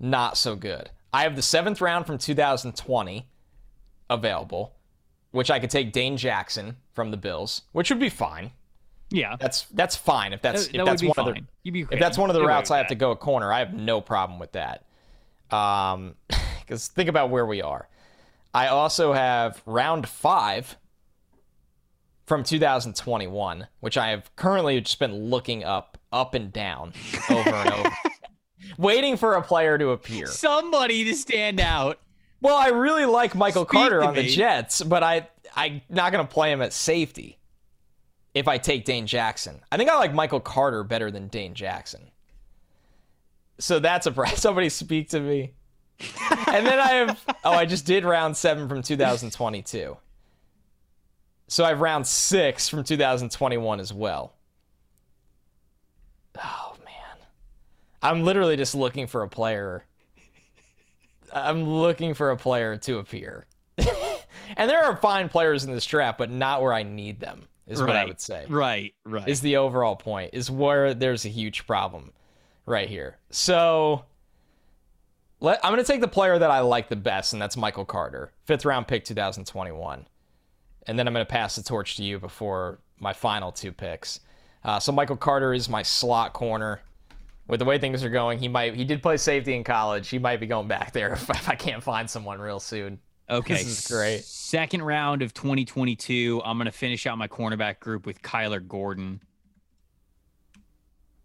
not 0.00 0.38
so 0.38 0.56
good. 0.56 0.90
I 1.12 1.24
have 1.24 1.36
the 1.36 1.42
seventh 1.42 1.82
round 1.82 2.06
from 2.06 2.16
2020 2.16 3.26
available, 4.14 4.74
which 5.30 5.50
I 5.50 5.58
could 5.58 5.70
take 5.70 5.92
Dane 5.92 6.16
Jackson 6.16 6.76
from 6.92 7.10
the 7.10 7.16
Bills, 7.16 7.62
which 7.72 7.90
would 7.90 8.00
be 8.00 8.08
fine. 8.08 8.52
yeah, 9.10 9.36
That's 9.38 9.66
that's 9.72 9.96
fine 9.96 10.32
if 10.32 10.42
that's 10.42 10.66
that, 10.66 10.74
if 10.74 10.78
that 10.78 10.86
that's 10.86 11.02
one 11.02 11.28
of 11.28 11.34
the 11.34 11.86
if 11.90 12.00
that's 12.00 12.18
one 12.18 12.30
of 12.30 12.34
the 12.34 12.40
you'd 12.40 12.46
be 12.46 12.48
routes 12.48 12.70
I 12.70 12.78
have 12.78 12.84
with 12.84 12.90
to 12.90 12.94
go 12.96 13.10
a 13.10 13.16
corner, 13.16 13.52
I 13.52 13.58
have 13.60 13.74
no 13.74 14.00
problem 14.00 14.38
with 14.38 14.52
that. 14.52 14.84
Um, 15.50 16.14
because 16.60 16.88
think 16.88 17.08
about 17.08 17.30
where 17.30 17.46
we 17.46 17.62
are. 17.62 17.88
I 18.54 18.68
also 18.68 19.12
have 19.12 19.62
round 19.66 20.08
five 20.08 20.76
from 22.26 22.44
2021, 22.44 23.66
which 23.80 23.96
I 23.98 24.08
have 24.08 24.34
currently 24.36 24.80
just 24.80 24.98
been 24.98 25.30
looking 25.30 25.64
up, 25.64 25.98
up 26.12 26.34
and 26.34 26.52
down, 26.52 26.92
over 27.30 27.50
and 27.50 27.72
over, 27.72 27.90
waiting 28.78 29.16
for 29.16 29.34
a 29.34 29.42
player 29.42 29.76
to 29.78 29.90
appear. 29.90 30.26
Somebody 30.26 31.04
to 31.04 31.14
stand 31.14 31.60
out. 31.60 31.98
Well, 32.42 32.56
I 32.56 32.68
really 32.68 33.06
like 33.06 33.34
Michael 33.34 33.64
Speak 33.64 33.78
Carter 33.78 34.02
on 34.02 34.14
the. 34.14 34.26
Jets, 34.26 34.82
but 34.82 35.02
I 35.02 35.28
I'm 35.54 35.80
not 35.88 36.12
gonna 36.12 36.26
play 36.26 36.52
him 36.52 36.60
at 36.60 36.72
safety. 36.72 37.38
if 38.34 38.48
I 38.48 38.58
take 38.58 38.84
Dane 38.84 39.06
Jackson. 39.06 39.60
I 39.70 39.76
think 39.76 39.88
I 39.90 39.96
like 39.96 40.12
Michael 40.14 40.40
Carter 40.40 40.82
better 40.84 41.10
than 41.10 41.28
Dane 41.28 41.54
Jackson. 41.54 42.10
So 43.58 43.78
that's 43.78 44.06
a 44.06 44.26
somebody 44.36 44.68
speak 44.68 45.10
to 45.10 45.20
me. 45.20 45.52
and 46.48 46.66
then 46.66 46.80
I 46.80 46.92
have 46.94 47.24
oh, 47.44 47.52
I 47.52 47.64
just 47.64 47.86
did 47.86 48.04
round 48.04 48.36
7 48.36 48.68
from 48.68 48.82
2022. 48.82 49.96
So 51.48 51.64
I 51.64 51.68
have 51.68 51.80
round 51.80 52.06
6 52.06 52.68
from 52.68 52.82
2021 52.82 53.78
as 53.78 53.92
well. 53.92 54.34
Oh 56.42 56.74
man. 56.84 57.26
I'm 58.02 58.24
literally 58.24 58.56
just 58.56 58.74
looking 58.74 59.06
for 59.06 59.22
a 59.22 59.28
player. 59.28 59.84
I'm 61.32 61.64
looking 61.64 62.14
for 62.14 62.30
a 62.30 62.36
player 62.36 62.76
to 62.78 62.98
appear. 62.98 63.46
and 63.78 64.70
there 64.70 64.84
are 64.84 64.96
fine 64.96 65.28
players 65.28 65.64
in 65.64 65.72
this 65.72 65.86
draft, 65.86 66.18
but 66.18 66.30
not 66.30 66.62
where 66.62 66.72
I 66.72 66.82
need 66.82 67.20
them 67.20 67.48
is 67.66 67.80
right, 67.80 67.88
what 67.88 67.96
I 67.96 68.04
would 68.04 68.20
say. 68.20 68.46
Right, 68.48 68.94
right. 69.04 69.26
Is 69.26 69.40
the 69.40 69.56
overall 69.56 69.96
point 69.96 70.30
is 70.32 70.50
where 70.50 70.94
there's 70.94 71.24
a 71.24 71.28
huge 71.28 71.66
problem 71.66 72.12
right 72.66 72.88
here. 72.88 73.18
So 73.30 74.04
let, 75.40 75.64
I'm 75.64 75.72
going 75.72 75.84
to 75.84 75.90
take 75.90 76.00
the 76.00 76.08
player 76.08 76.38
that 76.38 76.50
I 76.50 76.60
like 76.60 76.88
the 76.88 76.96
best, 76.96 77.32
and 77.32 77.42
that's 77.42 77.56
Michael 77.56 77.84
Carter, 77.84 78.32
fifth 78.44 78.64
round 78.64 78.86
pick 78.86 79.04
2021. 79.04 80.06
And 80.86 80.98
then 80.98 81.06
I'm 81.06 81.14
going 81.14 81.24
to 81.24 81.30
pass 81.30 81.56
the 81.56 81.62
torch 81.62 81.96
to 81.96 82.04
you 82.04 82.18
before 82.18 82.78
my 82.98 83.12
final 83.12 83.52
two 83.52 83.72
picks. 83.72 84.20
Uh, 84.64 84.78
so 84.78 84.92
Michael 84.92 85.16
Carter 85.16 85.52
is 85.52 85.68
my 85.68 85.82
slot 85.82 86.32
corner. 86.32 86.82
With 87.48 87.58
the 87.58 87.64
way 87.64 87.78
things 87.78 88.04
are 88.04 88.10
going, 88.10 88.38
he 88.38 88.48
might 88.48 88.74
he 88.74 88.84
did 88.84 89.02
play 89.02 89.16
safety 89.16 89.54
in 89.54 89.64
college. 89.64 90.08
He 90.08 90.18
might 90.18 90.40
be 90.40 90.46
going 90.46 90.68
back 90.68 90.92
there 90.92 91.12
if, 91.12 91.28
if 91.28 91.48
I 91.48 91.54
can't 91.54 91.82
find 91.82 92.08
someone 92.08 92.40
real 92.40 92.60
soon. 92.60 92.98
Okay. 93.28 93.54
This 93.54 93.66
is 93.66 93.88
great. 93.88 94.24
Second 94.24 94.82
round 94.82 95.22
of 95.22 95.32
2022. 95.32 96.42
I'm 96.44 96.58
going 96.58 96.66
to 96.66 96.72
finish 96.72 97.06
out 97.06 97.18
my 97.18 97.28
cornerback 97.28 97.80
group 97.80 98.04
with 98.04 98.20
Kyler 98.22 98.66
Gordon. 98.66 99.20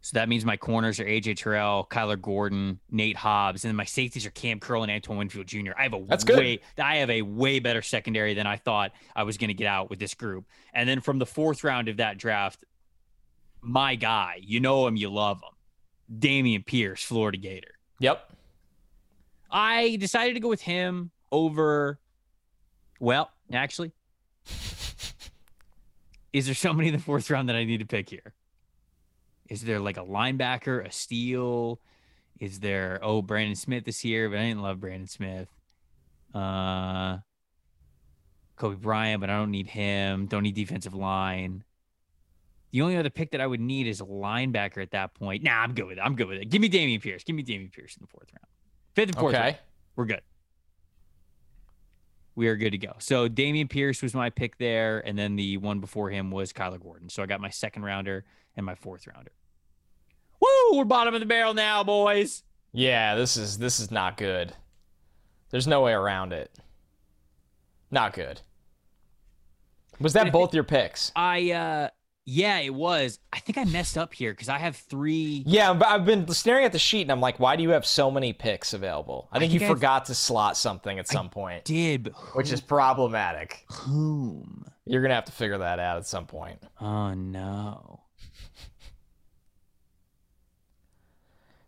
So 0.07 0.11
that 0.13 0.29
means 0.29 0.45
my 0.45 0.55
corners 0.55 1.01
are 1.01 1.05
AJ 1.05 1.35
Terrell, 1.35 1.85
Kyler 1.91 2.21
Gordon, 2.21 2.79
Nate 2.89 3.17
Hobbs, 3.17 3.65
and 3.65 3.69
then 3.69 3.75
my 3.75 3.83
safeties 3.83 4.25
are 4.25 4.29
Kam 4.29 4.57
Curl 4.57 4.83
and 4.83 4.91
Antoine 4.91 5.17
Winfield 5.17 5.47
Jr. 5.47 5.71
I 5.77 5.83
have 5.83 5.93
a 5.93 6.01
That's 6.07 6.23
good. 6.23 6.59
I 6.77 6.97
have 6.97 7.09
a 7.09 7.23
way 7.23 7.59
better 7.59 7.81
secondary 7.81 8.33
than 8.33 8.47
I 8.47 8.55
thought 8.55 8.93
I 9.17 9.23
was 9.23 9.37
going 9.37 9.49
to 9.49 9.53
get 9.53 9.67
out 9.67 9.89
with 9.89 9.99
this 9.99 10.13
group. 10.13 10.45
And 10.73 10.87
then 10.87 11.01
from 11.01 11.19
the 11.19 11.25
fourth 11.25 11.65
round 11.65 11.89
of 11.89 11.97
that 11.97 12.17
draft, 12.17 12.63
my 13.59 13.95
guy, 13.95 14.39
you 14.41 14.61
know 14.61 14.87
him, 14.87 14.95
you 14.95 15.09
love 15.09 15.39
him, 15.39 15.56
Dameon 16.11 16.65
Pierce, 16.65 17.03
Florida 17.03 17.37
Gator. 17.37 17.73
Yep. 17.99 18.31
I 19.49 19.95
decided 19.97 20.33
to 20.33 20.39
go 20.39 20.49
with 20.49 20.61
him 20.61 21.11
over. 21.31 21.99
Well, 22.99 23.31
actually, 23.51 23.91
is 26.33 26.45
there 26.45 26.55
somebody 26.55 26.89
in 26.89 26.95
the 26.95 27.01
fourth 27.01 27.29
round 27.29 27.49
that 27.49 27.55
I 27.55 27.63
need 27.63 27.79
to 27.79 27.85
pick 27.85 28.09
here? 28.09 28.33
Is 29.49 29.61
there 29.61 29.79
like 29.79 29.97
a 29.97 30.03
linebacker, 30.03 30.85
a 30.85 30.91
steal? 30.91 31.79
Is 32.39 32.59
there 32.59 32.99
oh 33.01 33.21
Brandon 33.21 33.55
Smith 33.55 33.85
this 33.85 34.03
year? 34.03 34.29
But 34.29 34.39
I 34.39 34.47
didn't 34.47 34.61
love 34.61 34.79
Brandon 34.79 35.07
Smith. 35.07 35.47
Uh, 36.33 37.17
Kobe 38.57 38.75
Bryant, 38.75 39.21
but 39.21 39.29
I 39.29 39.37
don't 39.37 39.51
need 39.51 39.67
him. 39.67 40.25
Don't 40.27 40.43
need 40.43 40.55
defensive 40.55 40.93
line. 40.93 41.63
The 42.71 42.81
only 42.81 42.97
other 42.97 43.09
pick 43.09 43.31
that 43.31 43.41
I 43.41 43.47
would 43.47 43.61
need 43.61 43.87
is 43.87 44.01
a 44.01 44.05
linebacker 44.05 44.81
at 44.81 44.91
that 44.91 45.13
point. 45.13 45.43
Nah, 45.43 45.51
I'm 45.61 45.73
good 45.73 45.85
with 45.85 45.97
it. 45.97 46.01
I'm 46.01 46.15
good 46.15 46.27
with 46.27 46.39
it. 46.39 46.49
Give 46.49 46.61
me 46.61 46.69
Dameon 46.69 47.01
Pierce. 47.01 47.23
Give 47.23 47.35
me 47.35 47.43
Dameon 47.43 47.71
Pierce 47.71 47.95
in 47.95 48.01
the 48.03 48.07
fourth 48.07 48.27
round. 48.33 48.45
Fifth 48.93 49.09
and 49.09 49.17
fourth 49.17 49.35
Okay. 49.35 49.43
round. 49.43 49.57
We're 49.95 50.05
good. 50.05 50.21
We 52.35 52.47
are 52.49 52.55
good 52.55 52.71
to 52.71 52.77
go. 52.77 52.93
So 52.99 53.27
Dameon 53.27 53.69
Pierce 53.69 54.01
was 54.03 54.13
my 54.13 54.29
pick 54.29 54.57
there, 54.57 54.99
and 54.99 55.17
then 55.17 55.35
the 55.37 55.57
one 55.57 55.79
before 55.79 56.09
him 56.11 56.29
was 56.29 56.53
Kyler 56.53 56.79
Gordon. 56.81 57.09
So 57.09 57.23
I 57.23 57.25
got 57.25 57.41
my 57.41 57.49
second 57.49 57.83
rounder 57.83 58.25
and 58.55 58.65
my 58.65 58.75
fourth 58.75 59.07
rounder. 59.07 59.31
Woo! 60.39 60.77
We're 60.77 60.83
bottom 60.85 61.13
of 61.15 61.19
the 61.19 61.25
barrel 61.25 61.53
now, 61.55 61.83
boys. 61.83 62.43
Yeah, 62.73 63.15
this 63.15 63.37
is 63.37 63.57
this 63.57 63.79
is 63.79 63.89
not 63.89 64.17
good. 64.17 64.53
There's 65.49 65.65
no 65.67 65.81
way 65.81 65.93
around 65.93 66.31
it. 66.33 66.51
Not 67.89 68.13
good. 68.13 68.41
Was 69.99 70.13
that 70.13 70.31
both 70.31 70.53
your 70.53 70.63
picks? 70.65 71.11
I 71.15 71.51
uh 71.51 71.89
yeah, 72.29 72.59
it 72.59 72.73
was. 72.73 73.19
I 73.31 73.39
think 73.39 73.57
I 73.57 73.63
messed 73.63 73.97
up 73.97 74.13
here 74.13 74.33
because 74.33 74.49
I 74.49 74.57
have 74.57 74.75
three. 74.75 75.43
Yeah, 75.47 75.73
but 75.73 75.87
I've 75.87 76.03
been 76.05 76.27
staring 76.27 76.65
at 76.65 76.73
the 76.73 76.79
sheet 76.79 77.03
and 77.03 77.11
I'm 77.11 77.21
like, 77.21 77.39
why 77.39 77.55
do 77.55 77.63
you 77.63 77.69
have 77.69 77.85
so 77.85 78.11
many 78.11 78.33
picks 78.33 78.73
available? 78.73 79.29
I 79.31 79.39
think 79.39 79.51
think 79.51 79.61
you 79.61 79.65
I 79.65 79.69
have- 79.69 79.77
forgot 79.77 80.05
to 80.05 80.13
slot 80.15 80.57
something 80.57 80.99
at 80.99 81.07
some 81.07 81.29
point, 81.29 81.63
Did 81.63 82.03
but 82.03 82.13
which 82.35 82.51
is 82.51 82.59
problematic. 82.59 83.63
whom? 83.71 84.65
You're 84.85 85.01
gonna 85.01 85.15
have 85.15 85.25
to 85.25 85.31
figure 85.31 85.57
that 85.59 85.79
out 85.79 85.97
at 85.97 86.05
some 86.05 86.25
point. 86.25 86.59
Oh 86.81 87.13
no. 87.13 88.01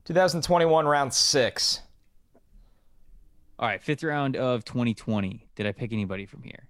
2021 0.05 0.85
round 0.85 1.13
six. 1.13 1.81
All 3.59 3.67
right, 3.67 3.81
fifth 3.83 4.03
round 4.03 4.35
of 4.37 4.63
2020. 4.65 5.47
Did 5.55 5.65
I 5.67 5.71
pick 5.73 5.91
anybody 5.93 6.25
from 6.25 6.43
here? 6.43 6.68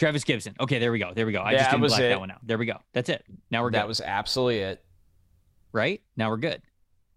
Trevis 0.00 0.24
Gipson. 0.24 0.58
Okay, 0.60 0.78
there 0.78 0.90
we 0.92 0.98
go. 0.98 1.12
There 1.14 1.26
we 1.26 1.32
go. 1.32 1.40
I 1.40 1.52
Yeah, 1.52 1.58
just 1.58 1.70
didn't 1.72 1.86
black 1.88 2.00
it. 2.00 2.08
that 2.08 2.20
one 2.20 2.30
out. 2.30 2.38
There 2.42 2.56
we 2.58 2.66
go. 2.66 2.78
That's 2.92 3.08
it. 3.10 3.24
Now 3.50 3.62
we're 3.62 3.70
good. 3.70 3.78
That 3.78 3.88
was 3.88 4.00
absolutely 4.00 4.58
it. 4.60 4.84
right. 5.72 6.00
Now 6.16 6.30
we're 6.30 6.38
good 6.38 6.62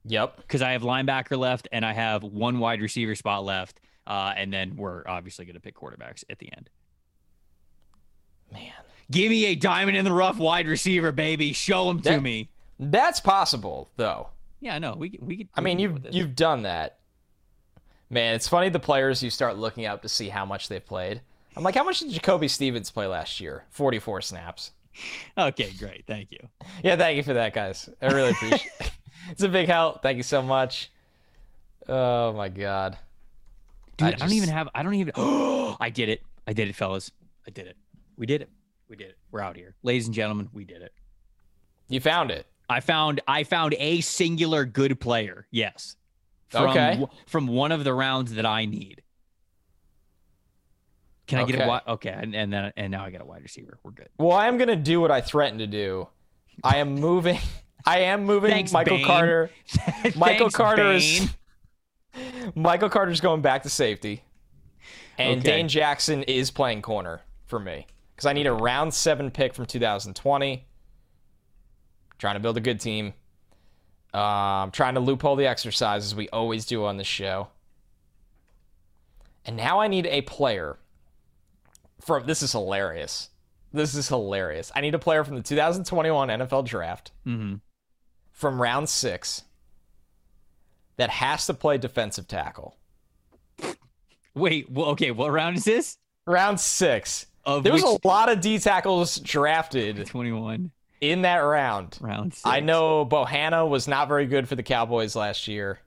Yep. 0.06 0.38
because 0.38 0.62
I 0.62 0.72
have 0.74 0.82
linebacker 0.84 1.38
left 1.38 1.68
and 1.72 1.86
I 1.86 1.94
have 1.94 2.24
one 2.24 2.60
wide 2.60 2.82
receiver 2.82 3.16
spot 3.16 3.44
left, 3.46 3.80
uh, 4.06 4.34
and 4.36 4.52
then 4.54 4.76
we're 4.76 5.08
obviously 5.08 5.46
going 5.46 5.56
to 5.56 5.60
pick 5.62 5.76
quarterbacks 5.76 6.24
at 6.30 6.40
the 6.40 6.52
end. 6.56 6.70
Man. 8.52 8.72
Give 9.12 9.30
me 9.30 9.46
a 9.46 9.56
diamond 9.56 9.98
in 9.98 10.06
the 10.06 10.12
rough 10.14 10.38
wide 10.38 10.68
receiver, 10.68 11.12
baby. 11.12 11.54
Show 11.54 11.88
them 11.88 11.98
to 12.02 12.10
That- 12.10 12.22
me. 12.22 12.50
That's 12.80 13.20
possible, 13.20 13.90
though. 13.96 14.30
Yeah, 14.60 14.78
no, 14.80 14.96
we 14.96 15.18
we 15.22 15.38
could. 15.38 15.50
I 15.56 15.62
mean, 15.62 15.78
you've 15.80 16.14
you've 16.14 16.36
done 16.36 16.64
that. 16.64 17.00
Man, 18.10 18.36
it's 18.36 18.48
funny 18.48 18.70
the 18.70 18.80
players 18.80 19.22
you 19.24 19.30
start 19.30 19.58
looking 19.58 19.86
up 19.86 20.02
to 20.04 20.10
see 20.10 20.30
how 20.30 20.46
much 20.46 20.68
they've 20.70 20.86
played. 20.86 21.22
I'm 21.56 21.64
like, 21.64 21.76
how 21.76 21.84
much 21.84 22.00
did 22.00 22.10
Jacoby 22.10 22.48
Stevens 22.48 22.92
play 22.92 23.08
last 23.08 23.40
year? 23.40 23.66
44 23.70 24.22
snaps. 24.22 24.72
Okay, 25.38 25.72
great. 25.80 26.06
Thank 26.08 26.32
you. 26.32 26.40
Yeah, 26.84 26.96
thank 26.96 27.18
you 27.18 27.24
for 27.24 27.34
that, 27.34 27.54
guys. 27.54 27.90
I 28.02 28.08
really 28.08 28.32
appreciate 28.32 28.72
it. 28.80 28.92
It's 29.32 29.42
a 29.42 29.48
big 29.48 29.70
help. 29.70 30.02
Thank 30.02 30.18
you 30.18 30.24
so 30.24 30.42
much. 30.42 30.92
Oh 31.88 32.34
my 32.34 32.50
god. 32.50 32.98
Dude, 33.96 34.10
I 34.10 34.12
I, 34.12 34.16
don't 34.16 34.34
even 34.34 34.50
have. 34.50 34.68
I 34.76 34.84
don't 34.84 34.96
even. 34.96 35.14
Oh, 35.16 35.78
I 35.80 35.90
did 35.90 36.10
it. 36.10 36.22
I 36.46 36.52
did 36.52 36.68
it, 36.68 36.76
fellas. 36.76 37.10
I 37.48 37.52
did 37.52 37.68
it. 37.68 37.78
We 38.18 38.26
did 38.26 38.42
it. 38.42 38.50
We 38.90 38.98
did 38.98 39.10
it. 39.12 39.18
We're 39.32 39.40
out 39.40 39.56
here, 39.56 39.76
ladies 39.82 40.08
and 40.08 40.14
gentlemen. 40.14 40.50
We 40.52 40.66
did 40.66 40.82
it. 40.82 40.92
You 41.88 42.02
found 42.02 42.32
it. 42.32 42.46
I 42.70 42.82
found. 42.82 43.22
I 43.26 43.46
found 43.46 43.76
a 43.80 44.02
singular 44.02 44.66
good 44.66 45.00
player. 45.00 45.48
Yes. 45.52 45.96
From, 46.50 46.70
Okay. 46.70 47.04
From 47.26 47.48
one 47.48 47.72
of 47.72 47.86
the 47.86 47.94
rounds 47.94 48.34
that 48.34 48.46
I 48.46 48.66
need. 48.66 49.04
Can 51.28 51.40
I 51.40 51.46
get 51.46 51.62
a 51.62 51.68
wide? 51.68 51.82
Okay, 51.88 52.10
and, 52.16 52.36
and 52.36 52.52
then 52.52 52.74
and 52.76 52.92
now 52.92 53.06
I 53.06 53.10
got 53.12 53.22
a 53.22 53.26
wide 53.26 53.42
receiver. 53.44 53.80
We're 53.84 53.92
good. 53.92 54.10
Well, 54.18 54.34
I 54.36 54.48
am 54.48 54.58
gonna 54.58 54.76
do 54.76 55.00
what 55.00 55.12
I 55.12 55.22
threatened 55.22 55.60
to 55.60 55.68
do. 55.68 56.08
I 56.64 56.78
am 56.78 56.96
moving. 56.96 57.40
I 57.86 58.00
am 58.00 58.24
moving 58.26 58.52
Thanks, 58.52 58.72
Michael 58.72 58.98
Bane. 58.98 59.06
Carter. 59.06 59.50
Michael 60.16 60.50
Thanks, 60.50 60.56
Carter 60.56 60.92
is 60.94 61.30
Michael 62.56 62.90
Carter's 62.90 63.20
going 63.22 63.42
back 63.42 63.64
to 63.64 63.70
safety, 63.70 64.24
and 65.18 65.40
Okay. 65.40 65.50
Dane 65.58 65.68
Jackson 65.68 66.24
is 66.24 66.52
playing 66.52 66.82
corner 66.82 67.22
for 67.46 67.60
me 67.60 67.88
because 68.16 68.26
I 68.26 68.34
need 68.34 68.48
a 68.48 68.54
round 68.54 68.94
seven 68.94 69.32
pick 69.32 69.54
from 69.54 69.66
2020. 69.66 70.66
Trying 72.20 72.36
to 72.36 72.40
build 72.40 72.56
a 72.58 72.62
good 72.62 72.80
team. 72.80 73.14
Um, 74.14 74.72
trying 74.72 74.94
to 74.94 75.00
loophole 75.00 75.36
the 75.36 75.48
exercise 75.48 76.06
as 76.06 76.14
we 76.16 76.30
always 76.30 76.66
do 76.66 76.86
on 76.86 76.98
the 76.98 77.04
show. 77.04 77.48
And 79.44 79.58
now 79.58 79.80
I 79.80 79.88
need 79.88 80.06
a 80.06 80.22
player 80.22 80.78
from. 82.06 82.26
This 82.26 82.42
is 82.42 82.52
hilarious. 82.52 83.30
This 83.72 83.96
is 83.96 84.08
hilarious. 84.08 84.72
I 84.76 84.82
need 84.82 84.94
a 84.96 85.00
player 85.00 85.24
from 85.24 85.36
the 85.36 85.42
2021 85.42 86.30
NFL 86.30 86.64
Draft 86.66 87.12
Mhm. 87.26 87.62
from 88.32 88.62
round 88.62 88.88
six 88.90 89.44
that 90.98 91.10
has 91.10 91.48
to 91.48 91.54
play 91.54 91.78
defensive 91.78 92.28
tackle. 92.28 92.78
Wait. 94.36 94.70
Well, 94.72 94.88
okay. 94.90 95.12
What 95.12 95.32
round 95.32 95.58
is 95.58 95.64
this? 95.66 95.98
Round 96.26 96.60
six. 96.60 97.28
Of 97.46 97.64
There 97.64 97.74
was 97.74 97.84
which 97.84 98.00
a 98.04 98.08
lot 98.08 98.32
of 98.32 98.40
D 98.42 98.58
tackles 98.58 99.18
drafted 99.18 100.06
twenty-one 100.08 100.72
in 101.02 101.24
that 101.24 101.38
round. 101.40 101.98
round. 102.00 102.34
Six. 102.34 102.46
I 102.46 102.62
know 102.62 103.06
Bohanna 103.06 103.68
was 103.68 103.88
not 103.88 104.08
very 104.08 104.26
good 104.28 104.48
for 104.48 104.56
the 104.56 104.64
Cowboys 104.64 105.16
last 105.16 105.48
year. 105.48 105.80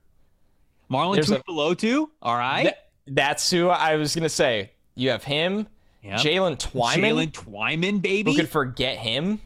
Marlon 0.91 1.15
There's 1.15 1.31
a- 1.31 1.39
Tuipulotu. 1.41 2.09
All 2.21 2.37
right. 2.37 2.63
Th- 2.65 2.75
that's 3.07 3.51
who 3.51 3.69
I 3.71 3.97
was 3.97 4.15
gonna 4.15 4.29
say. 4.29 4.73
You 4.95 5.11
have 5.11 5.25
him, 5.25 5.67
Yep. 6.07 6.21
Jalen 6.21 6.57
Twyman. 6.57 7.03
Jalen 7.03 7.33
Twyman, 7.33 8.01
baby. 8.01 8.31
Who 8.31 8.37
could 8.37 8.49
forget 8.49 8.97
him? 8.97 9.41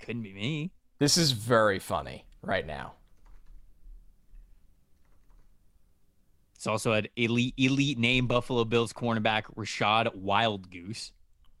Couldn't 0.00 0.22
be 0.22 0.32
me. 0.32 0.70
This 0.98 1.18
is 1.18 1.32
very 1.32 1.78
funny 1.78 2.24
right 2.42 2.66
now. 2.66 2.94
It's 6.54 6.66
also 6.66 6.92
an 6.92 7.08
elite 7.16 7.52
elite 7.58 7.98
name 7.98 8.26
Buffalo 8.26 8.64
Bills 8.64 8.94
cornerback 8.94 9.42
Rachad 9.54 10.16
Wildgoose. 10.16 11.10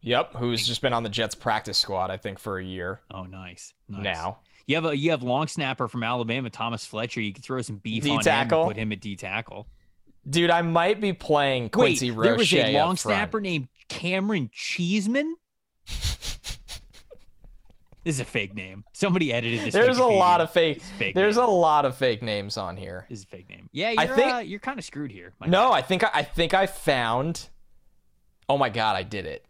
Yep, 0.00 0.34
who's 0.36 0.66
just 0.66 0.80
been 0.80 0.94
on 0.94 1.02
the 1.02 1.08
Jets 1.10 1.34
practice 1.34 1.76
squad, 1.76 2.10
I 2.10 2.16
think, 2.16 2.38
for 2.38 2.58
a 2.58 2.64
year. 2.64 3.00
Oh, 3.10 3.24
nice. 3.24 3.74
nice. 3.88 4.02
Now. 4.02 4.38
You 4.66 4.76
have 4.76 4.86
a 4.86 4.96
you 4.96 5.10
have 5.10 5.22
long 5.22 5.46
snapper 5.46 5.88
from 5.88 6.02
Alabama, 6.02 6.48
Thomas 6.48 6.86
Fletcher. 6.86 7.20
You 7.20 7.34
could 7.34 7.44
throw 7.44 7.60
some 7.60 7.76
beef 7.76 8.04
D 8.04 8.10
on 8.10 8.16
him 8.16 8.22
tackle. 8.22 8.62
and 8.62 8.70
put 8.70 8.76
him 8.78 8.92
at 8.92 9.00
D 9.00 9.14
tackle. 9.16 9.66
Dude, 10.28 10.48
I 10.48 10.62
might 10.62 11.02
be 11.02 11.12
playing 11.12 11.68
Quincy 11.68 12.10
Wait, 12.10 12.16
Roche. 12.16 12.24
there 12.26 12.36
was 12.36 12.54
a 12.54 12.72
long 12.72 12.96
snapper 12.96 13.42
named 13.42 13.68
Camaron 13.88 14.50
Cheeseman. 14.52 15.36
this 15.86 16.58
is 18.04 18.20
a 18.20 18.24
fake 18.24 18.54
name. 18.54 18.84
Somebody 18.92 19.32
edited 19.32 19.60
this. 19.60 19.72
There's 19.74 19.98
a 19.98 20.04
lot 20.06 20.40
of 20.40 20.50
fake. 20.50 20.82
Fake 20.98 21.14
There's 21.14 21.36
name. 21.36 21.46
a 21.46 21.50
lot 21.50 21.84
of 21.84 21.96
fake 21.96 22.22
names 22.22 22.56
on 22.58 22.76
here. 22.76 23.06
This 23.08 23.20
is 23.20 23.24
a 23.24 23.28
fake 23.28 23.48
name. 23.48 23.68
Yeah, 23.72 23.90
you're 23.92 24.00
I 24.00 24.06
think- 24.06 24.32
uh, 24.34 24.38
you're 24.38 24.60
kind 24.60 24.78
of 24.78 24.84
screwed 24.84 25.10
here. 25.10 25.32
No, 25.46 25.72
I 25.72 25.80
think 25.82 26.04
I, 26.04 26.10
I 26.14 26.22
think 26.22 26.52
I 26.54 26.66
found. 26.66 27.48
Oh 28.48 28.58
my 28.58 28.68
god, 28.68 28.96
I 28.96 29.02
did 29.04 29.24
it. 29.26 29.44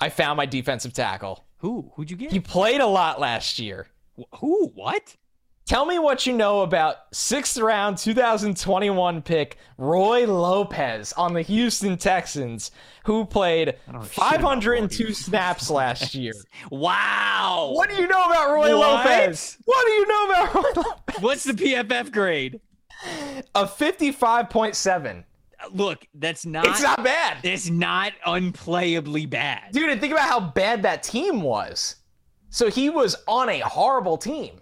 I 0.00 0.08
found 0.08 0.36
my 0.36 0.46
defensive 0.46 0.92
tackle. 0.92 1.44
Who? 1.58 1.92
Who'd 1.94 2.10
you 2.10 2.16
get? 2.16 2.32
He 2.32 2.40
played 2.40 2.80
a 2.80 2.86
lot 2.86 3.20
last 3.20 3.60
year. 3.60 3.86
Wh- 4.18 4.36
Who? 4.40 4.66
What? 4.74 5.16
Tell 5.64 5.86
me 5.86 5.98
what 5.98 6.26
you 6.26 6.32
know 6.32 6.62
about 6.62 6.96
sixth 7.12 7.56
round 7.56 7.96
2021 7.98 9.22
pick 9.22 9.56
Roy 9.78 10.26
Lopez 10.26 11.12
on 11.14 11.32
the 11.34 11.42
Houston 11.42 11.96
Texans, 11.96 12.72
who 13.04 13.24
played 13.24 13.76
don't 13.86 13.94
know 13.94 14.02
shit 14.02 14.18
about 14.18 14.40
502 14.42 15.12
snaps 15.14 15.70
last 15.70 16.14
year. 16.16 16.32
Wow. 16.70 17.70
What 17.74 17.88
do 17.90 17.94
you 17.96 18.08
know 18.08 18.24
about 18.24 18.52
Roy 18.52 18.76
What? 18.76 19.06
Lopez? 19.06 19.56
What 19.64 19.86
do 19.86 19.92
you 19.92 20.08
know 20.08 20.24
about 20.30 20.54
Roy 20.54 20.82
Lopez? 20.82 21.22
What's 21.22 21.44
the 21.44 21.52
PFF 21.52 22.10
grade? 22.12 22.60
A 23.54 23.64
55.7. 23.64 25.18
Uh, 25.18 25.68
Look, 25.72 26.06
that's 26.14 26.44
not. 26.44 26.66
It's 26.66 26.82
not 26.82 27.02
bad. 27.04 27.38
It's 27.44 27.70
not 27.70 28.12
unplayably 28.26 29.30
bad. 29.30 29.72
Dude, 29.72 29.90
and 29.90 30.00
think 30.00 30.12
about 30.12 30.28
how 30.28 30.40
bad 30.40 30.82
that 30.82 31.02
team 31.04 31.40
was. 31.40 31.96
So 32.50 32.68
he 32.68 32.90
was 32.90 33.16
on 33.26 33.48
a 33.48 33.60
horrible 33.60 34.18
team, 34.18 34.60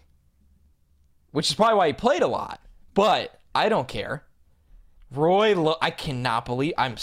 which 1.32 1.48
is 1.50 1.54
probably 1.54 1.76
why 1.76 1.86
he 1.88 1.92
played 1.92 2.22
a 2.22 2.26
lot. 2.28 2.60
But 2.94 3.38
I 3.54 3.68
don't 3.68 3.88
care. 3.88 4.24
Roy, 5.12 5.54
Lo- 5.60 5.76
I 5.80 5.90
cannot 5.90 6.44
believe 6.44 6.74
I'm 6.78 6.96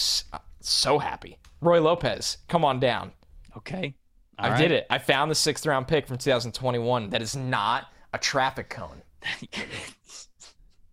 so 0.61 0.99
happy. 0.99 1.37
Roy 1.61 1.81
Lopez, 1.81 2.37
come 2.47 2.63
on 2.63 2.79
down. 2.79 3.11
Okay. 3.57 3.95
I 4.39 4.55
did 4.57 4.71
it. 4.71 4.85
I 4.89 4.99
found 4.99 5.31
the 5.31 5.35
sixth 5.35 5.65
round 5.65 5.87
pick 5.87 6.05
from 6.07 6.17
2021. 6.19 7.09
That 7.09 7.21
is 7.23 7.35
not 7.35 7.87
a 8.13 8.17
traffic 8.19 8.69
cone. 8.69 9.01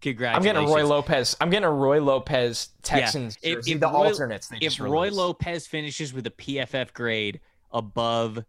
I'm 0.06 0.42
getting 0.42 0.62
a 0.64 0.66
Roy 0.66 0.84
Lopez. 0.86 1.34
I'm 1.40 1.48
getting 1.50 1.64
a 1.64 1.70
Roy 1.72 2.00
Lopez 2.00 2.68
Texans 2.82 3.38
If- 3.42 3.54
jersey. 3.56 3.72
if 3.72 3.80
the 3.80 3.86
Roy- 3.86 4.08
alternates. 4.08 4.48
They 4.48 4.58
If 4.60 4.78
Roy. 4.78 5.10
Lopez 5.10 5.66
finishes 5.66 6.12
with 6.12 6.26
a 6.26 6.30
PFF 6.30 6.92
grade 6.92 7.40
above 7.72 8.44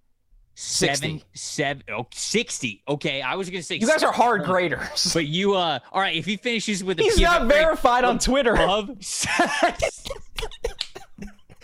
60. 0.55 0.95
seven, 1.07 1.21
seven, 1.33 1.83
oh, 1.91 2.07
60. 2.13 2.81
Okay, 2.87 3.21
I 3.21 3.35
was 3.35 3.49
gonna 3.49 3.61
say 3.61 3.75
you 3.75 3.87
guys 3.87 4.03
are 4.03 4.11
hard 4.11 4.41
60, 4.41 4.51
graders. 4.51 5.11
But 5.13 5.25
you, 5.25 5.53
uh, 5.55 5.79
all 5.91 6.01
right. 6.01 6.15
If 6.15 6.25
he 6.25 6.37
finishes 6.37 6.83
with 6.83 6.99
a 6.99 7.03
He's 7.03 7.19
not 7.19 7.47
verified 7.47 8.03
on 8.05 8.19
Twitter. 8.19 8.53
above, 8.53 8.89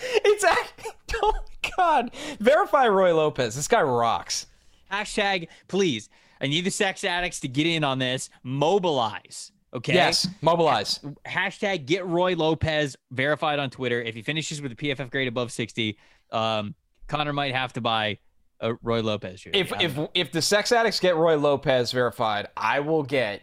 It's 0.04 0.44
actually, 0.44 0.92
oh 1.24 1.34
my 1.34 1.72
god. 1.78 2.12
Verify 2.40 2.88
Roy 2.88 3.16
Lopez. 3.16 3.56
This 3.56 3.68
guy 3.68 3.82
rocks. 3.82 4.48
hashtag 4.92 5.48
please. 5.68 6.10
I 6.42 6.48
need 6.48 6.66
the 6.66 6.72
sex 6.72 7.04
addicts 7.04 7.40
to 7.42 7.48
get 7.48 7.68
in 7.68 7.84
on 7.84 8.00
this. 8.00 8.30
Mobilize. 8.44 9.52
Okay. 9.74 9.94
Yes, 9.94 10.28
mobilize. 10.42 11.00
hashtag 11.26 11.86
get 11.86 12.06
Roy 12.06 12.36
Lopez 12.36 12.98
verified 13.12 13.60
on 13.60 13.70
Twitter. 13.70 14.02
If 14.02 14.16
he 14.16 14.22
finishes 14.22 14.62
with 14.62 14.72
a 14.74 14.76
PFF 14.76 15.10
grade 15.12 15.28
above 15.30 15.52
60, 15.52 15.98
um, 16.32 16.76
Connor 17.08 17.32
might 17.32 17.54
have 17.54 17.72
to 17.74 17.82
buy 17.82 18.18
a 18.62 18.76
Roy 18.82 19.02
Lopez. 19.02 19.44
If 19.54 19.74
if 19.82 19.98
if 20.14 20.32
the 20.32 20.42
sex 20.42 20.72
addicts 20.72 21.00
get 21.00 21.16
Roy 21.16 21.38
Lopez 21.38 21.92
verified, 21.92 22.48
I 22.56 22.80
will 22.80 23.04
get 23.04 23.42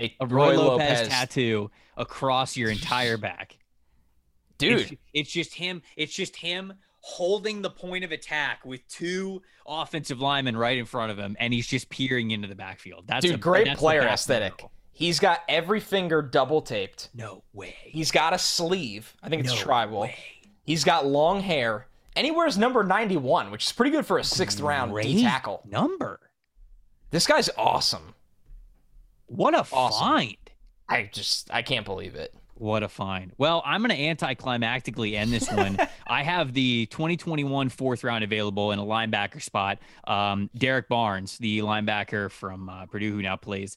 a, 0.00 0.14
a 0.20 0.26
Roy, 0.26 0.56
Lopez, 0.56 1.08
tattoo 1.08 1.70
across 1.96 2.56
your 2.56 2.70
entire 2.70 3.16
back. 3.16 3.58
Dude, 4.58 4.80
It's, 4.80 4.92
it's 5.12 5.30
just 5.30 5.54
him. 5.54 5.82
It's 5.96 6.14
just 6.14 6.36
him 6.36 6.72
holding 7.00 7.62
the 7.62 7.70
point 7.70 8.04
of 8.04 8.10
attack 8.12 8.64
with 8.64 8.86
two 8.88 9.42
offensive 9.66 10.20
linemen 10.20 10.56
right 10.56 10.76
in 10.78 10.84
front 10.86 11.12
of 11.12 11.18
him, 11.18 11.36
and 11.38 11.52
he's 11.52 11.66
just 11.66 11.88
peering 11.88 12.30
into 12.30 12.48
the 12.48 12.54
backfield. 12.54 13.04
That's 13.06 13.24
dude, 13.24 13.34
a, 13.34 13.38
great 13.38 13.66
that's 13.66 13.78
player 13.78 14.02
aesthetic. 14.02 14.60
row. 14.62 14.70
He's 14.92 15.20
got 15.20 15.40
every 15.48 15.80
finger 15.80 16.22
double 16.22 16.62
taped. 16.62 17.10
No 17.14 17.42
way. 17.52 17.76
He's 17.84 18.10
got 18.10 18.32
a 18.32 18.38
sleeve. 18.38 19.14
I 19.22 19.28
think 19.28 19.44
it's 19.44 19.52
No 19.54 19.58
tribal. 19.58 20.00
way. 20.00 20.16
He's 20.64 20.84
got 20.84 21.06
long 21.06 21.40
hair. 21.42 21.86
And 22.16 22.24
he 22.24 22.30
wears 22.32 22.56
number 22.58 22.82
91, 22.82 23.50
which 23.50 23.66
is 23.66 23.72
pretty 23.72 23.90
good 23.92 24.06
for 24.06 24.18
a 24.18 24.24
sixth 24.24 24.58
round 24.60 24.94
D 25.02 25.22
tackle. 25.22 25.62
number. 25.68 26.18
This 27.10 27.26
guy's 27.26 27.50
awesome. 27.56 28.14
What 29.26 29.54
a 29.54 29.66
Awesome. 29.72 30.06
find. 30.06 30.36
I 30.88 31.10
just 31.12 31.50
I 31.52 31.62
can't 31.62 31.84
believe 31.84 32.14
it. 32.14 32.34
What 32.54 32.82
a 32.82 32.88
find. 32.88 33.32
Well, 33.36 33.62
I'm 33.66 33.82
going 33.82 33.90
to 33.94 34.24
anticlimactically 34.24 35.12
end 35.14 35.30
this 35.30 35.50
one. 35.52 35.76
I 36.06 36.22
have 36.22 36.54
the 36.54 36.86
2021 36.86 37.68
fourth 37.68 38.02
round 38.02 38.24
available 38.24 38.72
in 38.72 38.78
a 38.78 38.84
linebacker 38.84 39.42
spot. 39.42 39.78
Um, 40.06 40.48
Derrick 40.56 40.88
Barnes, 40.88 41.36
the 41.36 41.58
linebacker 41.58 42.30
from 42.30 42.70
uh, 42.70 42.86
Purdue, 42.86 43.12
who 43.12 43.20
now 43.20 43.36
plays 43.36 43.76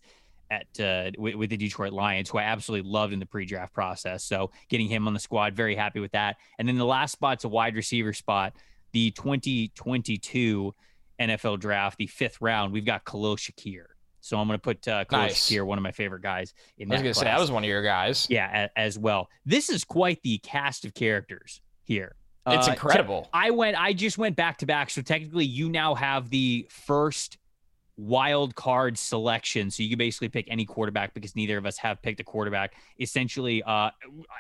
at 0.52 0.80
uh, 0.80 1.12
with, 1.18 1.36
with 1.36 1.50
the 1.52 1.58
Detroit 1.58 1.93
Lions, 1.93 2.30
who 2.30 2.38
I 2.39 2.43
absolutely 2.43 2.89
loved 2.89 3.14
in 3.14 3.20
the 3.20 3.26
pre-draft 3.26 3.74
process. 3.74 4.24
So 4.24 4.52
getting 4.70 4.88
him 4.88 5.08
on 5.08 5.14
the 5.14 5.20
squad, 5.20 5.54
very 5.56 5.76
happy 5.76 6.00
with 6.00 6.12
that. 6.14 6.38
And 6.58 6.68
then 6.68 6.78
the 6.78 6.86
last 6.86 7.12
spot's 7.12 7.43
a 7.43 7.50
wide 7.50 7.76
receiver 7.76 8.14
spot. 8.14 8.54
The 8.91 9.12
2022 9.12 10.74
NFL 11.20 11.60
draft, 11.60 11.97
the 11.97 12.08
fifth 12.08 12.39
round, 12.41 12.74
we've 12.74 12.86
got 12.86 13.06
Khalil 13.06 13.36
Shakir. 13.38 13.84
So 14.22 14.38
I'm 14.38 14.47
going 14.47 14.58
to 14.58 14.62
put 14.62 14.88
uh, 14.88 15.06
Khalil 15.06 15.24
Nice. 15.28 15.50
Shakir, 15.50 15.66
one 15.66 15.78
of 15.78 15.84
my 15.84 15.91
favorite 15.91 16.22
guys 16.22 16.54
in 16.78 16.91
I 16.91 16.95
was 16.95 17.02
gonna 17.02 17.14
say 17.14 17.22
class. 17.22 17.36
that 17.38 17.41
was 17.41 17.52
one 17.52 17.64
of 17.64 17.70
your 17.70 17.84
guys. 17.84 18.28
Yeah, 18.30 18.66
a, 18.76 18.80
as 18.80 18.97
well. 18.97 19.30
This 19.45 19.70
is 19.70 19.84
quite 19.84 20.22
the 20.24 20.38
cast 20.39 20.86
of 20.86 20.93
characters 20.93 21.62
here. 21.84 22.16
It's 22.47 22.68
Uh, 22.68 22.72
incredible. 22.72 23.30
I 23.32 23.52
went. 23.52 23.80
I 23.80 23.93
just 23.93 24.18
went 24.18 24.36
back 24.36 24.58
to 24.58 24.66
back. 24.66 24.89
So 24.89 25.02
technically, 25.02 25.45
you 25.45 25.70
now 25.70 25.93
have 25.95 26.30
the 26.30 26.68
first 26.70 27.38
wild 28.00 28.56
card 28.56 28.97
selection. 28.97 29.70
So 29.70 29.84
you 29.84 29.89
can 29.89 29.97
basically 29.97 30.30
pick 30.30 30.47
any 30.50 30.66
quarterback 30.66 31.14
because 31.14 31.36
neither 31.36 31.58
of 31.58 31.66
us 31.66 31.78
have 31.78 32.02
picked 32.02 32.20
a 32.22 32.24
quarterback. 32.24 32.74
Essentially, 33.00 33.62
uh, 33.64 33.89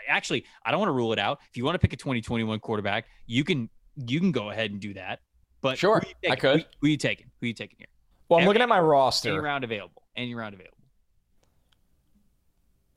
actually, 0.07 0.45
I 0.65 0.71
don't 0.71 0.79
want 0.79 0.89
to 0.89 0.93
rule 0.93 1.11
it 1.11 1.19
out. 1.19 1.39
If 1.49 1.57
you 1.57 1.65
want 1.65 1.75
to 1.75 1.79
pick 1.79 1.93
a 1.93 1.97
2021 1.97 2.59
quarterback, 2.59 3.05
you 3.27 3.43
can. 3.43 3.69
You 4.07 4.21
can 4.21 4.31
go 4.31 4.49
ahead 4.49 4.71
and 4.71 4.79
do 4.79 4.93
that. 4.93 5.19
But 5.61 5.77
Sure, 5.77 6.01
I 6.29 6.37
could. 6.37 6.61
Who, 6.61 6.65
who 6.81 6.87
you 6.87 6.95
taking? 6.95 7.27
Who 7.41 7.47
you 7.47 7.53
taking 7.53 7.75
here? 7.79 7.87
Well, 8.29 8.37
I'm 8.37 8.43
every- 8.43 8.49
looking 8.51 8.61
at 8.61 8.69
my 8.69 8.79
roster. 8.79 9.29
Any 9.31 9.39
round 9.39 9.65
available. 9.65 10.03
Any 10.15 10.33
round 10.35 10.53
available. 10.53 10.77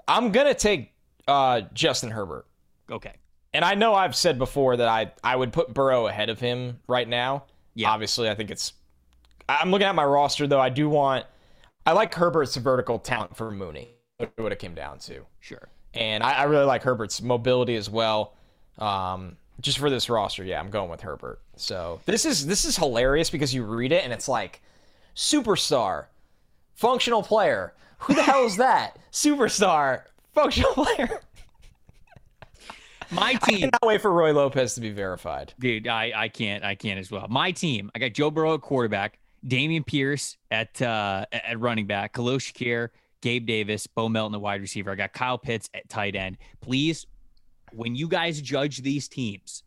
I'm 0.07 0.31
gonna 0.33 0.55
take 0.55 0.93
uh, 1.27 1.63
Justin 1.73 2.11
Herbert. 2.11 2.47
Okay. 2.91 3.15
And 3.55 3.65
I 3.65 3.75
know 3.75 3.95
I've 3.95 4.15
said 4.17 4.39
before 4.39 4.77
that 4.77 4.89
I 4.89 5.13
I 5.23 5.35
would 5.37 5.53
put 5.53 5.75
Burrow 5.75 6.07
ahead 6.07 6.29
of 6.29 6.39
him 6.41 6.79
right 6.87 7.09
now. 7.09 7.45
Yeah. 7.75 7.91
Obviously, 7.91 8.29
I 8.29 8.35
think 8.35 8.51
it's. 8.51 8.73
I'm 9.49 9.71
looking 9.71 9.87
at 9.87 9.95
my 9.95 10.05
roster 10.05 10.47
though. 10.47 10.61
I 10.61 10.69
do 10.69 10.89
want. 10.89 11.27
I 11.87 11.93
like 11.93 12.15
Herbert's 12.15 12.57
vertical 12.57 12.99
talent 12.99 13.37
for 13.37 13.51
Mooney. 13.51 13.89
What 14.37 14.53
it 14.53 14.59
came 14.61 14.75
down 14.75 14.99
to, 15.01 15.25
Sure. 15.41 15.69
and 15.95 16.23
I, 16.23 16.33
I 16.35 16.43
really 16.45 16.65
like 16.65 16.83
Herbert's 16.85 17.21
mobility 17.21 17.75
as 17.75 17.91
well. 17.91 18.35
Um, 18.79 19.37
just 19.61 19.79
for 19.79 19.91
this 19.91 20.09
roster, 20.09 20.45
yeah, 20.45 20.61
I'm 20.61 20.71
going 20.71 20.89
with 20.91 21.01
Herbert. 21.01 21.41
So 21.57 22.01
this 22.07 22.25
is 22.25 22.47
this 22.47 22.65
is 22.65 22.77
hilarious 22.77 23.31
because 23.31 23.53
you 23.53 23.65
read 23.65 23.91
it 23.93 24.05
and 24.05 24.13
it's 24.13 24.29
like 24.29 24.63
superstar, 25.17 26.07
functional 26.75 27.23
player. 27.23 27.75
Who 27.99 28.15
the 28.15 28.23
hell 28.23 28.45
is 28.47 28.57
that? 28.59 28.97
Superstar, 29.13 30.03
functional 30.35 30.73
player. 30.73 31.21
My 33.11 33.35
team. 33.35 33.41
I 33.43 33.59
cannot 33.61 33.87
wait 33.87 34.01
for 34.01 34.11
Roy 34.11 34.33
Lopez 34.33 34.75
to 34.77 34.81
be 34.81 34.91
verified. 34.91 35.53
Dude, 35.59 35.87
I, 35.87 36.13
I 36.15 36.29
can't 36.29 36.65
I 36.65 36.75
can't 36.75 36.99
as 36.99 37.11
well. 37.11 37.27
My 37.29 37.51
team, 37.51 37.91
I 37.95 37.99
got 37.99 38.13
Joe 38.13 38.31
Burrow 38.31 38.55
at 38.55 38.63
quarterback, 38.63 39.19
Dameon 39.47 39.85
Pierce 39.85 40.37
at 40.51 40.81
uh, 40.81 41.27
at 41.33 41.59
running 41.59 41.87
back, 41.87 42.13
Khalil 42.15 42.39
Shakir, 42.39 42.91
Gabe 43.23 43.47
Davis, 43.47 43.87
Bo 43.87 44.09
Melton, 44.09 44.33
the 44.33 44.39
wide 44.39 44.61
receiver. 44.61 44.91
I 44.91 44.95
got 44.95 45.13
Kyle 45.13 45.39
Pitts 45.39 45.69
at 45.75 45.89
tight 45.89 46.15
end. 46.15 46.39
Please, 46.61 47.07
when 47.73 47.95
you 47.95 48.09
guys 48.09 48.41
judge 48.41 48.79
these 48.79 49.09
teams, 49.09 49.63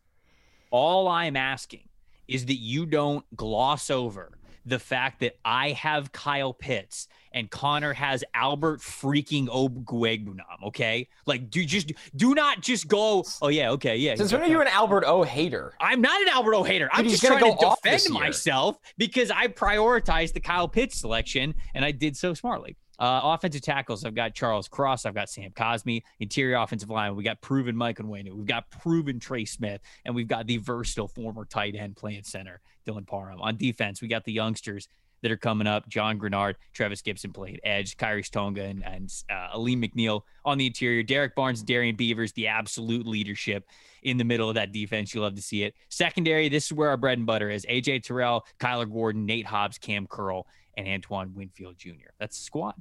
all 0.72 1.08
I'm 1.08 1.36
asking 1.36 1.88
is 2.28 2.46
that 2.46 2.56
you 2.56 2.86
don't 2.86 3.26
gloss 3.36 3.90
over 3.90 4.38
the 4.66 4.80
fact 4.80 5.20
that 5.20 5.38
I 5.46 5.72
have 5.72 6.12
Kyle 6.12 6.54
Pitts 6.54 7.08
and 7.32 7.50
Connor 7.52 7.94
has 7.94 8.24
Albert 8.34 8.80
freaking 8.80 9.48
Okwuegbunam, 9.48 10.68
okay? 10.68 11.08
Like, 11.26 11.50
do 11.50 11.64
just 11.66 11.92
do 12.16 12.34
not 12.34 12.62
just 12.62 12.88
go, 12.88 13.24
oh 13.42 13.50
yeah, 13.50 13.72
okay, 13.72 13.98
yeah. 13.98 14.16
Since 14.16 14.32
when 14.32 14.42
are 14.42 14.48
you 14.48 14.62
an 14.62 14.68
Albert 14.68 15.04
O 15.06 15.24
hater? 15.24 15.74
I'm 15.80 16.02
not 16.02 16.20
an 16.22 16.30
Albert 16.30 16.56
O 16.56 16.64
hater. 16.64 16.90
I'm 16.92 17.08
just 17.08 17.24
trying 17.24 17.40
to 17.40 17.58
go 17.60 17.68
off 17.68 17.82
this 17.82 18.04
defend 18.04 18.22
myself 18.22 18.78
because 18.98 19.30
I 19.32 19.48
prioritized 19.48 20.34
the 20.34 20.40
Kyle 20.40 20.68
Pitts 20.68 21.00
selection 21.00 21.56
and 21.74 21.84
I 21.84 21.92
did 21.92 22.16
so 22.16 22.34
smartly. 22.34 22.78
Uh, 23.00 23.22
offensive 23.24 23.62
tackles, 23.62 24.06
I've 24.06 24.16
got 24.16 24.34
Charles 24.34 24.68
Cross, 24.68 25.06
I've 25.06 25.16
got 25.16 25.30
Sam 25.30 25.52
Cosmi. 25.52 26.02
Interior 26.20 26.58
offensive 26.58 26.90
line, 26.90 27.16
we 27.16 27.24
got 27.24 27.42
proven 27.42 27.76
Mike 27.76 27.98
Onwenu, 27.98 28.34
we've 28.34 28.46
got 28.46 28.70
proven 28.70 29.20
Trey 29.20 29.46
Smith, 29.46 29.82
and 30.06 30.16
we've 30.16 30.28
got 30.28 30.48
the 30.48 30.58
versatile 30.58 31.08
former 31.08 31.46
tight 31.46 31.76
end 31.76 31.96
playing 31.96 32.24
center, 32.24 32.62
Dylan 32.88 33.06
Parham. 33.06 33.42
On 33.42 33.58
defense, 33.58 34.02
we 34.02 34.08
got 34.08 34.24
the 34.24 34.34
youngsters 34.34 34.88
that 35.26 35.32
are 35.32 35.38
coming 35.38 35.66
up. 35.66 35.90
John 35.90 36.20
Greenard, 36.20 36.54
Trevis 36.72 37.02
Gipson 37.02 37.34
played 37.34 37.60
edge, 37.64 37.98
Khyiris 37.98 38.30
Tonga, 38.30 38.62
and, 38.62 38.86
and 38.86 39.12
uh, 39.32 39.56
Alim 39.56 39.82
McNeill 39.82 40.22
on 40.46 40.60
the 40.60 40.68
interior. 40.68 41.02
Derrick 41.02 41.34
Barnes, 41.34 41.64
Darrian 41.64 41.96
Beavers, 41.96 42.32
the 42.34 42.46
absolute 42.46 43.08
leadership 43.08 43.66
in 44.04 44.18
the 44.18 44.24
middle 44.24 44.50
of 44.50 44.56
that 44.56 44.72
defense. 44.72 45.16
You 45.16 45.22
love 45.22 45.34
to 45.34 45.42
see 45.42 45.64
it. 45.64 45.74
Secondary, 45.90 46.48
this 46.48 46.66
is 46.66 46.74
where 46.74 46.90
our 46.90 46.98
bread 46.98 47.18
and 47.18 47.26
butter 47.26 47.50
is. 47.50 47.66
AJ 47.66 48.04
Terrell, 48.04 48.46
Kyler 48.60 48.92
Gordon, 48.92 49.26
Nate 49.26 49.48
Hobbs, 49.48 49.80
Kam 49.80 50.06
Curl, 50.06 50.46
and 50.78 50.88
Antoine 50.88 51.34
Winfield 51.34 51.76
Jr. 51.76 52.12
That's 52.20 52.38
the 52.38 52.44
squad. 52.44 52.76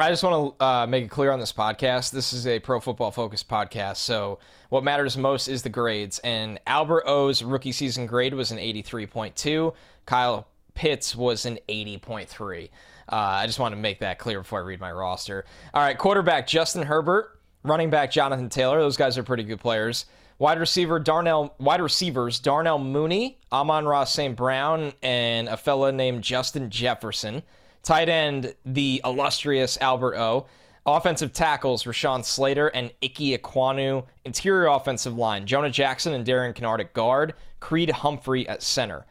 I 0.00 0.10
just 0.10 0.24
want 0.24 0.58
to 0.58 0.64
uh, 0.64 0.86
make 0.88 1.04
it 1.04 1.10
clear 1.10 1.30
on 1.30 1.38
this 1.38 1.52
podcast. 1.52 2.10
This 2.10 2.32
is 2.32 2.48
a 2.48 2.58
pro 2.58 2.80
football 2.80 3.12
focused 3.12 3.48
podcast. 3.48 3.98
So, 3.98 4.40
what 4.68 4.82
matters 4.82 5.16
most 5.16 5.46
is 5.46 5.62
the 5.62 5.70
grades. 5.70 6.18
And 6.18 6.60
Albert 6.66 7.04
O's 7.06 7.40
rookie 7.40 7.72
season 7.72 8.04
grade 8.06 8.34
was 8.34 8.50
an 8.50 8.58
83.2. 8.58 9.72
Kyle 10.06 10.48
Pitts 10.76 11.16
was 11.16 11.46
an 11.46 11.58
80.3. 11.68 12.64
Uh, 13.08 13.14
I 13.16 13.46
just 13.46 13.58
want 13.58 13.74
to 13.74 13.80
make 13.80 14.00
that 14.00 14.18
clear 14.18 14.40
before 14.40 14.60
I 14.60 14.62
read 14.62 14.80
my 14.80 14.92
roster. 14.92 15.44
All 15.74 15.82
right, 15.82 15.98
quarterback 15.98 16.46
Justin 16.46 16.82
Herbert, 16.82 17.40
running 17.64 17.90
back 17.90 18.12
Jonathan 18.12 18.48
Taylor. 18.48 18.78
Those 18.78 18.96
guys 18.96 19.18
are 19.18 19.22
pretty 19.24 19.42
good 19.42 19.60
players. 19.60 20.06
Wide 20.38 20.60
receiver 20.60 20.98
Darnell, 20.98 21.54
wide 21.58 21.80
receivers 21.80 22.38
Darnell 22.38 22.78
Mooney, 22.78 23.38
Amon-Ra 23.50 24.04
St. 24.04 24.36
Brown, 24.36 24.92
and 25.02 25.48
a 25.48 25.56
fella 25.56 25.90
named 25.92 26.22
Justin 26.22 26.68
Jefferson. 26.68 27.42
Tight 27.82 28.08
end, 28.08 28.54
the 28.64 29.00
illustrious 29.04 29.78
Albert 29.80 30.16
O. 30.16 30.46
Offensive 30.84 31.32
tackles, 31.32 31.84
Rashawn 31.84 32.24
Slater 32.24 32.68
and 32.68 32.92
Ickey 33.00 33.36
Ekwonu. 33.36 34.04
Interior 34.24 34.66
offensive 34.66 35.16
line, 35.16 35.46
Jonah 35.46 35.70
Jackson 35.70 36.12
and 36.12 36.24
Darian 36.24 36.52
Kinnard 36.52 36.80
at 36.80 36.92
guard. 36.92 37.34
Creed 37.58 37.90
Humphrey 37.90 38.46
at 38.48 38.62
center. 38.62 39.06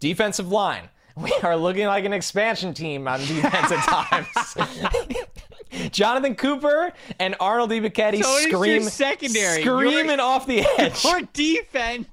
Defensive 0.00 0.50
line, 0.50 0.90
we 1.16 1.32
are 1.42 1.56
looking 1.56 1.86
like 1.86 2.04
an 2.04 2.12
expansion 2.12 2.74
team 2.74 3.06
on 3.08 3.20
defense 3.20 3.72
at 3.72 4.26
times. 4.30 5.90
Jonathan 5.90 6.34
Cooper 6.36 6.92
and 7.18 7.34
Arnold 7.40 7.70
Ebiketie 7.70 8.22
So 8.22 8.38
scream 8.48 8.82
secondary. 8.84 9.62
screaming 9.62 10.18
Your- 10.18 10.20
off 10.20 10.46
the 10.46 10.60
edge, 10.78 11.04
Your 11.04 11.20
defense. 11.32 12.06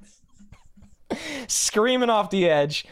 screaming 1.47 2.09
off 2.09 2.29
the 2.29 2.49
edge. 2.49 2.85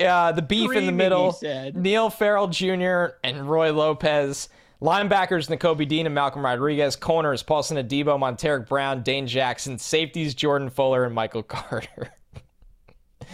Uh, 0.00 0.30
the 0.32 0.42
beef 0.42 0.70
in 0.72 0.86
the 0.86 0.92
middle. 0.92 1.36
Neil 1.74 2.08
Farrell 2.10 2.46
Jr. 2.48 3.14
and 3.24 3.48
Roy 3.50 3.72
Lopez. 3.72 4.48
Linebackers 4.80 5.48
Nakobe 5.48 5.88
Dean 5.88 6.06
and 6.06 6.14
Malcolm 6.14 6.44
Rodriguez. 6.44 6.94
Corners 6.94 7.42
Paulson 7.42 7.76
Adebo, 7.78 8.16
Montaric 8.16 8.68
Brown, 8.68 9.02
Dane 9.02 9.26
Jackson. 9.26 9.76
Safeties 9.76 10.34
Jordan 10.34 10.70
Fuller 10.70 11.04
and 11.04 11.14
Michael 11.14 11.42
Carter. 11.42 12.12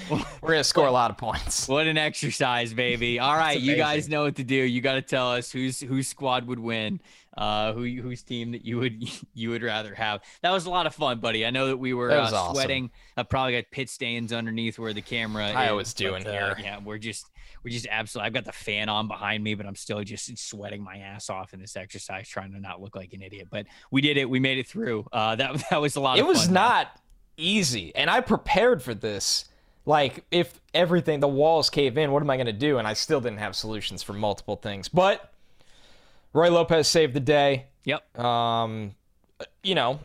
We're 0.42 0.50
gonna 0.50 0.64
score 0.64 0.86
a 0.86 0.92
lot 0.92 1.10
of 1.10 1.16
points. 1.16 1.68
What 1.68 1.86
an 1.86 1.98
exercise, 1.98 2.72
baby. 2.74 3.18
All 3.20 3.36
right, 3.36 3.58
you 3.58 3.76
guys 3.76 4.08
know 4.08 4.22
what 4.24 4.36
to 4.36 4.44
do. 4.44 4.54
You 4.54 4.80
got 4.80 4.94
to 4.94 5.02
tell 5.02 5.32
us 5.32 5.50
whose 5.50 5.80
whose 5.80 6.08
squad 6.08 6.46
would 6.46 6.58
win, 6.58 7.00
uh, 7.36 7.72
who 7.72 7.84
whose 7.84 8.22
team 8.22 8.52
that 8.52 8.64
you 8.64 8.78
would 8.78 9.02
you 9.34 9.50
would 9.50 9.62
rather 9.62 9.94
have. 9.94 10.22
That 10.42 10.50
was 10.50 10.66
a 10.66 10.70
lot 10.70 10.86
of 10.86 10.94
fun, 10.94 11.20
buddy. 11.20 11.46
I 11.46 11.50
know 11.50 11.68
that 11.68 11.76
we 11.76 11.94
were 11.94 12.08
That 12.08 12.32
uh, 12.32 12.36
awesome. 12.36 12.54
sweating. 12.54 12.90
I 13.16 13.22
probably 13.22 13.54
got 13.54 13.70
pit 13.70 13.88
stains 13.88 14.32
underneath 14.32 14.78
where 14.78 14.92
the 14.92 15.02
camera. 15.02 15.46
I 15.46 15.64
is, 15.64 15.70
always 15.70 15.94
do 15.94 16.10
but, 16.12 16.22
in 16.22 16.26
uh. 16.28 16.54
Yeah, 16.58 16.78
we're 16.84 16.98
just 16.98 17.30
we're 17.64 17.70
just 17.70 17.86
absolutely. 17.90 18.26
I've 18.26 18.34
got 18.34 18.44
the 18.44 18.52
fan 18.52 18.88
on 18.88 19.08
behind 19.08 19.42
me, 19.42 19.54
but 19.54 19.66
I'm 19.66 19.76
still 19.76 20.02
just 20.04 20.36
sweating 20.38 20.82
my 20.82 20.98
ass 20.98 21.30
off 21.30 21.54
in 21.54 21.60
this 21.60 21.76
exercise, 21.76 22.28
trying 22.28 22.52
to 22.52 22.60
not 22.60 22.80
look 22.80 22.94
like 22.94 23.12
an 23.14 23.22
idiot. 23.22 23.48
But 23.50 23.66
we 23.90 24.02
did 24.02 24.16
it. 24.18 24.28
We 24.28 24.38
made 24.38 24.58
it 24.58 24.66
through. 24.66 25.06
Uh, 25.12 25.36
that 25.36 25.64
that 25.70 25.80
was 25.80 25.96
a 25.96 26.00
lot. 26.00 26.18
It 26.18 26.22
of 26.22 26.26
was 26.26 26.44
fun, 26.44 26.54
man. 26.54 26.54
not 26.54 27.00
easy, 27.36 27.94
and 27.96 28.10
I 28.10 28.20
prepared 28.20 28.82
for 28.82 28.94
this. 28.94 29.46
Like, 29.86 30.24
if 30.31 30.61
everything, 30.73 31.20
the 31.20 31.28
walls 31.28 31.69
cave 31.69 31.98
in, 31.98 32.11
what 32.11 32.23
am 32.23 32.31
I 32.31 32.36
going 32.36 32.47
to 32.47 32.52
do? 32.52 32.78
And 32.78 32.89
I 32.89 32.94
still 32.94 33.20
didn't 33.20 33.39
have 33.39 33.55
solutions 33.55 34.02
for 34.02 34.15
multiple 34.15 34.56
things. 34.56 34.89
But 34.89 35.32
Roy 36.32 36.51
Lopez 36.51 36.89
saved 36.89 37.15
the 37.15 37.20
day. 37.20 37.66
Yep. 37.85 38.19
Um, 38.19 38.94
you 39.62 39.74
know, 39.74 40.01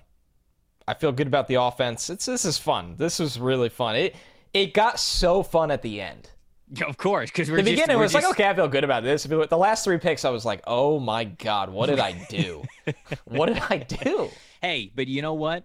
I 0.87 0.95
feel 0.95 1.11
good 1.11 1.27
about 1.27 1.47
the 1.47 1.55
offense. 1.55 2.09
It's 2.09 2.25
this 2.25 2.45
is 2.45 2.57
fun. 2.57 2.95
This 2.97 3.19
was 3.19 3.39
really 3.39 3.69
fun. 3.69 3.95
It 3.95 4.15
it 4.53 4.73
got 4.73 4.99
so 4.99 5.43
fun 5.43 5.71
at 5.71 5.81
the 5.81 6.01
end. 6.01 6.29
Yeah, 6.71 6.85
of 6.85 6.97
course, 6.97 7.31
because 7.31 7.47
The 7.47 7.55
just, 7.55 7.65
beginning 7.65 7.97
we're 7.97 8.03
was 8.03 8.13
like, 8.13 8.25
okay, 8.25 8.47
I 8.47 8.53
feel 8.53 8.67
good 8.67 8.83
about 8.83 9.03
this. 9.03 9.23
The 9.23 9.57
last 9.57 9.83
three 9.83 9.97
picks, 9.97 10.23
I 10.23 10.29
was 10.29 10.45
like, 10.45 10.61
oh 10.67 10.99
my 10.99 11.23
god, 11.23 11.71
what 11.71 11.87
did 11.89 11.99
I 11.99 12.11
do? 12.29 12.63
what 13.25 13.47
did 13.47 13.57
I 13.69 13.77
do? 13.77 14.29
Hey, 14.61 14.91
but 14.93 15.07
you 15.07 15.23
know 15.23 15.33
what? 15.33 15.63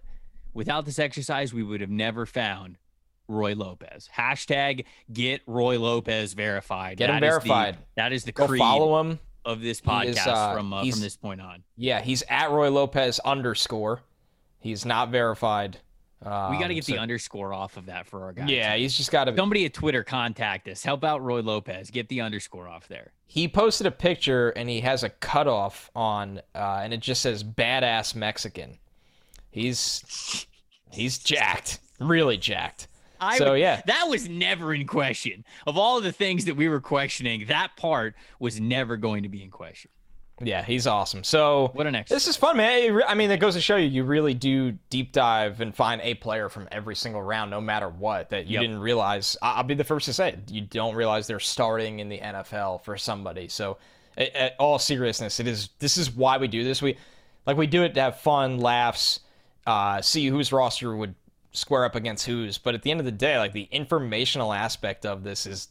Without 0.55 0.85
this 0.85 0.97
exercise, 0.97 1.53
we 1.53 1.61
would 1.61 1.81
have 1.81 1.91
never 1.91 2.25
found 2.25 2.77
Roy 3.27 3.55
Lopez. 3.55 4.09
Hashtag 4.15 4.85
get 5.11 5.41
Roy 5.47 5.79
Lopez 5.79 6.33
verified. 6.33 6.97
Get 6.97 7.09
him 7.09 7.19
That 7.19 7.25
is 7.27 7.33
the- 7.35 7.39
verified. 7.47 7.77
that 7.95 8.13
is 8.13 8.23
the 8.23 8.31
Go 8.31 8.47
creed 8.47 8.59
follow 8.59 8.99
him. 8.99 9.19
of 9.43 9.61
this 9.61 9.81
podcast 9.81 10.07
is, 10.09 10.17
uh, 10.27 10.53
from 10.55 10.73
uh, 10.73 10.83
from 10.89 10.99
this 10.99 11.15
point 11.17 11.41
on. 11.41 11.63
Yeah, 11.77 12.01
he's 12.01 12.23
at 12.29 12.51
Roy 12.51 12.69
Lopez 12.69 13.19
underscore. 13.19 14.01
He's 14.59 14.85
not 14.85 15.09
verified. 15.09 15.77
Um, 16.23 16.51
We 16.51 16.57
got 16.59 16.69
to 16.69 16.73
get 16.73 16.85
so- 16.85 16.93
the 16.93 16.99
underscore 16.99 17.53
off 17.53 17.77
of 17.77 17.85
that 17.87 18.07
for 18.07 18.23
our 18.23 18.33
guys. 18.33 18.49
Yeah, 18.49 18.75
he's 18.75 18.95
just 18.97 19.11
got 19.11 19.25
to. 19.25 19.35
Somebody 19.35 19.65
at 19.65 19.73
Twitter 19.75 20.03
contact 20.03 20.67
us. 20.67 20.81
Help 20.83 21.03
out 21.03 21.21
Roy 21.23 21.41
Lopez. 21.41 21.91
Get 21.91 22.09
the 22.09 22.21
underscore 22.21 22.67
off 22.67 22.87
there. 22.87 23.11
He 23.27 23.47
posted 23.47 23.85
a 23.85 23.91
picture 23.91 24.49
and 24.51 24.67
he 24.69 24.79
has 24.81 25.03
a 25.03 25.09
cutoff 25.09 25.91
on, 25.95 26.41
uh, 26.55 26.79
and 26.83 26.93
it 26.93 26.99
just 27.01 27.21
says 27.21 27.43
"badass 27.43 28.15
Mexican." 28.15 28.79
He's 29.51 30.45
he's 30.91 31.17
jacked, 31.19 31.79
really 31.99 32.37
jacked. 32.37 32.87
I 33.19 33.37
So, 33.37 33.53
yeah. 33.53 33.81
that 33.85 34.05
was 34.09 34.27
never 34.29 34.73
in 34.73 34.87
question. 34.87 35.45
Of 35.67 35.77
all 35.77 36.01
the 36.01 36.11
things 36.11 36.45
that 36.45 36.55
we 36.55 36.67
were 36.67 36.81
questioning, 36.81 37.45
that 37.47 37.75
part 37.77 38.15
was 38.39 38.59
never 38.59 38.97
going 38.97 39.23
to 39.23 39.29
be 39.29 39.43
in 39.43 39.49
question. 39.49 39.91
Yeah, 40.41 40.63
he's 40.63 40.85
awesome. 40.85 41.23
So 41.23 41.69
What 41.73 41.87
an 41.87 42.03
This 42.09 42.27
is 42.27 42.35
fun, 42.35 42.57
man. 42.57 43.01
I 43.07 43.13
mean, 43.15 43.31
it 43.31 43.39
goes 43.39 43.53
to 43.53 43.61
show 43.61 43.77
you, 43.77 43.87
you 43.87 44.03
really 44.03 44.33
do 44.33 44.73
deep 44.89 45.13
dive 45.13 45.61
and 45.61 45.73
find 45.73 46.01
a 46.01 46.13
player 46.15 46.49
from 46.49 46.67
every 46.73 46.95
single 46.95 47.21
round, 47.21 47.51
no 47.51 47.61
matter 47.61 47.87
what, 47.87 48.31
that 48.31 48.47
you 48.47 48.55
Yep. 48.55 48.61
didn't 48.61 48.79
realize. 48.79 49.37
I'll 49.41 49.63
be 49.63 49.75
the 49.75 49.85
first 49.85 50.07
to 50.07 50.13
say 50.13 50.29
it. 50.29 50.51
You 50.51 50.61
don't 50.61 50.93
realize 50.93 51.25
they're 51.25 51.39
starting 51.39 51.99
in 51.99 52.09
the 52.09 52.19
NFL 52.19 52.83
for 52.83 52.97
somebody. 52.97 53.47
So, 53.47 53.77
at 54.17 54.55
all 54.59 54.77
seriousness, 54.79 55.39
it 55.39 55.47
is. 55.47 55.69
This 55.79 55.97
is 55.97 56.11
why 56.11 56.37
we 56.37 56.47
do 56.47 56.63
this. 56.65 56.81
We 56.81 56.97
like 57.45 57.55
we 57.57 57.67
do 57.67 57.83
it 57.83 57.93
to 57.95 58.01
have 58.01 58.19
fun, 58.19 58.59
laughs, 58.59 59.21
uh, 59.67 60.01
see 60.01 60.27
whose 60.27 60.51
roster 60.51 60.95
would 60.95 61.15
square 61.57 61.85
up 61.85 61.95
against 61.95 62.25
whose. 62.25 62.57
But 62.57 62.75
at 62.75 62.81
the 62.81 62.91
end 62.91 62.99
of 62.99 63.05
the 63.05 63.11
day, 63.11 63.37
like 63.37 63.53
the 63.53 63.67
informational 63.71 64.53
aspect 64.53 65.05
of 65.05 65.23
this 65.23 65.45
is 65.45 65.69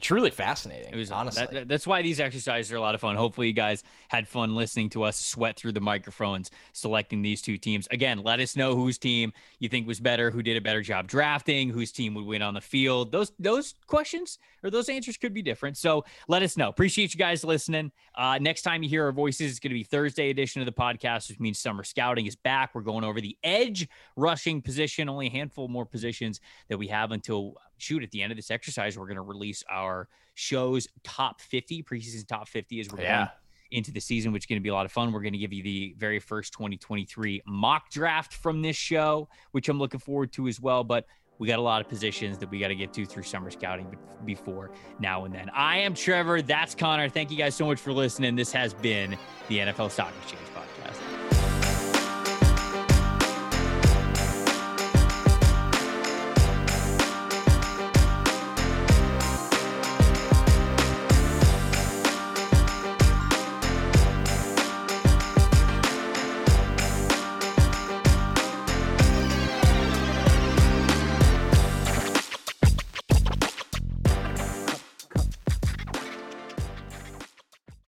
truly 0.00 0.30
fascinating. 0.30 0.92
It 0.92 0.96
was 0.96 1.10
honestly. 1.10 1.42
that- 1.42 1.52
that- 1.52 1.68
that's 1.68 1.86
why 1.86 2.00
these 2.02 2.20
exercises 2.20 2.70
are 2.72 2.76
a 2.76 2.80
lot 2.80 2.94
of 2.94 3.00
fun. 3.00 3.16
Hopefully, 3.16 3.48
you 3.48 3.52
guys 3.52 3.82
had 4.08 4.26
fun 4.28 4.54
listening 4.54 4.88
to 4.90 5.02
us 5.02 5.18
sweat 5.18 5.56
through 5.56 5.72
the 5.72 5.80
microphones, 5.80 6.50
selecting 6.72 7.22
these 7.22 7.42
two 7.42 7.58
teams. 7.58 7.86
Again, 7.90 8.22
let 8.22 8.40
us 8.40 8.56
know 8.56 8.74
whose 8.76 8.96
team 8.98 9.32
you 9.58 9.68
think 9.68 9.86
was 9.86 10.00
better, 10.00 10.30
who 10.30 10.42
did 10.42 10.56
a 10.56 10.60
better 10.60 10.80
job 10.82 11.06
drafting, 11.06 11.68
whose 11.70 11.92
team 11.92 12.14
would 12.14 12.24
win 12.24 12.40
on 12.42 12.54
the 12.54 12.60
field. 12.60 13.12
Those 13.12 13.32
those 13.38 13.74
questions 13.86 14.38
or 14.62 14.70
those 14.70 14.88
answers 14.88 15.16
could 15.16 15.34
be 15.34 15.42
different. 15.42 15.76
So 15.76 16.04
let 16.28 16.42
us 16.42 16.56
know. 16.56 16.68
Appreciate 16.68 17.12
you 17.14 17.18
guys 17.18 17.44
listening. 17.44 17.90
Uh, 18.14 18.38
next 18.40 18.62
time 18.62 18.82
you 18.82 18.88
hear 18.88 19.04
our 19.04 19.12
voices, 19.12 19.50
it's 19.50 19.60
going 19.60 19.70
to 19.70 19.74
be 19.74 19.84
Thursday 19.84 20.30
edition 20.30 20.60
of 20.62 20.66
the 20.66 20.72
podcast, 20.72 21.28
which 21.28 21.40
means 21.40 21.58
summer 21.58 21.82
scouting 21.84 22.26
is 22.26 22.36
back. 22.36 22.74
We're 22.74 22.82
going 22.82 23.04
over 23.04 23.20
the 23.20 23.36
edge 23.42 23.88
rushing 24.16 24.62
position, 24.62 25.08
only 25.08 25.26
a 25.26 25.30
handful 25.30 25.68
more 25.68 25.86
positions 25.86 26.40
that 26.68 26.78
we 26.78 26.88
have 26.88 27.12
until 27.12 27.54
shoot 27.80 28.02
at 28.02 28.10
the 28.10 28.22
end 28.22 28.32
of 28.32 28.36
this 28.36 28.50
exercise. 28.50 28.98
We're 28.98 29.06
going 29.06 29.16
to 29.16 29.22
release 29.22 29.62
our 29.70 30.08
show's 30.34 30.86
top 31.04 31.40
50 31.40 31.82
preseason 31.82 32.26
top 32.26 32.48
50 32.48 32.80
as 32.80 32.90
we're 32.90 33.00
Yeah. 33.02 33.16
going 33.16 33.28
into 33.72 33.92
the 33.92 34.00
season, 34.00 34.32
which 34.32 34.42
is 34.42 34.46
going 34.46 34.58
to 34.60 34.62
be 34.62 34.68
a 34.68 34.74
lot 34.74 34.84
of 34.86 34.92
fun. 34.92 35.12
We're 35.12 35.20
going 35.22 35.32
to 35.32 35.38
give 35.38 35.52
you 35.52 35.62
the 35.62 35.94
very 35.98 36.18
first 36.18 36.52
2023 36.54 37.42
mock 37.46 37.88
draft 37.90 38.34
from 38.34 38.62
this 38.62 38.76
show, 38.76 39.28
which 39.52 39.68
I'm 39.68 39.78
looking 39.78 40.00
forward 40.00 40.32
to 40.32 40.48
as 40.48 40.60
well. 40.60 40.82
But 40.82 41.06
we 41.38 41.46
got 41.48 41.58
a 41.58 41.62
lot 41.62 41.80
of 41.80 41.88
positions 41.88 42.36
that 42.38 42.50
we 42.50 42.58
got 42.58 42.68
to 42.68 42.74
get 42.74 42.92
to 42.94 43.06
through 43.06 43.22
summer 43.22 43.50
scouting 43.50 43.96
before 44.26 44.70
now 44.98 45.24
and 45.24 45.34
then. 45.34 45.48
I 45.54 45.78
am 45.78 45.94
Trevor. 45.94 46.42
That's 46.42 46.74
Connor. 46.74 47.08
Thank 47.08 47.30
you 47.30 47.38
guys 47.38 47.54
so 47.54 47.64
much 47.64 47.80
for 47.80 47.92
listening. 47.92 48.34
This 48.36 48.52
has 48.52 48.74
been 48.74 49.16
the 49.48 49.58
NFL 49.60 49.90
Stock 49.90 50.12
Exchange 50.22 50.44
Podcast. 50.54 50.79